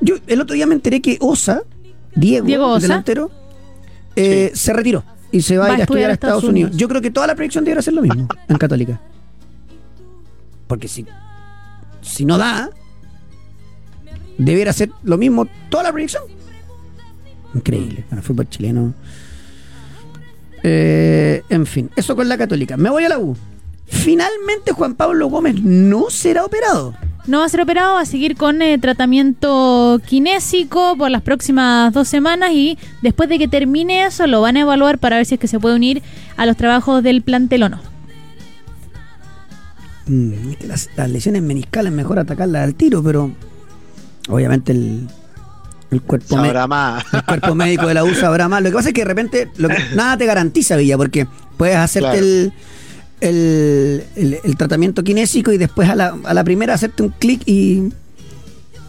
Yo 0.00 0.16
el 0.26 0.40
otro 0.40 0.54
día 0.54 0.66
me 0.66 0.74
enteré 0.74 1.02
que 1.02 1.18
Osa, 1.20 1.62
Diego, 2.14 2.46
Diego 2.46 2.64
el 2.64 2.70
Osa. 2.72 2.80
delantero, 2.80 3.30
eh, 4.14 4.50
se 4.54 4.72
retiró 4.72 5.04
y 5.30 5.42
se 5.42 5.58
va, 5.58 5.66
a 5.66 5.74
ir 5.74 5.80
a 5.80 5.82
estudiar 5.82 6.10
a 6.10 6.14
Estados, 6.14 6.44
Unidos. 6.44 6.74
Yo 6.74 6.88
creo 6.88 7.02
que 7.02 7.10
toda 7.10 7.26
la 7.26 7.34
proyección 7.34 7.64
debería 7.64 7.82
ser 7.82 7.94
lo 7.94 8.02
mismo 8.02 8.28
en 8.48 8.56
Católica. 8.56 9.00
Porque 10.66 10.88
si, 10.88 11.06
si 12.00 12.24
no 12.24 12.38
da, 12.38 12.70
debería 14.38 14.72
ser 14.72 14.90
lo 15.02 15.18
mismo 15.18 15.46
toda 15.68 15.84
la 15.84 15.92
proyección. 15.92 16.22
Increíble. 17.54 18.04
Bueno, 18.08 18.22
fútbol 18.22 18.48
chileno. 18.48 18.94
Eh, 20.68 21.44
en 21.48 21.64
fin, 21.64 21.90
eso 21.94 22.16
con 22.16 22.28
la 22.28 22.36
Católica. 22.36 22.76
Me 22.76 22.90
voy 22.90 23.04
a 23.04 23.08
la 23.08 23.20
U. 23.20 23.36
Finalmente 23.86 24.72
Juan 24.72 24.96
Pablo 24.96 25.28
Gómez 25.28 25.62
no 25.62 26.10
será 26.10 26.44
operado. 26.44 26.92
No 27.28 27.38
va 27.38 27.44
a 27.44 27.48
ser 27.48 27.60
operado, 27.60 27.94
va 27.94 28.00
a 28.00 28.06
seguir 28.06 28.36
con 28.36 28.60
eh, 28.62 28.76
tratamiento 28.76 30.00
kinésico 30.04 30.96
por 30.98 31.08
las 31.12 31.22
próximas 31.22 31.92
dos 31.92 32.08
semanas 32.08 32.50
y 32.52 32.78
después 33.00 33.28
de 33.28 33.38
que 33.38 33.46
termine 33.46 34.06
eso 34.06 34.26
lo 34.26 34.40
van 34.40 34.56
a 34.56 34.62
evaluar 34.62 34.98
para 34.98 35.18
ver 35.18 35.26
si 35.26 35.34
es 35.34 35.40
que 35.40 35.46
se 35.46 35.60
puede 35.60 35.76
unir 35.76 36.02
a 36.36 36.46
los 36.46 36.56
trabajos 36.56 37.00
del 37.00 37.22
plantel 37.22 37.62
o 37.62 37.68
no. 37.68 37.80
Mm, 40.06 40.66
las, 40.66 40.90
las 40.96 41.08
lesiones 41.08 41.42
meniscales 41.42 41.92
mejor 41.92 42.18
atacarlas 42.18 42.64
al 42.64 42.74
tiro, 42.74 43.04
pero 43.04 43.30
obviamente 44.28 44.72
el, 44.72 45.06
el 45.90 46.02
cuerpo 46.02 46.36
Sabrá 46.36 46.66
más. 46.66 47.04
el 47.12 47.24
cuerpo 47.24 47.54
médico 47.54 47.86
de 47.86 47.94
la 47.94 48.04
U 48.04 48.14
sabrá 48.14 48.48
más. 48.48 48.62
Lo 48.62 48.70
que 48.70 48.74
pasa 48.76 48.88
es 48.88 48.94
que 48.94 49.02
de 49.02 49.06
repente 49.06 49.48
lo 49.56 49.68
que- 49.68 49.76
nada 49.94 50.16
te 50.16 50.26
garantiza, 50.26 50.76
Villa, 50.76 50.96
porque 50.96 51.26
puedes 51.56 51.76
hacerte 51.76 52.10
Claro. 52.10 52.26
el, 52.26 52.52
el, 53.20 54.04
el- 54.16 54.38
el 54.44 54.56
tratamiento 54.56 55.02
kinésico 55.02 55.52
y 55.52 55.58
después 55.58 55.88
a 55.88 55.94
la, 55.94 56.16
a 56.24 56.34
la 56.34 56.44
primera 56.44 56.74
hacerte 56.74 57.02
un 57.02 57.10
clic 57.10 57.42
y 57.46 57.90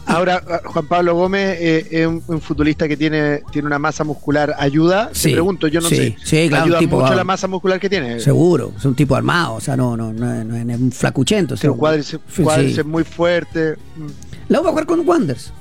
Ahora, 0.10 0.41
Juan 0.64 0.88
Pablo 0.88 1.16
Gómez 1.16 1.58
eh, 1.60 1.86
es 1.91 2.08
un, 2.08 2.24
un 2.28 2.39
futbolista 2.39 2.88
que 2.88 2.95
tiene, 2.95 3.41
tiene 3.52 3.66
una 3.68 3.78
masa 3.78 4.06
muscular. 4.06 4.56
¿Ayuda? 4.58 5.10
Sí, 5.12 5.28
Te 5.28 5.34
pregunto, 5.34 5.68
yo 5.68 5.82
no 5.82 5.89
sí, 5.89 5.95
sé. 5.98 6.16
sí, 6.24 6.48
claro, 6.48 6.64
¿Ayuda 6.64 6.78
un 6.78 6.84
tipo, 6.86 7.00
mucho 7.02 7.12
ah, 7.12 7.16
la 7.18 7.24
masa 7.26 7.48
muscular 7.48 7.78
que 7.78 7.89
tiene? 7.89 8.22
seguro, 8.22 8.72
es 8.78 8.86
un 8.86 8.95
tipo 8.95 9.18
armado, 9.18 9.56
o 9.56 9.60
sea, 9.60 9.76
no, 9.76 9.98
no, 9.98 10.14
no, 10.14 10.34
es- 10.34 10.45
no 10.45 10.56
es 10.74 10.80
un 10.80 10.93
flacuchento. 10.93 11.56
Tiene 11.56 11.74
un 11.74 11.78
cuádriceps 11.80 12.86
muy 12.86 13.04
fuerte. 13.04 13.74
Mm. 13.98 14.08
La 14.48 14.62
U 14.62 14.64
va 14.64 14.70
a 14.70 14.72
jugar 14.72 14.86
con 14.86 15.06
Wanders. 15.06 15.52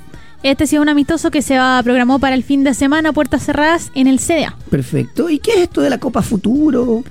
Este 0.50 0.68
sí 0.68 0.76
es 0.76 0.82
un 0.82 0.88
amistoso 0.88 1.32
que 1.32 1.42
se 1.42 1.58
va 1.58 1.82
programó 1.82 2.20
para 2.20 2.36
el 2.36 2.44
fin 2.44 2.62
de 2.62 2.72
semana, 2.72 3.12
puertas 3.12 3.44
cerradas 3.44 3.90
en 3.96 4.06
el 4.06 4.20
CDA. 4.20 4.56
Perfecto. 4.70 5.28
¿Y 5.28 5.40
qué 5.40 5.54
es 5.54 5.58
esto 5.62 5.80
de 5.80 5.90
la 5.90 5.98
Copa 5.98 6.22
Futuro? 6.22 7.02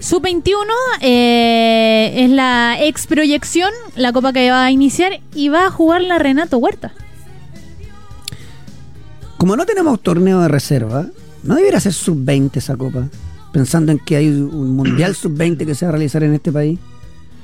Sub-21 0.00 0.52
eh, 1.00 2.12
es 2.24 2.30
la 2.30 2.76
ex 2.80 3.06
proyección, 3.06 3.70
la 3.94 4.12
copa 4.12 4.32
que 4.32 4.50
va 4.50 4.64
a 4.64 4.72
iniciar 4.72 5.20
y 5.32 5.48
va 5.48 5.66
a 5.66 5.70
jugar 5.70 6.02
la 6.02 6.18
Renato 6.18 6.58
Huerta. 6.58 6.92
Como 9.36 9.54
no 9.56 9.64
tenemos 9.64 10.02
torneo 10.02 10.40
de 10.40 10.48
reserva, 10.48 11.06
¿no 11.44 11.54
debería 11.54 11.78
ser 11.78 11.92
sub-20 11.92 12.56
esa 12.56 12.74
copa? 12.76 13.06
Pensando 13.52 13.92
en 13.92 14.00
que 14.00 14.16
hay 14.16 14.26
un 14.26 14.74
mundial 14.74 15.14
sub-20 15.14 15.66
que 15.66 15.76
se 15.76 15.84
va 15.84 15.90
a 15.90 15.92
realizar 15.92 16.24
en 16.24 16.34
este 16.34 16.50
país. 16.50 16.80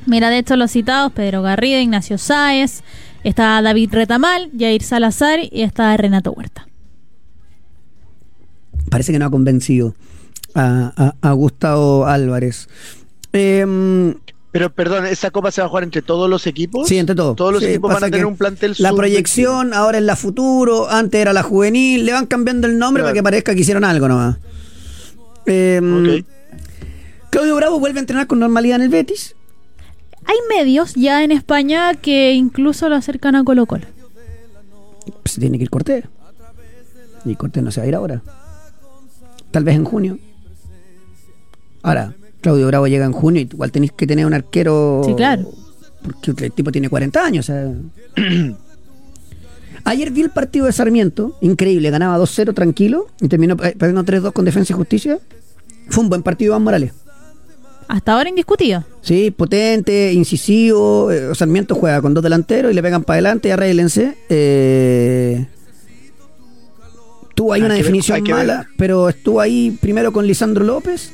Mira, 0.06 0.30
de 0.30 0.38
hecho, 0.38 0.56
los 0.56 0.70
citados: 0.70 1.12
Pedro 1.12 1.42
Garrido, 1.42 1.78
Ignacio 1.78 2.18
Sáez, 2.18 2.82
está 3.24 3.60
David 3.62 3.90
Retamal, 3.92 4.50
Jair 4.58 4.82
Salazar 4.82 5.40
y 5.50 5.62
está 5.62 5.96
Renato 5.96 6.32
Huerta. 6.32 6.66
Parece 8.90 9.12
que 9.12 9.18
no 9.18 9.26
ha 9.26 9.30
convencido 9.30 9.94
a, 10.54 10.92
a- 11.22 11.28
a 11.28 11.32
Gustavo 11.32 12.06
Álvarez. 12.06 12.68
Em, 13.32 14.14
Pero 14.50 14.70
perdón, 14.72 15.04
¿esa 15.06 15.30
copa 15.30 15.50
se 15.50 15.60
va 15.60 15.66
a 15.66 15.68
jugar 15.68 15.84
entre 15.84 16.00
todos 16.00 16.28
los 16.30 16.46
equipos? 16.46 16.88
Sí, 16.88 16.96
entre 16.96 17.14
todos. 17.14 17.36
Todos 17.36 17.52
los 17.52 17.62
Sí, 17.62 17.68
equipos 17.68 17.92
van 17.92 18.04
a 18.04 18.10
tener 18.10 18.24
un 18.24 18.36
plantel 18.36 18.74
La 18.78 18.92
proyección 18.94 19.74
ahora 19.74 19.98
es 19.98 20.04
la 20.04 20.16
futuro, 20.16 20.88
antes 20.90 21.20
era 21.20 21.34
la 21.34 21.42
juvenil, 21.42 22.06
le 22.06 22.12
van 22.12 22.26
cambiando 22.26 22.66
el 22.66 22.78
nombre 22.78 23.02
Claro. 23.02 23.12
para 23.12 23.14
que 23.18 23.22
parezca 23.22 23.54
que 23.54 23.60
hicieron 23.60 23.84
algo 23.84 24.08
nomás. 24.08 24.36
Ok. 25.42 26.24
Claudio 27.30 27.56
Bravo 27.56 27.78
vuelve 27.78 27.98
a 27.98 28.00
entrenar 28.00 28.26
con 28.26 28.38
normalidad 28.38 28.76
en 28.76 28.82
el 28.84 28.88
Betis. 28.88 29.34
Hay 30.28 30.36
medios 30.50 30.94
ya 30.94 31.24
en 31.24 31.32
España 31.32 31.94
que 31.94 32.34
incluso 32.34 32.90
lo 32.90 32.96
acercan 32.96 33.34
a 33.34 33.44
Colo 33.44 33.64
Colo. 33.64 33.86
Pues 35.22 35.36
tiene 35.36 35.56
que 35.56 35.64
ir 35.64 35.70
Cortés. 35.70 36.04
Y 37.24 37.34
Cortés 37.34 37.62
no 37.62 37.70
se 37.70 37.80
va 37.80 37.84
a 37.84 37.88
ir 37.88 37.94
ahora. 37.94 38.22
Tal 39.50 39.64
vez 39.64 39.74
en 39.74 39.84
junio. 39.84 40.18
Ahora, 41.82 42.12
Claudio 42.42 42.66
Bravo 42.66 42.86
llega 42.88 43.06
en 43.06 43.12
junio 43.12 43.40
y 43.40 43.44
igual 43.44 43.72
tenéis 43.72 43.92
que 43.92 44.06
tener 44.06 44.26
un 44.26 44.34
arquero. 44.34 45.00
Sí, 45.06 45.14
claro. 45.14 45.50
Porque 46.02 46.44
el 46.44 46.52
tipo 46.52 46.70
tiene 46.70 46.90
40 46.90 47.24
años. 47.24 47.48
o 47.48 47.52
sea. 47.52 47.72
Ayer 49.84 50.10
vi 50.10 50.20
el 50.20 50.30
partido 50.30 50.66
de 50.66 50.72
Sarmiento, 50.72 51.38
increíble, 51.40 51.88
ganaba 51.88 52.18
2-0 52.18 52.52
tranquilo 52.52 53.06
y 53.22 53.28
terminó 53.28 53.56
perdiendo 53.56 54.04
3-2 54.04 54.34
con 54.34 54.44
Defensa 54.44 54.74
y 54.74 54.76
Justicia. 54.76 55.18
Fue 55.88 56.04
un 56.04 56.10
buen 56.10 56.22
partido 56.22 56.50
Iván 56.50 56.64
Morales. 56.64 56.92
Hasta 57.88 58.12
ahora 58.12 58.28
indiscutido. 58.28 58.84
Sí, 59.00 59.30
potente, 59.30 60.12
incisivo. 60.12 61.10
eh, 61.10 61.34
Sarmiento 61.34 61.74
juega 61.74 62.00
con 62.02 62.12
dos 62.14 62.22
delanteros 62.22 62.70
y 62.70 62.74
le 62.74 62.82
pegan 62.82 63.02
para 63.02 63.14
adelante 63.16 63.48
y 63.48 63.50
arréglense. 63.52 64.16
Eh, 64.28 65.46
tuvo 67.34 67.52
ahí 67.52 67.60
Hay 67.60 67.66
una 67.66 67.74
ver- 67.74 67.82
definición 67.84 68.22
ver. 68.24 68.34
mala, 68.34 68.68
pero 68.76 69.08
estuvo 69.08 69.40
ahí 69.40 69.76
primero 69.80 70.12
con 70.12 70.26
Lisandro 70.26 70.64
López 70.64 71.10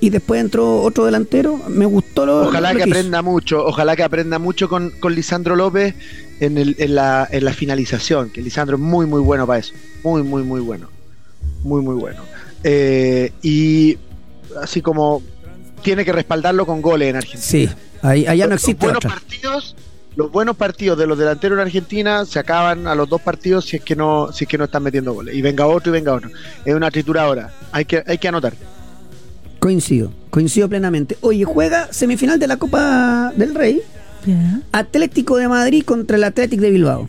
y 0.00 0.08
después 0.10 0.40
entró 0.40 0.80
otro 0.82 1.04
delantero. 1.04 1.60
Me 1.68 1.84
gustó 1.84 2.24
lo 2.24 2.42
Ojalá 2.44 2.72
lo 2.72 2.78
que 2.78 2.84
aprenda 2.84 3.20
mucho, 3.22 3.64
ojalá 3.66 3.96
que 3.96 4.02
aprenda 4.02 4.38
mucho 4.38 4.68
con, 4.68 4.90
con 5.00 5.14
Lisandro 5.14 5.56
López 5.56 5.94
en, 6.40 6.56
el- 6.56 6.76
en 6.78 6.94
la, 6.94 7.28
en 7.30 7.44
la 7.44 7.52
finalización, 7.52 8.30
que 8.30 8.40
Lisandro 8.40 8.76
es 8.76 8.82
muy, 8.82 9.04
muy 9.06 9.20
bueno 9.20 9.46
para 9.46 9.58
eso. 9.58 9.74
Muy, 10.02 10.22
muy, 10.22 10.42
muy 10.44 10.60
bueno. 10.60 10.88
Muy, 11.62 11.82
muy 11.82 11.96
bueno. 11.96 12.22
Eh, 12.64 13.32
y 13.42 13.98
así 14.62 14.80
como 14.80 15.22
tiene 15.82 16.04
que 16.04 16.12
respaldarlo 16.12 16.66
con 16.66 16.80
goles 16.82 17.08
en 17.10 17.16
Argentina. 17.16 17.42
Sí, 17.42 17.68
ahí, 18.02 18.26
allá 18.26 18.44
no 18.46 18.52
Los 18.54 18.62
existe 18.62 18.86
buenos 18.86 18.98
otra. 19.04 19.10
partidos, 19.10 19.76
los 20.16 20.30
buenos 20.30 20.56
partidos 20.56 20.98
de 20.98 21.06
los 21.06 21.18
delanteros 21.18 21.56
en 21.58 21.62
Argentina 21.66 22.24
se 22.24 22.38
acaban 22.38 22.86
a 22.86 22.94
los 22.94 23.08
dos 23.08 23.20
partidos 23.20 23.64
si 23.64 23.76
es 23.76 23.82
que 23.82 23.96
no, 23.96 24.32
si 24.32 24.44
es 24.44 24.48
que 24.48 24.58
no 24.58 24.64
están 24.64 24.82
metiendo 24.82 25.12
goles. 25.12 25.34
Y 25.34 25.42
venga 25.42 25.66
otro 25.66 25.90
y 25.90 25.92
venga 25.92 26.14
otro. 26.14 26.30
Es 26.64 26.74
una 26.74 26.90
trituradora. 26.90 27.52
Hay 27.72 27.84
que, 27.84 28.02
hay 28.06 28.18
que 28.18 28.28
anotar. 28.28 28.54
Coincido, 29.58 30.12
coincido 30.30 30.68
plenamente. 30.68 31.18
Oye, 31.20 31.44
juega 31.44 31.92
semifinal 31.92 32.38
de 32.38 32.46
la 32.46 32.56
Copa 32.56 33.32
del 33.36 33.54
Rey. 33.54 33.82
Atlético 34.72 35.36
de 35.36 35.48
Madrid 35.48 35.82
contra 35.84 36.16
el 36.16 36.24
Atlético 36.24 36.62
de 36.62 36.70
Bilbao. 36.70 37.08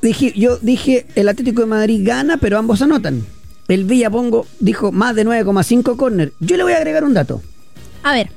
Dije, 0.00 0.32
yo 0.36 0.56
dije, 0.58 1.06
el 1.14 1.28
Atlético 1.28 1.60
de 1.60 1.66
Madrid 1.66 2.00
gana, 2.04 2.36
pero 2.38 2.58
ambos 2.58 2.82
anotan. 2.82 3.24
El 3.68 3.84
Villapongo 3.84 4.46
dijo 4.60 4.92
más 4.92 5.14
de 5.14 5.24
9,5 5.24 5.96
córner. 5.96 6.32
Yo 6.40 6.56
le 6.56 6.62
voy 6.64 6.72
a 6.72 6.76
agregar 6.78 7.04
un 7.04 7.14
dato. 7.14 7.40
A 8.02 8.12
ver, 8.12 8.28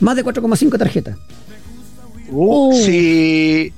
Más 0.00 0.16
de 0.16 0.24
4,5 0.24 0.78
tarjetas. 0.78 1.16
Uh, 2.30 2.70
Uh. 2.70 2.72
Sí, 2.72 3.72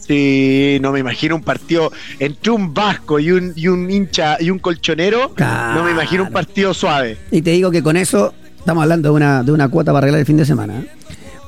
sí, 0.00 0.78
no 0.80 0.92
me 0.92 1.00
imagino 1.00 1.36
un 1.36 1.42
partido 1.42 1.92
entre 2.18 2.50
un 2.50 2.72
vasco 2.74 3.18
y 3.20 3.30
un, 3.30 3.52
y 3.54 3.68
un 3.68 3.90
hincha 3.90 4.38
y 4.40 4.50
un 4.50 4.58
colchonero. 4.58 5.34
Claro. 5.34 5.80
No 5.80 5.84
me 5.84 5.90
imagino 5.92 6.24
un 6.24 6.32
partido 6.32 6.72
suave. 6.74 7.18
Y 7.30 7.42
te 7.42 7.50
digo 7.50 7.70
que 7.70 7.82
con 7.82 7.96
eso 7.96 8.32
estamos 8.58 8.82
hablando 8.82 9.10
de 9.10 9.14
una, 9.14 9.42
de 9.42 9.52
una 9.52 9.68
cuota 9.68 9.92
para 9.92 9.98
arreglar 9.98 10.20
el 10.20 10.26
fin 10.26 10.36
de 10.36 10.46
semana. 10.46 10.80
¿eh? 10.80 10.88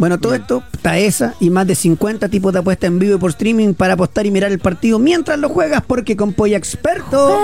Bueno, 0.00 0.18
todo 0.18 0.34
esto 0.34 0.62
está 0.72 0.98
esa 0.98 1.34
y 1.40 1.50
más 1.50 1.66
de 1.66 1.74
50 1.74 2.30
tipos 2.30 2.54
de 2.54 2.60
apuesta 2.60 2.86
en 2.86 2.98
vivo 2.98 3.16
y 3.16 3.18
por 3.18 3.32
streaming 3.32 3.74
para 3.74 3.92
apostar 3.92 4.24
y 4.24 4.30
mirar 4.30 4.50
el 4.50 4.58
partido 4.58 4.98
mientras 4.98 5.38
lo 5.38 5.50
juegas 5.50 5.82
porque 5.86 6.16
con 6.16 6.32
Polla 6.32 6.56
Experto... 6.56 7.38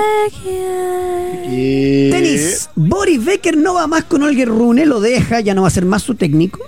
Tenis. 1.44 2.70
Boris 2.74 3.22
Becker 3.22 3.58
no 3.58 3.74
va 3.74 3.86
más 3.86 4.04
con 4.04 4.22
Olger 4.22 4.48
Rune, 4.48 4.86
lo 4.86 5.00
deja, 5.00 5.40
ya 5.40 5.54
no 5.54 5.62
va 5.62 5.68
a 5.68 5.70
ser 5.70 5.84
más 5.84 6.02
su 6.02 6.14
técnico. 6.14 6.60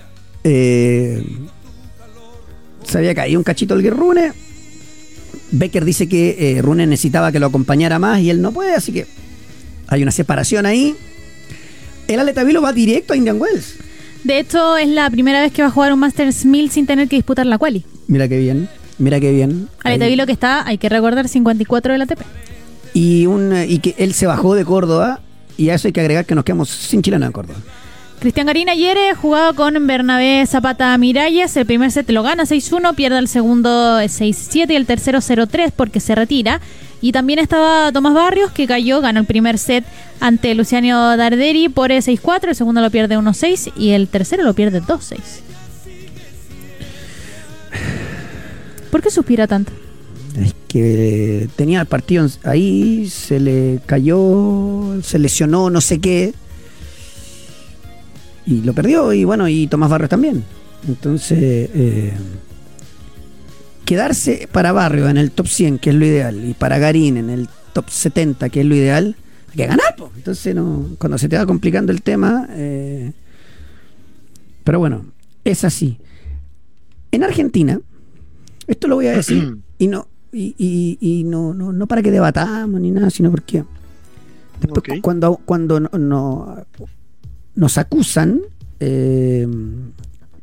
Eh, 0.43 1.25
se 2.83 2.99
había 2.99 3.15
caído 3.15 3.39
un 3.39 3.43
cachito 3.43 3.73
Olger 3.73 3.97
Rune. 3.97 4.31
Becker 5.49 5.85
dice 5.85 6.07
que 6.07 6.35
eh, 6.51 6.61
Rune 6.61 6.85
necesitaba 6.85 7.31
que 7.31 7.39
lo 7.39 7.47
acompañara 7.47 7.97
más 7.97 8.19
y 8.19 8.29
él 8.29 8.43
no 8.43 8.51
puede, 8.51 8.75
así 8.75 8.91
que 8.91 9.07
hay 9.87 10.03
una 10.03 10.11
separación 10.11 10.67
ahí. 10.67 10.95
El 12.07 12.19
Ale 12.19 12.33
Tavilo 12.33 12.61
va 12.61 12.73
directo 12.73 13.13
a 13.13 13.17
Indian 13.17 13.41
Wells. 13.41 13.88
De 14.23 14.39
hecho 14.39 14.77
es 14.77 14.87
la 14.87 15.09
primera 15.09 15.41
vez 15.41 15.51
que 15.51 15.61
va 15.61 15.69
a 15.69 15.71
jugar 15.71 15.93
un 15.93 15.99
Masters 15.99 16.45
1000 16.45 16.71
sin 16.71 16.85
tener 16.85 17.07
que 17.07 17.15
disputar 17.15 17.45
la 17.45 17.57
quali. 17.57 17.85
Mira 18.07 18.27
qué 18.27 18.39
bien, 18.39 18.69
mira 18.97 19.19
qué 19.19 19.31
bien. 19.31 19.69
Aleta 19.83 20.05
Ahí. 20.05 20.11
Vilo 20.11 20.25
que 20.25 20.31
está, 20.31 20.67
hay 20.67 20.77
que 20.77 20.89
recordar, 20.89 21.27
54 21.27 21.93
del 21.93 22.01
ATP. 22.01 22.21
Y, 22.93 23.25
un, 23.27 23.53
eh, 23.53 23.67
y 23.67 23.79
que 23.79 23.95
él 23.97 24.13
se 24.13 24.25
bajó 24.27 24.55
de 24.55 24.65
Córdoba 24.65 25.21
y 25.57 25.69
a 25.69 25.75
eso 25.75 25.87
hay 25.87 25.91
que 25.91 26.01
agregar 26.01 26.25
que 26.25 26.35
nos 26.35 26.43
quedamos 26.43 26.69
sin 26.69 27.01
chileno 27.01 27.25
en 27.25 27.31
Córdoba. 27.31 27.59
Cristian 28.19 28.47
Garín 28.47 28.67
ayer 28.67 28.97
eh, 28.97 29.13
jugaba 29.15 29.53
con 29.53 29.87
Bernabé 29.87 30.45
Zapata 30.45 30.97
Miralles. 30.97 31.55
El 31.55 31.65
primer 31.65 31.89
set 31.89 32.09
lo 32.09 32.21
gana 32.21 32.43
6-1, 32.43 32.93
pierde 32.93 33.17
el 33.17 33.29
segundo 33.29 33.97
eh, 33.97 34.07
6-7 34.07 34.71
y 34.71 34.75
el 34.75 34.85
tercero 34.85 35.19
0-3 35.19 35.71
porque 35.73 36.01
se 36.01 36.15
retira. 36.15 36.59
Y 36.99 37.13
también 37.13 37.39
estaba 37.39 37.93
Tomás 37.93 38.13
Barrios 38.13 38.51
que 38.51 38.67
cayó, 38.67 38.99
ganó 38.99 39.21
el 39.21 39.25
primer 39.25 39.57
set 39.57 39.85
ante 40.19 40.53
Luciano 40.53 41.15
Darderi 41.15 41.69
por 41.69 41.93
eh, 41.93 41.99
6-4, 41.99 42.49
el 42.49 42.55
segundo 42.55 42.81
lo 42.81 42.91
pierde 42.91 43.17
1-6 43.17 43.71
y 43.77 43.91
el 43.91 44.09
tercero 44.09 44.43
lo 44.43 44.53
pierde 44.53 44.81
2-6. 44.81 45.17
¿Por 48.91 49.01
qué 49.01 49.11
suspira 49.11 49.47
tanto? 49.47 49.71
Es 50.37 50.53
que 50.67 51.47
tenía 51.55 51.79
el 51.79 51.87
partido 51.87 52.27
ahí, 52.43 53.09
se 53.09 53.39
le 53.39 53.79
cayó, 53.85 55.01
se 55.03 55.19
lesionó, 55.19 55.69
no 55.69 55.79
sé 55.79 56.01
qué. 56.01 56.33
Y 58.49 58.61
lo 58.63 58.73
perdió, 58.73 59.13
y 59.13 59.23
bueno, 59.25 59.47
y 59.47 59.67
Tomás 59.67 59.89
Barrios 59.91 60.09
también. 60.09 60.43
Entonces, 60.87 61.37
eh, 61.41 62.13
quedarse 63.85 64.47
para 64.51 64.71
Barrios 64.71 65.09
en 65.09 65.17
el 65.17 65.31
top 65.31 65.47
100, 65.47 65.77
que 65.79 65.89
es 65.91 65.95
lo 65.95 66.05
ideal, 66.05 66.43
y 66.47 66.53
para 66.53 66.77
Garín 66.79 67.17
en 67.17 67.29
el 67.29 67.47
top 67.73 67.89
70, 67.89 68.49
que 68.49 68.61
es 68.61 68.65
lo 68.65 68.75
ideal, 68.75 69.15
hay 69.51 69.55
que 69.55 69.65
ganar. 69.67 69.95
po. 69.95 70.11
Entonces, 70.15 70.55
no, 70.55 70.87
cuando 70.97 71.17
se 71.17 71.29
te 71.29 71.37
va 71.37 71.45
complicando 71.45 71.91
el 71.91 72.01
tema. 72.01 72.47
eh, 72.51 73.11
pero 74.63 74.79
bueno, 74.79 75.05
es 75.43 75.63
así. 75.63 75.97
En 77.11 77.23
Argentina, 77.23 77.79
esto 78.67 78.87
lo 78.87 78.95
voy 78.95 79.07
a 79.07 79.11
decir, 79.13 79.57
y 79.79 79.87
no, 79.87 80.07
y, 80.31 80.53
y- 80.59 80.97
y 81.01 81.23
no, 81.23 81.53
no, 81.55 81.71
no 81.71 81.87
para 81.87 82.01
que 82.03 82.11
debatamos 82.11 82.79
ni 82.81 82.91
nada, 82.91 83.09
sino 83.09 83.31
porque 83.31 83.63
después 84.61 84.73
cuando, 85.01 85.35
cuando 85.45 85.79
no- 85.79 85.89
no- 85.97 86.65
nos 87.59 87.77
acusan, 87.77 88.39
eh, 88.79 89.45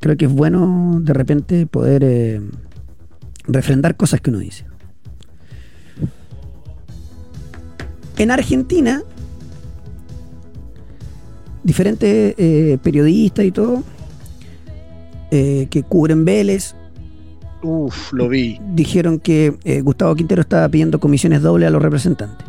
creo 0.01 0.17
que 0.19 0.27
es 0.27 0.33
bueno 0.33 0.99
de 1.01 1.15
repente 1.15 1.67
poder 1.67 2.05
eh, 2.05 2.43
refrendar 3.49 3.97
cosas 3.97 4.21
que 4.21 4.29
uno 4.29 4.39
dice. 4.39 4.67
En 8.19 8.31
Argentina, 8.31 9.03
diferentes 11.65 12.35
eh, 12.37 12.79
periodistas 12.83 13.47
y 13.47 13.51
todo 13.51 13.83
eh, 15.31 15.67
que 15.71 15.83
cubren 15.83 16.25
Vélez 16.27 16.75
Uf, 17.63 18.13
lo 18.13 18.29
vi. 18.29 18.61
dijeron 18.75 19.19
que 19.19 19.55
Gustavo 19.83 20.15
Quintero 20.15 20.43
estaba 20.43 20.69
pidiendo 20.69 21.01
comisiones 21.01 21.41
dobles 21.41 21.69
a 21.69 21.71
los 21.71 21.81
representantes. 21.83 22.47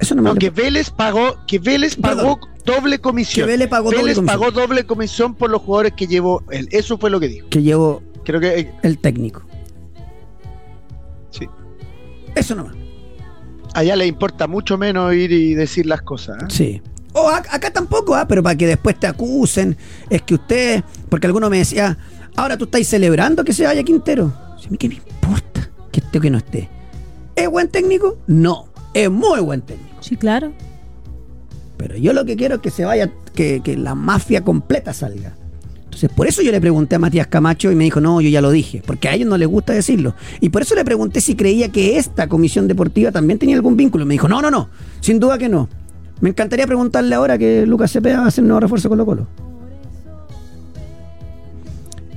Eso 0.00 0.14
no 0.14 0.22
me 0.22 0.30
No, 0.30 0.34
que 0.36 0.50
Vélez 0.50 0.90
pagó, 0.90 1.36
que 1.46 1.58
Vélez 1.58 1.96
pagó 1.96 2.38
doble 2.64 2.98
comisión. 3.00 3.46
Que 3.46 3.52
Vélez 3.52 3.68
pagó 3.68 3.90
doble 3.90 4.14
comisión. 4.14 4.26
pagó 4.26 4.50
doble 4.50 4.84
comisión 4.86 5.34
por 5.34 5.50
los 5.50 5.62
jugadores 5.62 5.92
que 5.96 6.06
llevó 6.06 6.42
él. 6.50 6.68
Eso 6.72 6.98
fue 6.98 7.10
lo 7.10 7.20
que 7.20 7.28
dijo. 7.28 7.48
que 7.50 7.62
llevó 7.62 8.02
Creo 8.24 8.40
que 8.40 8.58
eh, 8.58 8.72
el 8.82 8.98
técnico. 8.98 9.42
sí. 11.30 11.46
Eso 12.34 12.54
nomás. 12.54 12.74
Allá 13.74 13.96
le 13.96 14.06
importa 14.06 14.46
mucho 14.46 14.78
menos 14.78 15.12
ir 15.14 15.32
y 15.32 15.54
decir 15.54 15.86
las 15.86 16.02
cosas. 16.02 16.36
¿eh? 16.42 16.46
Sí. 16.48 16.82
O 17.12 17.28
ac- 17.28 17.48
acá 17.50 17.70
tampoco, 17.72 18.14
ah, 18.14 18.26
pero 18.26 18.42
para 18.42 18.56
que 18.56 18.66
después 18.66 18.98
te 18.98 19.06
acusen, 19.06 19.76
es 20.10 20.22
que 20.22 20.34
usted, 20.34 20.82
porque 21.08 21.26
alguno 21.26 21.48
me 21.50 21.58
decía, 21.58 21.96
ahora 22.36 22.56
tú 22.56 22.64
estáis 22.64 22.88
celebrando 22.88 23.44
que 23.44 23.52
se 23.52 23.64
vaya 23.64 23.82
Quintero. 23.84 24.32
Sí, 24.60 24.66
¿A 24.66 24.70
mí 24.70 24.78
qué 24.78 24.88
me 24.88 24.94
importa 24.96 25.70
que 25.92 26.00
esté 26.00 26.18
o 26.18 26.20
que 26.20 26.30
no 26.30 26.38
esté? 26.38 26.68
¿Es 27.36 27.48
buen 27.48 27.68
técnico? 27.68 28.16
No, 28.26 28.68
es 28.94 29.10
muy 29.10 29.40
buen 29.40 29.60
técnico. 29.60 29.96
Sí, 30.00 30.16
claro. 30.16 30.52
Pero 31.76 31.96
yo 31.96 32.12
lo 32.12 32.24
que 32.24 32.36
quiero 32.36 32.56
es 32.56 32.60
que 32.60 32.70
se 32.70 32.84
vaya, 32.84 33.10
que, 33.34 33.60
que 33.62 33.76
la 33.76 33.94
mafia 33.94 34.42
completa 34.42 34.92
salga. 34.94 35.34
Entonces, 35.94 36.10
por 36.10 36.26
eso 36.26 36.42
yo 36.42 36.50
le 36.50 36.60
pregunté 36.60 36.96
a 36.96 36.98
Matías 36.98 37.28
Camacho 37.28 37.70
y 37.70 37.76
me 37.76 37.84
dijo, 37.84 38.00
no, 38.00 38.20
yo 38.20 38.28
ya 38.28 38.40
lo 38.40 38.50
dije, 38.50 38.82
porque 38.84 39.08
a 39.08 39.14
ellos 39.14 39.28
no 39.28 39.36
les 39.38 39.46
gusta 39.46 39.72
decirlo. 39.72 40.14
Y 40.40 40.48
por 40.48 40.62
eso 40.62 40.74
le 40.74 40.84
pregunté 40.84 41.20
si 41.20 41.36
creía 41.36 41.68
que 41.68 41.98
esta 41.98 42.28
comisión 42.28 42.66
deportiva 42.66 43.12
también 43.12 43.38
tenía 43.38 43.54
algún 43.54 43.76
vínculo. 43.76 44.04
Me 44.04 44.14
dijo, 44.14 44.26
no, 44.26 44.42
no, 44.42 44.50
no, 44.50 44.70
sin 45.00 45.20
duda 45.20 45.38
que 45.38 45.48
no. 45.48 45.68
Me 46.20 46.30
encantaría 46.30 46.66
preguntarle 46.66 47.14
ahora 47.14 47.38
que 47.38 47.64
Lucas 47.64 47.92
Cepeda 47.92 48.18
va 48.18 48.24
a 48.24 48.28
hacer 48.28 48.42
un 48.42 48.48
nuevo 48.48 48.60
refuerzo 48.60 48.88
con 48.88 48.98
Colo 48.98 49.06
Colo. 49.06 49.28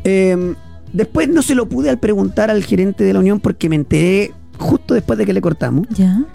Eh, 0.03 0.55
después 0.93 1.29
no 1.29 1.41
se 1.41 1.53
lo 1.53 1.69
pude 1.69 1.89
al 1.89 1.99
preguntar 1.99 2.49
al 2.49 2.63
gerente 2.63 3.03
de 3.03 3.13
la 3.13 3.19
Unión 3.19 3.39
porque 3.39 3.69
me 3.69 3.75
enteré 3.75 4.31
justo 4.57 4.93
después 4.93 5.19
de 5.19 5.25
que 5.25 5.33
le 5.33 5.41
cortamos. 5.41 5.87
Ya. 5.89 6.25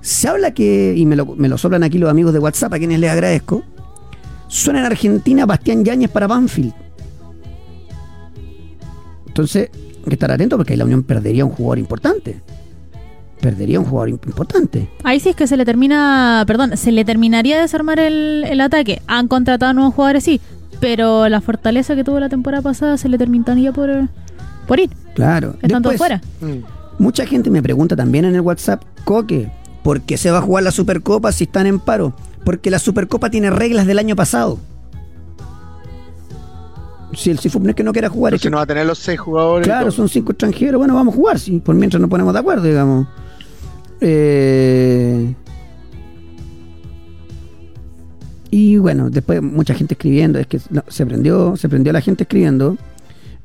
Se 0.00 0.28
habla 0.28 0.52
que, 0.52 0.94
y 0.96 1.04
me 1.06 1.16
lo, 1.16 1.26
me 1.26 1.48
lo 1.48 1.58
soplan 1.58 1.82
aquí 1.82 1.98
los 1.98 2.10
amigos 2.10 2.32
de 2.32 2.38
WhatsApp, 2.38 2.72
a 2.74 2.78
quienes 2.78 3.00
les 3.00 3.10
agradezco, 3.10 3.62
suena 4.48 4.80
en 4.80 4.86
Argentina 4.86 5.46
Bastián 5.46 5.84
Yáñez 5.84 6.10
para 6.10 6.26
Banfield. 6.26 6.72
Entonces, 9.26 9.70
hay 9.98 10.04
que 10.04 10.14
estar 10.14 10.30
atento 10.30 10.56
porque 10.56 10.72
ahí 10.72 10.78
la 10.78 10.84
Unión 10.84 11.02
perdería 11.02 11.44
un 11.44 11.52
jugador 11.52 11.78
importante. 11.78 12.40
Perdería 13.40 13.78
un 13.80 13.86
jugador 13.86 14.10
imp- 14.10 14.26
importante. 14.26 14.88
Ahí 15.04 15.20
sí 15.20 15.30
es 15.30 15.36
que 15.36 15.46
se 15.46 15.56
le 15.56 15.64
termina, 15.64 16.44
perdón, 16.46 16.76
se 16.76 16.92
le 16.92 17.04
terminaría 17.04 17.56
de 17.56 17.62
desarmar 17.62 17.98
el, 17.98 18.44
el 18.48 18.60
ataque. 18.60 19.00
Han 19.06 19.28
contratado 19.28 19.72
nuevos 19.72 19.94
jugadores, 19.94 20.24
sí, 20.24 20.40
pero 20.80 21.28
la 21.28 21.40
fortaleza 21.40 21.94
que 21.94 22.04
tuvo 22.04 22.20
la 22.20 22.28
temporada 22.28 22.62
pasada 22.62 22.96
se 22.98 23.08
le 23.08 23.16
terminaría 23.18 23.72
por, 23.72 24.08
por 24.66 24.80
ir. 24.80 24.90
Claro. 25.14 25.54
Están 25.62 25.82
todos 25.82 25.94
Después, 25.98 26.20
fuera. 26.40 26.54
Mm. 26.54 26.64
Mucha 27.02 27.24
gente 27.24 27.48
me 27.50 27.62
pregunta 27.62 27.96
también 27.96 28.26
en 28.26 28.34
el 28.34 28.42
WhatsApp, 28.42 28.82
Coque, 29.04 29.50
¿por 29.82 30.00
qué 30.02 30.16
se 30.16 30.30
va 30.30 30.38
a 30.38 30.42
jugar 30.42 30.64
la 30.64 30.70
Supercopa 30.70 31.32
si 31.32 31.44
están 31.44 31.66
en 31.66 31.78
paro? 31.78 32.14
Porque 32.44 32.70
la 32.70 32.78
Supercopa 32.78 33.30
tiene 33.30 33.50
reglas 33.50 33.86
del 33.86 33.98
año 33.98 34.16
pasado. 34.16 34.58
Si 37.12 37.30
el 37.30 37.38
Cifub 37.38 37.62
no 37.62 37.70
es 37.70 37.76
que 37.76 37.82
no 37.82 37.92
quiera 37.92 38.08
jugar, 38.08 38.34
es 38.34 38.42
que 38.42 38.50
no 38.50 38.58
va 38.58 38.62
a 38.62 38.66
tener 38.66 38.86
los 38.86 38.98
seis 38.98 39.18
jugadores. 39.18 39.66
Claro, 39.66 39.90
son 39.90 40.08
cinco 40.08 40.32
extranjeros. 40.32 40.78
Bueno, 40.78 40.94
vamos 40.94 41.14
a 41.14 41.16
jugar, 41.16 41.38
sí, 41.38 41.58
por 41.58 41.74
mientras 41.74 42.00
nos 42.00 42.08
ponemos 42.08 42.32
de 42.32 42.38
acuerdo, 42.38 42.62
digamos. 42.62 43.08
Eh, 44.00 45.34
y 48.50 48.76
bueno, 48.78 49.10
después 49.10 49.42
mucha 49.42 49.74
gente 49.74 49.94
escribiendo, 49.94 50.38
es 50.38 50.46
que 50.46 50.60
no, 50.70 50.84
se 50.88 51.04
prendió, 51.04 51.56
se 51.56 51.68
prendió 51.68 51.92
la 51.92 52.00
gente 52.00 52.24
escribiendo. 52.24 52.76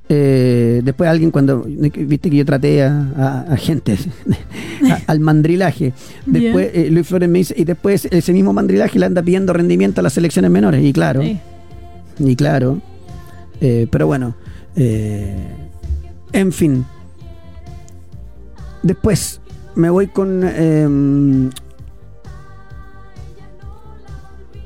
Eh, 0.08 0.82
después 0.84 1.10
alguien 1.10 1.32
cuando 1.32 1.64
viste 1.64 2.30
que 2.30 2.36
yo 2.38 2.46
traté 2.46 2.84
a, 2.84 3.10
a- 3.18 3.54
a 3.54 3.58
gente 3.58 3.98
a- 4.92 5.00
al 5.08 5.20
mandrilaje 5.20 5.94
después 6.28 6.70
eh, 6.76 6.90
Luis 6.92 7.08
Flores 7.08 7.28
me 7.28 7.40
dice 7.40 7.56
y 7.58 7.64
después 7.64 8.06
ese 8.12 8.32
mismo 8.32 8.54
mandrilaje 8.54 9.00
le 9.00 9.08
anda 9.08 9.24
pidiendo 9.24 9.52
rendimiento 9.52 10.02
a 10.02 10.04
las 10.04 10.14
selecciones 10.14 10.52
menores 10.52 10.84
y 10.84 10.94
claro 10.94 11.24
Sí. 11.24 11.40
y 12.20 12.36
claro. 12.36 12.82
eh, 13.62 13.88
pero 13.90 14.06
bueno. 14.06 14.36
en 14.76 16.52
fin. 16.52 16.86
Después 18.84 19.42
me 19.74 19.90
voy 19.90 20.06
con. 20.08 20.44
em, 20.44 21.50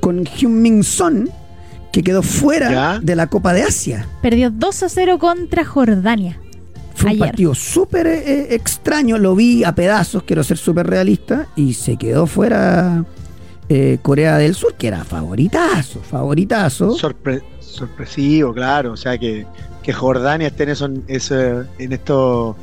con 0.00 0.24
Hyun-Min 0.24 0.82
Son, 0.82 1.28
que 1.92 2.02
quedó 2.02 2.22
fuera 2.22 2.70
Ya. 2.70 2.98
de 3.00 3.16
la 3.16 3.26
Copa 3.28 3.52
de 3.52 3.62
Asia. 3.62 4.06
Perdió 4.22 4.50
2 4.50 4.82
a 4.84 4.88
0 4.88 5.18
contra 5.18 5.64
Jordania. 5.64 6.38
Fue 6.94 7.12
un 7.12 7.18
partido 7.18 7.54
súper 7.54 8.06
eh, 8.06 8.54
extraño, 8.54 9.16
lo 9.16 9.34
vi 9.34 9.64
a 9.64 9.74
pedazos, 9.74 10.22
quiero 10.24 10.44
ser 10.44 10.58
súper 10.58 10.86
realista, 10.86 11.46
y 11.56 11.72
se 11.74 11.96
quedó 11.96 12.26
fuera 12.26 13.04
eh, 13.70 13.98
Corea 14.02 14.36
del 14.36 14.54
Sur, 14.54 14.74
que 14.74 14.88
era 14.88 15.02
favoritazo, 15.04 16.00
favoritazo. 16.00 16.94
Sorpre- 16.98 17.42
sorpresivo, 17.60 18.52
claro. 18.52 18.92
O 18.92 18.96
sea, 18.98 19.16
que, 19.16 19.46
que 19.82 19.92
Jordania 19.94 20.48
esté 20.48 20.64
en, 20.64 20.68
eso, 20.68 20.88
eso- 21.08 21.64
en 21.78 21.92
estos 21.92 22.56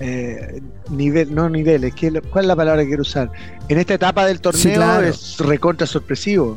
eh, 0.00 0.60
nivel, 0.90 1.34
no 1.34 1.48
niveles, 1.48 1.94
¿qué, 1.94 2.10
¿cuál 2.32 2.44
es 2.46 2.48
la 2.48 2.56
palabra 2.56 2.82
que 2.82 2.88
quiero 2.88 3.02
usar? 3.02 3.30
En 3.68 3.78
esta 3.78 3.94
etapa 3.94 4.26
del 4.26 4.40
torneo 4.40 4.62
Sí, 4.62 4.70
claro. 4.72 5.06
es 5.06 5.36
recontra 5.38 5.86
sorpresivo. 5.86 6.56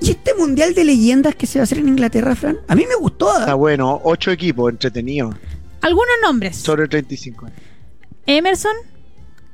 ¿Y 0.00 0.10
este 0.10 0.34
mundial 0.34 0.74
de 0.74 0.84
leyendas 0.84 1.34
que 1.34 1.46
se 1.46 1.58
va 1.58 1.62
a 1.62 1.64
hacer 1.64 1.78
en 1.78 1.88
Inglaterra, 1.88 2.34
Fran? 2.36 2.58
A 2.68 2.74
mí 2.74 2.84
me 2.88 2.94
gustó. 2.96 3.30
¿ah? 3.30 3.40
Está 3.40 3.54
bueno, 3.54 4.00
ocho 4.04 4.30
equipos 4.30 4.70
entretenidos, 4.70 5.34
Algunos 5.80 6.14
nombres. 6.22 6.56
sobre 6.56 6.88
35 6.88 7.46
años. 7.46 7.58
Emerson, 8.26 8.74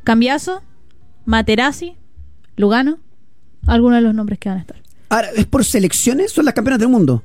Cambiazo, 0.05 0.62
Materazzi, 1.25 1.97
Lugano. 2.57 2.99
Algunos 3.67 3.99
de 3.99 4.03
los 4.03 4.15
nombres 4.15 4.39
que 4.39 4.49
van 4.49 4.59
a 4.59 4.61
estar. 4.62 4.83
Ahora, 5.11 5.29
¿es 5.37 5.45
por 5.47 5.65
selecciones? 5.65 6.33
¿Son 6.33 6.45
las 6.45 6.55
campeonas 6.55 6.79
del 6.81 6.89
mundo? 6.89 7.23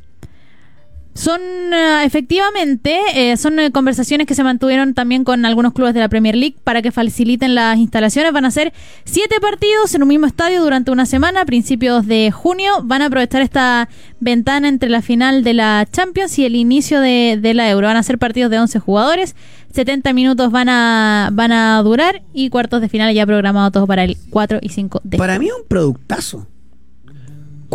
Son 1.16 1.40
eh, 1.40 2.04
efectivamente, 2.04 3.00
eh, 3.14 3.38
son 3.38 3.58
eh, 3.58 3.72
conversaciones 3.72 4.28
que 4.28 4.36
se 4.36 4.44
mantuvieron 4.44 4.94
también 4.94 5.24
con 5.24 5.46
algunos 5.46 5.72
clubes 5.72 5.94
de 5.94 6.02
la 6.02 6.10
Premier 6.10 6.36
League 6.36 6.58
para 6.62 6.82
que 6.82 6.92
faciliten 6.92 7.56
las 7.56 7.78
instalaciones. 7.78 8.34
Van 8.34 8.44
a 8.44 8.52
ser 8.52 8.74
siete 9.06 9.40
partidos 9.40 9.96
en 9.96 10.04
un 10.04 10.10
mismo 10.10 10.28
estadio 10.28 10.62
durante 10.62 10.92
una 10.92 11.06
semana, 11.06 11.42
a 11.42 11.46
principios 11.46 12.06
de 12.06 12.32
junio. 12.32 12.82
Van 12.84 13.02
a 13.02 13.06
aprovechar 13.06 13.42
esta 13.42 13.88
ventana 14.20 14.68
entre 14.68 14.90
la 14.90 15.02
final 15.02 15.46
de 15.46 15.54
la 15.54 15.88
Champions 15.90 16.38
y 16.38 16.46
el 16.46 16.56
inicio 16.58 17.00
de, 17.00 17.40
de 17.42 17.54
la 17.54 17.70
Euro. 17.70 17.88
Van 17.88 17.96
a 17.96 18.04
ser 18.04 18.18
partidos 18.18 18.52
de 18.52 18.60
11 18.60 18.80
jugadores, 18.80 19.38
70 19.74 20.12
minutos 20.12 20.52
van 20.52 20.68
a, 20.68 21.30
van 21.32 21.54
a 21.54 21.82
durar 21.82 22.24
y 22.34 22.50
cuartos 22.50 22.82
de 22.82 22.90
final 22.90 23.14
ya 23.14 23.26
programado 23.26 23.72
todo 23.72 23.88
para 23.88 24.04
el 24.04 24.18
4 24.32 24.60
y 24.62 24.68
5 24.68 25.00
de 25.06 25.18
Para 25.18 25.40
mí 25.40 25.48
es 25.48 25.54
un 25.54 25.66
productazo. 25.66 26.46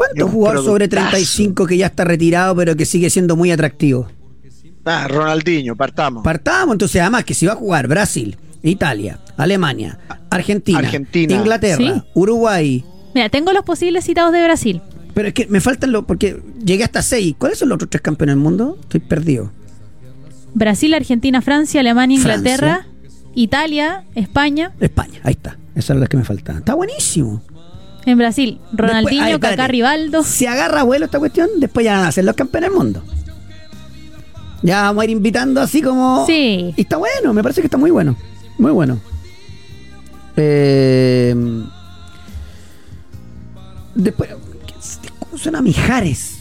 Es 0.02 0.06
¿Cuántos 0.08 0.26
un 0.26 0.32
jugadores 0.32 0.64
sobre 0.64 0.88
productazo. 0.88 1.10
35 1.16 1.66
que 1.66 1.76
ya 1.76 1.86
está 1.86 2.04
retirado 2.04 2.54
pero 2.56 2.76
que 2.76 2.84
sigue 2.84 3.10
siendo 3.10 3.36
muy 3.36 3.50
atractivo? 3.50 4.08
Ah, 4.84 5.06
Ronaldinho, 5.08 5.76
partamos. 5.76 6.24
Partamos 6.24 6.74
entonces, 6.74 7.00
además 7.02 7.24
que 7.24 7.34
si 7.34 7.46
va 7.46 7.52
a 7.52 7.56
jugar 7.56 7.86
Brasil, 7.86 8.36
Italia, 8.62 9.18
Alemania, 9.36 9.98
Argentina, 10.30 10.78
Argentina. 10.78 11.34
Inglaterra, 11.34 11.76
Sí. 11.76 12.02
Uruguay. 12.14 12.84
Mira, 13.14 13.28
tengo 13.28 13.52
los 13.52 13.64
posibles 13.64 14.04
citados 14.04 14.32
de 14.32 14.42
Brasil. 14.42 14.80
Pero 15.14 15.28
es 15.28 15.34
que 15.34 15.46
me 15.48 15.60
faltan 15.60 15.92
los. 15.92 16.04
Porque 16.04 16.40
llegué 16.64 16.84
hasta 16.84 17.02
6. 17.02 17.34
¿Cuáles 17.36 17.58
son 17.58 17.68
los 17.68 17.76
otros 17.76 17.90
tres 17.90 18.00
campeones 18.00 18.36
del 18.36 18.42
mundo? 18.42 18.78
Estoy 18.80 19.00
perdido. 19.00 19.50
Brasil, 20.54 20.94
Argentina, 20.94 21.42
Francia, 21.42 21.80
Alemania, 21.80 22.20
Francia. 22.20 22.38
Inglaterra, 22.52 22.86
Italia, 23.34 24.04
España. 24.14 24.72
España, 24.80 25.20
ahí 25.24 25.32
está. 25.32 25.58
Esas 25.74 25.84
son 25.86 26.00
las 26.00 26.08
que 26.08 26.16
me 26.16 26.24
faltaban. 26.24 26.60
Está 26.60 26.74
buenísimo. 26.74 27.42
En 28.10 28.18
Brasil, 28.18 28.60
Ronaldinho, 28.72 29.24
Después- 29.24 29.50
Kaká. 29.52 29.68
Rivaldo. 29.68 30.22
Si 30.22 30.46
agarra 30.46 30.82
vuelo 30.82 31.04
esta 31.06 31.18
cuestión, 31.18 31.48
después 31.58 31.84
ya 31.84 31.98
van 31.98 32.06
a 32.06 32.12
ser 32.12 32.24
los 32.24 32.34
campeones 32.34 32.70
del 32.70 32.78
mundo. 32.78 33.02
Ya 34.62 34.82
vamos 34.82 35.02
a 35.02 35.04
ir 35.04 35.10
invitando 35.10 35.60
así 35.60 35.80
como. 35.80 36.26
Sí. 36.26 36.74
Y 36.76 36.80
está 36.82 36.96
bueno, 36.98 37.32
me 37.32 37.42
parece 37.42 37.60
que 37.62 37.66
está 37.66 37.78
muy 37.78 37.90
bueno. 37.90 38.16
Muy 38.58 38.72
bueno. 38.72 39.00
Eh, 40.36 41.34
después. 43.94 44.30
¿Cómo 45.18 45.38
suena 45.38 45.62
Mijares? 45.62 46.39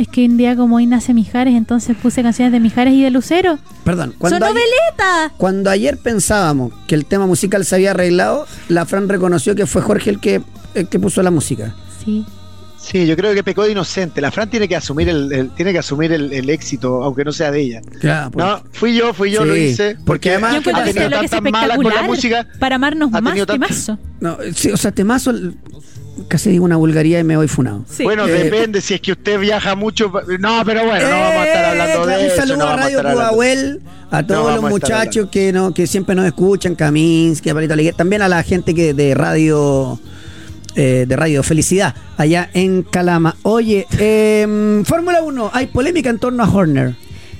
Es 0.00 0.08
que 0.08 0.24
un 0.24 0.38
día 0.38 0.56
como 0.56 0.76
hoy 0.76 0.86
nace 0.86 1.12
Mijares, 1.12 1.54
entonces 1.54 1.94
puse 1.94 2.22
canciones 2.22 2.52
de 2.52 2.60
Mijares 2.60 2.94
y 2.94 3.02
de 3.02 3.10
Lucero. 3.10 3.58
Perdón. 3.84 4.14
¡Son 4.18 4.32
ayer- 4.32 4.40
noveleta! 4.48 5.32
Cuando 5.36 5.68
ayer 5.68 5.98
pensábamos 5.98 6.72
que 6.86 6.94
el 6.94 7.04
tema 7.04 7.26
musical 7.26 7.66
se 7.66 7.74
había 7.74 7.90
arreglado, 7.90 8.46
la 8.70 8.86
Fran 8.86 9.10
reconoció 9.10 9.54
que 9.54 9.66
fue 9.66 9.82
Jorge 9.82 10.08
el 10.08 10.18
que, 10.18 10.40
el 10.74 10.88
que 10.88 10.98
puso 10.98 11.22
la 11.22 11.30
música. 11.30 11.74
Sí. 12.02 12.24
Sí, 12.78 13.06
yo 13.06 13.14
creo 13.14 13.34
que 13.34 13.44
pecó 13.44 13.64
de 13.64 13.72
inocente. 13.72 14.22
La 14.22 14.30
Fran 14.30 14.48
tiene 14.48 14.66
que 14.66 14.74
asumir 14.74 15.10
el, 15.10 15.30
el- 15.34 15.50
tiene 15.50 15.70
que 15.72 15.80
asumir 15.80 16.12
el, 16.12 16.32
el 16.32 16.48
éxito, 16.48 17.02
aunque 17.04 17.22
no 17.26 17.30
sea 17.32 17.50
de 17.50 17.60
ella. 17.60 17.82
Ya, 18.02 18.30
pues. 18.32 18.46
No, 18.46 18.62
fui 18.72 18.96
yo, 18.96 19.12
fui 19.12 19.30
yo, 19.30 19.42
Sí, 19.42 19.48
lo 19.48 19.54
hice. 19.54 19.96
porque 19.96 20.04
Porque 20.06 20.30
además- 20.30 20.52
Yo 20.64 20.76
ha 20.76 20.84
tenido 20.84 21.10
tantas 21.10 21.42
malas 21.52 21.76
con 21.76 21.92
la 21.92 22.02
música. 22.04 22.46
para 22.58 22.76
amarnos 22.76 23.10
más 23.10 23.22
tenido 23.22 23.44
que 23.44 23.52
tantas- 23.52 23.70
mazo. 23.70 23.98
No, 24.20 24.38
sí, 24.54 24.70
o 24.70 24.78
sea, 24.78 24.92
temazo. 24.92 25.30
Casi 26.28 26.50
digo 26.50 26.64
una 26.64 26.76
vulgaridad 26.76 27.20
y 27.20 27.24
me 27.24 27.36
voy 27.36 27.48
funado. 27.48 27.84
Sí. 27.88 28.02
Bueno, 28.04 28.26
Eh, 28.26 28.44
depende 28.44 28.80
si 28.80 28.94
es 28.94 29.00
que 29.00 29.12
usted 29.12 29.38
viaja 29.40 29.74
mucho. 29.74 30.12
No, 30.38 30.62
pero 30.64 30.84
bueno, 30.84 31.08
no 31.08 31.16
vamos 31.18 31.36
a 31.42 31.46
estar 31.46 31.64
hablando 31.64 32.04
Eh, 32.10 32.12
de 32.16 32.20
Un 32.20 32.26
eso. 32.26 32.36
saludo 32.36 32.56
no 32.58 32.68
a 32.68 32.76
Radio 32.76 32.98
hablando. 32.98 33.20
Pudahuel, 33.20 33.80
a 34.10 34.26
todos 34.26 34.54
los 34.60 34.70
muchachos 34.70 35.28
que 35.30 35.52
no, 35.52 35.72
que 35.72 35.86
siempre 35.86 36.14
nos 36.14 36.26
escuchan, 36.26 36.74
Kaminsky, 36.74 37.48
a 37.50 37.54
Palito 37.54 37.72
Alegre, 37.74 37.92
también 37.94 38.22
a 38.22 38.28
la 38.28 38.42
gente 38.42 38.74
que 38.74 38.92
de 38.94 39.14
radio 39.14 39.98
eh, 40.76 41.04
de 41.08 41.16
Radio 41.16 41.42
Felicidad, 41.42 41.94
allá 42.16 42.48
en 42.54 42.82
Calama. 42.82 43.34
Oye, 43.42 43.86
em, 43.98 44.84
Fórmula 44.84 45.22
1, 45.22 45.50
hay 45.52 45.66
polémica 45.66 46.10
en 46.10 46.18
torno 46.18 46.44
a 46.44 46.48
Horner. 46.48 46.94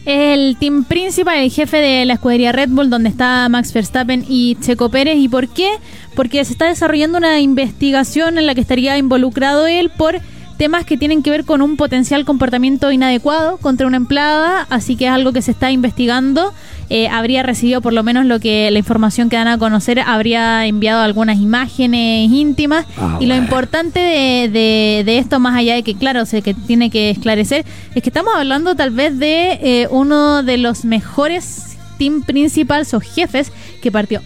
El 0.06 0.56
team 0.58 0.84
principal, 0.84 1.38
el 1.38 1.50
jefe 1.50 1.76
de 1.76 2.04
la 2.06 2.14
escudería 2.14 2.52
Red 2.52 2.70
Bull, 2.70 2.88
donde 2.88 3.10
está 3.10 3.48
Max 3.48 3.72
Verstappen 3.72 4.24
y 4.28 4.56
Checo 4.60 4.90
Pérez. 4.90 5.18
¿Y 5.18 5.28
por 5.28 5.48
qué? 5.48 5.70
Porque 6.14 6.44
se 6.44 6.52
está 6.52 6.66
desarrollando 6.66 7.18
una 7.18 7.38
investigación 7.40 8.38
en 8.38 8.46
la 8.46 8.54
que 8.54 8.62
estaría 8.62 8.96
involucrado 8.96 9.66
él 9.66 9.90
por 9.90 10.20
temas 10.56 10.84
que 10.84 10.98
tienen 10.98 11.22
que 11.22 11.30
ver 11.30 11.44
con 11.44 11.62
un 11.62 11.76
potencial 11.76 12.24
comportamiento 12.24 12.92
inadecuado 12.92 13.56
contra 13.58 13.86
una 13.86 13.96
empleada, 13.96 14.66
así 14.68 14.94
que 14.94 15.06
es 15.06 15.10
algo 15.10 15.32
que 15.32 15.42
se 15.42 15.52
está 15.52 15.70
investigando. 15.70 16.52
Eh, 16.92 17.08
habría 17.08 17.42
recibido 17.44 17.80
por 17.80 17.92
lo 17.92 18.02
menos 18.02 18.26
lo 18.26 18.40
que 18.40 18.68
la 18.72 18.78
información 18.78 19.28
que 19.30 19.36
dan 19.36 19.46
a 19.46 19.58
conocer, 19.58 20.00
habría 20.00 20.66
enviado 20.66 21.00
algunas 21.02 21.38
imágenes 21.38 22.30
íntimas. 22.30 22.84
Ah, 22.98 23.16
y 23.20 23.26
lo 23.26 23.36
importante 23.36 24.00
de, 24.00 24.48
de- 24.48 25.02
de 25.04 25.18
esto, 25.18 25.38
más 25.38 25.56
allá 25.56 25.74
de 25.76 25.82
que, 25.84 25.94
claro, 25.94 26.26
se 26.26 26.42
que 26.42 26.52
tiene 26.52 26.90
que 26.90 27.10
esclarecer, 27.10 27.64
es 27.94 28.02
que 28.02 28.08
estamos 28.10 28.34
hablando 28.34 28.74
tal 28.74 28.90
vez 28.90 29.16
de 29.18 29.52
eh, 29.62 29.88
uno 29.90 30.42
de 30.42 30.56
los 30.58 30.84
mejores 30.84 31.76
team 31.96 32.22
principals 32.22 32.92
o 32.94 33.00
jefes 33.00 33.52
que 33.82 33.92
partió 33.92 34.20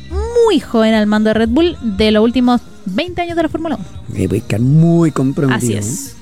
muy 0.46 0.58
joven 0.60 0.94
al 0.94 1.06
mando 1.06 1.28
de 1.28 1.34
Red 1.34 1.48
Bull 1.50 1.76
de 1.82 2.12
los 2.12 2.24
últimos 2.24 2.60
20 2.86 3.20
años 3.20 3.36
de 3.36 3.42
la 3.42 3.48
Fórmula 3.50 3.76
1. 3.76 3.84
Me 4.18 4.26
voy 4.26 4.38
a 4.38 4.40
quedar 4.46 4.60
muy 4.62 5.10
comprometido. 5.10 5.78
Así 5.78 5.88
es. 5.90 6.16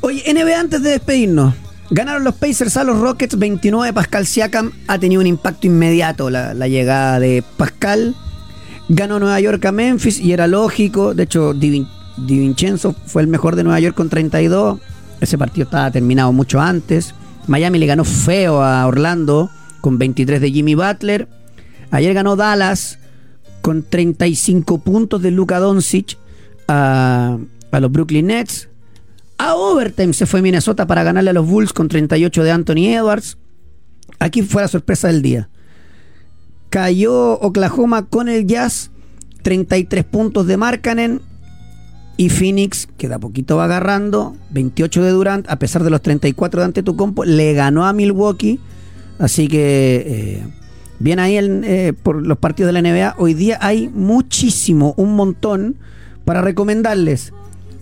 Oye, 0.00 0.22
NBA, 0.32 0.58
antes 0.60 0.82
de 0.82 0.90
despedirnos, 0.90 1.54
ganaron 1.90 2.24
los 2.24 2.34
Pacers 2.34 2.76
a 2.76 2.84
los 2.84 2.98
Rockets 2.98 3.38
29. 3.38 3.92
Pascal 3.92 4.26
Siakam 4.26 4.72
ha 4.86 4.98
tenido 4.98 5.20
un 5.20 5.26
impacto 5.26 5.66
inmediato 5.66 6.30
la, 6.30 6.54
llegada 6.68 7.18
de 7.20 7.44
Pascal. 7.56 8.14
Ganó 8.88 9.18
Nueva 9.18 9.40
York 9.40 9.64
a 9.64 9.72
Memphis 9.72 10.20
y 10.20 10.32
era 10.32 10.46
lógico. 10.46 11.14
De 11.14 11.24
hecho, 11.24 11.54
Di, 11.54 11.86
Vincenzo 12.16 12.94
fue 13.06 13.22
el 13.22 13.28
mejor 13.28 13.56
de 13.56 13.64
Nueva 13.64 13.80
York 13.80 13.96
con 13.96 14.08
32. 14.08 14.78
Ese 15.20 15.38
partido 15.38 15.64
estaba 15.64 15.90
terminado 15.90 16.32
mucho 16.32 16.60
antes. 16.60 17.14
Miami 17.46 17.78
le 17.78 17.86
ganó 17.86 18.04
feo 18.04 18.62
a 18.62 18.86
Orlando 18.86 19.50
con 19.80 19.98
23 19.98 20.40
de 20.40 20.50
Jimmy 20.50 20.74
Butler. 20.74 21.28
Ayer 21.90 22.14
ganó 22.14 22.36
Dallas 22.36 22.98
con 23.60 23.82
35 23.82 24.78
puntos 24.78 25.22
de 25.22 25.30
Luka 25.30 25.58
Doncic 25.58 26.18
a 26.66 27.38
los 27.72 27.92
Brooklyn 27.92 28.26
Nets. 28.26 28.68
A 29.38 29.54
overtime 29.54 30.12
se 30.12 30.26
fue 30.26 30.42
Minnesota 30.42 30.86
para 30.86 31.02
ganarle 31.02 31.30
a 31.30 31.34
los 31.34 31.46
Bulls 31.46 31.72
con 31.72 31.88
38 31.88 32.44
de 32.44 32.50
Anthony 32.50 32.86
Edwards. 32.88 33.36
Aquí 34.18 34.42
fue 34.42 34.62
la 34.62 34.68
sorpresa 34.68 35.08
del 35.08 35.22
día. 35.22 35.48
Cayó 36.70 37.40
Oklahoma 37.40 38.06
con 38.06 38.28
el 38.28 38.46
Jazz, 38.46 38.90
33 39.42 40.04
puntos 40.04 40.46
de 40.46 40.56
Markkanen. 40.56 41.20
Y 42.16 42.28
Phoenix, 42.28 42.88
que 42.96 43.08
de 43.08 43.14
a 43.14 43.18
poquito 43.18 43.56
va 43.56 43.64
agarrando, 43.64 44.36
28 44.50 45.02
de 45.02 45.10
Durant, 45.10 45.50
a 45.50 45.58
pesar 45.58 45.82
de 45.82 45.90
los 45.90 46.00
34 46.00 46.60
de 46.60 46.66
Antetokounmpo, 46.66 47.24
le 47.24 47.54
ganó 47.54 47.86
a 47.86 47.92
Milwaukee. 47.92 48.60
Así 49.18 49.48
que 49.48 50.04
eh, 50.06 50.46
bien 51.00 51.18
ahí 51.18 51.36
el, 51.36 51.64
eh, 51.64 51.92
por 51.92 52.24
los 52.24 52.38
partidos 52.38 52.72
de 52.72 52.80
la 52.80 52.88
NBA. 52.88 53.16
Hoy 53.18 53.34
día 53.34 53.58
hay 53.60 53.88
muchísimo, 53.88 54.94
un 54.96 55.16
montón 55.16 55.76
para 56.24 56.40
recomendarles. 56.40 57.32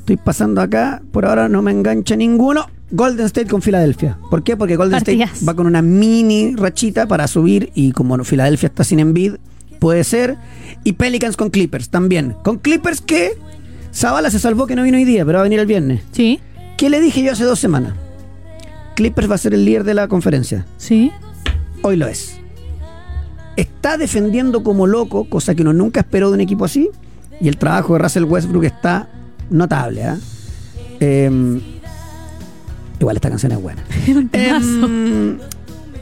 Estoy 0.03 0.17
pasando 0.17 0.61
acá, 0.61 1.01
por 1.13 1.25
ahora 1.25 1.49
no 1.49 1.63
me 1.63 1.71
engancha 1.71 2.17
ninguno. 2.17 2.67
Golden 2.91 3.25
State 3.27 3.47
con 3.47 3.63
Filadelfia. 3.63 4.19
¿Por 4.31 4.43
qué? 4.43 4.57
Porque 4.57 4.75
Golden 4.75 4.99
State 4.99 5.29
va 5.49 5.55
con 5.55 5.65
una 5.69 5.81
mini 5.81 6.57
rachita 6.57 7.07
para 7.07 7.29
subir 7.29 7.71
y 7.77 7.93
como 7.93 8.23
Filadelfia 8.25 8.67
está 8.67 8.83
sin 8.83 8.99
Embiid, 8.99 9.35
puede 9.79 10.03
ser. 10.03 10.39
Y 10.83 10.95
Pelicans 10.95 11.37
con 11.37 11.51
Clippers 11.51 11.89
también. 11.89 12.35
Con 12.43 12.59
Clippers 12.59 13.01
que 13.01 13.39
Zavala 13.95 14.29
se 14.33 14.41
salvó 14.41 14.67
que 14.67 14.75
no 14.75 14.83
vino 14.83 14.97
hoy 14.97 15.05
día, 15.05 15.25
pero 15.25 15.37
va 15.39 15.43
a 15.43 15.45
venir 15.45 15.61
el 15.61 15.67
viernes. 15.67 16.03
Sí, 16.11 16.41
¿Qué 16.77 16.91
le 16.91 17.01
dije 17.01 17.23
yo 17.23 17.31
hace 17.31 17.45
dos 17.45 17.61
semanas? 17.61 17.95
Clippers 18.97 19.31
va 19.31 19.37
a 19.37 19.39
ser 19.39 19.55
el 19.55 19.65
líder 19.65 19.85
de 19.85 19.95
la 19.95 20.09
conferencia. 20.09 20.67
sí. 20.79 21.13
Hoy 21.85 21.97
lo 21.97 22.09
es. 22.09 22.39
Está 23.57 23.99
defendiendo 23.99 24.63
como 24.65 24.87
loco, 24.89 25.25
cosa 25.29 25.55
que 25.55 25.63
uno 25.63 25.73
nunca 25.73 26.01
esperó 26.01 26.29
de 26.31 26.35
un 26.35 26.41
equipo 26.41 26.65
así. 26.65 26.91
Y 27.41 27.47
el 27.49 27.57
trabajo 27.57 27.93
de 27.95 28.01
Russell 28.01 28.25
Westbrook 28.25 28.65
está 28.65 29.09
notable. 29.53 30.05
Em, 31.01 31.61
igual 32.99 33.17
esta 33.17 33.29
canción 33.29 33.53
es 33.53 33.61
buena. 33.61 33.83
Em, 34.33 35.39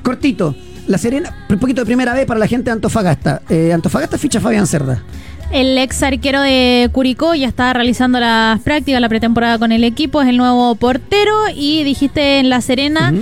cortito. 0.03 0.55
La 0.87 0.99
Serena, 0.99 1.47
un 1.49 1.59
poquito 1.59 1.83
de 1.83 1.87
primera 1.87 2.15
vez 2.15 2.27
para 2.27 2.41
la 2.41 2.47
gente 2.47 2.65
de 2.65 2.73
Antofagasta. 2.73 3.43
Eh, 3.49 3.73
Antofagasta 3.73 4.19
ficha 4.19 4.41
Fabián 4.41 4.67
Cerda. 4.67 5.03
El 5.51 5.77
ex 5.79 6.03
arquero 6.03 6.41
de 6.41 6.89
Curicó 6.93 7.35
ya 7.35 7.49
está 7.49 7.73
realizando 7.73 8.21
las 8.21 8.61
prácticas, 8.61 9.01
la 9.01 9.09
pretemporada 9.09 9.59
con 9.59 9.73
el 9.73 9.83
equipo, 9.83 10.23
es 10.23 10.29
el 10.29 10.37
nuevo 10.37 10.75
portero 10.77 11.33
y 11.55 11.83
dijiste 11.83 12.39
en 12.39 12.49
La 12.49 12.61
Serena. 12.61 13.13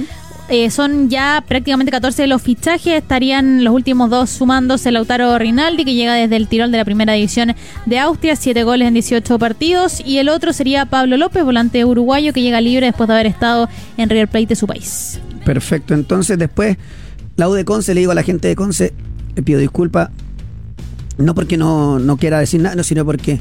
Eh, 0.48 0.70
son 0.70 1.10
ya 1.10 1.44
prácticamente 1.46 1.90
14 1.90 2.22
de 2.22 2.28
los 2.28 2.42
fichajes, 2.42 2.94
estarían 2.94 3.64
los 3.64 3.74
últimos 3.74 4.10
dos 4.10 4.30
sumándose 4.30 4.90
Lautaro 4.90 5.38
Rinaldi, 5.38 5.84
que 5.84 5.94
llega 5.94 6.14
desde 6.14 6.36
el 6.36 6.48
Tirol 6.48 6.72
de 6.72 6.78
la 6.78 6.84
primera 6.84 7.12
división 7.12 7.54
de 7.86 7.98
Austria, 7.98 8.36
7 8.36 8.62
goles 8.64 8.88
en 8.88 8.94
18 8.94 9.38
partidos, 9.38 10.00
y 10.04 10.18
el 10.18 10.28
otro 10.28 10.52
sería 10.52 10.86
Pablo 10.86 11.16
López, 11.16 11.44
volante 11.44 11.84
uruguayo, 11.84 12.32
que 12.32 12.42
llega 12.42 12.60
libre 12.60 12.86
después 12.86 13.08
de 13.08 13.14
haber 13.14 13.26
estado 13.26 13.68
en 13.96 14.08
River 14.08 14.28
Plate 14.28 14.46
de 14.46 14.56
su 14.56 14.66
país. 14.66 15.20
Perfecto. 15.44 15.94
Entonces, 15.94 16.38
después, 16.38 16.76
la 17.36 17.48
U 17.48 17.52
de 17.52 17.64
Conce, 17.64 17.94
le 17.94 18.00
digo 18.00 18.12
a 18.12 18.14
la 18.14 18.22
gente 18.22 18.48
de 18.48 18.56
Conce, 18.56 18.92
le 19.34 19.42
pido 19.42 19.60
disculpas. 19.60 20.10
No 21.16 21.34
porque 21.34 21.56
no, 21.56 21.98
no 21.98 22.16
quiera 22.16 22.38
decir 22.38 22.60
nada, 22.60 22.76
no, 22.76 22.82
sino 22.84 23.04
porque 23.04 23.40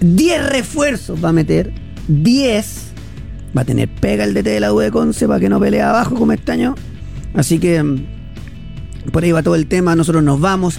10 0.00 0.48
refuerzos 0.50 1.24
va 1.24 1.30
a 1.30 1.32
meter. 1.32 1.72
10. 2.08 2.85
Va 3.56 3.62
a 3.62 3.64
tener 3.64 3.88
pega 3.88 4.24
el 4.24 4.32
DT 4.34 4.44
de 4.50 4.60
la 4.60 4.72
U 4.72 4.78
de 4.78 4.90
Conce 4.90 5.26
para 5.26 5.40
que 5.40 5.48
no 5.48 5.60
pelee 5.60 5.82
abajo 5.82 6.14
como 6.14 6.32
este 6.32 6.52
año. 6.52 6.74
Así 7.34 7.58
que 7.58 7.82
mm, 7.82 9.10
por 9.12 9.24
ahí 9.24 9.32
va 9.32 9.42
todo 9.42 9.54
el 9.54 9.66
tema. 9.66 9.94
Nosotros 9.96 10.22
nos 10.22 10.40
vamos. 10.40 10.78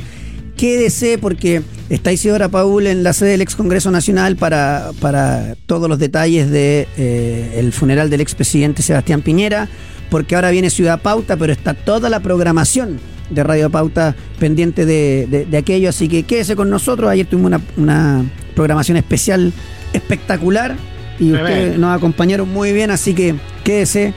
Quédese 0.55 1.17
porque 1.19 1.61
está 1.89 2.11
Isidora 2.11 2.49
Paul 2.49 2.87
en 2.87 3.03
la 3.03 3.13
sede 3.13 3.29
del 3.31 3.41
ex 3.41 3.55
Congreso 3.55 3.91
Nacional 3.91 4.35
para, 4.37 4.89
para 4.99 5.55
todos 5.67 5.87
los 5.87 5.99
detalles 5.99 6.45
del 6.49 6.53
de, 6.53 6.87
eh, 6.97 7.69
funeral 7.71 8.09
del 8.09 8.21
expresidente 8.21 8.81
Sebastián 8.81 9.21
Piñera, 9.21 9.69
porque 10.09 10.33
ahora 10.35 10.49
viene 10.49 10.71
Ciudad 10.71 10.99
Pauta, 10.99 11.37
pero 11.37 11.53
está 11.53 11.75
toda 11.75 12.09
la 12.09 12.21
programación 12.21 12.99
de 13.29 13.43
Radio 13.43 13.69
Pauta 13.69 14.15
pendiente 14.39 14.87
de, 14.87 15.27
de- 15.29 15.45
de 15.45 15.57
aquello, 15.57 15.89
así 15.89 16.07
que 16.07 16.23
quédese 16.23 16.55
con 16.55 16.71
nosotros. 16.71 17.07
Ayer 17.11 17.27
tuvimos 17.27 17.49
una, 17.49 17.61
una 17.77 18.25
programación 18.55 18.97
especial 18.97 19.53
espectacular 19.93 20.75
y 21.19 21.31
ustedes 21.33 21.77
nos 21.77 21.95
acompañaron 21.95 22.49
muy 22.49 22.73
bien, 22.73 22.91
así 22.91 23.13
que 23.13 23.35
quédese 23.63 24.13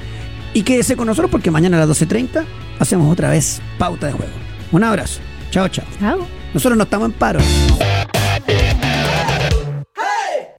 y 0.52 0.62
quédese 0.62 0.96
con 0.96 1.06
nosotros 1.06 1.30
porque 1.30 1.50
mañana 1.50 1.82
a 1.82 1.86
las 1.86 2.00
12.30 2.00 2.44
hacemos 2.78 3.12
otra 3.12 3.30
vez 3.30 3.60
Pauta 3.78 4.06
de 4.06 4.12
Juego. 4.12 4.32
Un 4.72 4.84
abrazo. 4.84 5.20
Chao, 5.50 5.68
chao. 5.68 5.86
Chao. 5.98 6.26
Nosotros 6.54 6.76
no 6.76 6.84
estamos 6.84 7.06
en 7.06 7.12
paro. 7.12 7.40